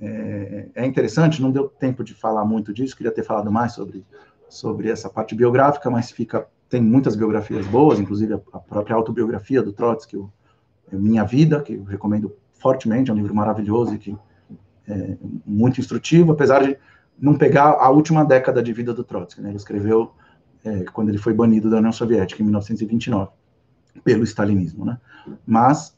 É, 0.00 0.68
é, 0.74 0.86
interessante, 0.86 1.40
não 1.40 1.50
deu 1.50 1.68
tempo 1.68 2.04
de 2.04 2.14
falar 2.14 2.44
muito 2.44 2.72
disso, 2.72 2.96
queria 2.96 3.12
ter 3.12 3.22
falado 3.22 3.50
mais 3.50 3.72
sobre, 3.72 4.04
sobre 4.48 4.90
essa 4.90 5.08
parte 5.08 5.34
biográfica, 5.34 5.90
mas 5.90 6.10
fica 6.10 6.46
tem 6.68 6.80
muitas 6.80 7.14
biografias 7.14 7.66
boas, 7.66 8.00
inclusive 8.00 8.34
a, 8.34 8.40
a 8.52 8.58
própria 8.58 8.96
autobiografia 8.96 9.62
do 9.62 9.72
Trotsky, 9.72 10.16
o, 10.16 10.30
Minha 10.92 11.24
Vida, 11.24 11.62
que 11.62 11.74
eu 11.74 11.84
recomendo 11.84 12.36
fortemente, 12.54 13.10
é 13.10 13.14
um 13.14 13.16
livro 13.16 13.34
maravilhoso 13.34 13.94
e 13.94 13.98
que 13.98 14.16
é, 14.88 15.16
muito 15.44 15.80
instrutivo, 15.80 16.32
apesar 16.32 16.62
de 16.62 16.76
não 17.18 17.36
pegar 17.36 17.76
a 17.80 17.88
última 17.90 18.24
década 18.24 18.62
de 18.62 18.72
vida 18.72 18.92
do 18.92 19.02
Trotsky. 19.02 19.40
Né? 19.40 19.50
Ele 19.50 19.56
escreveu 19.56 20.12
é, 20.64 20.84
quando 20.92 21.08
ele 21.08 21.18
foi 21.18 21.32
banido 21.32 21.70
da 21.70 21.78
União 21.78 21.92
Soviética, 21.92 22.42
em 22.42 22.44
1929, 22.44 23.30
pelo 24.04 24.24
stalinismo. 24.24 24.84
Né? 24.84 24.98
Mas, 25.46 25.95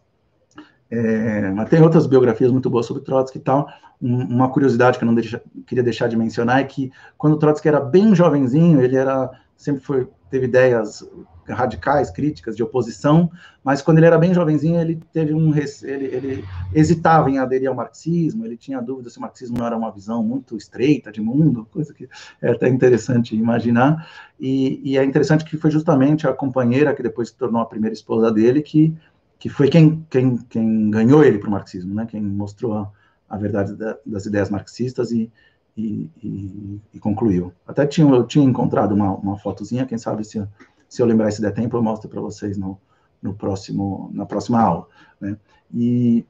é, 0.90 1.51
mas 1.51 1.69
tem 1.69 1.82
outras 1.82 2.06
biografias 2.06 2.51
muito 2.51 2.70
boas 2.70 2.86
sobre 2.86 3.02
Trotsky 3.02 3.39
e 3.39 3.43
tal. 3.43 3.69
Um, 4.01 4.23
uma 4.24 4.48
curiosidade 4.48 4.98
que 4.98 5.05
eu 5.05 5.06
não 5.06 5.15
deixa, 5.15 5.43
queria 5.66 5.85
deixar 5.85 6.09
de 6.09 6.16
mencionar 6.16 6.60
é 6.60 6.65
que, 6.65 6.90
quando 7.16 7.39
Trotsky 7.39 7.69
era 7.69 7.81
bem 7.81 8.15
jovenzinho, 8.15 8.81
ele 8.81 8.97
era 8.97 9.31
sempre 9.59 9.82
foi, 9.82 10.09
teve 10.31 10.47
ideias 10.47 11.05
radicais, 11.48 12.10
críticas, 12.10 12.55
de 12.55 12.62
oposição, 12.62 13.31
mas 13.65 13.82
quando 13.82 13.98
ele 13.98 14.06
era 14.06 14.19
bem 14.19 14.32
jovenzinho, 14.32 14.81
ele 14.81 15.01
teve 15.12 15.35
um 15.35 15.52
ele, 15.56 16.05
ele 16.05 16.44
hesitava 16.73 17.31
em 17.31 17.39
aderir 17.39 17.69
ao 17.69 17.74
marxismo, 17.74 18.44
ele 18.44 18.56
tinha 18.56 18.81
dúvida 18.81 19.10
se 19.10 19.19
o 19.19 19.20
marxismo 19.20 19.59
não 19.59 19.66
era 19.66 19.77
uma 19.77 19.90
visão 19.90 20.23
muito 20.23 20.56
estreita 20.56 21.10
de 21.10 21.20
mundo, 21.20 21.66
coisa 21.73 21.93
que 21.93 22.09
é 22.40 22.51
até 22.51 22.69
interessante 22.69 23.35
imaginar, 23.35 24.09
e, 24.39 24.81
e 24.85 24.98
é 24.98 25.05
interessante 25.05 25.44
que 25.44 25.56
foi 25.56 25.70
justamente 25.70 26.28
a 26.28 26.32
companheira 26.32 26.94
que 26.94 27.02
depois 27.02 27.28
se 27.31 27.36
tornou 27.36 27.60
a 27.60 27.66
primeira 27.66 27.94
esposa 27.94 28.31
dele 28.31 28.62
que 28.62 28.94
que 29.39 29.48
foi 29.48 29.69
quem, 29.69 30.05
quem, 30.10 30.36
quem 30.36 30.90
ganhou 30.90 31.23
ele 31.23 31.39
para 31.39 31.48
o 31.48 31.52
marxismo, 31.52 31.94
né? 31.94 32.06
Quem 32.06 32.20
mostrou 32.20 32.74
a, 32.74 32.90
a 33.28 33.36
verdade 33.36 33.74
da, 33.74 33.97
das 34.05 34.27
ideias 34.27 34.51
marxistas 34.51 35.12
e, 35.12 35.31
e, 35.77 36.10
e, 36.23 36.81
e, 36.94 36.98
concluiu. 36.98 37.52
Até 37.66 37.86
tinha, 37.86 38.09
eu 38.09 38.27
tinha 38.27 38.44
encontrado 38.44 38.93
uma, 38.94 39.15
uma 39.15 39.39
fotozinha, 39.39 39.86
quem 39.86 39.98
sabe 39.98 40.24
se 40.24 40.43
se 40.89 41.02
eu 41.02 41.06
lembrar 41.06 41.31
se 41.31 41.43
der 41.43 41.52
tempo, 41.52 41.77
eu 41.77 41.82
mostro 41.82 42.09
para 42.09 42.20
vocês 42.20 42.56
no, 42.56 42.81
no 43.23 43.35
próximo, 43.35 44.10
na 44.12 44.24
próxima 44.24 44.60
aula. 44.60 44.86
Né? 45.20 45.36
E, 45.73 46.24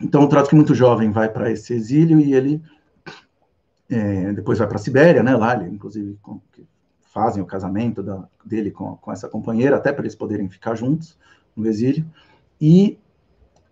então, 0.00 0.22
o 0.22 0.28
Trotsky, 0.28 0.54
muito 0.54 0.74
jovem, 0.74 1.10
vai 1.10 1.28
para 1.28 1.50
esse 1.50 1.74
exílio 1.74 2.18
e 2.18 2.32
ele 2.32 2.62
é, 3.90 4.32
depois 4.32 4.58
vai 4.58 4.66
para 4.66 4.76
a 4.76 4.80
Sibéria, 4.80 5.22
né? 5.22 5.36
Lá, 5.36 5.54
ele, 5.54 5.74
inclusive, 5.74 6.18
com, 6.22 6.40
fazem 7.12 7.42
o 7.42 7.46
casamento 7.46 8.02
da, 8.02 8.26
dele 8.44 8.70
com, 8.70 8.96
com 8.96 9.12
essa 9.12 9.28
companheira, 9.28 9.76
até 9.76 9.92
para 9.92 10.02
eles 10.02 10.14
poderem 10.14 10.48
ficar 10.48 10.74
juntos 10.74 11.16
no 11.56 11.66
exílio. 11.66 12.04
E 12.60 12.98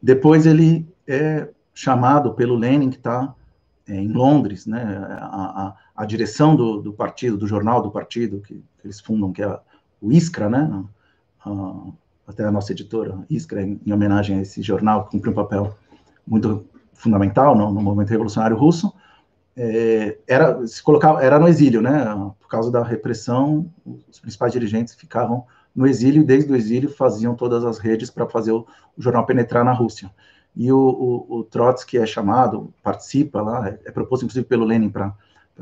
depois 0.02 0.46
ele 0.46 0.88
é 1.06 1.48
chamado 1.74 2.34
pelo 2.34 2.54
Lenin, 2.54 2.90
que 2.90 2.96
está 2.96 3.34
é, 3.86 3.94
em 3.94 4.08
Londres, 4.08 4.66
né? 4.66 4.82
A, 5.20 5.66
a, 5.66 5.76
a 5.96 6.04
direção 6.06 6.56
do, 6.56 6.80
do, 6.80 6.92
partido, 6.92 7.36
do 7.36 7.46
jornal 7.46 7.82
do 7.82 7.90
partido 7.90 8.40
que, 8.40 8.54
que 8.54 8.86
eles 8.86 9.00
fundam, 9.00 9.32
que 9.32 9.42
é 9.42 9.60
o 10.00 10.12
Iskra, 10.12 10.48
né? 10.48 10.84
até 12.26 12.42
a 12.42 12.50
nossa 12.50 12.72
editora 12.72 13.18
Iskra, 13.28 13.62
em, 13.62 13.78
em, 13.84 13.92
homenagem 13.92 14.38
a 14.38 14.42
esse 14.42 14.62
jornal, 14.62 15.04
que 15.04 15.10
cumpriu 15.10 15.32
um 15.32 15.36
papel 15.36 15.76
muito 16.26 16.64
fundamental 16.94 17.54
no, 17.54 17.70
no 17.70 17.82
movimento 17.82 18.08
revolucionário 18.08 18.56
russo. 18.56 18.94
é, 19.54 20.18
era 20.26 20.66
se 20.66 20.82
colocava 20.82 21.22
era 21.22 21.38
no 21.38 21.46
exílio, 21.46 21.82
né? 21.82 22.04
Por 22.40 22.48
causa 22.48 22.70
da 22.70 22.82
repressão, 22.82 23.70
os 24.08 24.18
principais 24.18 24.52
dirigentes 24.52 24.94
ficavam 24.94 25.44
no 25.74 25.86
exílio 25.86 26.22
e 26.22 26.24
desde 26.24 26.52
o 26.52 26.56
exílio 26.56 26.88
faziam 26.88 27.34
todas 27.34 27.64
as 27.64 27.78
redes 27.78 28.10
para 28.10 28.28
fazer 28.28 28.52
o, 28.52 28.66
o, 28.96 29.02
jornal 29.02 29.26
penetrar 29.26 29.64
na 29.64 29.72
Rússia. 29.72 30.10
E 30.54 30.70
o, 30.70 30.78
o, 30.78 31.38
o, 31.38 31.44
Trotsky 31.44 31.98
é 31.98 32.06
chamado, 32.06 32.72
participa 32.82 33.42
lá, 33.42 33.68
é, 33.68 33.80
é 33.86 33.90
proposto 33.90 34.24
inclusive 34.24 34.46
pelo 34.46 34.64
Lenin 34.64 34.88
para 34.88 35.12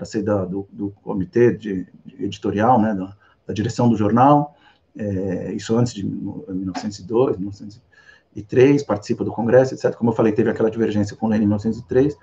ser 0.04 0.22
da, 0.22 0.44
do, 0.44 0.68
do, 0.70 0.90
comitê 1.02 1.52
de, 1.54 1.86
de 2.04 2.24
editorial, 2.24 2.80
né? 2.80 2.94
Da, 2.94 3.16
da, 3.46 3.54
direção 3.54 3.88
do 3.88 3.96
jornal. 3.96 4.54
É, 4.94 5.52
isso 5.54 5.74
antes 5.76 5.94
de 5.94 6.04
1902, 6.04 7.38
1903, 7.38 8.82
participa 8.82 9.24
do 9.24 9.32
Congresso, 9.32 9.74
etc. 9.74 9.94
Como 9.94 10.10
eu 10.10 10.14
falei, 10.14 10.32
teve 10.32 10.50
aquela 10.50 10.70
divergência 10.70 11.16
com 11.16 11.26
Lenin 11.26 11.44
em 11.44 11.48
1903 11.48 12.16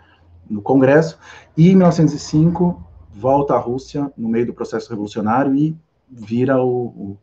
no 0.47 0.61
Congresso, 0.61 1.17
e 1.55 1.69
em 1.69 1.75
1905 1.75 2.83
volta 3.11 3.53
à 3.53 3.59
Rússia 3.59 4.11
no 4.17 4.29
meio 4.29 4.47
do 4.47 4.53
processo 4.53 4.89
revolucionário 4.89 5.55
e 5.55 5.75
vira 6.09 6.61
o, 6.61 7.17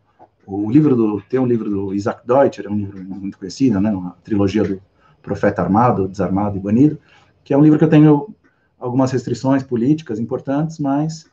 o, 0.47 0.70
livro 0.70 0.94
do 0.94 1.20
tem 1.23 1.40
um 1.40 1.47
livro 1.47 1.68
do 1.68 1.94
Isaac 1.94 2.27
Deutscher, 2.27 2.66
é 2.66 2.70
um 2.70 2.77
livro 2.77 3.05
muito 3.05 3.39
conhecido, 3.39 3.81
né, 3.81 3.90
uma 3.90 4.16
trilogia 4.23 4.64
do 4.64 4.81
Profeta 5.23 5.62
Armado, 5.62 6.09
Desarmado 6.09 6.56
e 6.56 6.60
Banido, 6.60 6.98
que 7.43 7.52
é 7.52 7.59
um 7.59 7.62
livro 7.62 7.78
que 7.78 7.85
eu 7.85 7.90
tenho 7.90 8.35
algumas 8.78 9.10
restrições 9.10 9.62
políticas 9.62 10.20
importantes, 10.20 10.78
mas 10.78 11.27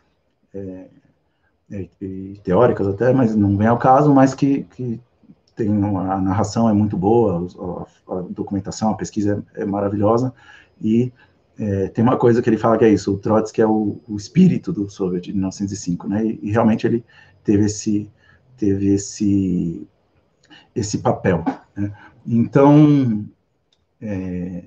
é, 0.53 0.87
é, 1.71 1.87
teóricas 2.43 2.87
até, 2.87 3.13
mas 3.13 3.35
não 3.35 3.57
vem 3.57 3.67
ao 3.67 3.77
caso, 3.77 4.13
mas 4.13 4.33
que, 4.33 4.63
que 4.75 4.99
tem 5.55 5.69
uma, 5.69 6.13
a 6.13 6.21
narração 6.21 6.69
é 6.69 6.73
muito 6.73 6.97
boa, 6.97 7.47
a, 8.07 8.13
a 8.15 8.21
documentação, 8.21 8.91
a 8.91 8.95
pesquisa 8.95 9.43
é, 9.55 9.61
é 9.61 9.65
maravilhosa 9.65 10.33
e 10.81 11.11
é, 11.57 11.87
tem 11.89 12.03
uma 12.03 12.17
coisa 12.17 12.41
que 12.41 12.49
ele 12.49 12.57
fala 12.57 12.77
que 12.77 12.85
é 12.85 12.89
isso, 12.89 13.13
o 13.13 13.17
Trotsky 13.17 13.61
é 13.61 13.67
o, 13.67 13.99
o 14.07 14.15
espírito 14.15 14.71
do 14.71 14.89
Soviet 14.89 15.25
de 15.25 15.33
1905, 15.33 16.07
né, 16.07 16.25
e, 16.25 16.39
e, 16.41 16.51
realmente 16.51 16.87
ele 16.87 17.03
teve 17.43 17.65
esse, 17.65 18.09
teve 18.57 18.93
esse, 18.93 19.87
esse 20.75 20.99
papel. 20.99 21.43
Né? 21.75 21.93
Então, 22.25 23.25
é, 24.01 24.63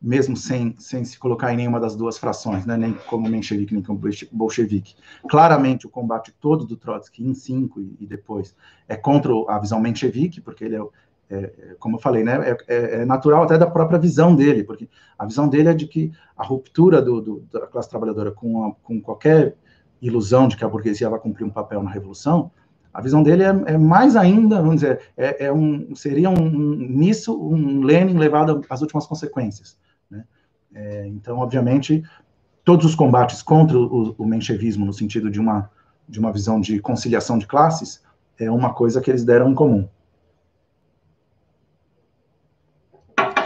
mesmo 0.00 0.36
sem, 0.36 0.74
sem 0.78 1.04
se 1.04 1.18
colocar 1.18 1.52
em 1.52 1.56
nenhuma 1.56 1.80
das 1.80 1.96
duas 1.96 2.18
frações, 2.18 2.66
né, 2.66 2.76
nem 2.76 2.92
como 2.92 3.28
menchevique, 3.28 3.74
nem 3.74 3.82
como 3.82 4.00
bolchevique, 4.30 4.94
claramente 5.28 5.86
o 5.86 5.90
combate 5.90 6.34
todo 6.40 6.64
do 6.64 6.76
Trotsky 6.76 7.24
em 7.24 7.34
5 7.34 7.80
e, 7.80 7.96
e, 8.00 8.06
depois 8.06 8.54
é 8.88 8.96
contra 8.96 9.32
a 9.48 9.58
visão 9.58 9.80
menchevique, 9.80 10.40
porque 10.40 10.64
ele 10.64 10.76
é, 10.76 10.80
é, 11.28 11.36
é, 11.36 11.76
como 11.78 11.96
eu 11.96 12.00
falei, 12.00 12.22
né, 12.22 12.50
é, 12.50 12.56
é, 12.68 12.94
é, 13.00 13.04
natural 13.04 13.42
até 13.42 13.58
da 13.58 13.66
própria 13.66 13.98
visão 13.98 14.36
dele, 14.36 14.62
porque 14.62 14.88
a 15.18 15.26
visão 15.26 15.48
dele 15.48 15.68
é 15.68 15.74
de 15.74 15.86
que 15.86 16.12
a 16.36 16.44
ruptura 16.44 17.02
do, 17.02 17.20
do, 17.20 17.48
da 17.52 17.66
classe 17.66 17.90
trabalhadora 17.90 18.30
com, 18.30 18.64
a, 18.64 18.72
com 18.82 19.00
qualquer 19.00 19.56
ilusão 20.00 20.46
de 20.46 20.56
que 20.56 20.64
a 20.64 20.68
burguesia 20.68 21.10
vai 21.10 21.18
cumprir 21.18 21.44
um 21.44 21.50
papel 21.50 21.82
na 21.82 21.90
revolução, 21.90 22.50
a 22.96 23.00
visão 23.02 23.22
dele 23.22 23.42
é, 23.42 23.48
é 23.66 23.78
mais 23.78 24.16
ainda, 24.16 24.56
vamos 24.56 24.76
dizer, 24.76 25.00
é, 25.16 25.46
é 25.46 25.52
um, 25.52 25.94
seria 25.94 26.30
um, 26.30 26.48
nisso 26.48 27.36
um 27.38 27.82
Lenin 27.82 28.16
levado 28.16 28.62
às 28.70 28.80
últimas 28.80 29.06
consequências. 29.06 29.78
Né? 30.10 30.24
então, 31.06 31.38
obviamente, 31.38 32.02
todos 32.64 32.86
os 32.86 32.94
combates 32.94 33.42
contra 33.42 33.78
o, 33.78 34.14
o 34.16 34.26
menchevismo 34.26 34.86
no 34.86 34.92
sentido 34.92 35.30
de 35.30 35.40
uma 35.40 35.70
de 36.08 36.20
uma 36.20 36.32
visão 36.32 36.60
de 36.60 36.78
conciliação 36.78 37.36
de 37.36 37.48
classes 37.48 38.00
é 38.38 38.48
uma 38.48 38.72
coisa 38.72 39.00
que 39.00 39.10
eles 39.10 39.24
deram 39.24 39.50
em 39.50 39.54
comum. 39.54 39.88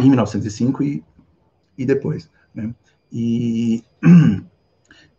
em 0.00 0.08
1905 0.08 0.82
e, 0.82 1.04
e 1.76 1.84
depois. 1.84 2.30
Né? 2.54 2.74
E, 3.12 3.84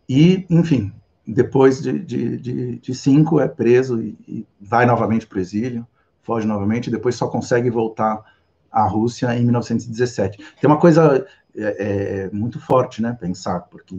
e, 0.08 0.46
enfim, 0.50 0.92
depois 1.26 1.80
de, 1.80 1.98
de, 1.98 2.36
de, 2.36 2.78
de 2.78 2.94
cinco 2.94 3.40
é 3.40 3.48
preso 3.48 4.00
e, 4.00 4.16
e 4.26 4.46
vai 4.60 4.86
novamente 4.86 5.26
para 5.26 5.38
o 5.38 5.40
exílio, 5.40 5.86
foge 6.22 6.46
novamente, 6.46 6.86
e 6.86 6.90
depois 6.90 7.14
só 7.14 7.28
consegue 7.28 7.70
voltar 7.70 8.22
à 8.70 8.86
Rússia 8.86 9.34
em 9.36 9.44
1917. 9.44 10.38
Tem 10.60 10.70
uma 10.70 10.78
coisa 10.78 11.26
é, 11.56 12.26
é, 12.26 12.30
muito 12.32 12.58
forte, 12.60 13.02
né, 13.02 13.16
pensar, 13.18 13.60
porque 13.60 13.94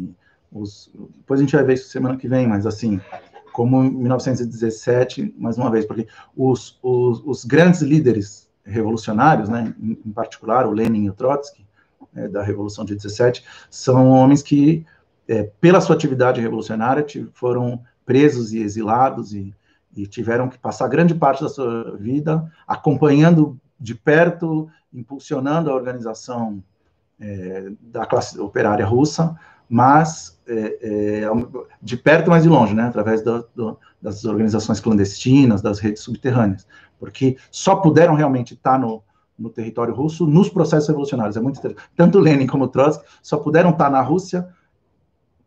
os, 0.52 0.92
depois 1.18 1.40
a 1.40 1.44
gente 1.44 1.56
vai 1.56 1.64
ver 1.64 1.74
isso 1.74 1.90
semana 1.90 2.18
que 2.18 2.28
vem, 2.28 2.48
mas 2.48 2.66
assim, 2.66 3.00
como 3.52 3.84
em 3.84 3.92
1917, 3.92 5.36
mais 5.38 5.58
uma 5.58 5.70
vez, 5.70 5.86
porque 5.86 6.08
os, 6.36 6.80
os, 6.82 7.22
os 7.26 7.46
grandes 7.46 7.82
líderes 7.82 8.50
revolucionários, 8.66 9.50
né, 9.50 9.74
em, 9.80 10.00
em, 10.06 10.12
particular 10.12 10.66
o 10.66 10.72
Lenin 10.72 11.06
e 11.06 11.10
o 11.10 11.14
Trotsky, 11.14 11.66
é, 12.16 12.28
da 12.28 12.44
Revolução 12.44 12.86
de 12.86 12.96
17, 12.96 13.44
são 13.70 14.10
homens 14.10 14.42
que, 14.42 14.86
é, 15.28 15.44
pela 15.60 15.82
sua 15.82 15.96
atividade 15.96 16.42
revolucionária, 16.42 17.06
foram 17.34 17.82
presos 18.06 18.54
e 18.54 18.62
exilados 18.62 19.34
e, 19.34 19.54
e, 19.96 20.06
tiveram 20.06 20.50
que 20.50 20.58
passar 20.58 20.88
grande 20.88 21.16
parte 21.16 21.44
da 21.44 21.50
sua 21.50 21.96
vida 21.98 22.52
acompanhando 22.68 23.58
de 23.80 23.96
perto, 23.96 24.70
impulsionando 24.94 25.70
a 25.70 25.76
organização 25.76 26.64
é, 27.20 27.72
da 27.82 28.06
classe 28.06 28.40
operária 28.40 28.86
russa, 28.86 29.38
mas 29.70 30.40
é, 30.48 31.24
é, 31.24 31.28
de 31.82 31.96
perto, 31.96 32.30
mas 32.30 32.44
de 32.44 32.50
longe, 32.50 32.74
né, 32.74 32.84
através 32.84 33.22
do, 33.24 33.48
do, 33.56 33.80
das 34.02 34.26
organizações 34.26 34.80
clandestinas, 34.80 35.62
das 35.62 35.80
redes 35.80 36.04
subterrâneas 36.04 36.68
porque 37.04 37.36
só 37.52 37.76
puderam 37.76 38.16
realmente 38.16 38.54
estar 38.54 38.80
no, 38.80 39.04
no 39.38 39.50
território 39.50 39.94
russo 39.94 40.26
nos 40.26 40.48
processos 40.48 40.88
revolucionários. 40.88 41.36
É 41.36 41.42
muito 41.42 41.60
interessante. 41.60 41.86
Tanto 41.98 42.18
Lenin 42.18 42.48
como 42.48 42.70
Trotsky 42.70 43.04
só 43.22 43.36
puderam 43.36 43.72
estar 43.72 43.90
na 43.90 44.00
Rússia 44.00 44.48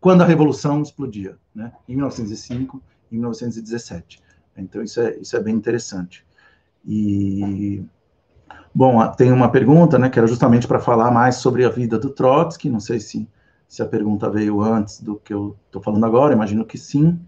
quando 0.06 0.22
a 0.22 0.24
revolução 0.24 0.82
explodia, 0.82 1.36
né? 1.52 1.72
Em 1.88 1.96
1905, 1.96 2.80
em 3.10 3.16
1917. 3.16 4.22
Então 4.56 4.80
isso 4.80 5.00
é 5.00 5.16
isso 5.16 5.36
é 5.36 5.40
bem 5.40 5.52
interessante. 5.52 6.24
E 6.84 7.82
bom, 8.72 9.04
tem 9.14 9.32
uma 9.32 9.50
pergunta, 9.50 9.98
né, 9.98 10.08
que 10.08 10.16
era 10.16 10.28
justamente 10.28 10.68
para 10.68 10.78
falar 10.78 11.10
mais 11.10 11.38
sobre 11.38 11.64
a 11.64 11.68
vida 11.68 11.98
do 11.98 12.10
Trotsky. 12.10 12.70
Não 12.70 12.78
sei 12.78 13.00
se 13.00 13.28
se 13.66 13.82
a 13.82 13.84
pergunta 13.84 14.30
veio 14.30 14.60
antes 14.60 15.00
do 15.00 15.16
que 15.16 15.34
eu 15.34 15.56
estou 15.66 15.82
falando 15.82 16.06
agora. 16.06 16.32
Imagino 16.32 16.64
que 16.64 16.78
sim, 16.78 17.18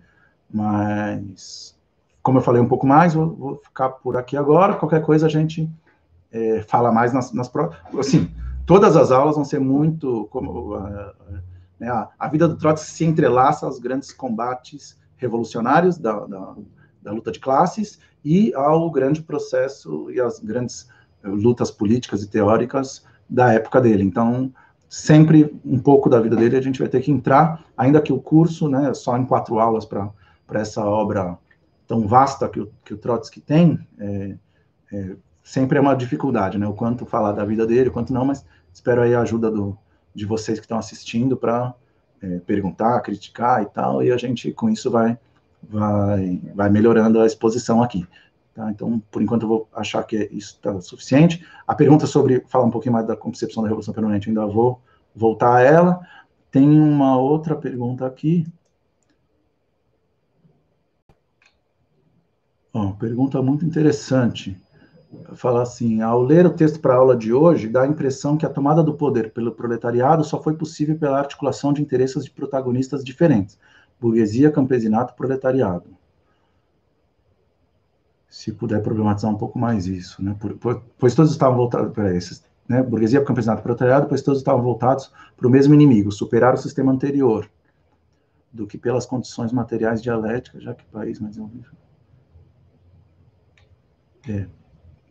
mas 0.49 1.77
como 2.23 2.39
eu 2.39 2.43
falei 2.43 2.63
um 2.63 2.69
pouco 2.69 2.87
mais, 2.87 3.13
vou, 3.13 3.35
vou 3.35 3.57
ficar 3.57 3.89
por 3.89 4.17
aqui 4.17 4.37
agora. 4.37 4.77
Qualquer 4.77 5.03
coisa 5.03 5.27
a 5.27 5.29
gente 5.29 5.69
é, 6.31 6.63
fala 6.63 6.93
mais 6.93 7.13
nas, 7.13 7.33
nas 7.33 7.51
Assim, 7.99 8.31
todas 8.65 8.97
as 8.97 9.11
aulas 9.11 9.35
vão 9.35 9.45
ser 9.45 9.59
muito. 9.59 10.29
Como, 10.31 10.77
uh, 10.77 11.48
né, 11.79 11.89
a, 11.89 12.09
a, 12.19 12.29
vida 12.29 12.49
do 12.49 12.57
Trotsky 12.57 12.91
se 12.91 13.05
entrelaça 13.05 13.67
aos 13.67 13.79
grandes 13.79 14.13
combates 14.13 14.99
revolucionários 15.17 15.99
da, 15.99 16.27
da, 16.27 16.55
da, 17.03 17.13
luta 17.13 17.31
de 17.31 17.41
classes 17.41 17.99
e 18.25 18.53
ao 18.55 18.91
grande 18.91 19.23
processo 19.23 20.11
e 20.11 20.21
às 20.21 20.39
grandes 20.39 20.89
lutas 21.23 21.71
políticas 21.71 22.23
e 22.23 22.29
teóricas 22.29 23.05
da 23.29 23.53
época 23.53 23.81
dele. 23.81 24.03
Então, 24.03 24.53
sempre 24.89 25.55
um 25.65 25.79
pouco 25.79 26.09
da 26.09 26.21
vida 26.21 26.37
dele 26.37 26.57
a 26.57 26.63
gente 26.63 26.79
vai 26.79 26.89
ter 26.89 27.01
que 27.01 27.11
entrar, 27.11 27.65
ainda 27.77 28.01
que 28.01 28.13
o 28.13 28.21
curso, 28.21 28.69
né, 28.69 28.95
só 28.95 29.17
em 29.17 29.27
quatro 29.27 29.59
aulas 29.59 29.85
para 29.85 30.13
essa 30.55 30.85
obra 30.85 31.39
tão 31.87 32.07
vasta 32.07 32.49
que 32.49 32.61
o, 32.61 32.71
que 32.85 32.95
o 32.95 32.99
Trotsky 32.99 33.41
tem, 33.41 33.79
é, 33.99 34.37
é, 34.93 35.17
sempre 35.43 35.79
é 35.79 35.81
uma 35.81 35.95
dificuldade, 35.95 36.59
né? 36.59 36.67
O 36.67 36.75
quanto 36.75 37.07
falar 37.07 37.33
da 37.33 37.45
vida 37.45 37.67
dele, 37.67 37.89
o 37.89 37.93
quanto 37.93 38.13
não, 38.13 38.27
mas 38.27 38.45
espero 38.73 39.01
aí 39.01 39.15
a 39.15 39.23
ajuda 39.23 39.51
do, 39.51 39.77
de 40.19 40.27
vocês 40.27 40.59
que 40.59 40.65
estão 40.65 40.79
assistindo 40.79 41.37
para 41.37 41.73
é, 42.21 42.41
perguntar, 42.41 43.01
criticar 43.01 43.63
e 43.63 43.67
tal, 43.67 44.03
e 44.03 44.11
a 44.11 44.17
gente 44.17 44.53
com 44.53 44.69
isso 44.69 44.91
vai, 44.91 45.17
vai, 45.63 46.41
vai 46.55 46.69
melhorando 46.69 47.21
a 47.21 47.27
exposição 47.27 47.83
aqui. 47.83 48.07
Tá? 48.53 48.69
Então, 48.73 49.01
por 49.13 49.23
enquanto, 49.23 49.43
eu 49.43 49.49
vou 49.49 49.69
achar 49.73 50.03
que 50.03 50.29
isso 50.33 50.57
está 50.57 50.81
suficiente. 50.81 51.47
A 51.67 51.75
pergunta 51.75 52.07
sobre 52.07 52.45
falar 52.49 52.65
um 52.65 52.71
pouquinho 52.71 52.95
mais 52.95 53.07
da 53.07 53.17
concepção 53.17 53.63
da 53.63 53.69
Revolução 53.69 53.95
Permanente, 53.95 54.29
ainda 54.29 54.45
vou 54.47 54.81
voltar 55.15 55.55
a 55.55 55.63
ela. 55.63 56.01
Tem 56.51 56.69
uma 56.69 57.17
outra 57.17 57.55
pergunta 57.55 58.05
aqui. 58.05 58.45
Bom, 62.73 62.93
pergunta 62.93 63.41
muito 63.41 63.65
interessante. 63.65 64.61
Fala 65.35 65.63
assim: 65.63 66.03
ao 66.03 66.23
ler 66.23 66.45
o 66.47 66.51
texto 66.51 66.81
para 66.81 66.95
a 66.95 66.97
aula 66.99 67.17
de 67.17 67.33
hoje, 67.33 67.69
dá 67.69 67.83
a 67.83 67.87
impressão 67.87 68.37
que 68.37 68.45
a 68.45 68.51
tomada 68.51 68.83
do 68.83 68.93
poder 68.93 69.33
pelo 69.33 69.53
proletariado 69.53 70.23
só 70.23 70.43
foi 70.43 70.55
possível 70.55 70.99
pela 70.99 71.19
articulação 71.19 71.73
de 71.73 71.81
interesses 71.81 72.25
de 72.25 72.31
protagonistas 72.31 73.03
diferentes: 73.03 73.59
burguesia, 73.99 74.51
campesinato, 74.51 75.15
proletariado. 75.15 75.97
Se 78.29 78.53
puder 78.53 78.83
problematizar 78.83 79.31
um 79.31 79.39
pouco 79.39 79.59
mais 79.59 79.87
isso, 79.87 80.23
né? 80.23 80.37
Por, 80.39 80.55
por, 80.59 80.83
pois 80.99 81.15
todos 81.15 81.33
estavam 81.33 81.57
voltados 81.57 81.93
para 81.93 82.15
esses, 82.15 82.45
né? 82.69 82.83
Burguesia, 82.83 83.25
campesinato, 83.25 83.63
proletariado, 83.63 84.09
pois 84.09 84.21
todos 84.21 84.41
estavam 84.41 84.63
voltados 84.63 85.11
para 85.35 85.47
o 85.47 85.51
mesmo 85.51 85.73
inimigo, 85.73 86.13
superar 86.13 86.53
o 86.53 86.59
sistema 86.59 86.93
anterior, 86.93 87.51
do 88.53 88.67
que 88.67 88.77
pelas 88.77 89.07
condições 89.07 89.53
materiais 89.53 90.03
dialéticas, 90.03 90.63
já 90.63 90.75
que 90.75 90.85
país 90.87 91.19
mais 91.19 91.37
desenvolvido. 91.37 91.71
É, 94.29 94.47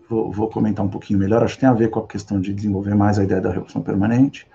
vou, 0.09 0.31
vou, 0.31 0.49
comentar 0.49 0.85
um 0.85 0.89
pouquinho 0.89 1.19
melhor, 1.19 1.43
acho 1.43 1.55
que 1.55 1.61
tem 1.61 1.69
a 1.69 1.73
ver 1.73 1.89
com 1.89 1.99
a 1.99 2.07
questão 2.07 2.39
de 2.39 2.53
desenvolver 2.53 2.95
mais 2.95 3.19
a 3.19 3.23
ideia 3.23 3.41
da 3.41 3.49
revolução 3.49 3.81
permanente. 3.81 4.47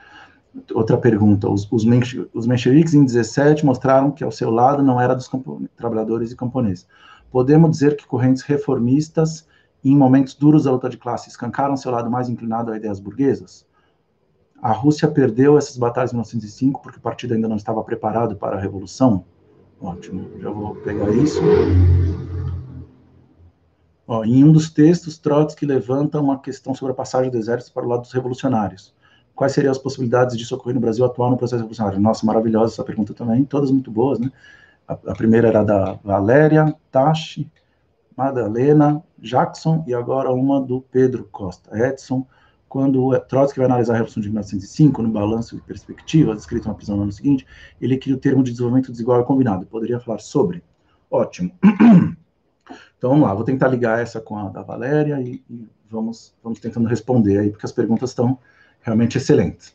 outra 0.74 0.96
pergunta. 0.96 1.48
Os, 1.48 1.70
os, 1.70 1.84
os 2.32 2.46
mencheviques 2.46 2.94
em 2.94 3.04
17 3.04 3.64
mostraram 3.64 4.10
que 4.10 4.24
ao 4.24 4.30
seu 4.30 4.50
lado 4.50 4.82
não 4.82 5.00
era 5.00 5.14
dos 5.14 5.30
trabalhadores 5.76 6.32
e 6.32 6.36
camponeses. 6.36 6.86
Podemos 7.30 7.70
dizer 7.70 7.96
que 7.96 8.06
correntes 8.06 8.42
reformistas, 8.42 9.46
em 9.84 9.96
momentos 9.96 10.34
duros 10.34 10.64
da 10.64 10.70
luta 10.70 10.88
de 10.88 10.98
classe, 10.98 11.28
escancaram 11.28 11.76
seu 11.76 11.90
lado 11.90 12.10
mais 12.10 12.28
inclinado 12.28 12.70
a 12.70 12.76
ideias 12.76 13.00
burguesas? 13.00 13.66
A 14.60 14.70
Rússia 14.70 15.08
perdeu 15.08 15.58
essas 15.58 15.76
batalhas 15.76 16.12
em 16.12 16.14
1905 16.14 16.82
porque 16.82 16.98
o 16.98 17.02
partido 17.02 17.34
ainda 17.34 17.48
não 17.48 17.56
estava 17.56 17.82
preparado 17.82 18.36
para 18.36 18.56
a 18.56 18.60
revolução? 18.60 19.24
Ótimo, 19.80 20.30
já 20.40 20.50
vou 20.50 20.76
pegar 20.76 21.10
isso. 21.10 21.40
Ó, 24.06 24.24
em 24.24 24.44
um 24.44 24.52
dos 24.52 24.70
textos, 24.70 25.18
Trotsky 25.18 25.64
levanta 25.64 26.20
uma 26.20 26.38
questão 26.38 26.74
sobre 26.74 26.92
a 26.92 26.94
passagem 26.94 27.30
do 27.30 27.38
exército 27.38 27.72
para 27.72 27.84
o 27.86 27.88
lado 27.88 28.02
dos 28.02 28.12
revolucionários. 28.12 28.94
Quais 29.34 29.52
seriam 29.52 29.70
as 29.70 29.78
possibilidades 29.78 30.36
disso 30.36 30.54
ocorrer 30.54 30.74
no 30.74 30.80
Brasil 30.80 31.04
atual 31.04 31.30
no 31.30 31.36
processo 31.36 31.62
revolucionário? 31.62 32.00
Nossa, 32.00 32.26
maravilhosa 32.26 32.74
essa 32.74 32.84
pergunta 32.84 33.14
também, 33.14 33.44
todas 33.44 33.70
muito 33.70 33.90
boas, 33.90 34.18
né? 34.18 34.30
A, 34.86 34.92
a 34.92 35.14
primeira 35.14 35.48
era 35.48 35.64
da 35.64 35.94
Valéria, 36.04 36.74
Tachi, 36.90 37.50
Madalena, 38.16 39.02
Jackson 39.18 39.84
e 39.86 39.94
agora 39.94 40.30
uma 40.30 40.60
do 40.60 40.80
Pedro 40.80 41.26
Costa. 41.30 41.70
Edson, 41.76 42.26
quando 42.68 43.18
Trotsky 43.20 43.58
vai 43.58 43.66
analisar 43.66 43.94
a 43.94 43.96
Revolução 43.96 44.22
de 44.22 44.28
1905, 44.28 45.02
no 45.02 45.10
balanço 45.10 45.56
de 45.56 45.62
perspectiva, 45.62 46.34
descrito 46.34 46.68
na 46.68 46.74
prisão 46.74 46.96
no 46.96 47.02
ano 47.02 47.12
seguinte, 47.12 47.46
ele 47.80 47.96
cria 47.96 48.14
o 48.14 48.18
termo 48.18 48.42
de 48.42 48.50
desenvolvimento 48.50 48.90
desigual 48.90 49.20
e 49.20 49.24
combinado. 49.24 49.66
Poderia 49.66 50.00
falar 50.00 50.18
sobre? 50.20 50.62
Ótimo. 51.10 51.52
Então, 53.02 53.10
vamos 53.10 53.26
lá, 53.26 53.34
vou 53.34 53.42
tentar 53.42 53.66
ligar 53.66 53.98
essa 53.98 54.20
com 54.20 54.38
a 54.38 54.48
da 54.48 54.62
Valéria 54.62 55.20
e, 55.20 55.42
e 55.50 55.68
vamos, 55.90 56.32
vamos 56.40 56.60
tentando 56.60 56.88
responder 56.88 57.36
aí, 57.36 57.50
porque 57.50 57.66
as 57.66 57.72
perguntas 57.72 58.10
estão 58.10 58.38
realmente 58.80 59.18
excelentes. 59.18 59.74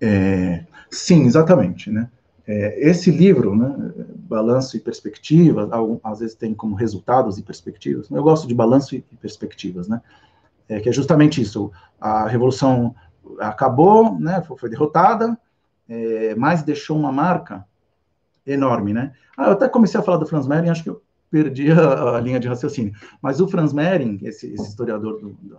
É, 0.00 0.64
sim, 0.90 1.26
exatamente, 1.26 1.90
né? 1.90 2.08
É, 2.46 2.88
esse 2.88 3.10
livro, 3.10 3.54
né, 3.54 3.92
Balanço 4.20 4.74
e 4.78 4.80
Perspectivas, 4.80 5.68
às 6.02 6.20
vezes 6.20 6.34
tem 6.34 6.54
como 6.54 6.74
resultados 6.74 7.36
e 7.36 7.42
perspectivas. 7.42 8.10
Eu 8.10 8.22
gosto 8.22 8.48
de 8.48 8.54
balanço 8.54 8.94
e 8.94 9.02
perspectivas, 9.20 9.86
né? 9.86 10.00
é, 10.66 10.80
que 10.80 10.88
é 10.88 10.92
justamente 10.92 11.42
isso. 11.42 11.70
A 12.00 12.26
revolução 12.26 12.94
acabou, 13.38 14.18
né, 14.18 14.40
foi, 14.40 14.56
foi 14.56 14.70
derrotada, 14.70 15.38
é, 15.86 16.34
mas 16.36 16.62
deixou 16.62 16.98
uma 16.98 17.12
marca 17.12 17.66
enorme, 18.46 18.94
né? 18.94 19.12
Ah, 19.36 19.48
eu 19.48 19.52
até 19.52 19.68
comecei 19.68 20.00
a 20.00 20.02
falar 20.02 20.16
do 20.16 20.26
Franz 20.26 20.46
Mehring, 20.46 20.70
acho 20.70 20.82
que 20.82 20.88
eu 20.88 21.02
perdi 21.30 21.70
a, 21.70 22.16
a 22.16 22.20
linha 22.20 22.40
de 22.40 22.48
raciocínio. 22.48 22.92
Mas 23.20 23.40
o 23.40 23.48
Franz 23.48 23.72
Mehring, 23.72 24.18
esse, 24.22 24.52
esse 24.52 24.68
historiador 24.68 25.20
do, 25.20 25.30
do, 25.30 25.58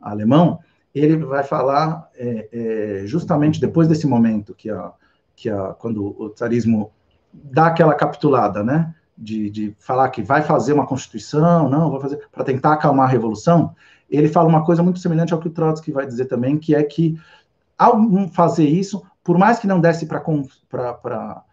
alemão, 0.00 0.60
ele 0.94 1.16
vai 1.16 1.44
falar 1.44 2.08
é, 2.16 2.48
é, 2.52 3.06
justamente 3.06 3.60
depois 3.60 3.88
desse 3.88 4.06
momento 4.06 4.54
que 4.54 4.70
a, 4.70 4.92
que 5.34 5.50
a, 5.50 5.74
quando 5.74 6.16
o 6.20 6.30
tsarismo 6.30 6.90
dá 7.32 7.66
aquela 7.66 7.94
capitulada, 7.94 8.62
né? 8.62 8.94
De, 9.20 9.50
de 9.50 9.74
falar 9.80 10.10
que 10.10 10.22
vai 10.22 10.42
fazer 10.42 10.72
uma 10.72 10.86
constituição, 10.86 11.68
não, 11.68 11.90
vai 11.90 12.00
fazer 12.00 12.28
para 12.30 12.44
tentar 12.44 12.74
acalmar 12.74 13.08
a 13.08 13.10
revolução 13.10 13.74
ele 14.10 14.28
fala 14.28 14.48
uma 14.48 14.64
coisa 14.64 14.82
muito 14.82 14.98
semelhante 14.98 15.32
ao 15.32 15.40
que 15.40 15.48
o 15.48 15.52
Trotsky 15.52 15.92
vai 15.92 16.06
dizer 16.06 16.26
também, 16.26 16.58
que 16.58 16.74
é 16.74 16.82
que, 16.82 17.20
ao 17.76 18.28
fazer 18.28 18.66
isso, 18.66 19.02
por 19.22 19.36
mais 19.36 19.58
que 19.58 19.66
não 19.66 19.80
desse 19.80 20.06
para 20.06 21.44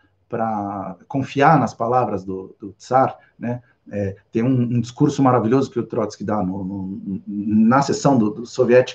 confiar 1.08 1.60
nas 1.60 1.74
palavras 1.74 2.24
do, 2.24 2.56
do 2.60 2.74
Tsar, 2.74 3.18
né, 3.38 3.62
é, 3.92 4.16
tem 4.32 4.44
um, 4.44 4.62
um, 4.62 4.82
discurso 4.82 5.22
maravilhoso 5.22 5.70
que 5.70 5.80
o 5.80 5.86
Trotsky 5.86 6.24
dá 6.24 6.42
no, 6.42 6.64
no, 6.64 7.22
na 7.28 7.82
sessão 7.82 8.18
do, 8.18 8.32
do 8.32 8.44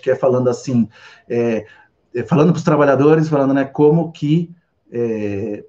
que 0.02 0.10
é 0.10 0.16
falando 0.16 0.50
assim, 0.50 0.88
é, 1.28 1.64
é 2.14 2.22
falando 2.24 2.50
para 2.50 2.58
os 2.58 2.64
trabalhadores, 2.64 3.28
falando 3.28 3.54
né, 3.54 3.64
como 3.64 4.10
que 4.10 4.52
é, 4.90 5.64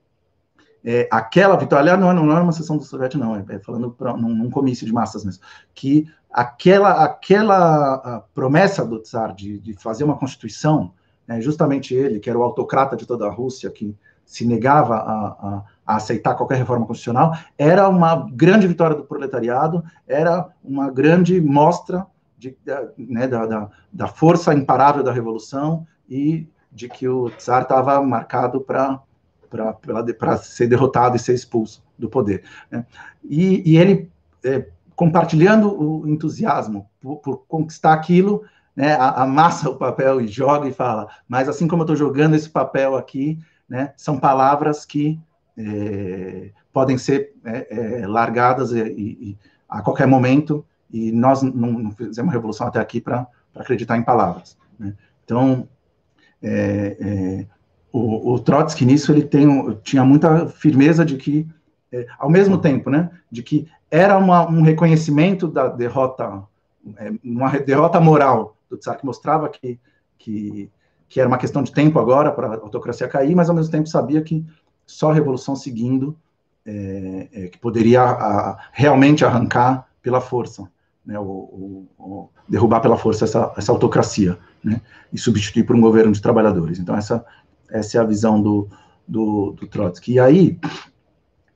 é, 0.84 1.08
aquela 1.12 1.56
vitória, 1.56 1.96
não, 1.96 2.12
não 2.14 2.36
é 2.36 2.42
uma 2.42 2.52
sessão 2.52 2.78
do 2.78 2.84
soviético, 2.84 3.24
não, 3.24 3.36
é, 3.36 3.46
é 3.50 3.60
falando 3.60 3.92
pra, 3.92 4.18
num, 4.18 4.34
num, 4.34 4.50
comício 4.50 4.86
de 4.86 4.94
massas 4.94 5.24
mesmo, 5.24 5.44
que 5.74 6.08
aquela, 6.32 7.04
aquela 7.04 8.26
promessa 8.34 8.84
do 8.84 9.00
Tsar 9.00 9.36
de, 9.36 9.60
de 9.60 9.74
fazer 9.74 10.04
uma 10.04 10.18
constituição, 10.18 10.94
né, 11.28 11.40
justamente 11.40 11.94
ele, 11.94 12.20
que 12.20 12.30
era 12.30 12.40
o 12.40 12.44
autocrata 12.44 12.96
de 12.96 13.06
toda 13.06 13.28
a 13.28 13.32
Rússia, 13.32 13.70
que 13.70 13.96
se 14.32 14.46
negava 14.46 14.96
a, 14.96 15.28
a, 15.28 15.64
a, 15.86 15.96
aceitar 15.98 16.36
qualquer 16.36 16.56
reforma 16.56 16.86
constitucional, 16.86 17.38
era 17.58 17.90
uma 17.90 18.30
grande 18.32 18.66
vitória 18.66 18.96
do 18.96 19.04
proletariado, 19.04 19.84
era 20.08 20.48
uma 20.64 20.90
grande 20.90 21.42
mostra 21.42 22.08
de, 22.38 22.56
né, 22.98 23.28
da, 23.28 23.46
da, 23.46 23.70
da, 23.92 24.08
força 24.08 24.54
imparável 24.54 25.04
da 25.04 25.12
revolução 25.12 25.86
e 26.10 26.48
de 26.72 26.88
que 26.88 27.10
o 27.10 27.30
Tsar 27.32 27.64
estava 27.64 28.02
marcado 28.02 28.62
para 28.62 29.02
ser 30.38 30.68
derrotado 30.68 31.18
e 31.18 31.20
ser 31.20 31.34
expulso 31.34 31.84
do 32.00 32.10
poder. 32.10 32.46
Né? 32.72 32.86
E, 33.26 33.74
e, 33.74 33.78
ele 33.78 34.10
é, 34.46 34.66
compartilhando 34.96 35.78
o 35.78 36.08
entusiasmo 36.08 36.90
por, 37.02 37.18
por 37.18 37.38
conquistar 37.50 37.92
aquilo, 37.92 38.44
né, 38.74 38.96
amassa 38.98 39.70
o 39.70 39.76
papel 39.76 40.22
e 40.22 40.28
joga 40.30 40.70
e 40.70 40.74
fala, 40.74 41.10
mas 41.28 41.50
assim 41.50 41.68
como 41.68 41.82
eu 41.82 41.84
estou 41.84 41.98
jogando 41.98 42.34
esse 42.34 42.50
papel 42.50 42.96
aqui, 42.96 43.38
né, 43.72 43.94
são 43.96 44.20
palavras 44.20 44.86
que 44.86 45.18
é, 45.58 46.52
podem 46.74 46.98
ser 46.98 47.34
é, 47.46 48.02
é, 48.02 48.06
largadas 48.06 48.74
e, 48.74 48.82
e, 48.82 49.38
a 49.70 49.82
qualquer 49.82 50.06
momento, 50.06 50.66
e 50.92 51.10
nós 51.14 51.42
não, 51.42 51.72
não 51.72 51.92
fizemos 51.92 52.34
revolução 52.34 52.68
até 52.68 52.82
aqui 52.82 53.00
para 53.00 53.26
acreditar 53.56 53.96
em 53.96 54.04
palavras. 54.04 54.58
Né? 54.78 54.94
Então, 55.24 55.70
é, 56.44 56.98
é, 57.00 57.46
o, 57.94 58.34
o, 58.34 58.40
Trotsky 58.40 58.86
nisso 58.86 59.10
ele 59.10 59.24
tem, 59.24 59.48
tinha 59.84 60.04
muita 60.04 60.48
firmeza 60.48 61.06
de 61.06 61.16
que, 61.16 61.48
é, 61.94 62.06
ao 62.20 62.30
mesmo 62.30 62.58
tempo, 62.58 62.90
né, 62.90 63.10
de 63.32 63.42
que 63.42 63.70
era 63.90 64.18
uma, 64.18 64.46
um 64.50 64.64
reconhecimento 64.64 65.48
da 65.48 65.70
derrota, 65.70 66.44
uma 67.24 67.52
derrota 67.58 68.02
moral 68.02 68.58
do 68.70 68.76
Tsar, 68.76 68.98
que 68.98 69.06
mostrava 69.06 69.48
que, 69.48 69.80
que, 70.18 70.70
que 71.12 71.20
era 71.20 71.28
uma 71.28 71.38
questão 71.38 71.62
de 71.62 71.74
tempo 71.74 72.00
agora 72.00 72.32
para 72.32 72.48
a 72.48 72.54
autocracia 72.62 73.06
cair, 73.06 73.36
mas 73.36 73.50
ao 73.50 73.56
mesmo 73.56 73.70
tempo 73.70 73.90
sabia 73.90 74.22
que 74.22 74.46
só 74.86 75.12
a 75.12 75.14
revolução 75.14 75.58
seguindo 75.58 76.18
é, 76.66 77.28
é, 77.34 77.48
que 77.50 77.58
poderia 77.58 78.02
a, 78.02 78.58
realmente 78.72 79.26
arrancar 79.26 79.90
pela 80.02 80.22
força, 80.22 80.72
né, 81.06 81.16
derrubar 82.48 82.80
pela 82.80 82.98
força 82.98 83.26
essa, 83.26 83.54
essa 83.58 83.74
autocracia, 83.74 84.40
né, 84.64 84.80
e 85.12 85.18
substituir 85.18 85.66
por 85.66 85.76
um 85.76 85.82
governo 85.82 86.14
de 86.14 86.22
trabalhadores. 86.22 86.80
Então 86.80 86.96
essa, 86.96 87.26
essa 87.70 87.98
é 87.98 88.02
a 88.02 88.06
visão 88.06 88.42
do, 88.42 88.70
do, 89.06 89.52
do 89.52 89.68
Trotsky. 89.68 90.14
E 90.14 90.20
aí, 90.20 90.58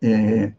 é, 0.02 0.52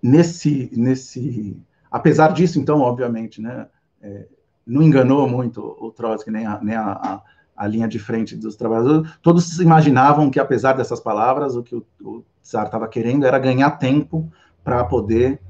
nesse, 0.00 0.70
nesse, 0.72 1.60
apesar 1.90 2.32
disso, 2.32 2.60
então, 2.60 2.78
obviamente, 2.80 3.42
né, 3.42 3.66
é, 4.00 4.28
não 4.64 4.82
enganou 4.82 5.28
muito 5.28 5.60
o 5.80 5.90
Trotsky, 5.90 6.30
nem 6.30 6.46
a, 6.46 6.60
nem 6.62 6.76
a, 6.76 6.92
a, 6.92 7.33
a, 7.56 7.66
linha 7.66 7.88
de 7.88 7.98
frente 7.98 8.36
dos 8.36 8.56
trabalhadores, 8.56 9.10
todos 9.22 9.60
imaginavam 9.60 10.30
que, 10.30 10.40
apesar 10.40 10.74
dessas 10.74 11.00
palavras, 11.00 11.56
o 11.56 11.62
que 11.62 11.74
o, 11.74 11.84
o 12.02 12.24
Tsar 12.42 12.66
estava 12.66 12.88
querendo 12.88 13.26
era 13.26 13.38
ganhar 13.38 13.70
tempo 13.72 14.30
para 14.62 14.84
poder 14.84 15.40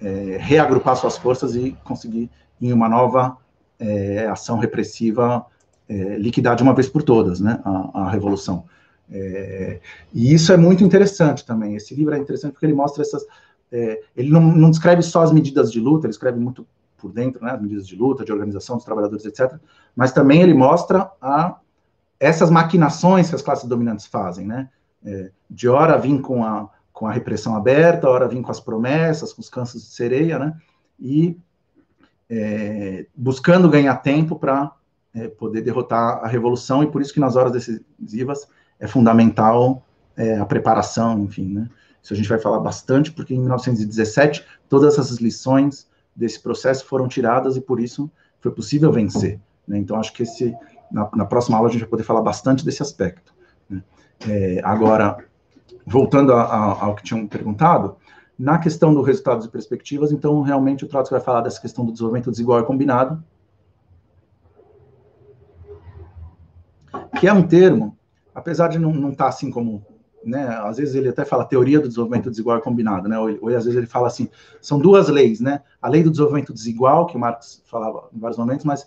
é, 0.00 0.38
reagrupar 0.40 0.96
suas 0.96 1.16
forças 1.16 1.54
e 1.54 1.76
conseguir, 1.84 2.30
em 2.60 2.72
uma 2.72 2.88
nova 2.88 3.36
é, 3.78 4.26
ação 4.26 4.58
repressiva, 4.58 5.44
é, 5.88 6.16
liquidar 6.16 6.56
de 6.56 6.62
uma 6.62 6.74
vez 6.74 6.88
por 6.88 7.02
todas 7.02 7.40
né, 7.40 7.60
a, 7.64 8.02
a 8.02 8.10
revolução. 8.10 8.64
É, 9.10 9.80
e 10.14 10.32
isso 10.32 10.52
é 10.52 10.56
muito 10.56 10.84
interessante 10.84 11.44
também. 11.44 11.74
Esse 11.74 11.94
livro 11.94 12.14
é 12.14 12.18
interessante 12.18 12.52
porque 12.52 12.66
ele 12.66 12.74
mostra 12.74 13.02
essas, 13.02 13.24
é, 13.72 14.00
ele 14.16 14.30
não, 14.30 14.40
não, 14.40 14.70
descreve 14.70 15.02
só 15.02 15.22
as 15.22 15.32
medidas 15.32 15.72
de 15.72 15.80
luta, 15.80 16.06
ele 16.06 16.12
escreve 16.12 16.38
muito 16.38 16.66
por 17.00 17.12
dentro, 17.12 17.44
né, 17.44 17.52
as 17.52 17.60
medidas 17.60 17.86
de 17.86 17.96
luta, 17.96 18.24
de 18.24 18.32
organização 18.32 18.76
dos 18.76 18.84
trabalhadores, 18.84 19.24
etc. 19.24 19.54
Mas 19.96 20.12
também 20.12 20.42
ele 20.42 20.54
mostra 20.54 21.10
a, 21.20 21.56
essas 22.18 22.50
maquinações 22.50 23.28
que 23.28 23.34
as 23.34 23.42
classes 23.42 23.68
dominantes 23.68 24.06
fazem, 24.06 24.46
né? 24.46 24.68
É, 25.04 25.30
de 25.48 25.68
hora 25.68 25.96
vir 25.96 26.20
com 26.20 26.44
a, 26.44 26.68
com 26.92 27.06
a 27.06 27.12
repressão 27.12 27.56
aberta, 27.56 28.08
hora 28.08 28.28
vir 28.28 28.42
com 28.42 28.50
as 28.50 28.60
promessas, 28.60 29.32
com 29.32 29.40
os 29.40 29.48
cansos 29.48 29.82
de 29.82 29.88
sereia, 29.88 30.38
né? 30.38 30.54
E 30.98 31.38
é, 32.28 33.06
buscando 33.16 33.70
ganhar 33.70 33.96
tempo 33.96 34.38
para 34.38 34.72
é, 35.14 35.28
poder 35.28 35.62
derrotar 35.62 36.22
a 36.22 36.28
revolução, 36.28 36.82
e 36.82 36.86
por 36.86 37.00
isso 37.00 37.12
que 37.12 37.20
nas 37.20 37.34
horas 37.36 37.52
decisivas 37.52 38.46
é 38.78 38.86
fundamental 38.86 39.84
é, 40.16 40.38
a 40.38 40.44
preparação, 40.44 41.18
enfim, 41.20 41.48
né? 41.52 41.68
Isso 42.02 42.14
a 42.14 42.16
gente 42.16 42.28
vai 42.28 42.38
falar 42.38 42.60
bastante, 42.60 43.12
porque 43.12 43.34
em 43.34 43.40
1917 43.40 44.44
todas 44.68 44.98
essas 44.98 45.18
lições 45.18 45.86
desse 46.20 46.40
processo 46.40 46.84
foram 46.84 47.08
tiradas 47.08 47.56
e 47.56 47.60
por 47.60 47.80
isso 47.80 48.10
foi 48.38 48.52
possível 48.52 48.92
vencer. 48.92 49.40
Né? 49.66 49.78
Então 49.78 49.98
acho 49.98 50.12
que 50.12 50.22
esse 50.22 50.54
na, 50.92 51.08
na, 51.14 51.24
próxima 51.24 51.56
aula 51.56 51.68
a 51.68 51.72
gente 51.72 51.80
vai 51.80 51.88
poder 51.88 52.02
falar 52.04 52.20
bastante 52.20 52.64
desse 52.64 52.82
aspecto. 52.82 53.34
Né? 53.68 53.82
É, 54.28 54.60
agora, 54.62 55.16
voltando 55.86 56.32
a, 56.32 56.42
a, 56.42 56.84
ao 56.84 56.94
que 56.94 57.02
tinham 57.02 57.26
perguntado, 57.26 57.96
na 58.38 58.58
questão 58.58 58.94
dos 58.94 59.06
resultados 59.06 59.46
e 59.46 59.48
perspectivas, 59.48 60.12
então 60.12 60.42
realmente 60.42 60.84
o 60.84 60.88
Trotsky 60.88 61.14
vai 61.14 61.22
falar 61.22 61.40
dessa 61.40 61.60
questão 61.60 61.84
do 61.84 61.92
desenvolvimento 61.92 62.30
desigual 62.30 62.60
e 62.60 62.64
combinado, 62.64 63.22
que 67.18 67.26
é 67.26 67.32
um 67.32 67.46
termo 67.46 67.96
apesar 68.34 68.68
de 68.68 68.78
não 68.78 69.10
estar 69.10 69.24
tá 69.24 69.28
assim 69.28 69.50
como 69.50 69.84
né, 70.24 70.46
às 70.62 70.76
vezes 70.76 70.94
ele 70.94 71.08
até 71.08 71.24
fala 71.24 71.44
teoria 71.44 71.80
do 71.80 71.88
desenvolvimento 71.88 72.30
desigual 72.30 72.58
e 72.58 72.62
combinado, 72.62 73.08
né, 73.08 73.18
ou, 73.18 73.38
ou, 73.40 73.48
às 73.48 73.64
vezes 73.64 73.76
ele 73.76 73.86
fala 73.86 74.06
assim, 74.06 74.28
são 74.60 74.78
duas 74.78 75.08
leis, 75.08 75.40
né, 75.40 75.62
a 75.80 75.88
lei 75.88 76.02
do 76.02 76.10
desenvolvimento 76.10 76.52
desigual, 76.52 77.06
que 77.06 77.16
o 77.16 77.20
Marx 77.20 77.62
falava 77.66 78.08
em 78.12 78.18
vários 78.18 78.38
momentos, 78.38 78.64
mas 78.64 78.86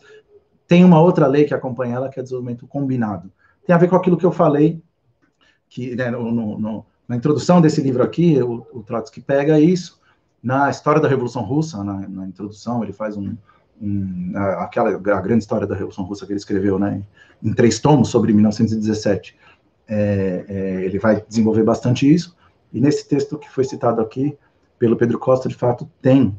tem 0.67 0.83
uma 0.83 1.01
outra 1.01 1.27
lei 1.27 1.45
que 1.45 1.53
acompanha 1.53 1.95
ela, 1.95 2.09
que 2.09 2.19
é 2.19 2.23
desenvolvimento 2.23 2.67
combinado. 2.67 3.31
Tem 3.65 3.75
a 3.75 3.77
ver 3.77 3.89
com 3.89 3.95
aquilo 3.95 4.17
que 4.17 4.25
eu 4.25 4.31
falei, 4.31 4.81
que 5.69 5.95
né, 5.95 6.11
no, 6.11 6.31
no, 6.31 6.85
na 7.07 7.15
introdução 7.15 7.61
desse 7.61 7.81
livro 7.81 8.03
aqui, 8.03 8.41
o, 8.41 8.65
o 8.71 8.83
Trotsky 8.83 9.21
pega 9.21 9.59
isso, 9.59 10.01
na 10.41 10.69
história 10.69 11.01
da 11.01 11.07
Revolução 11.07 11.43
Russa, 11.43 11.83
na, 11.83 12.07
na 12.07 12.27
introdução, 12.27 12.83
ele 12.83 12.91
faz 12.91 13.15
um, 13.15 13.35
um, 13.81 14.31
aquela 14.57 14.89
a 14.89 15.21
grande 15.21 15.43
história 15.43 15.65
da 15.65 15.73
Revolução 15.73 16.03
Russa 16.03 16.25
que 16.25 16.31
ele 16.31 16.39
escreveu, 16.39 16.77
né, 16.77 17.01
em 17.41 17.53
três 17.53 17.79
tomos 17.79 18.09
sobre 18.09 18.33
1917 18.33 19.35
é, 19.87 20.45
é, 20.47 20.85
ele 20.85 20.99
vai 20.99 21.23
desenvolver 21.27 21.63
bastante 21.63 22.11
isso, 22.11 22.35
e 22.71 22.79
nesse 22.79 23.07
texto 23.07 23.37
que 23.37 23.49
foi 23.49 23.63
citado 23.63 24.01
aqui 24.01 24.37
pelo 24.79 24.97
Pedro 24.97 25.19
Costa, 25.19 25.47
de 25.47 25.55
fato, 25.55 25.89
tem, 26.01 26.37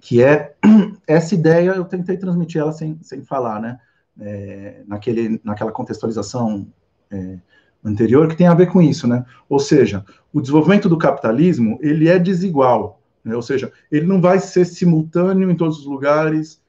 que 0.00 0.22
é 0.22 0.54
essa 1.06 1.34
ideia, 1.34 1.70
eu 1.70 1.84
tentei 1.84 2.16
transmitir 2.16 2.60
ela 2.60 2.72
sem, 2.72 2.98
sem 3.02 3.22
falar, 3.22 3.60
né, 3.60 3.78
é, 4.20 4.82
naquele, 4.86 5.40
naquela 5.44 5.72
contextualização 5.72 6.66
é, 7.10 7.38
anterior, 7.84 8.28
que 8.28 8.36
tem 8.36 8.46
a 8.46 8.54
ver 8.54 8.66
com 8.66 8.82
isso, 8.82 9.06
né, 9.06 9.24
ou 9.48 9.58
seja, 9.58 10.04
o 10.32 10.40
desenvolvimento 10.40 10.88
do 10.88 10.98
capitalismo, 10.98 11.78
ele 11.80 12.08
é 12.08 12.18
desigual, 12.18 13.00
né, 13.24 13.34
ou 13.34 13.42
seja, 13.42 13.72
ele 13.90 14.06
não 14.06 14.20
vai 14.20 14.38
ser 14.38 14.64
simultâneo 14.64 15.50
em 15.50 15.56
todos 15.56 15.78
os 15.78 15.86
lugares, 15.86 16.60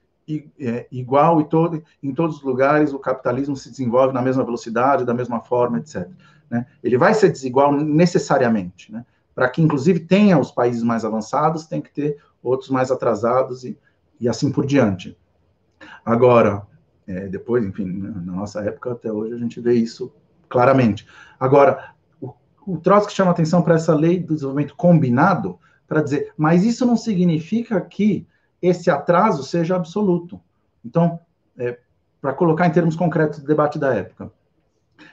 é, 0.60 0.88
igual 0.92 1.40
e 1.40 1.46
todo, 1.46 1.82
em 2.04 2.14
todos 2.14 2.38
os 2.38 2.44
lugares 2.44 2.94
o 2.94 3.00
capitalismo 3.00 3.56
se 3.56 3.70
desenvolve 3.70 4.14
na 4.14 4.22
mesma 4.22 4.44
velocidade, 4.44 5.06
da 5.06 5.14
mesma 5.14 5.40
forma, 5.40 5.80
etc. 5.80 6.08
Né? 6.50 6.66
Ele 6.84 6.98
vai 6.98 7.14
ser 7.14 7.30
desigual 7.32 7.72
necessariamente, 7.74 8.92
né? 8.92 9.06
Para 9.34 9.50
que, 9.50 9.62
inclusive, 9.62 10.00
tenha 10.00 10.40
os 10.40 10.52
países 10.52 10.82
mais 10.82 11.06
avançados, 11.06 11.68
tem 11.68 11.80
que 11.80 11.94
ter 11.94 12.18
outros 12.42 12.72
mais 12.72 12.90
atrasados 12.90 13.64
e, 13.64 13.78
e 14.20 14.28
assim 14.28 14.52
por 14.52 14.66
diante. 14.66 15.16
Agora, 16.04 16.66
é, 17.08 17.28
depois, 17.28 17.64
enfim, 17.64 17.86
na 17.86 18.34
nossa 18.34 18.62
época 18.62 18.92
até 18.92 19.12
hoje 19.12 19.34
a 19.34 19.38
gente 19.38 19.62
vê 19.62 19.74
isso 19.74 20.12
claramente. 20.50 21.08
Agora, 21.40 21.92
o, 22.20 22.34
o 22.66 22.78
Trotsky 22.78 23.14
chama 23.14 23.32
atenção 23.32 23.62
para 23.62 23.76
essa 23.76 23.94
lei 23.94 24.20
do 24.20 24.34
desenvolvimento 24.34 24.76
combinado, 24.76 25.60
para 25.88 26.02
dizer, 26.02 26.34
mas 26.36 26.66
isso 26.66 26.86
não 26.86 26.98
significa 26.98 27.80
que 27.80 28.28
esse 28.62 28.90
atraso 28.90 29.44
seja 29.44 29.76
absoluto. 29.76 30.40
Então, 30.84 31.20
é, 31.58 31.80
para 32.22 32.34
colocar 32.34 32.68
em 32.68 32.72
termos 32.72 32.96
concretos 32.96 33.40
do 33.40 33.48
debate 33.48 33.78
da 33.78 33.94
época, 33.94 34.32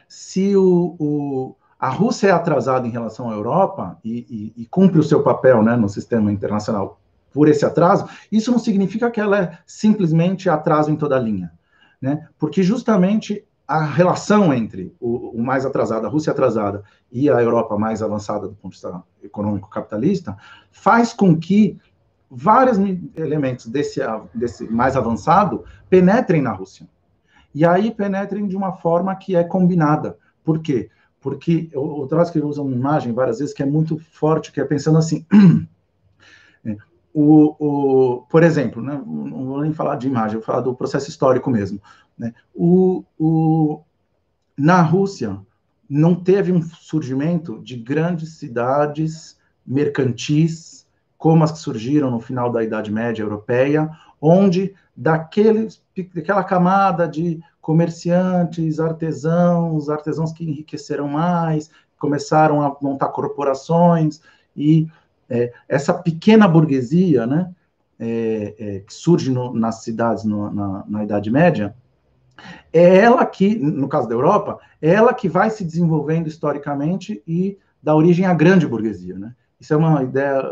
se 0.08 0.56
o, 0.56 0.96
o, 0.98 1.56
a 1.78 1.88
Rússia 1.88 2.28
é 2.28 2.30
atrasada 2.30 2.86
em 2.86 2.90
relação 2.90 3.30
à 3.30 3.34
Europa 3.34 3.98
e, 4.04 4.52
e, 4.56 4.62
e 4.62 4.66
cumpre 4.66 4.98
o 4.98 5.02
seu 5.02 5.22
papel 5.22 5.62
né, 5.62 5.76
no 5.76 5.88
sistema 5.88 6.32
internacional 6.32 7.00
por 7.32 7.48
esse 7.48 7.64
atraso, 7.64 8.08
isso 8.30 8.50
não 8.50 8.58
significa 8.58 9.10
que 9.10 9.20
ela 9.20 9.38
é 9.38 9.58
simplesmente 9.66 10.48
atraso 10.48 10.90
em 10.90 10.96
toda 10.96 11.16
a 11.16 11.20
linha, 11.20 11.52
né? 12.00 12.28
Porque 12.38 12.62
justamente 12.62 13.44
a 13.66 13.82
relação 13.82 14.52
entre 14.54 14.94
o, 15.00 15.38
o, 15.38 15.42
mais 15.42 15.66
atrasado, 15.66 16.06
a 16.06 16.08
Rússia 16.08 16.32
atrasada, 16.32 16.84
e 17.10 17.30
a 17.30 17.42
Europa 17.42 17.78
mais 17.78 18.02
avançada 18.02 18.46
do 18.46 18.54
ponto 18.54 18.72
de 18.72 18.76
vista 18.76 19.02
econômico 19.22 19.68
capitalista, 19.70 20.36
faz 20.70 21.12
com 21.12 21.36
que 21.38 21.78
vários 22.34 22.78
elementos 23.16 23.66
desse, 23.66 24.00
desse 24.34 24.70
mais 24.70 24.96
avançado 24.96 25.64
penetrem 25.88 26.42
na 26.42 26.52
Rússia. 26.52 26.86
E 27.54 27.64
aí 27.64 27.90
penetrem 27.90 28.48
de 28.48 28.56
uma 28.56 28.72
forma 28.72 29.14
que 29.14 29.36
é 29.36 29.44
combinada. 29.44 30.18
Por 30.42 30.60
quê? 30.60 30.90
Porque 31.20 31.70
o, 31.74 32.06
Trotsky 32.06 32.40
usa 32.40 32.60
uma 32.60 32.74
imagem 32.74 33.12
várias 33.12 33.38
vezes 33.38 33.54
que 33.54 33.62
é 33.62 33.66
muito 33.66 33.98
forte, 33.98 34.52
que 34.52 34.60
é 34.60 34.64
pensando 34.64 34.98
assim. 34.98 35.24
É, 36.66 36.78
o, 37.12 37.54
o, 37.58 38.22
por 38.22 38.42
exemplo, 38.42 38.80
né, 38.80 38.94
não 38.94 39.44
vou 39.44 39.60
nem 39.60 39.70
falar 39.70 39.96
de 39.96 40.08
imagem, 40.08 40.38
vou 40.38 40.46
falar 40.46 40.62
do 40.62 40.74
processo 40.74 41.10
histórico 41.10 41.50
mesmo. 41.50 41.78
Né, 42.16 42.32
o, 42.54 43.04
o, 43.18 43.82
na 44.56 44.80
Rússia, 44.80 45.38
não 45.86 46.14
teve 46.14 46.50
um 46.52 46.62
surgimento 46.62 47.60
de 47.60 47.76
grandes 47.76 48.38
cidades 48.38 49.38
mercantis 49.66 50.83
como 51.24 51.42
as 51.42 51.52
que 51.52 51.58
surgiram 51.58 52.10
no 52.10 52.20
final 52.20 52.52
da 52.52 52.62
Idade 52.62 52.92
Média 52.92 53.22
Europeia, 53.22 53.90
onde 54.20 54.74
daqueles, 54.94 55.82
daquela 56.14 56.44
camada 56.44 57.08
de 57.08 57.40
comerciantes, 57.62 58.78
artesãos, 58.78 59.88
artesãos 59.88 60.34
que 60.34 60.44
enriqueceram 60.44 61.08
mais, 61.08 61.70
começaram 61.98 62.60
a 62.60 62.76
montar 62.78 63.08
corporações, 63.08 64.20
e 64.54 64.86
é, 65.26 65.50
essa 65.66 65.94
pequena 65.94 66.46
burguesia, 66.46 67.26
né, 67.26 67.50
é, 67.98 68.54
é, 68.58 68.78
que 68.80 68.92
surge 68.92 69.30
no, 69.30 69.54
nas 69.54 69.76
cidades 69.82 70.24
no, 70.24 70.50
na, 70.50 70.84
na 70.86 71.04
Idade 71.04 71.30
Média, 71.30 71.74
é 72.70 72.98
ela 72.98 73.24
que, 73.24 73.56
no 73.56 73.88
caso 73.88 74.06
da 74.06 74.14
Europa, 74.14 74.58
é 74.78 74.90
ela 74.90 75.14
que 75.14 75.30
vai 75.30 75.48
se 75.48 75.64
desenvolvendo 75.64 76.26
historicamente 76.26 77.22
e 77.26 77.56
dá 77.82 77.96
origem 77.96 78.26
à 78.26 78.34
grande 78.34 78.66
burguesia, 78.66 79.18
né? 79.18 79.34
Isso 79.58 79.72
é 79.72 79.76
uma 79.78 80.02
ideia 80.02 80.42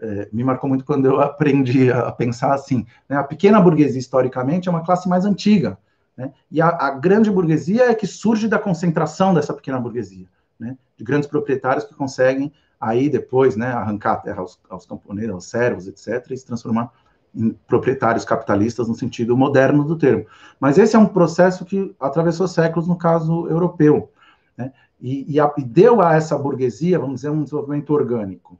é, 0.00 0.28
me 0.32 0.42
marcou 0.42 0.68
muito 0.68 0.84
quando 0.84 1.06
eu 1.06 1.20
aprendi 1.22 1.90
a 1.90 2.10
pensar 2.12 2.54
assim. 2.54 2.86
Né? 3.08 3.16
A 3.16 3.24
pequena 3.24 3.60
burguesia, 3.60 3.98
historicamente, 3.98 4.68
é 4.68 4.70
uma 4.70 4.84
classe 4.84 5.08
mais 5.08 5.24
antiga. 5.24 5.78
Né? 6.16 6.32
E 6.50 6.60
a, 6.60 6.68
a, 6.68 6.90
grande 6.90 7.30
burguesia 7.30 7.90
é 7.90 7.94
que 7.94 8.06
surge 8.06 8.48
da 8.48 8.58
concentração 8.58 9.34
dessa 9.34 9.52
pequena 9.52 9.80
burguesia, 9.80 10.26
né? 10.58 10.76
de 10.96 11.04
grandes 11.04 11.28
proprietários 11.28 11.84
que 11.84 11.94
conseguem 11.94 12.52
aí 12.80 13.08
depois 13.08 13.56
né, 13.56 13.68
arrancar 13.68 14.12
a 14.12 14.16
terra 14.16 14.40
aos, 14.40 14.60
aos 14.68 14.84
camponeses, 14.84 15.30
aos 15.30 15.46
servos, 15.46 15.88
etc., 15.88 16.30
e 16.30 16.36
se 16.36 16.44
transformar 16.44 16.92
em 17.34 17.50
proprietários 17.66 18.24
capitalistas 18.24 18.86
no 18.88 18.94
sentido 18.94 19.36
moderno 19.36 19.84
do 19.84 19.96
termo. 19.96 20.26
Mas 20.60 20.78
esse 20.78 20.94
é 20.94 20.98
um 20.98 21.06
processo 21.06 21.64
que 21.64 21.94
atravessou 21.98 22.46
séculos 22.46 22.86
no 22.86 22.96
caso 22.96 23.48
europeu, 23.48 24.12
né? 24.56 24.72
e, 25.00 25.34
e, 25.34 25.40
a, 25.40 25.52
e 25.56 25.64
deu 25.64 26.00
a 26.00 26.14
essa 26.14 26.38
burguesia, 26.38 26.98
vamos 26.98 27.16
dizer, 27.16 27.30
um 27.30 27.42
desenvolvimento 27.42 27.90
orgânico. 27.90 28.58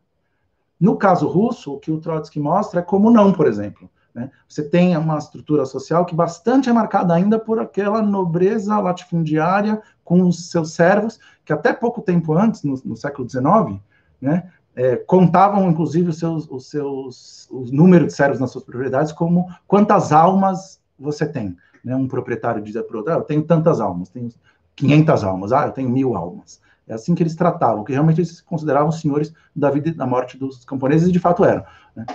No 0.84 0.98
caso 0.98 1.26
russo, 1.26 1.72
o 1.72 1.78
que 1.78 1.90
o 1.90 1.98
Trotsky 1.98 2.38
mostra 2.38 2.80
é 2.80 2.82
como 2.82 3.10
não, 3.10 3.32
por 3.32 3.46
exemplo. 3.46 3.88
Né? 4.14 4.30
Você 4.46 4.62
tem 4.62 4.94
uma 4.98 5.16
estrutura 5.16 5.64
social 5.64 6.04
que 6.04 6.14
bastante 6.14 6.68
é 6.68 6.74
marcada 6.74 7.14
ainda 7.14 7.38
por 7.38 7.58
aquela 7.58 8.02
nobreza 8.02 8.78
latifundiária 8.78 9.80
com 10.04 10.20
os 10.28 10.50
seus 10.50 10.74
servos, 10.74 11.18
que 11.42 11.54
até 11.54 11.72
pouco 11.72 12.02
tempo 12.02 12.34
antes, 12.34 12.62
no, 12.64 12.74
no 12.84 12.94
século 12.98 13.26
XIX, 13.26 13.80
né, 14.20 14.50
é, 14.76 14.96
contavam 14.96 15.70
inclusive 15.70 16.10
os 16.10 16.18
seus, 16.18 16.46
os 16.50 16.68
seus 16.68 17.48
os 17.50 17.70
números 17.70 18.08
de 18.08 18.12
servos 18.12 18.38
nas 18.38 18.50
suas 18.50 18.64
propriedades 18.64 19.10
como 19.10 19.48
quantas 19.66 20.12
almas 20.12 20.78
você 20.98 21.24
tem. 21.24 21.56
Né? 21.82 21.96
Um 21.96 22.06
proprietário 22.06 22.62
diz 22.62 22.74
para 22.74 22.98
outro, 22.98 23.10
ah, 23.10 23.16
eu 23.16 23.22
tenho 23.22 23.42
tantas 23.42 23.80
almas, 23.80 24.10
tenho 24.10 24.28
500 24.76 25.24
almas, 25.24 25.50
ah, 25.50 25.64
eu 25.64 25.72
tenho 25.72 25.88
mil 25.88 26.14
almas. 26.14 26.60
É 26.86 26.94
assim 26.94 27.14
que 27.14 27.22
eles 27.22 27.34
tratavam, 27.34 27.84
que 27.84 27.92
realmente 27.92 28.20
eles 28.20 28.36
se 28.36 28.42
consideravam 28.42 28.92
senhores 28.92 29.32
da 29.54 29.70
vida 29.70 29.88
e 29.88 29.92
da 29.92 30.06
morte 30.06 30.36
dos 30.36 30.64
camponeses, 30.64 31.08
e 31.08 31.12
de 31.12 31.18
fato 31.18 31.44
eram. 31.44 31.64
Né? 31.96 32.06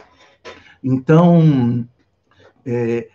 Então, 0.84 1.88
é, 2.66 3.10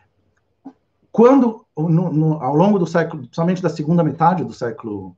quando, 1.13 1.65
no, 1.77 2.13
no, 2.13 2.43
ao 2.43 2.57
longo 2.57 2.79
do 2.79 2.87
século, 2.87 3.23
principalmente 3.23 3.63
da 3.63 3.69
segunda 3.69 4.03
metade 4.03 4.45
do 4.45 4.53
século 4.53 5.17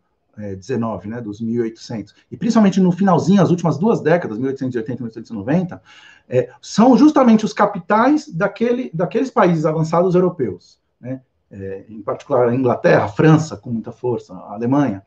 XIX, 0.61 0.79
é, 1.05 1.09
né, 1.09 1.21
dos 1.21 1.41
1800, 1.41 2.15
e 2.31 2.37
principalmente 2.37 2.81
no 2.81 2.93
finalzinho, 2.93 3.43
as 3.43 3.51
últimas 3.51 3.79
duas 3.79 4.01
décadas, 4.03 4.39
1880 4.39 4.93
e 4.93 5.03
1890, 5.03 5.83
é, 6.29 6.51
são 6.61 6.97
justamente 6.97 7.45
os 7.45 7.53
capitais 7.53 8.29
daquele, 8.29 8.91
daqueles 8.93 9.31
países 9.31 9.65
avançados 9.65 10.15
europeus, 10.15 10.79
né, 11.01 11.23
é, 11.51 11.87
em 11.89 12.03
particular 12.03 12.49
a 12.49 12.55
Inglaterra, 12.55 13.05
a 13.07 13.09
França, 13.09 13.57
com 13.57 13.71
muita 13.71 13.93
força, 13.93 14.35
a 14.35 14.53
Alemanha, 14.53 15.03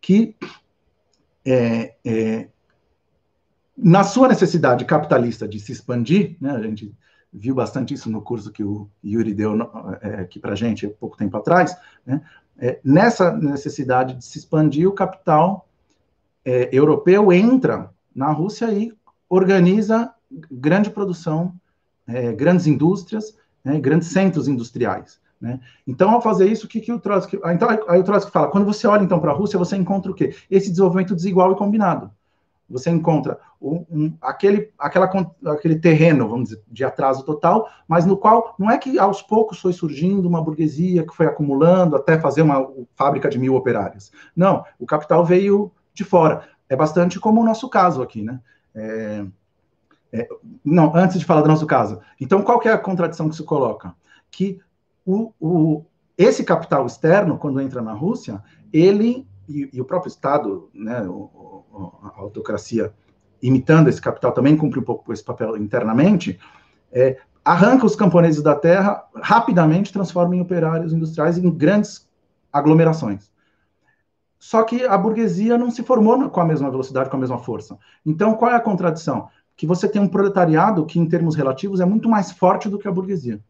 que 0.00 0.36
é, 1.44 1.94
é, 2.04 2.48
na 3.76 4.04
sua 4.04 4.28
necessidade 4.28 4.84
capitalista 4.84 5.46
de 5.46 5.60
se 5.60 5.72
expandir, 5.72 6.36
né, 6.40 6.50
a 6.50 6.62
gente 6.62 6.94
viu 7.32 7.54
bastante 7.54 7.92
isso 7.92 8.10
no 8.10 8.22
curso 8.22 8.50
que 8.50 8.64
o 8.64 8.88
Yuri 9.04 9.34
deu 9.34 9.54
é, 10.00 10.20
aqui 10.20 10.38
para 10.38 10.52
a 10.52 10.56
gente 10.56 10.86
há 10.86 10.90
pouco 10.90 11.16
tempo 11.16 11.36
atrás, 11.36 11.76
né, 12.04 12.22
é, 12.58 12.80
nessa 12.82 13.30
necessidade 13.32 14.14
de 14.14 14.24
se 14.24 14.38
expandir, 14.38 14.88
o 14.88 14.92
capital 14.92 15.68
é, 16.44 16.68
europeu 16.72 17.32
entra 17.32 17.90
na 18.14 18.30
Rússia 18.32 18.72
e 18.72 18.92
organiza 19.28 20.12
grande 20.50 20.90
produção, 20.90 21.54
é, 22.06 22.32
grandes 22.32 22.66
indústrias, 22.66 23.36
né, 23.62 23.78
grandes 23.78 24.08
centros 24.08 24.48
industriais. 24.48 25.20
Né? 25.40 25.60
Então, 25.86 26.10
ao 26.10 26.22
fazer 26.22 26.46
isso, 26.50 26.66
o 26.66 26.68
que, 26.68 26.80
que 26.80 26.92
o 26.92 26.98
Trotsky... 26.98 27.38
Então, 27.46 27.68
aí 27.88 28.00
o 28.00 28.04
Trotsky 28.04 28.32
fala, 28.32 28.48
quando 28.48 28.64
você 28.64 28.86
olha, 28.86 29.02
então, 29.02 29.20
para 29.20 29.32
a 29.32 29.34
Rússia, 29.34 29.58
você 29.58 29.76
encontra 29.76 30.10
o 30.10 30.14
quê? 30.14 30.34
Esse 30.50 30.70
desenvolvimento 30.70 31.14
desigual 31.14 31.52
e 31.52 31.56
combinado. 31.56 32.10
você 32.68 32.90
encontra 32.90 33.38
um, 33.60 33.84
um, 33.90 34.12
aquele, 34.20 34.70
aquela, 34.78 35.10
aquele 35.46 35.78
terreno, 35.78 36.28
vamos 36.28 36.50
dizer, 36.50 36.62
de 36.68 36.84
atraso 36.84 37.24
total, 37.24 37.68
mas 37.86 38.04
no 38.04 38.16
qual 38.16 38.54
não 38.58 38.70
é 38.70 38.76
que 38.76 38.98
aos 38.98 39.22
poucos 39.22 39.60
foi 39.60 39.72
surgindo 39.72 40.28
uma 40.28 40.42
burguesia 40.42 41.06
que 41.06 41.14
foi 41.14 41.26
acumulando 41.26 41.96
até 41.96 42.18
fazer 42.18 42.42
uma 42.42 42.68
fábrica 42.94 43.28
de 43.28 43.38
mil 43.38 43.54
operários. 43.54 44.12
Não, 44.34 44.64
o 44.78 44.86
capital 44.86 45.24
veio 45.24 45.70
de 45.94 46.04
fora. 46.04 46.42
É 46.68 46.74
bastante 46.74 47.20
como 47.20 47.40
o 47.40 47.44
nosso 47.44 47.68
caso 47.68 48.02
aqui, 48.02 48.22
né? 48.22 48.40
É, 48.74 49.24
é, 50.12 50.28
não, 50.64 50.94
antes 50.94 51.18
de 51.18 51.24
falar 51.24 51.42
do 51.42 51.48
nosso 51.48 51.66
caso. 51.66 52.00
Então, 52.20 52.42
qual 52.42 52.60
é 52.64 52.68
a 52.70 52.78
contradição 52.78 53.28
que 53.28 53.36
se 53.36 53.44
coloca? 53.44 53.94
Que 54.30 54.60
o, 55.06 55.32
o, 55.40 55.84
esse 56.18 56.44
capital 56.44 56.84
externo, 56.84 57.38
quando 57.38 57.60
entra 57.60 57.80
na 57.80 57.92
Rússia, 57.92 58.42
ele 58.72 59.26
e, 59.48 59.70
e 59.72 59.80
o 59.80 59.84
próprio 59.84 60.08
Estado, 60.08 60.68
né, 60.74 61.02
o, 61.02 61.64
a 62.02 62.20
autocracia 62.20 62.92
imitando 63.42 63.88
esse 63.88 64.00
capital 64.00 64.32
também 64.32 64.56
cumpre 64.56 64.80
um 64.80 64.82
pouco 64.82 65.12
esse 65.12 65.22
papel 65.22 65.56
internamente, 65.56 66.38
é, 66.90 67.18
arranca 67.44 67.86
os 67.86 67.94
camponeses 67.94 68.42
da 68.42 68.54
terra, 68.54 69.04
rapidamente 69.14 69.92
transforma 69.92 70.34
em 70.34 70.40
operários 70.40 70.92
industriais 70.92 71.38
em 71.38 71.48
grandes 71.50 72.08
aglomerações. 72.52 73.30
Só 74.38 74.62
que 74.62 74.84
a 74.84 74.96
burguesia 74.98 75.56
não 75.56 75.70
se 75.70 75.82
formou 75.82 76.28
com 76.28 76.40
a 76.40 76.44
mesma 76.44 76.70
velocidade, 76.70 77.08
com 77.08 77.16
a 77.16 77.20
mesma 77.20 77.38
força. 77.38 77.78
Então, 78.04 78.34
qual 78.34 78.50
é 78.50 78.54
a 78.54 78.60
contradição? 78.60 79.28
Que 79.56 79.66
você 79.66 79.88
tem 79.88 80.00
um 80.00 80.08
proletariado 80.08 80.84
que, 80.84 80.98
em 80.98 81.08
termos 81.08 81.34
relativos, 81.34 81.80
é 81.80 81.84
muito 81.84 82.08
mais 82.08 82.32
forte 82.32 82.68
do 82.68 82.78
que 82.78 82.86
a 82.86 82.92
burguesia. 82.92 83.40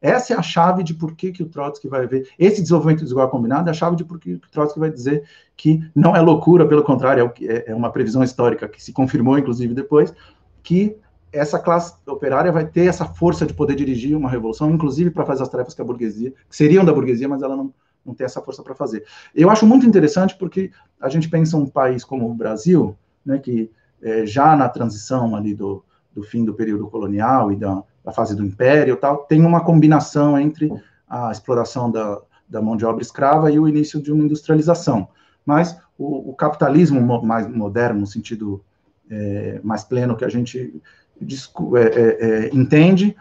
Essa 0.00 0.34
é 0.34 0.36
a 0.36 0.42
chave 0.42 0.82
de 0.82 0.94
por 0.94 1.14
que, 1.14 1.32
que 1.32 1.42
o 1.42 1.48
Trotsky 1.48 1.88
vai 1.88 2.06
ver. 2.06 2.28
Esse 2.38 2.60
desenvolvimento 2.60 3.02
desigual 3.02 3.28
combinado 3.30 3.68
é 3.68 3.70
a 3.70 3.74
chave 3.74 3.96
de 3.96 4.04
por 4.04 4.18
que 4.18 4.34
o 4.34 4.40
Trotsky 4.50 4.78
vai 4.78 4.90
dizer 4.90 5.24
que 5.56 5.82
não 5.94 6.14
é 6.14 6.20
loucura, 6.20 6.66
pelo 6.66 6.82
contrário, 6.82 7.32
é, 7.42 7.70
é 7.70 7.74
uma 7.74 7.90
previsão 7.90 8.22
histórica 8.22 8.68
que 8.68 8.82
se 8.82 8.92
confirmou, 8.92 9.38
inclusive, 9.38 9.72
depois, 9.74 10.14
que 10.62 10.96
essa 11.32 11.58
classe 11.58 11.94
operária 12.06 12.52
vai 12.52 12.66
ter 12.66 12.86
essa 12.86 13.04
força 13.04 13.46
de 13.46 13.54
poder 13.54 13.74
dirigir 13.74 14.16
uma 14.16 14.30
revolução, 14.30 14.70
inclusive 14.70 15.10
para 15.10 15.24
fazer 15.24 15.42
as 15.42 15.48
tarefas 15.48 15.74
que 15.74 15.82
a 15.82 15.84
burguesia, 15.84 16.32
que 16.48 16.56
seriam 16.56 16.84
da 16.84 16.92
burguesia, 16.92 17.28
mas 17.28 17.42
ela 17.42 17.56
não, 17.56 17.72
não 18.04 18.14
tem 18.14 18.24
essa 18.24 18.40
força 18.40 18.62
para 18.62 18.74
fazer. 18.74 19.04
Eu 19.34 19.50
acho 19.50 19.66
muito 19.66 19.86
interessante 19.86 20.36
porque 20.36 20.70
a 21.00 21.08
gente 21.08 21.28
pensa 21.28 21.56
um 21.56 21.66
país 21.66 22.04
como 22.04 22.30
o 22.30 22.34
Brasil, 22.34 22.96
né, 23.24 23.38
que 23.38 23.70
é, 24.00 24.24
já 24.24 24.56
na 24.56 24.68
transição 24.68 25.34
ali 25.34 25.54
do, 25.54 25.84
do 26.14 26.22
fim 26.22 26.44
do 26.44 26.54
período 26.54 26.86
colonial 26.88 27.52
e 27.52 27.56
da, 27.56 27.82
da 28.06 28.12
fase 28.12 28.36
do 28.36 28.44
império 28.44 28.96
tal, 28.96 29.18
tem 29.24 29.44
uma 29.44 29.60
combinação 29.60 30.38
entre 30.38 30.72
a 31.08 31.32
exploração 31.32 31.90
da, 31.90 32.20
da 32.48 32.62
mão 32.62 32.76
de 32.76 32.86
obra 32.86 33.02
escrava 33.02 33.50
e 33.50 33.58
o 33.58 33.68
início 33.68 34.00
de 34.00 34.12
uma 34.12 34.22
industrialização. 34.22 35.08
Mas 35.44 35.76
o, 35.98 36.30
o 36.30 36.34
capitalismo 36.34 37.00
mais 37.20 37.48
moderno, 37.48 38.00
no 38.00 38.06
sentido 38.06 38.64
é, 39.10 39.60
mais 39.64 39.82
pleno 39.82 40.16
que 40.16 40.24
a 40.24 40.28
gente 40.28 40.80
é, 41.20 41.80
é, 41.80 42.46
é, 42.46 42.50
entende, 42.54 43.16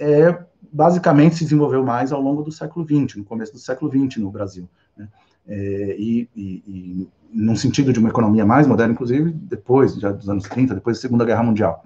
é, 0.00 0.36
basicamente 0.72 1.36
se 1.36 1.44
desenvolveu 1.44 1.84
mais 1.84 2.10
ao 2.10 2.20
longo 2.20 2.42
do 2.42 2.50
século 2.50 2.84
XX, 2.84 3.18
no 3.18 3.24
começo 3.24 3.52
do 3.52 3.58
século 3.58 3.88
XX 3.88 4.16
no 4.20 4.32
Brasil. 4.32 4.68
Né? 4.96 5.08
É, 5.46 5.96
e, 5.96 6.28
e, 6.34 6.62
e 6.66 7.08
num 7.32 7.54
sentido 7.54 7.92
de 7.92 8.00
uma 8.00 8.08
economia 8.08 8.44
mais 8.44 8.66
moderna, 8.66 8.94
inclusive, 8.94 9.30
depois 9.30 9.94
já 9.94 10.10
dos 10.10 10.28
anos 10.28 10.44
30, 10.44 10.74
depois 10.74 10.96
da 10.96 11.02
Segunda 11.02 11.24
Guerra 11.24 11.44
Mundial. 11.44 11.84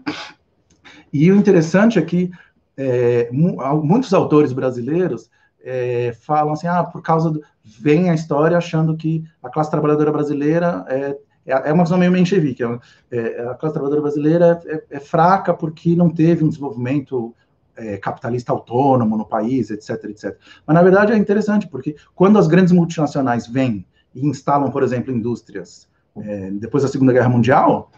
E 1.13 1.31
o 1.31 1.37
interessante 1.37 1.99
é 1.99 2.03
que 2.03 2.31
é, 2.77 3.29
muitos 3.33 4.15
autores 4.15 4.53
brasileiros 4.53 5.31
é, 5.63 6.17
falam 6.21 6.53
assim, 6.53 6.67
ah, 6.67 6.85
por 6.85 7.03
causa 7.03 7.31
do... 7.31 7.43
vem 7.65 8.11
a 8.11 8.15
história 8.15 8.57
achando 8.57 8.97
que 8.97 9.25
a 9.43 9.51
classe 9.51 9.71
trabalhadora 9.71 10.13
brasileira 10.13 10.85
é, 10.89 11.17
é, 11.45 11.71
é 11.71 11.73
uma 11.73 11.85
visão 11.85 11.99
meio 11.99 12.13
menchevique, 12.13 12.63
é, 12.63 13.49
a 13.49 13.55
classe 13.55 13.75
trabalhadora 13.75 14.03
brasileira 14.03 14.61
é, 14.67 14.85
é, 14.91 15.01
fraca 15.01 15.53
porque 15.53 15.97
não 15.97 16.11
teve 16.11 16.45
um 16.45 16.49
desenvolvimento 16.49 17.35
é, 17.77 17.97
capitalista 17.97 18.53
autônomo 18.53 19.17
no 19.17 19.25
país, 19.25 19.71
etc, 19.71 20.05
etc. 20.05 20.37
Mas, 20.67 20.75
na 20.75 20.83
verdade, 20.83 21.13
é 21.13 21.17
interessante, 21.17 21.67
porque 21.67 21.97
quando 22.15 22.39
as 22.39 22.47
grandes 22.47 22.73
multinacionais 22.73 23.47
vêm 23.47 23.87
e 24.15 24.27
instalam, 24.27 24.71
por 24.71 24.83
exemplo, 24.83 25.13
indústrias 25.13 25.89
é, 26.17 26.51
depois 26.53 26.83
da 26.83 26.89
Segunda 26.89 27.13
Guerra 27.13 27.29
Mundial, 27.29 27.91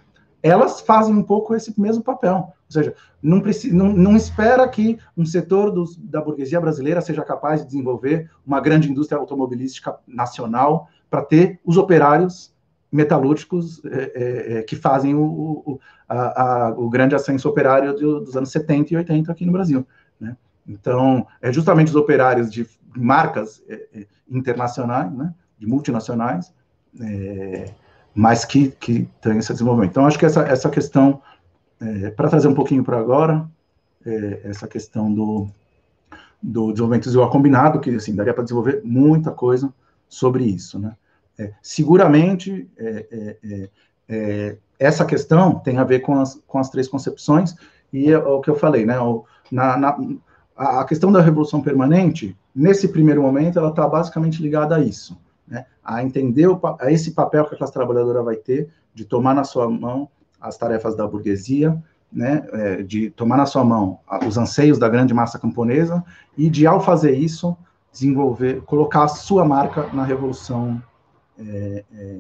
elas 0.43 0.81
fazem 0.81 1.15
um 1.15 1.23
pouco 1.23 1.55
esse 1.55 1.79
mesmo 1.81 2.03
papel. 2.03 2.53
Ou 2.71 2.73
seja, 2.73 2.95
não, 3.21 3.41
precisa, 3.41 3.75
não, 3.75 3.93
não 3.93 4.17
espera 4.17 4.67
que 4.69 4.97
um 5.17 5.27
setor 5.27 5.73
dos, 5.73 5.97
da 5.97 6.21
burguesia 6.21 6.61
brasileira 6.61 7.01
seja 7.01 7.25
capaz 7.25 7.61
de 7.61 7.67
desenvolver 7.67 8.31
uma 8.47 8.61
grande 8.61 8.89
indústria 8.89 9.19
automobilística 9.19 9.99
nacional 10.07 10.89
para 11.11 11.23
ter 11.23 11.59
os 11.65 11.77
operários 11.77 12.55
metalúrgicos 12.93 13.85
é, 13.85 14.59
é, 14.59 14.63
que 14.63 14.77
fazem 14.77 15.17
o, 15.17 15.23
o, 15.23 15.81
a, 16.09 16.43
a, 16.43 16.71
o 16.71 16.89
grande 16.89 17.15
ascenso 17.17 17.49
operário 17.49 17.93
dos 17.93 18.37
anos 18.37 18.53
70 18.53 18.95
e 18.95 18.97
80 18.97 19.33
aqui 19.33 19.45
no 19.45 19.53
Brasil. 19.53 19.85
Né? 20.21 20.37
Então, 20.67 21.27
é 21.43 21.53
justamente 21.53 21.89
os 21.89 21.97
operários 21.97 22.53
de 22.53 22.69
marcas 22.97 23.63
é, 23.69 24.07
internacionais, 24.29 25.13
né, 25.13 25.35
de 25.59 25.67
multinacionais, 25.67 26.53
mas 28.15 28.45
que, 28.45 28.71
que 28.73 29.09
esse 29.37 29.53
desenvolvimento. 29.53 29.91
Então, 29.91 30.07
acho 30.07 30.19
que 30.19 30.27
essa, 30.27 30.43
essa 30.43 30.69
questão, 30.69 31.23
é, 31.81 32.11
para 32.11 32.29
trazer 32.29 32.49
um 32.49 32.55
pouquinho 32.55 32.85
para 32.85 32.99
agora, 32.99 33.49
é, 34.05 34.41
essa 34.45 34.67
questão 34.67 35.13
do, 35.13 35.49
do 36.43 36.73
desenvolvimento 36.73 37.05
visual 37.05 37.31
combinado, 37.31 37.81
que, 37.81 37.91
assim, 37.91 38.15
daria 38.15 38.35
para 38.35 38.45
desenvolver 38.45 38.83
muita 38.85 39.31
coisa 39.31 39.73
sobre 40.09 40.45
isso, 40.45 40.79
né? 40.79 40.97
É, 41.39 41.53
seguramente, 41.63 42.69
é, 42.77 43.37
é, 43.43 43.69
é, 44.09 44.57
essa 44.79 45.05
questão 45.05 45.59
tem 45.59 45.79
a 45.79 45.85
ver 45.85 46.01
com 46.01 46.21
as, 46.21 46.41
com 46.47 46.59
as 46.59 46.69
três 46.69 46.87
concepções, 46.87 47.55
e 47.93 48.11
é 48.11 48.19
o 48.19 48.41
que 48.41 48.51
eu 48.51 48.57
falei, 48.57 48.85
né? 48.85 48.99
O, 49.01 49.25
na, 49.51 49.77
na, 49.77 49.99
a 50.57 50.85
questão 50.85 51.11
da 51.11 51.23
revolução 51.23 51.63
permanente, 51.63 52.37
nesse 52.55 52.89
primeiro 52.89 53.23
momento, 53.23 53.59
ela 53.59 53.71
está 53.71 53.89
basicamente 53.89 54.43
ligada 54.43 54.77
a 54.77 54.81
isso 54.81 55.19
né, 55.51 55.67
a 55.85 56.03
entender 56.03 56.47
o, 56.47 56.59
a 56.79 56.91
esse 56.91 57.11
papel 57.11 57.45
que 57.45 57.55
a 57.55 57.59
classe 57.59 57.73
trabalhadora 57.73 58.23
vai 58.23 58.37
ter 58.37 58.71
de 58.95 59.05
tomar 59.05 59.35
na 59.35 59.45
sua 59.45 59.69
mão 59.69 60.09
as 60.41 60.57
tarefas 60.57 60.97
da 60.97 61.07
burguesia, 61.07 61.83
né, 62.13 62.45
é, 62.53 62.83
de 62.83 63.11
tomar 63.11 63.37
na 63.37 63.47
sua 63.47 63.65
mão 63.65 64.01
os 64.27 64.37
anseios 64.37 64.79
da 64.79 64.89
grande 64.89 65.15
massa 65.15 65.39
camponesa 65.39 66.05
e 66.37 66.51
de, 66.51 66.67
ao 66.67 66.81
fazer 66.81 67.13
isso, 67.13 67.57
desenvolver, 67.93 68.63
colocar 68.63 69.05
a 69.05 69.09
sua 69.09 69.45
marca 69.45 69.89
na 69.93 70.05
revolução 70.05 70.83
é, 71.39 71.85
é, 71.93 72.19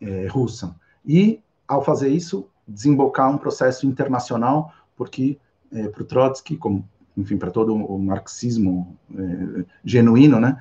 é 0.00 0.26
russa. 0.28 0.74
E, 1.04 1.40
ao 1.66 1.82
fazer 1.82 2.08
isso, 2.08 2.48
desembocar 2.66 3.30
um 3.30 3.38
processo 3.38 3.86
internacional, 3.86 4.72
porque 4.96 5.38
é, 5.72 5.88
para 5.88 6.02
o 6.02 6.06
Trotsky, 6.06 6.56
como 6.56 6.88
enfim, 7.16 7.36
para 7.36 7.50
todo 7.50 7.74
o 7.74 7.98
marxismo 7.98 8.96
é, 9.12 9.64
genuíno, 9.84 10.38
né, 10.38 10.56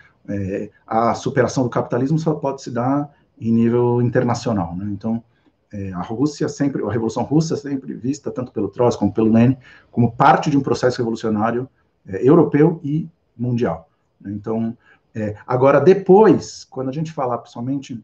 a 0.85 1.13
superação 1.13 1.63
do 1.63 1.69
capitalismo 1.69 2.17
só 2.17 2.33
pode 2.33 2.61
se 2.61 2.71
dar 2.71 3.13
em 3.39 3.51
nível 3.51 4.01
internacional, 4.01 4.75
né? 4.75 4.85
Então, 4.91 5.23
é, 5.71 5.91
a 5.93 6.01
Rússia 6.01 6.47
sempre, 6.47 6.83
a 6.83 6.91
Revolução 6.91 7.23
Russa 7.23 7.55
sempre 7.55 7.93
vista, 7.93 8.31
tanto 8.31 8.51
pelo 8.51 8.69
Trotsky 8.69 8.99
como 8.99 9.13
pelo 9.13 9.31
Lenin, 9.31 9.57
como 9.91 10.11
parte 10.11 10.49
de 10.49 10.57
um 10.57 10.61
processo 10.61 10.97
revolucionário 10.97 11.67
é, 12.07 12.27
europeu 12.27 12.79
e 12.83 13.07
mundial. 13.37 13.89
Né? 14.19 14.31
Então, 14.31 14.77
é, 15.13 15.35
agora, 15.45 15.79
depois, 15.79 16.63
quando 16.63 16.89
a 16.89 16.93
gente 16.93 17.11
falar, 17.11 17.39
principalmente, 17.39 18.03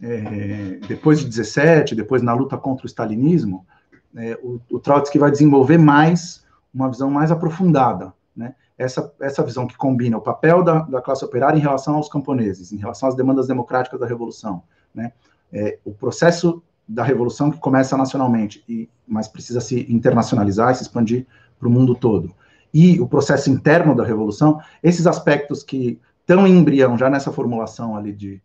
é, 0.00 0.78
depois 0.86 1.18
de 1.18 1.26
17, 1.26 1.94
depois 1.94 2.22
na 2.22 2.32
luta 2.32 2.56
contra 2.56 2.84
o 2.84 2.88
stalinismo, 2.88 3.66
é, 4.14 4.38
o, 4.42 4.60
o 4.70 4.78
Trotsky 4.78 5.18
vai 5.18 5.30
desenvolver 5.30 5.78
mais, 5.78 6.44
uma 6.72 6.88
visão 6.88 7.10
mais 7.10 7.32
aprofundada, 7.32 8.12
né? 8.36 8.54
essa, 8.76 9.12
essa 9.20 9.42
visão 9.42 9.66
que 9.66 9.76
combina 9.76 10.16
o 10.16 10.20
papel 10.20 10.62
da, 10.62 10.80
da 10.80 11.02
classe 11.02 11.24
operária 11.24 11.58
em 11.58 11.62
relação 11.62 11.96
aos 11.96 12.08
camponeses, 12.08 12.72
em 12.72 12.76
relação 12.76 13.08
às 13.08 13.16
demandas 13.16 13.48
democráticas 13.48 13.98
da 13.98 14.06
revolução, 14.06 14.62
né? 14.94 15.12
É, 15.52 15.78
o 15.84 15.92
processo 15.92 16.62
da 16.88 17.02
revolução 17.02 17.50
que 17.50 17.58
começa 17.58 17.96
nacionalmente, 17.96 18.64
e, 18.68 18.88
mas 19.06 19.28
precisa 19.28 19.60
se 19.60 19.86
internacionalizar 19.92 20.72
e 20.72 20.74
se 20.76 20.82
expandir 20.82 21.26
para 21.58 21.68
o 21.68 21.70
mundo 21.70 21.94
todo. 21.94 22.34
E 22.72 23.00
o 23.00 23.08
processo 23.08 23.50
interno 23.50 23.94
da 23.94 24.04
revolução, 24.04 24.60
esses 24.82 25.06
aspectos 25.06 25.62
que 25.62 25.98
estão 26.20 26.46
em 26.46 26.58
embrião 26.58 26.96
já 26.96 27.08
nessa 27.08 27.32
formulação 27.32 27.96
ali 27.96 28.12
de, 28.12 28.42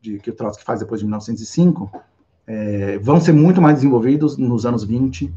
de 0.00 0.18
que 0.18 0.30
o 0.30 0.34
Trotsky 0.34 0.64
faz 0.64 0.80
depois 0.80 1.00
de 1.00 1.06
1905, 1.06 1.90
é, 2.46 2.98
vão 2.98 3.20
ser 3.20 3.32
muito 3.32 3.60
mais 3.60 3.76
desenvolvidos 3.76 4.36
nos 4.36 4.66
anos 4.66 4.84
20, 4.84 5.32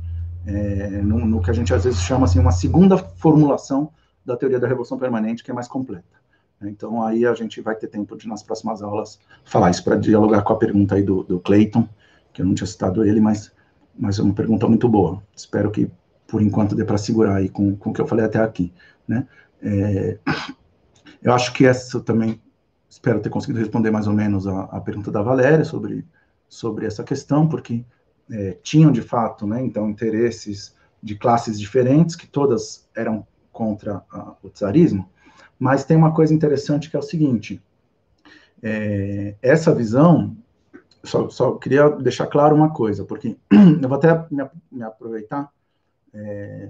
é, 0.46 1.02
no, 1.02 1.26
no, 1.26 1.42
que 1.42 1.50
a 1.50 1.54
gente 1.54 1.74
às 1.74 1.84
vezes 1.84 2.00
chama 2.00 2.26
assim 2.26 2.40
uma 2.40 2.52
segunda 2.52 2.98
formulação 2.98 3.92
da 4.26 4.36
teoria 4.36 4.60
da 4.60 4.68
revolução 4.68 4.98
permanente, 4.98 5.44
que 5.44 5.52
é 5.52 5.54
mais 5.54 5.68
completa. 5.68 6.17
Então, 6.62 7.04
aí 7.04 7.26
a 7.26 7.34
gente 7.34 7.62
vai 7.62 7.76
ter 7.76 7.88
tempo 7.88 8.18
de, 8.18 8.28
nas 8.28 8.42
próximas 8.42 8.82
aulas, 8.82 9.20
falar 9.46 9.70
isso 9.70 9.84
para 9.84 9.96
dialogar 9.96 10.42
com 10.42 10.54
a 10.54 10.58
pergunta 10.58 10.96
aí 10.96 11.04
do, 11.04 11.24
do 11.24 11.40
Clayton, 11.40 11.88
que 12.34 12.42
eu 12.42 12.46
não 12.46 12.56
tinha 12.56 12.66
citado 12.66 13.06
ele, 13.06 13.22
mas, 13.22 13.52
mas 13.98 14.18
é 14.18 14.24
uma 14.24 14.34
pergunta 14.34 14.68
muito 14.68 14.90
boa. 14.90 15.22
Espero 15.36 15.70
que, 15.70 15.90
por 16.28 16.42
enquanto, 16.42 16.76
dê 16.76 16.84
para 16.84 16.98
segurar 16.98 17.36
aí 17.36 17.50
com, 17.50 17.76
com 17.76 17.92
o 17.92 17.94
que 17.94 18.02
eu 18.02 18.08
falei 18.08 18.26
até 18.26 18.40
aqui. 18.40 18.74
Né? 19.08 19.28
É, 19.62 20.18
eu 21.22 21.34
acho 21.34 21.54
que 21.54 21.66
essa 21.66 22.00
também, 22.00 22.42
espero 22.90 23.20
ter 23.20 23.30
conseguido 23.30 23.60
responder 23.60 23.92
mais 23.92 24.08
ou 24.08 24.14
menos 24.14 24.48
a, 24.48 24.64
a 24.64 24.82
pergunta 24.82 25.12
da 25.12 25.22
Valéria 25.22 25.64
sobre 25.64 26.06
sobre 26.48 26.86
essa 26.86 27.04
questão, 27.04 27.48
porque 27.48 27.84
é, 28.32 28.58
tinham 28.64 28.92
de 28.92 29.02
fato, 29.02 29.46
né, 29.46 29.62
então, 29.62 29.90
interesses 29.90 30.76
de 31.02 31.16
classes 31.16 31.60
diferentes, 31.60 32.16
que 32.16 32.28
todas 32.28 32.88
eram 32.96 33.26
contra 33.52 34.04
a, 34.12 34.36
o 34.42 34.50
czarismo, 34.50 35.10
mas 35.60 35.84
tem 35.84 35.98
uma 35.98 36.14
coisa 36.14 36.34
interessante 36.34 36.90
que 36.90 36.96
é 36.96 37.00
o 37.00 37.04
seguinte: 37.04 37.62
é, 38.62 39.36
essa 39.42 39.74
visão, 39.74 40.36
só, 41.04 41.30
só, 41.30 41.54
queria 41.56 41.90
deixar 41.90 42.28
claro 42.28 42.56
uma 42.56 42.74
coisa, 42.74 43.06
porque 43.06 43.38
eu 43.52 43.90
vou 43.90 43.98
até 43.98 44.14
me, 44.32 44.50
me 44.72 44.84
aproveitar 44.84 45.52
é, 46.14 46.70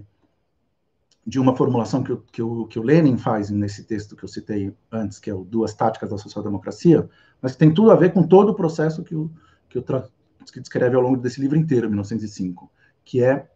de 1.25 1.39
uma 1.39 1.55
formulação 1.55 2.03
que 2.03 2.13
o, 2.13 2.17
que, 2.31 2.41
o, 2.41 2.65
que 2.67 2.79
o 2.79 2.83
Lenin 2.83 3.17
faz 3.17 3.49
nesse 3.49 3.83
texto 3.83 4.15
que 4.15 4.23
eu 4.23 4.29
citei 4.29 4.73
antes, 4.91 5.19
que 5.19 5.29
é 5.29 5.33
o 5.33 5.43
Duas 5.43 5.73
Táticas 5.73 6.09
da 6.09 6.17
Social-Democracia, 6.17 7.09
mas 7.41 7.51
que 7.51 7.57
tem 7.57 7.73
tudo 7.73 7.91
a 7.91 7.95
ver 7.95 8.13
com 8.13 8.23
todo 8.23 8.49
o 8.49 8.55
processo 8.55 9.03
que 9.03 9.13
o, 9.13 9.29
que 9.67 9.77
o 9.77 9.83
que 9.83 10.59
descreve 10.61 10.95
ao 10.95 11.01
longo 11.01 11.17
desse 11.17 11.41
livro 11.41 11.57
inteiro, 11.57 11.89
1905, 11.89 12.71
que 13.03 13.21
é 13.21 13.49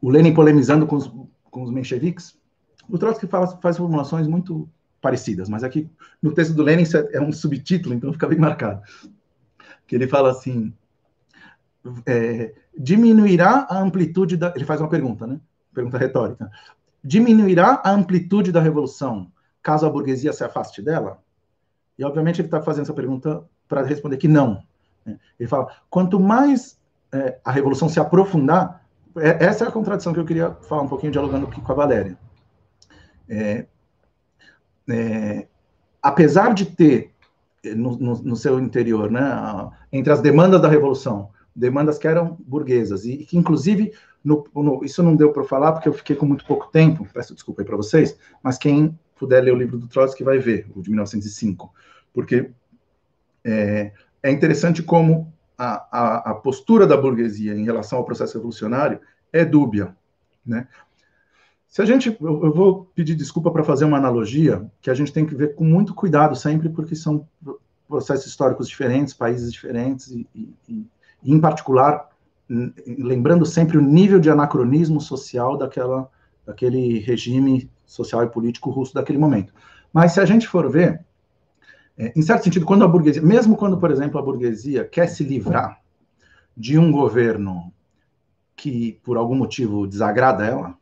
o 0.00 0.08
Lenin 0.08 0.32
polemizando 0.32 0.86
com 0.86 0.96
os, 0.96 1.12
com 1.50 1.62
os 1.62 1.70
mencheviques. 1.70 2.38
O 2.88 2.98
Trotsky 2.98 3.26
fala, 3.26 3.46
faz 3.58 3.76
formulações 3.76 4.26
muito 4.26 4.68
parecidas, 5.00 5.48
mas 5.48 5.62
aqui 5.62 5.88
no 6.22 6.32
texto 6.32 6.54
do 6.54 6.62
Lenin 6.62 6.84
é 7.12 7.20
um 7.20 7.32
subtítulo, 7.32 7.94
então 7.94 8.12
fica 8.12 8.26
bem 8.26 8.38
marcado. 8.38 8.82
Que 9.86 9.94
ele 9.94 10.08
fala 10.08 10.30
assim: 10.30 10.72
é, 12.04 12.54
diminuirá 12.76 13.66
a 13.68 13.78
amplitude 13.78 14.36
da. 14.36 14.52
Ele 14.54 14.64
faz 14.64 14.80
uma 14.80 14.88
pergunta, 14.88 15.26
né? 15.26 15.40
Pergunta 15.72 15.98
retórica. 15.98 16.50
Diminuirá 17.02 17.82
a 17.84 17.90
amplitude 17.90 18.50
da 18.50 18.60
revolução 18.60 19.30
caso 19.62 19.84
a 19.84 19.90
burguesia 19.90 20.32
se 20.32 20.44
afaste 20.44 20.80
dela? 20.80 21.18
E, 21.98 22.04
obviamente, 22.04 22.40
ele 22.40 22.46
está 22.46 22.62
fazendo 22.62 22.84
essa 22.84 22.94
pergunta 22.94 23.44
para 23.68 23.82
responder 23.82 24.16
que 24.16 24.28
não. 24.28 24.62
Né? 25.04 25.18
Ele 25.38 25.48
fala: 25.48 25.68
quanto 25.90 26.20
mais 26.20 26.78
é, 27.12 27.38
a 27.44 27.50
revolução 27.50 27.88
se 27.88 27.98
aprofundar, 27.98 28.84
é, 29.16 29.44
essa 29.44 29.64
é 29.64 29.68
a 29.68 29.72
contradição 29.72 30.12
que 30.12 30.20
eu 30.20 30.24
queria 30.24 30.52
falar 30.62 30.82
um 30.82 30.88
pouquinho, 30.88 31.12
dialogando 31.12 31.48
com 31.48 31.72
a 31.72 31.74
Valéria. 31.74 32.18
É, 33.28 33.66
é, 34.88 35.46
apesar 36.02 36.54
de 36.54 36.66
ter 36.66 37.10
eh, 37.64 37.74
no, 37.74 37.96
no, 37.96 38.22
no, 38.22 38.36
seu 38.36 38.60
interior, 38.60 39.10
né, 39.10 39.20
entre 39.92 40.12
as 40.12 40.20
demandas 40.20 40.60
da 40.60 40.68
revolução, 40.68 41.30
demandas 41.54 41.98
que 41.98 42.06
eram 42.06 42.36
burguesas 42.46 43.04
e 43.04 43.18
que, 43.18 43.36
inclusive, 43.36 43.92
no, 44.22 44.44
isso 44.84 45.02
não 45.02 45.16
deu 45.16 45.32
para 45.32 45.44
falar 45.44 45.72
porque 45.72 45.88
eu 45.88 45.92
fiquei 45.92 46.14
com 46.14 46.26
muito 46.26 46.44
pouco 46.44 46.66
tempo, 46.70 47.06
peço 47.12 47.34
desculpa 47.34 47.62
aí 47.62 47.66
para 47.66 47.76
vocês, 47.76 48.18
mas 48.42 48.58
quem 48.58 48.98
puder 49.16 49.42
ler 49.42 49.52
o 49.52 49.56
livro 49.56 49.78
do 49.78 49.88
Trotsky 49.88 50.22
vai 50.22 50.38
ver, 50.38 50.66
o 50.74 50.82
de 50.82 50.90
1905, 50.90 51.72
porque 52.12 52.50
é, 53.44 53.92
é 54.22 54.30
interessante 54.30 54.82
como 54.82 55.32
a, 55.56 55.86
a, 55.90 56.30
a, 56.30 56.34
postura 56.34 56.86
da 56.86 56.96
burguesia 56.96 57.54
em 57.54 57.64
relação 57.64 57.98
ao 57.98 58.04
processo 58.04 58.36
revolucionário 58.36 59.00
é 59.32 59.44
dúbia, 59.44 59.96
né? 60.44 60.68
Se 61.76 61.82
a 61.82 61.84
gente, 61.84 62.16
eu, 62.18 62.54
vou 62.54 62.90
pedir 62.94 63.14
desculpa 63.14 63.50
para 63.50 63.62
fazer 63.62 63.84
uma 63.84 63.98
analogia 63.98 64.66
que 64.80 64.88
a 64.88 64.94
gente 64.94 65.12
tem 65.12 65.26
que 65.26 65.34
ver 65.34 65.54
com 65.54 65.62
muito 65.62 65.92
cuidado 65.92 66.34
sempre, 66.34 66.70
porque 66.70 66.96
são 66.96 67.28
processos 67.86 68.24
históricos 68.24 68.66
diferentes, 68.66 69.12
países 69.12 69.52
diferentes 69.52 70.10
e, 70.10 70.26
e, 70.34 70.86
e 71.22 71.34
em 71.34 71.38
particular, 71.38 72.08
lembrando 72.48 73.44
sempre 73.44 73.76
o 73.76 73.82
nível 73.82 74.18
de 74.18 74.30
anacronismo 74.30 75.02
social 75.02 75.58
daquela, 75.58 76.10
daquele 76.46 76.98
regime 77.00 77.70
social 77.84 78.24
e 78.24 78.30
político 78.30 78.70
russo 78.70 78.94
daquele 78.94 79.18
momento. 79.18 79.52
Mas 79.92 80.12
se 80.12 80.20
a 80.20 80.24
gente 80.24 80.48
for 80.48 80.70
ver, 80.70 81.04
é, 81.98 82.10
em 82.16 82.22
certo 82.22 82.44
sentido, 82.44 82.64
quando 82.64 82.84
a 82.84 82.88
burguesia, 82.88 83.20
mesmo 83.20 83.54
quando, 83.54 83.76
por 83.76 83.90
exemplo, 83.90 84.18
a 84.18 84.22
burguesia 84.22 84.82
quer 84.86 85.08
se 85.08 85.22
livrar 85.22 85.78
de 86.56 86.78
um 86.78 86.90
governo 86.90 87.70
que, 88.56 88.98
por 89.04 89.18
algum 89.18 89.34
motivo, 89.34 89.86
desagrada 89.86 90.46
ela, 90.46 90.74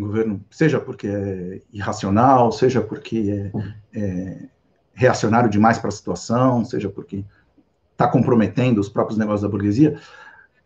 governo, 0.00 0.44
seja 0.50 0.80
porque 0.80 1.06
é 1.06 1.62
irracional, 1.72 2.50
seja 2.50 2.80
porque 2.80 3.50
é, 3.94 3.98
é 4.00 4.48
reacionário 4.94 5.48
demais 5.48 5.78
para 5.78 5.88
a 5.88 5.92
situação, 5.92 6.64
seja 6.64 6.88
porque 6.88 7.24
está 7.92 8.08
comprometendo 8.08 8.78
os 8.78 8.88
próprios 8.88 9.18
negócios 9.18 9.42
da 9.42 9.48
burguesia, 9.48 10.00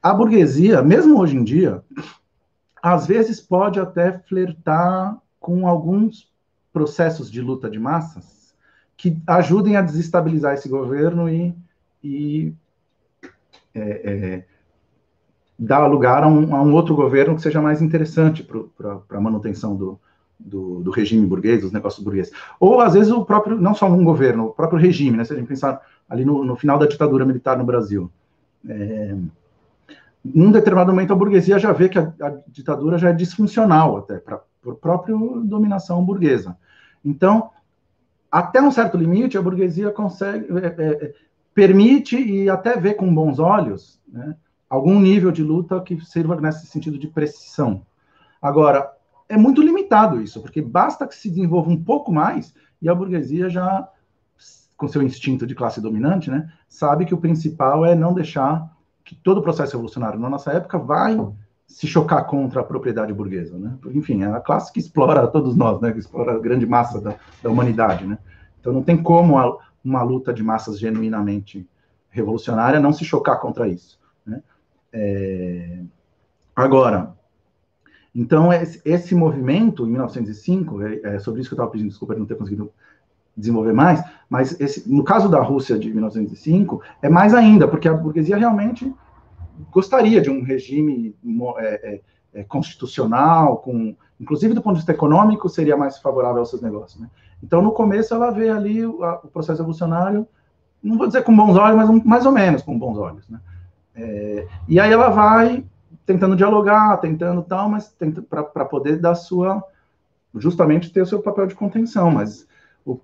a 0.03 0.13
burguesia, 0.13 0.83
mesmo 0.83 1.19
hoje 1.19 1.37
em 1.37 1.43
dia, 1.43 1.83
às 2.83 3.07
vezes 3.07 3.41
pode 3.41 3.81
até 3.81 4.19
flertar 4.19 5.17
com 5.41 5.67
alguns 5.67 6.31
processos 6.73 7.31
de 7.31 7.41
luta 7.41 7.71
de 7.71 7.79
massas 7.79 8.55
que 8.97 9.19
ajudem 9.27 9.77
a 9.77 9.83
desestabilizar 9.83 10.55
esse 10.55 10.69
governo 10.69 11.29
e, 11.29 11.55
e 12.03 12.53
é, 13.75 13.81
é, 13.81 14.47
dar 15.59 15.87
lugar 15.87 16.23
a 16.23 16.27
um, 16.27 16.55
a 16.55 16.63
um, 16.63 16.73
outro 16.75 16.95
governo 16.95 17.35
que 17.37 17.43
seja 17.43 17.61
mais 17.61 17.81
interessante 17.81 18.43
para 18.77 19.01
a 19.11 19.21
manutenção 19.21 19.77
do, 19.77 20.01
do, 20.39 20.81
do, 20.81 20.91
regime 20.91 21.27
burguês, 21.27 21.63
dos 21.63 21.73
negócios 21.73 22.03
burgueses. 22.03 22.33
Ou, 22.59 22.81
às 22.81 22.95
vezes, 22.95 23.13
o 23.13 23.25
próprio, 23.25 23.57
não 23.57 23.75
só 23.75 23.87
um 23.87 24.05
governo, 24.05 24.47
o 24.47 24.51
próprio 24.51 24.79
regime, 24.79 25.17
né? 25.17 25.25
Se 25.25 25.33
a 25.33 25.37
gente 25.37 25.47
pensar 25.47 25.81
ali 26.09 26.25
no, 26.25 26.45
no 26.45 26.57
final 26.57 26.79
da 26.79 26.87
ditadura 26.87 27.25
militar 27.25 27.57
no 27.57 27.65
Brasil. 27.65 28.11
É, 28.69 29.15
num 30.25 30.51
determinado 30.51 30.91
momento, 30.91 31.13
a 31.13 31.17
burguesia 31.17 31.59
já 31.59 31.73
vê 31.73 31.89
que 31.89 31.99
a, 31.99 32.13
a 32.21 32.33
ditadura 32.49 32.97
já 32.97 33.11
é 33.11 33.13
disfuncional, 33.13 33.99
até, 33.99 34.19
para 34.19 34.37
a 34.37 34.75
própria 34.75 35.15
dominação 35.45 36.05
burguesa. 36.05 36.57
Então, 37.05 37.51
até 38.31 38.61
um 38.61 38.71
certo 38.71 38.97
limite, 38.97 39.37
a 39.37 39.43
burguesia 39.43 39.91
consegue, 39.91 40.47
é, 40.59 40.67
é, 40.67 40.91
é, 41.05 41.15
permite 41.55 42.17
e 42.17 42.49
até 42.49 42.77
vê 42.77 42.95
com 42.95 43.15
bons 43.15 43.39
olhos 43.39 44.01
né, 44.09 44.35
algum 44.69 44.99
nível 44.99 45.31
de 45.31 45.43
luta 45.43 45.81
que 45.81 46.01
sirva 46.05 46.41
nesse 46.41 46.67
sentido 46.67 46.99
de 46.99 47.09
precisão. 47.09 47.83
Agora, 48.41 48.93
é 49.29 49.37
muito 49.37 49.63
limitado 49.63 50.21
isso, 50.21 50.41
porque 50.41 50.61
basta 50.61 51.07
que 51.07 51.15
se 51.15 51.29
desenvolva 51.29 51.71
um 51.71 51.83
pouco 51.83 52.13
mais 52.13 52.55
e 52.81 52.89
a 52.89 52.95
burguesia 52.95 53.49
já 53.49 53.89
com 54.77 54.89
seu 54.89 55.03
instinto 55.03 55.47
de 55.47 55.55
classe 55.55 55.81
dominante, 55.81 56.31
né, 56.31 56.53
sabe 56.69 57.07
que 57.07 57.15
o 57.15 57.19
principal 57.19 57.87
é 57.87 57.95
não 57.95 58.13
deixar 58.13 58.71
que 59.05 59.15
todo 59.15 59.39
o 59.39 59.43
processo 59.43 59.73
revolucionário 59.73 60.19
na 60.19 60.29
nossa 60.29 60.51
época 60.53 60.79
vai 60.79 61.17
se 61.67 61.87
chocar 61.87 62.27
contra 62.27 62.61
a 62.61 62.65
propriedade 62.65 63.13
burguesa, 63.13 63.59
né? 63.59 63.77
Porque, 63.81 63.99
enfim, 63.99 64.23
é 64.23 64.27
a 64.27 64.41
classe 64.41 64.73
que 64.73 64.79
explora 64.79 65.27
todos 65.29 65.57
nós, 65.57 65.81
né? 65.81 65.93
Que 65.93 65.99
explora 65.99 66.35
a 66.35 66.39
grande 66.39 66.67
massa 66.67 67.01
da, 67.01 67.15
da 67.43 67.51
humanidade, 67.51 68.07
né? 68.07 68.19
Então 68.61 68.73
não 68.73 68.83
tem 68.83 69.03
como 69.03 69.39
a, 69.39 69.59
uma 69.85 70.03
luta 70.03 70.33
de 70.33 70.43
massas 70.43 70.79
genuinamente 70.79 71.69
revolucionária 72.11 72.81
não 72.81 72.93
se 72.93 73.05
chocar 73.05 73.41
contra 73.41 73.69
isso? 73.69 73.99
É... 74.97 75.81
Agora, 76.55 77.15
então 78.15 78.51
esse, 78.53 79.15
movimento 79.15 79.85
em 79.85 79.91
1905, 79.91 80.83
é, 80.83 81.01
é 81.03 81.19
sobre 81.19 81.41
isso 81.41 81.51
que 81.51 81.55
eu 81.55 81.57
estava 81.57 81.71
pedindo 81.71 81.89
desculpa 81.89 82.15
de 82.15 82.21
não 82.21 82.27
ter 82.27 82.37
conseguido 82.37 82.71
desenvolver 83.37 83.73
mais, 83.73 84.01
mas 84.31 84.59
esse, 84.61 84.89
no 84.89 85.03
caso 85.03 85.29
da 85.29 85.43
Rússia 85.43 85.77
de 85.77 85.93
1905, 85.93 86.81
é 87.03 87.09
mais 87.09 87.35
ainda, 87.35 87.67
porque 87.67 87.89
a 87.89 87.93
burguesia 87.93 88.37
realmente 88.37 88.95
gostaria 89.73 90.21
de 90.21 90.31
um 90.31 90.45
regime 90.45 91.17
é, 91.59 91.65
é, 91.65 92.01
é, 92.35 92.45
constitucional, 92.45 93.57
com, 93.57 93.97
inclusive 94.21 94.55
do 94.55 94.63
ponto 94.63 94.75
de 94.75 94.81
vista 94.81 94.93
econômico, 94.93 95.49
seria 95.49 95.77
mais 95.77 95.99
favorável 95.99 96.39
aos 96.39 96.51
seus 96.51 96.63
negócios. 96.63 97.01
Né? 97.01 97.11
Então, 97.43 97.61
no 97.61 97.73
começo, 97.73 98.15
ela 98.15 98.31
vê 98.31 98.49
ali 98.49 98.87
o, 98.87 99.03
a, 99.03 99.17
o, 99.25 99.29
processo 99.29 99.59
revolucionário, 99.59 100.25
não 100.81 100.97
vou 100.97 101.09
dizer 101.09 101.25
com 101.25 101.35
bons 101.35 101.57
olhos, 101.57 101.77
mas 101.77 101.91
um, 101.91 102.01
mais 102.05 102.25
ou 102.25 102.33
menos 102.33 102.63
com 102.63 102.79
bons 102.79 102.97
olhos. 102.97 103.29
Né? 103.29 103.41
É, 103.95 104.47
e 104.69 104.81
aí 104.81 104.93
ela 104.93 105.09
vai 105.09 105.65
tentando 106.05 106.37
dialogar, 106.37 106.97
tentando 106.99 107.43
tal, 107.43 107.69
mas 107.69 107.95
para 108.29 108.65
poder 108.65 108.99
dar 108.99 109.15
sua, 109.15 109.63
justamente 110.35 110.93
ter 110.93 111.03
o 111.03 111.07
seu 111.07 111.23
papel 111.23 111.47
de 111.47 111.55
contenção, 111.55 112.11
mas 112.11 112.47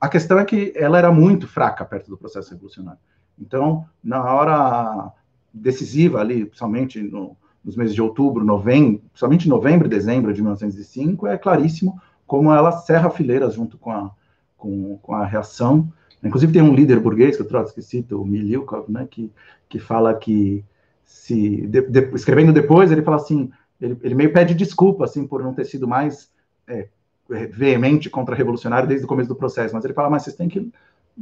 a 0.00 0.08
questão 0.08 0.38
é 0.38 0.44
que 0.44 0.72
ela 0.76 0.98
era 0.98 1.10
muito 1.10 1.46
fraca 1.46 1.84
perto 1.84 2.10
do 2.10 2.16
processo 2.16 2.50
revolucionário. 2.50 3.00
Então, 3.38 3.86
na 4.04 4.22
hora 4.22 5.12
decisiva 5.52 6.20
ali, 6.20 6.44
principalmente 6.44 7.00
no, 7.00 7.36
nos 7.64 7.76
meses 7.76 7.94
de 7.94 8.02
outubro, 8.02 8.44
novembro, 8.44 9.00
principalmente 9.10 9.48
novembro 9.48 9.86
e 9.86 9.90
dezembro 9.90 10.32
de 10.32 10.40
1905, 10.42 11.26
é 11.26 11.38
claríssimo 11.38 12.00
como 12.26 12.52
ela 12.52 12.72
serra 12.72 13.10
fileiras 13.10 13.54
junto 13.54 13.78
com 13.78 13.90
a, 13.90 14.10
com, 14.56 14.98
com 14.98 15.14
a 15.14 15.24
reação. 15.24 15.90
Inclusive 16.22 16.52
tem 16.52 16.62
um 16.62 16.74
líder 16.74 17.00
burguês, 17.00 17.36
que 17.36 17.42
eu 17.42 17.48
Trotsky 17.48 17.82
cita, 17.82 18.16
o 18.16 18.24
Miliukov, 18.24 18.90
né, 18.90 19.08
que, 19.10 19.32
que 19.68 19.78
fala 19.78 20.14
que, 20.14 20.62
se 21.10 21.66
de, 21.66 21.82
de, 21.82 22.14
escrevendo 22.14 22.52
depois, 22.52 22.92
ele 22.92 23.02
fala 23.02 23.16
assim, 23.16 23.50
ele, 23.80 23.98
ele, 24.00 24.14
meio 24.14 24.32
pede 24.32 24.54
desculpa, 24.54 25.04
assim, 25.04 25.26
por 25.26 25.42
não 25.42 25.52
ter 25.52 25.64
sido 25.64 25.88
mais 25.88 26.30
é, 26.68 26.88
veemente 27.28 28.08
contra-revolucionário 28.08 28.88
desde 28.88 29.04
o 29.04 29.08
começo 29.08 29.28
do 29.28 29.34
processo, 29.34 29.74
mas 29.74 29.84
ele 29.84 29.92
fala, 29.92 30.08
mas 30.08 30.22
vocês 30.22 30.36
têm 30.36 30.48
que 30.48 30.70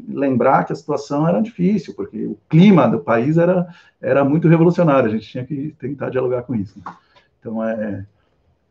lembrar 0.06 0.64
que 0.64 0.72
a 0.74 0.76
situação 0.76 1.26
era 1.26 1.40
difícil, 1.40 1.94
porque 1.94 2.26
o 2.26 2.38
clima 2.50 2.86
do 2.86 3.00
país 3.00 3.38
era, 3.38 3.66
era 4.00 4.22
muito 4.22 4.46
revolucionário, 4.46 5.08
a 5.08 5.12
gente 5.12 5.26
tinha 5.26 5.44
que 5.44 5.74
tentar 5.78 6.10
dialogar 6.10 6.42
com 6.42 6.54
isso. 6.54 6.78
Então, 7.40 7.64
é, 7.64 8.06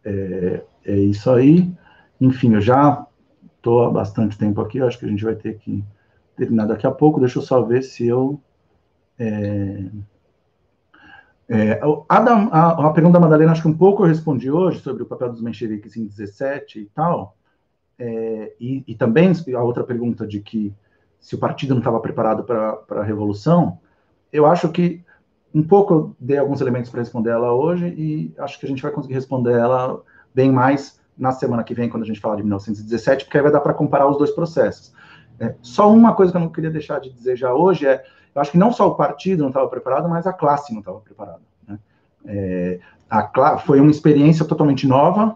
é, 0.06 0.64
é 0.86 0.96
isso 0.96 1.32
aí. 1.32 1.68
Enfim, 2.22 2.54
eu 2.54 2.62
já 2.62 3.06
estou 3.58 3.86
há 3.86 3.90
bastante 3.90 4.38
tempo 4.38 4.62
aqui, 4.62 4.80
acho 4.80 5.00
que 5.00 5.06
a 5.06 5.10
gente 5.10 5.24
vai 5.24 5.36
ter 5.36 5.58
que 5.58 5.84
terminar 6.36 6.68
daqui 6.68 6.86
a 6.86 6.92
pouco, 6.92 7.20
deixa 7.20 7.40
eu 7.40 7.44
só 7.44 7.62
ver 7.64 7.82
se 7.82 8.06
eu... 8.08 8.40
É, 9.18 9.84
é, 11.50 11.80
a, 12.10 12.18
a, 12.18 12.88
a, 12.88 12.92
pergunta 12.92 13.14
da 13.14 13.20
Madalena, 13.20 13.54
acho 13.54 13.62
que 13.62 13.68
um 13.68 13.78
pouco 13.78 14.04
eu 14.04 14.08
respondi 14.08 14.52
hoje 14.52 14.80
sobre 14.80 15.04
o 15.04 15.06
papel 15.06 15.32
dos 15.32 15.42
mencheviques 15.42 15.96
em 15.96 16.06
17 16.06 16.80
e 16.80 16.86
tal, 16.88 17.38
é, 17.98 18.54
e, 18.60 18.84
e, 18.86 18.96
também 18.96 19.32
a 19.56 19.64
outra 19.64 19.84
pergunta 19.84 20.28
de 20.28 20.40
que 20.40 20.74
se 21.20 21.36
o 21.36 21.40
partido 21.40 21.72
não 21.72 21.80
estava 21.80 22.00
preparado 22.00 22.44
para 22.44 23.02
a 23.02 23.04
revolução, 23.04 23.80
eu 24.32 24.46
acho 24.46 24.70
que 24.70 25.04
um 25.54 25.64
pouco 25.64 25.94
eu 25.94 26.16
dei 26.20 26.38
alguns 26.38 26.62
elementos 26.62 26.92
para 26.92 27.00
responder 27.00 27.32
ela 27.32 27.54
hoje 27.54 27.88
e 27.88 28.34
acho 28.38 28.60
que 28.60 28.66
a 28.66 28.70
gente 28.70 28.84
vai 28.84 28.92
conseguir 28.92 29.16
responder 29.16 29.54
ela 29.54 30.02
bem 30.36 30.52
mais 30.52 31.00
na 31.18 31.32
semana 31.32 31.64
que 31.64 31.74
vem, 31.74 31.90
quando 31.90 32.04
a 32.04 32.06
gente 32.06 32.20
falar 32.20 32.36
de 32.36 32.44
1917, 32.44 33.26
porque 33.26 33.38
aí 33.38 33.44
vai 33.44 33.52
dar 33.52 33.62
para 33.62 33.74
comparar 33.74 34.08
os 34.08 34.18
dois 34.18 34.32
processos. 34.32 34.94
É, 35.40 35.56
só 35.62 35.92
uma 35.92 36.14
coisa 36.14 36.32
que 36.32 36.38
eu 36.38 36.42
não 36.42 36.50
queria 36.50 36.70
deixar 36.70 37.00
de 37.00 37.12
dizer 37.12 37.36
já 37.36 37.54
hoje 37.54 37.88
é, 37.88 38.04
eu 38.38 38.42
acho 38.42 38.52
que 38.52 38.58
não 38.58 38.72
só 38.72 38.88
o 38.88 38.94
partido 38.94 39.42
não 39.42 39.48
estava 39.48 39.68
preparado, 39.68 40.08
mas 40.08 40.28
a 40.28 40.32
classe 40.32 40.72
não 40.72 40.82
estava 40.82 41.00
preparada. 41.00 41.42
Né? 41.68 41.80
É, 42.28 42.80
a, 43.10 43.58
foi 43.58 43.80
uma 43.80 43.90
experiência 43.90 44.46
totalmente 44.46 44.86
nova, 44.86 45.36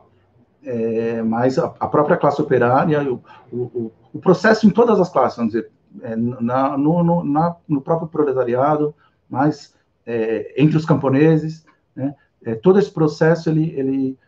é, 0.63 1.19
mas 1.23 1.57
a, 1.57 1.73
a, 1.79 1.87
própria 1.87 2.15
classe 2.15 2.39
operária, 2.39 3.01
o, 3.11 3.19
o, 3.51 3.91
o, 4.13 4.19
processo 4.19 4.67
em 4.67 4.69
todas 4.69 4.99
as 4.99 5.09
classes, 5.09 5.35
vamos 5.35 5.53
dizer, 5.53 5.71
é, 6.03 6.15
na, 6.15 6.77
no, 6.77 7.03
no, 7.03 7.23
na, 7.23 7.55
no, 7.67 7.81
próprio 7.81 8.07
proletariado, 8.07 8.93
mas 9.27 9.73
é, 10.05 10.53
entre 10.55 10.77
os 10.77 10.85
camponeses, 10.85 11.65
né, 11.95 12.13
é, 12.45 12.53
todo 12.53 12.77
esse 12.77 12.91
processo 12.91 13.49
ele, 13.49 13.73
ele 13.75 14.19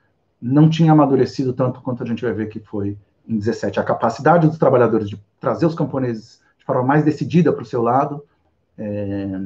não 0.41 0.67
tinha 0.67 0.93
amadurecido 0.93 1.53
tanto 1.53 1.79
quanto 1.79 2.01
a 2.01 2.07
gente 2.07 2.25
vai 2.25 2.33
ver 2.33 2.49
que 2.49 2.59
foi 2.59 2.97
em 3.27 3.37
17. 3.37 3.79
A 3.79 3.83
capacidade 3.83 4.47
dos 4.47 4.57
trabalhadores 4.57 5.07
de 5.07 5.23
trazer 5.39 5.67
os 5.67 5.75
camponeses 5.75 6.41
de 6.57 6.65
forma 6.65 6.81
mais 6.81 7.05
decidida 7.05 7.53
para 7.53 7.61
o 7.61 7.67
seu 7.67 7.83
lado 7.83 8.23
é, 8.77 9.41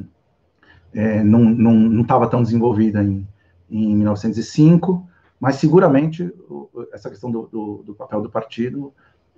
é, 0.94 1.22
não 1.22 2.00
estava 2.00 2.28
tão 2.28 2.42
desenvolvida 2.42 3.02
em, 3.02 3.26
em 3.70 3.96
1905, 3.96 5.06
mas 5.40 5.56
seguramente 5.56 6.32
essa 6.92 7.08
questão 7.08 7.30
do, 7.30 7.46
do, 7.46 7.82
do 7.86 7.94
papel 7.94 8.22
do 8.22 8.30
partido 8.30 8.92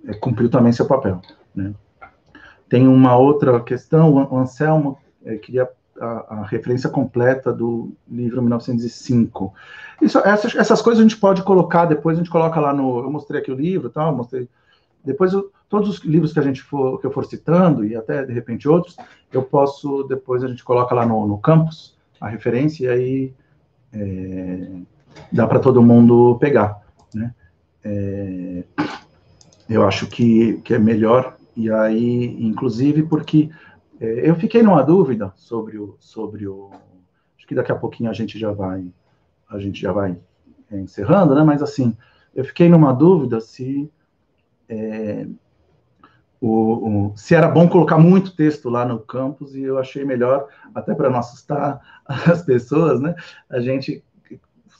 é, 0.05 0.13
cumpriu 0.13 0.49
também 0.49 0.71
seu 0.71 0.85
papel. 0.85 1.21
Né? 1.55 1.73
Tem 2.67 2.87
uma 2.87 3.15
outra 3.17 3.59
questão, 3.61 4.13
o 4.13 4.37
Anselmo 4.37 4.97
é, 5.23 5.35
queria 5.35 5.69
a, 5.99 6.35
a, 6.35 6.45
referência 6.45 6.89
completa 6.89 7.53
do 7.53 7.91
livro 8.09 8.41
1905. 8.41 9.53
Isso, 10.01 10.17
essas, 10.19 10.55
essas 10.55 10.81
coisas 10.81 10.99
a 10.99 11.03
gente 11.03 11.17
pode 11.17 11.43
colocar, 11.43 11.85
depois 11.85 12.17
a 12.17 12.21
gente 12.21 12.31
coloca 12.31 12.59
lá 12.59 12.73
no. 12.73 12.99
Eu 12.99 13.11
mostrei 13.11 13.41
aqui 13.41 13.51
o 13.51 13.55
livro, 13.55 13.89
tal, 13.89 14.15
mostrei. 14.15 14.47
Depois, 15.03 15.33
eu, 15.33 15.51
todos 15.67 15.89
os 15.89 15.99
livros 16.03 16.33
que 16.33 16.39
a 16.39 16.43
gente 16.43 16.61
for, 16.61 16.99
que 16.99 17.07
eu 17.07 17.11
for 17.11 17.25
citando, 17.25 17.85
e 17.85 17.95
até 17.95 18.25
de 18.25 18.33
repente 18.33 18.67
outros, 18.67 18.95
eu 19.31 19.43
posso, 19.43 20.03
depois 20.03 20.43
a 20.43 20.47
gente 20.47 20.63
coloca 20.63 20.93
lá 20.93 21.05
no, 21.05 21.27
no 21.27 21.37
campus 21.37 21.97
a 22.19 22.27
referência, 22.27 22.85
e 22.85 22.89
aí 22.89 23.33
é, 23.93 24.69
dá 25.31 25.47
para 25.47 25.59
todo 25.59 25.81
mundo 25.81 26.37
pegar. 26.39 26.81
Né? 27.13 27.33
É, 27.83 28.63
eu 29.69 29.85
acho 29.87 30.07
que, 30.07 30.61
que 30.63 30.73
é 30.73 30.79
melhor, 30.79 31.37
e 31.55 31.71
aí, 31.71 32.45
inclusive, 32.45 33.03
porque 33.03 33.49
é, 33.99 34.29
eu 34.29 34.35
fiquei 34.35 34.63
numa 34.63 34.81
dúvida 34.81 35.31
sobre 35.35 35.77
o, 35.77 35.95
sobre 35.99 36.47
o. 36.47 36.71
Acho 37.37 37.47
que 37.47 37.55
daqui 37.55 37.71
a 37.71 37.75
pouquinho 37.75 38.09
a 38.09 38.13
gente 38.13 38.37
já 38.39 38.51
vai, 38.51 38.85
a 39.49 39.59
gente 39.59 39.81
já 39.81 39.91
vai 39.91 40.17
é, 40.71 40.79
encerrando, 40.79 41.35
né? 41.35 41.43
Mas 41.43 41.61
assim, 41.61 41.95
eu 42.33 42.43
fiquei 42.43 42.67
numa 42.67 42.93
dúvida 42.93 43.39
se 43.39 43.91
é, 44.71 45.27
o, 46.39 47.09
o, 47.09 47.17
se 47.17 47.35
era 47.35 47.47
bom 47.47 47.67
colocar 47.67 47.97
muito 47.97 48.35
texto 48.35 48.69
lá 48.69 48.85
no 48.85 48.99
campus 48.99 49.53
e 49.53 49.61
eu 49.61 49.77
achei 49.77 50.03
melhor, 50.03 50.47
até 50.73 50.95
para 50.95 51.09
não 51.09 51.19
assustar 51.19 51.79
as 52.05 52.41
pessoas, 52.41 52.99
né? 52.99 53.15
A 53.49 53.59
gente 53.59 54.03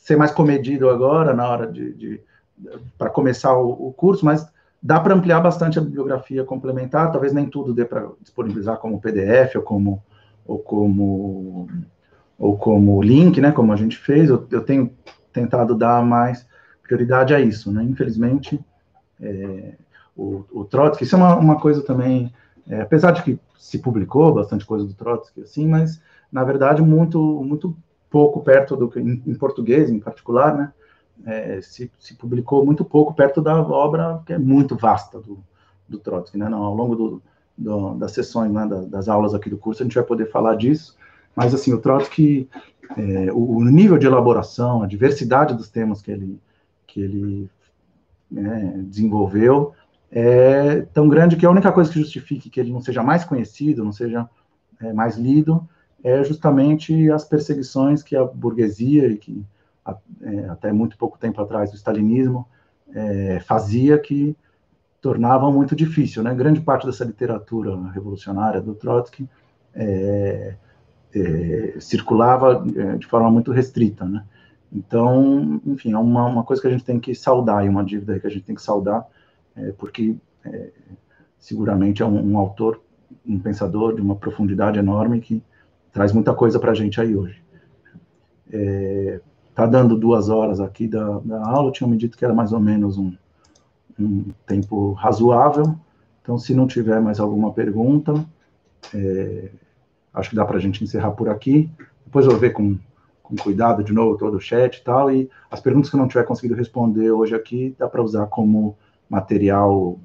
ser 0.03 0.15
mais 0.15 0.31
comedido 0.31 0.89
agora 0.89 1.33
na 1.33 1.47
hora 1.47 1.67
de, 1.67 1.93
de 1.93 2.21
para 2.97 3.09
começar 3.09 3.55
o, 3.55 3.87
o 3.87 3.93
curso, 3.93 4.25
mas 4.25 4.47
Dá 4.83 4.99
para 4.99 5.13
ampliar 5.13 5.39
bastante 5.39 5.77
a 5.77 5.81
bibliografia 5.81 6.43
complementar, 6.43 7.11
talvez 7.11 7.31
nem 7.33 7.47
tudo 7.47 7.73
dê 7.73 7.85
para 7.85 8.09
disponibilizar 8.19 8.77
como 8.77 8.99
PDF 8.99 9.55
ou 9.57 9.61
como, 9.61 10.03
ou 10.43 10.57
como, 10.57 11.69
ou 12.35 12.57
como 12.57 13.01
link, 13.03 13.39
né, 13.39 13.51
como 13.51 13.71
a 13.71 13.75
gente 13.75 13.95
fez. 13.95 14.27
Eu, 14.27 14.47
eu 14.49 14.63
tenho 14.63 14.91
tentado 15.31 15.75
dar 15.75 16.03
mais 16.03 16.47
prioridade 16.81 17.31
a 17.31 17.39
isso, 17.39 17.71
né? 17.71 17.83
Infelizmente, 17.83 18.59
é, 19.21 19.75
o, 20.15 20.43
o 20.51 20.65
Trotsky, 20.65 21.03
isso 21.03 21.15
é 21.15 21.17
uma, 21.17 21.35
uma 21.35 21.59
coisa 21.59 21.81
também, 21.81 22.33
é, 22.67 22.81
apesar 22.81 23.11
de 23.11 23.23
que 23.23 23.39
se 23.57 23.79
publicou 23.79 24.33
bastante 24.33 24.65
coisa 24.65 24.85
do 24.85 24.93
Trotsky, 24.93 25.41
assim, 25.41 25.67
mas, 25.67 26.01
na 26.31 26.43
verdade, 26.43 26.81
muito, 26.81 27.19
muito 27.43 27.75
pouco 28.09 28.41
perto 28.41 28.75
do 28.75 28.89
que, 28.89 28.99
em, 28.99 29.21
em 29.25 29.35
português, 29.35 29.89
em 29.89 29.99
particular, 29.99 30.55
né? 30.55 30.73
é, 31.25 31.61
se, 31.61 31.91
se, 31.99 32.15
publicou 32.15 32.65
muito 32.65 32.83
pouco 32.83 33.13
perto 33.13 33.41
da 33.41 33.59
obra 33.61 34.21
que 34.25 34.33
é 34.33 34.37
muito 34.37 34.75
vasta 34.75 35.19
do, 35.19 35.43
do 35.87 35.99
Trotsky, 35.99 36.37
né? 36.37 36.49
Não, 36.49 36.63
ao 36.63 36.75
longo 36.75 36.95
do, 36.95 37.21
do, 37.57 37.93
das 37.95 38.11
sessões, 38.11 38.51
né, 38.51 38.65
das, 38.65 38.87
das, 38.87 39.09
aulas 39.09 39.33
aqui 39.33 39.49
do 39.49 39.57
curso, 39.57 39.81
a 39.81 39.85
gente 39.85 39.95
vai 39.95 40.03
poder 40.03 40.31
falar 40.31 40.55
disso, 40.55 40.95
mas, 41.35 41.53
assim, 41.53 41.73
o 41.73 41.79
Trotsky, 41.79 42.49
é, 42.97 43.31
o, 43.31 43.57
o, 43.57 43.63
nível 43.63 43.97
de 43.97 44.07
elaboração, 44.07 44.83
a 44.83 44.87
diversidade 44.87 45.53
dos 45.53 45.69
temas 45.69 46.01
que 46.01 46.11
ele, 46.11 46.39
que 46.87 47.01
ele 47.01 47.49
né, 48.29 48.73
desenvolveu 48.85 49.73
é 50.11 50.81
tão 50.93 51.07
grande 51.07 51.37
que 51.37 51.45
a 51.45 51.49
única 51.49 51.71
coisa 51.71 51.91
que 51.91 51.99
justifique 51.99 52.49
que 52.49 52.59
ele 52.59 52.71
não 52.71 52.81
seja 52.81 53.01
mais 53.01 53.23
conhecido, 53.23 53.83
não 53.83 53.93
seja 53.93 54.29
é, 54.81 54.91
mais 54.91 55.17
lido, 55.17 55.67
é 56.03 56.23
justamente 56.23 57.09
as 57.11 57.23
perseguições 57.23 58.03
que 58.03 58.15
a 58.15 58.25
burguesia 58.25 59.07
e 59.07 59.17
que 59.17 59.45
é, 60.21 60.49
até 60.49 60.71
muito 60.71 60.97
pouco 60.97 61.17
tempo 61.17 61.41
atrás, 61.41 61.71
o 61.71 61.75
stalinismo 61.75 62.47
é, 62.93 63.39
fazia 63.39 63.97
que 63.97 64.35
tornava 65.01 65.49
muito 65.51 65.75
difícil, 65.75 66.21
né? 66.21 66.33
Grande 66.35 66.61
parte 66.61 66.85
dessa 66.85 67.03
literatura 67.03 67.75
revolucionária 67.91 68.61
do 68.61 68.75
Trotsky 68.75 69.27
é, 69.73 70.55
é 71.15 71.75
circulava 71.79 72.63
é, 72.75 72.97
de 72.97 73.07
forma 73.07 73.31
muito 73.31 73.51
restrita, 73.51 74.05
né? 74.05 74.23
Então, 74.71 75.59
enfim, 75.65 75.91
é 75.93 75.97
uma, 75.97 76.25
uma, 76.27 76.43
coisa 76.43 76.61
que 76.61 76.67
a 76.67 76.71
gente 76.71 76.85
tem 76.85 76.99
que 76.99 77.13
saudar, 77.13 77.65
e 77.65 77.69
uma 77.69 77.83
dívida 77.83 78.19
que 78.19 78.27
a 78.27 78.29
gente 78.29 78.45
tem 78.45 78.55
que 78.55 78.61
saudar, 78.61 79.05
é, 79.55 79.71
porque 79.73 80.15
seguramente 81.37 82.01
é 82.01 82.05
um, 82.05 82.33
um, 82.33 82.37
autor, 82.37 82.81
um 83.25 83.39
pensador 83.39 83.95
de 83.95 84.01
uma 84.01 84.15
profundidade 84.15 84.79
enorme 84.79 85.19
que 85.19 85.43
traz 85.91 86.11
muita 86.11 86.33
coisa 86.33 86.59
para 86.59 86.71
a 86.71 86.75
gente 86.75 86.99
aí 86.99 87.15
hoje. 87.15 87.41
É, 88.51 89.21
Está 89.51 89.65
dando 89.65 89.97
duas 89.97 90.29
horas 90.29 90.61
aqui 90.61 90.87
da, 90.87 91.19
da 91.19 91.45
aula, 91.45 91.73
tinham 91.73 91.89
me 91.89 91.97
dito 91.97 92.17
que 92.17 92.23
era 92.23 92.33
mais 92.33 92.53
ou 92.53 92.59
menos 92.59 92.97
um, 92.97 93.13
um 93.99 94.25
tempo 94.47 94.93
razoável. 94.93 95.75
Então, 96.21 96.37
se 96.37 96.55
não 96.55 96.65
tiver 96.65 97.01
mais 97.01 97.19
alguma 97.19 97.51
pergunta, 97.51 98.13
é, 98.93 99.49
acho 100.13 100.29
que 100.29 100.35
dá 100.37 100.45
para 100.45 100.55
a 100.55 100.59
gente 100.59 100.81
encerrar 100.81 101.11
por 101.11 101.27
aqui. 101.27 101.69
Depois 102.05 102.25
eu 102.25 102.31
vou 102.31 102.39
ver 102.39 102.53
com, 102.53 102.77
com 103.21 103.35
cuidado 103.35 103.83
de 103.83 103.91
novo 103.91 104.17
todo 104.17 104.37
o 104.37 104.39
chat 104.39 104.77
e 104.77 104.83
tal. 104.85 105.11
E 105.11 105.29
as 105.51 105.59
perguntas 105.59 105.89
que 105.89 105.97
eu 105.97 105.99
não 105.99 106.07
tiver 106.07 106.23
conseguido 106.23 106.55
responder 106.55 107.11
hoje 107.11 107.35
aqui, 107.35 107.75
dá 107.77 107.89
para 107.89 108.01
usar 108.01 108.27
como 108.27 108.77
material 109.11 109.99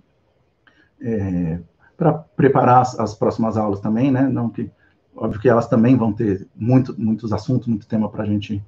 é, 1.00 1.60
para 1.96 2.12
preparar 2.12 2.82
as, 2.82 2.98
as, 2.98 3.14
próximas 3.14 3.56
aulas 3.56 3.80
também, 3.80 4.10
né? 4.10 4.22
Não 4.22 4.50
que, 4.50 4.68
óbvio 5.14 5.40
que 5.40 5.48
elas 5.48 5.68
também 5.68 5.96
vão 5.96 6.12
ter 6.12 6.46
muito, 6.56 7.00
muitos 7.00 7.32
assuntos, 7.32 7.68
muito 7.68 7.86
tema 7.86 8.08
para 8.08 8.24
a 8.24 8.26
gente 8.26 8.60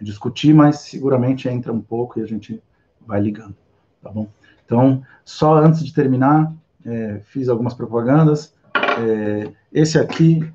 discutir, 0.00 0.52
mas 0.52 0.80
seguramente 0.80 1.48
entra 1.48 1.72
um 1.72 1.80
pouco 1.80 2.18
e 2.18 2.22
a 2.22 2.26
gente 2.26 2.60
vai 3.06 3.20
ligando, 3.20 3.54
tá 4.02 4.10
bom? 4.10 4.26
Então, 4.64 5.02
só 5.24 5.56
antes 5.56 5.84
de 5.84 5.94
terminar, 5.94 6.52
é, 6.84 7.20
fiz 7.26 7.48
algumas 7.48 7.72
propagandas. 7.72 8.52
É, 8.98 9.52
esse 9.72 9.98
aqui, 9.98 10.52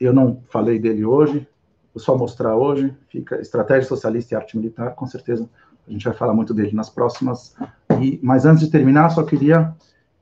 eu 0.00 0.14
não 0.14 0.42
falei 0.48 0.78
dele 0.78 1.04
hoje, 1.04 1.46
vou 1.94 2.02
só 2.02 2.16
mostrar 2.16 2.56
hoje, 2.56 2.96
fica 3.08 3.40
Estratégia 3.40 3.86
Socialista 3.86 4.34
e 4.34 4.36
Arte 4.36 4.56
Militar, 4.56 4.94
com 4.94 5.06
certeza 5.06 5.46
a 5.86 5.92
gente 5.92 6.04
vai 6.04 6.14
falar 6.14 6.32
muito 6.32 6.54
dele 6.54 6.72
nas 6.72 6.88
próximas. 6.88 7.54
E, 8.00 8.20
mas 8.22 8.44
antes 8.44 8.60
de 8.60 8.70
terminar, 8.70 9.10
só 9.10 9.22
queria 9.22 9.74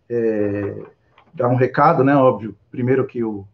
é, 0.09 0.83
dar 1.35 1.49
um 1.49 1.57
recado, 1.57 2.03
né, 2.03 2.15
óbvio, 2.17 2.57
primeiro 2.71 3.07
que 3.07 3.23
o 3.23 3.47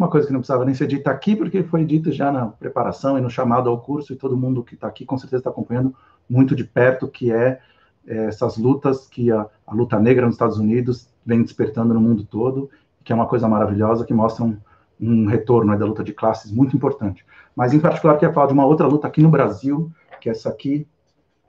uma 0.00 0.08
coisa 0.08 0.26
que 0.26 0.32
não 0.32 0.40
precisava 0.40 0.64
nem 0.64 0.74
ser 0.74 0.86
dita 0.86 1.10
aqui, 1.10 1.36
porque 1.36 1.62
foi 1.62 1.84
dita 1.84 2.10
já 2.10 2.32
na 2.32 2.46
preparação 2.46 3.18
e 3.18 3.20
no 3.20 3.28
chamado 3.28 3.68
ao 3.68 3.78
curso, 3.82 4.14
e 4.14 4.16
todo 4.16 4.34
mundo 4.34 4.64
que 4.64 4.74
está 4.74 4.86
aqui 4.86 5.04
com 5.04 5.18
certeza 5.18 5.40
está 5.40 5.50
acompanhando 5.50 5.94
muito 6.26 6.56
de 6.56 6.64
perto, 6.64 7.06
que 7.06 7.30
é, 7.30 7.60
é 8.06 8.24
essas 8.24 8.56
lutas 8.56 9.06
que 9.06 9.30
a, 9.30 9.46
a, 9.66 9.74
luta 9.74 9.98
negra 9.98 10.24
nos 10.24 10.36
Estados 10.36 10.56
Unidos 10.56 11.06
vem 11.24 11.42
despertando 11.42 11.92
no 11.92 12.00
mundo 12.00 12.24
todo, 12.24 12.70
que 13.04 13.12
é 13.12 13.14
uma 13.14 13.26
coisa 13.26 13.46
maravilhosa, 13.46 14.06
que 14.06 14.14
mostra 14.14 14.42
um, 14.42 14.56
um 14.98 15.26
retorno 15.26 15.70
né, 15.70 15.78
da 15.78 15.84
luta 15.84 16.02
de 16.02 16.14
classes 16.14 16.50
muito 16.50 16.74
importante. 16.74 17.22
Mas, 17.54 17.74
em 17.74 17.80
particular, 17.80 18.14
queria 18.16 18.32
falar 18.32 18.46
de 18.46 18.54
uma 18.54 18.64
outra 18.64 18.86
luta 18.86 19.06
aqui 19.06 19.20
no 19.20 19.28
Brasil, 19.28 19.92
que 20.18 20.30
é 20.30 20.32
essa 20.32 20.48
aqui, 20.48 20.86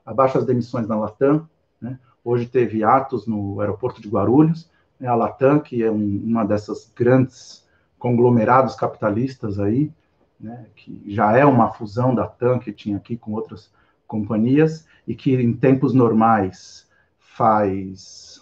abaixo 0.04 0.36
as 0.36 0.44
demissões 0.44 0.86
na 0.86 0.96
Latam, 0.96 1.48
né? 1.80 1.98
Hoje 2.24 2.46
teve 2.46 2.84
atos 2.84 3.26
no 3.26 3.60
aeroporto 3.60 4.00
de 4.00 4.08
Guarulhos, 4.08 4.70
né, 4.98 5.08
a 5.08 5.14
Latam, 5.14 5.58
que 5.58 5.82
é 5.82 5.90
um, 5.90 6.22
uma 6.24 6.44
dessas 6.44 6.90
grandes 6.94 7.66
conglomerados 7.98 8.74
capitalistas 8.74 9.58
aí, 9.58 9.90
né, 10.38 10.66
que 10.76 11.02
já 11.06 11.36
é 11.36 11.44
uma 11.44 11.72
fusão 11.72 12.14
da 12.14 12.26
TAM 12.26 12.58
que 12.58 12.72
tinha 12.72 12.96
aqui 12.96 13.16
com 13.16 13.32
outras 13.32 13.72
companhias 14.06 14.86
e 15.06 15.14
que 15.14 15.34
em 15.34 15.52
tempos 15.52 15.92
normais 15.92 16.86
faz, 17.18 18.40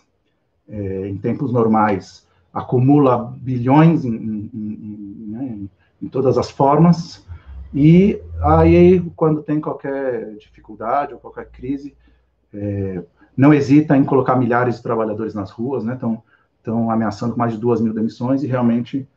é, 0.69 1.09
em 1.09 1.17
tempos 1.17 1.53
normais, 1.53 2.27
acumula 2.53 3.33
bilhões 3.37 4.05
em, 4.05 4.15
em, 4.15 4.51
em, 4.53 5.27
né, 5.29 5.69
em, 6.03 6.09
todas 6.09 6.37
as 6.37 6.51
formas, 6.51 7.25
e 7.73 8.21
aí, 8.43 9.01
quando 9.15 9.43
tem 9.43 9.61
qualquer 9.61 10.35
dificuldade 10.37 11.15
ou 11.15 11.21
qualquer 11.21 11.49
crise, 11.51 11.95
é, 12.53 13.03
não 13.37 13.55
hesita 13.55 13.97
em 13.97 14.05
colocar 14.05 14.37
milhares 14.37 14.77
de 14.77 14.83
trabalhadores 14.83 15.35
nas 15.35 15.51
ruas, 15.51 15.85
né, 15.85 15.95
estão, 15.95 16.23
estão 16.59 16.91
ameaçando 16.91 17.37
mais 17.37 17.53
de 17.53 17.59
duas 17.59 17.81
mil 17.81 17.95
demissões, 17.95 18.43
e 18.43 18.47
realmente 18.47 19.09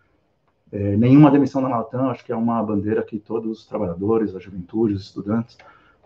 é, 0.72 0.95
nenhuma 0.98 1.30
demissão 1.30 1.61
na 1.61 1.69
Latam, 1.69 2.10
acho 2.10 2.26
que 2.26 2.31
é 2.31 2.35
uma 2.35 2.61
bandeira 2.64 3.03
que 3.03 3.19
todos 3.19 3.60
os 3.60 3.65
trabalhadores, 3.65 4.35
a 4.35 4.40
juventude, 4.40 4.95
os 4.95 5.03
estudantes, 5.03 5.57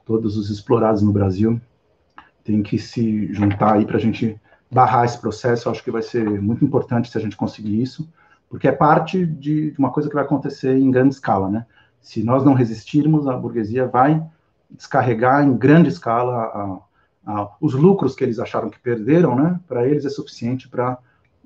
todos 0.05 0.37
os 0.37 0.49
explorados 0.49 1.01
no 1.01 1.11
Brasil 1.11 1.59
têm 2.43 2.63
que 2.63 2.77
se 2.77 3.31
juntar 3.33 3.75
aí 3.75 3.85
para 3.85 3.97
a 3.97 3.99
gente 3.99 4.39
barrar 4.71 5.05
esse 5.05 5.19
processo. 5.19 5.69
Acho 5.69 5.83
que 5.83 5.91
vai 5.91 6.01
ser 6.01 6.41
muito 6.41 6.63
importante 6.63 7.09
se 7.09 7.17
a 7.17 7.21
gente 7.21 7.35
conseguir 7.35 7.81
isso, 7.81 8.07
porque 8.49 8.67
é 8.67 8.71
parte 8.71 9.25
de 9.25 9.73
uma 9.77 9.91
coisa 9.91 10.07
que 10.07 10.15
vai 10.15 10.23
acontecer 10.23 10.77
em 10.77 10.89
grande 10.89 11.15
escala, 11.15 11.49
né? 11.49 11.65
Se 12.01 12.23
nós 12.23 12.43
não 12.45 12.53
resistirmos, 12.53 13.27
a 13.27 13.35
burguesia 13.35 13.85
vai 13.85 14.25
descarregar 14.69 15.45
em 15.45 15.57
grande 15.57 15.89
escala 15.89 16.33
a, 16.33 16.79
a, 17.27 17.49
os 17.59 17.73
lucros 17.73 18.15
que 18.15 18.23
eles 18.23 18.39
acharam 18.39 18.69
que 18.69 18.79
perderam, 18.79 19.35
né? 19.35 19.59
Para 19.67 19.85
eles 19.85 20.05
é 20.05 20.09
suficiente 20.09 20.69
para 20.69 20.97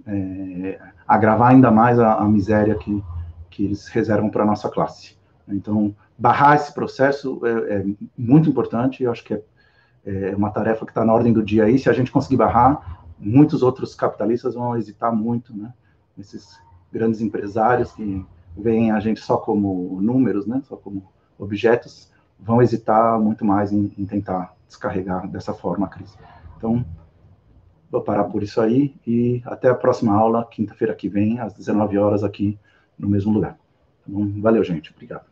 é, 0.05 0.79
agravar 1.07 1.49
ainda 1.49 1.71
mais 1.71 1.99
a, 1.99 2.15
a 2.15 2.25
miséria 2.25 2.75
que, 2.75 3.03
que 3.49 3.65
eles 3.65 3.87
reservam 3.87 4.29
para 4.29 4.43
a 4.43 4.45
nossa 4.45 4.69
classe. 4.69 5.17
Então, 5.47 5.93
barrar 6.17 6.55
esse 6.55 6.71
processo 6.71 7.41
é, 7.43 7.73
é 7.73 7.85
muito 8.15 8.47
importante, 8.47 9.03
eu 9.03 9.11
acho 9.11 9.23
que 9.23 9.33
é, 9.33 9.41
é 10.05 10.35
uma 10.35 10.51
tarefa 10.51 10.85
que 10.85 10.91
está 10.91 11.03
na 11.03 11.13
ordem 11.13 11.33
do 11.33 11.43
dia 11.43 11.65
aí. 11.65 11.79
Se 11.79 11.89
a 11.89 11.93
gente 11.93 12.11
conseguir 12.11 12.37
barrar, 12.37 13.03
muitos 13.19 13.63
outros 13.63 13.95
capitalistas 13.95 14.53
vão 14.53 14.77
hesitar 14.77 15.13
muito, 15.13 15.55
né? 15.55 15.73
Esses 16.17 16.59
grandes 16.93 17.21
empresários 17.21 17.91
que 17.93 18.23
veem 18.55 18.91
a 18.91 18.99
gente 18.99 19.19
só 19.19 19.37
como 19.37 19.99
números, 19.99 20.45
né? 20.45 20.61
Só 20.65 20.75
como 20.75 21.11
objetos, 21.39 22.11
vão 22.39 22.61
hesitar 22.61 23.19
muito 23.19 23.43
mais 23.43 23.71
em, 23.71 23.91
em 23.97 24.05
tentar 24.05 24.53
descarregar 24.71 25.27
dessa 25.27 25.53
forma 25.53 25.85
a 25.85 25.89
crise. 25.89 26.17
Então, 26.57 26.85
vou 27.89 28.01
parar 28.01 28.23
por 28.25 28.41
isso 28.41 28.61
aí 28.61 28.95
e 29.05 29.41
até 29.45 29.69
a 29.69 29.75
próxima 29.75 30.13
aula, 30.13 30.47
quinta-feira 30.49 30.95
que 30.95 31.09
vem, 31.09 31.39
às 31.39 31.53
19 31.53 31.97
horas, 31.97 32.23
aqui 32.23 32.57
no 32.97 33.07
mesmo 33.07 33.33
lugar. 33.33 33.57
Então, 34.07 34.41
valeu, 34.41 34.63
gente. 34.63 34.91
Obrigado. 34.91 35.30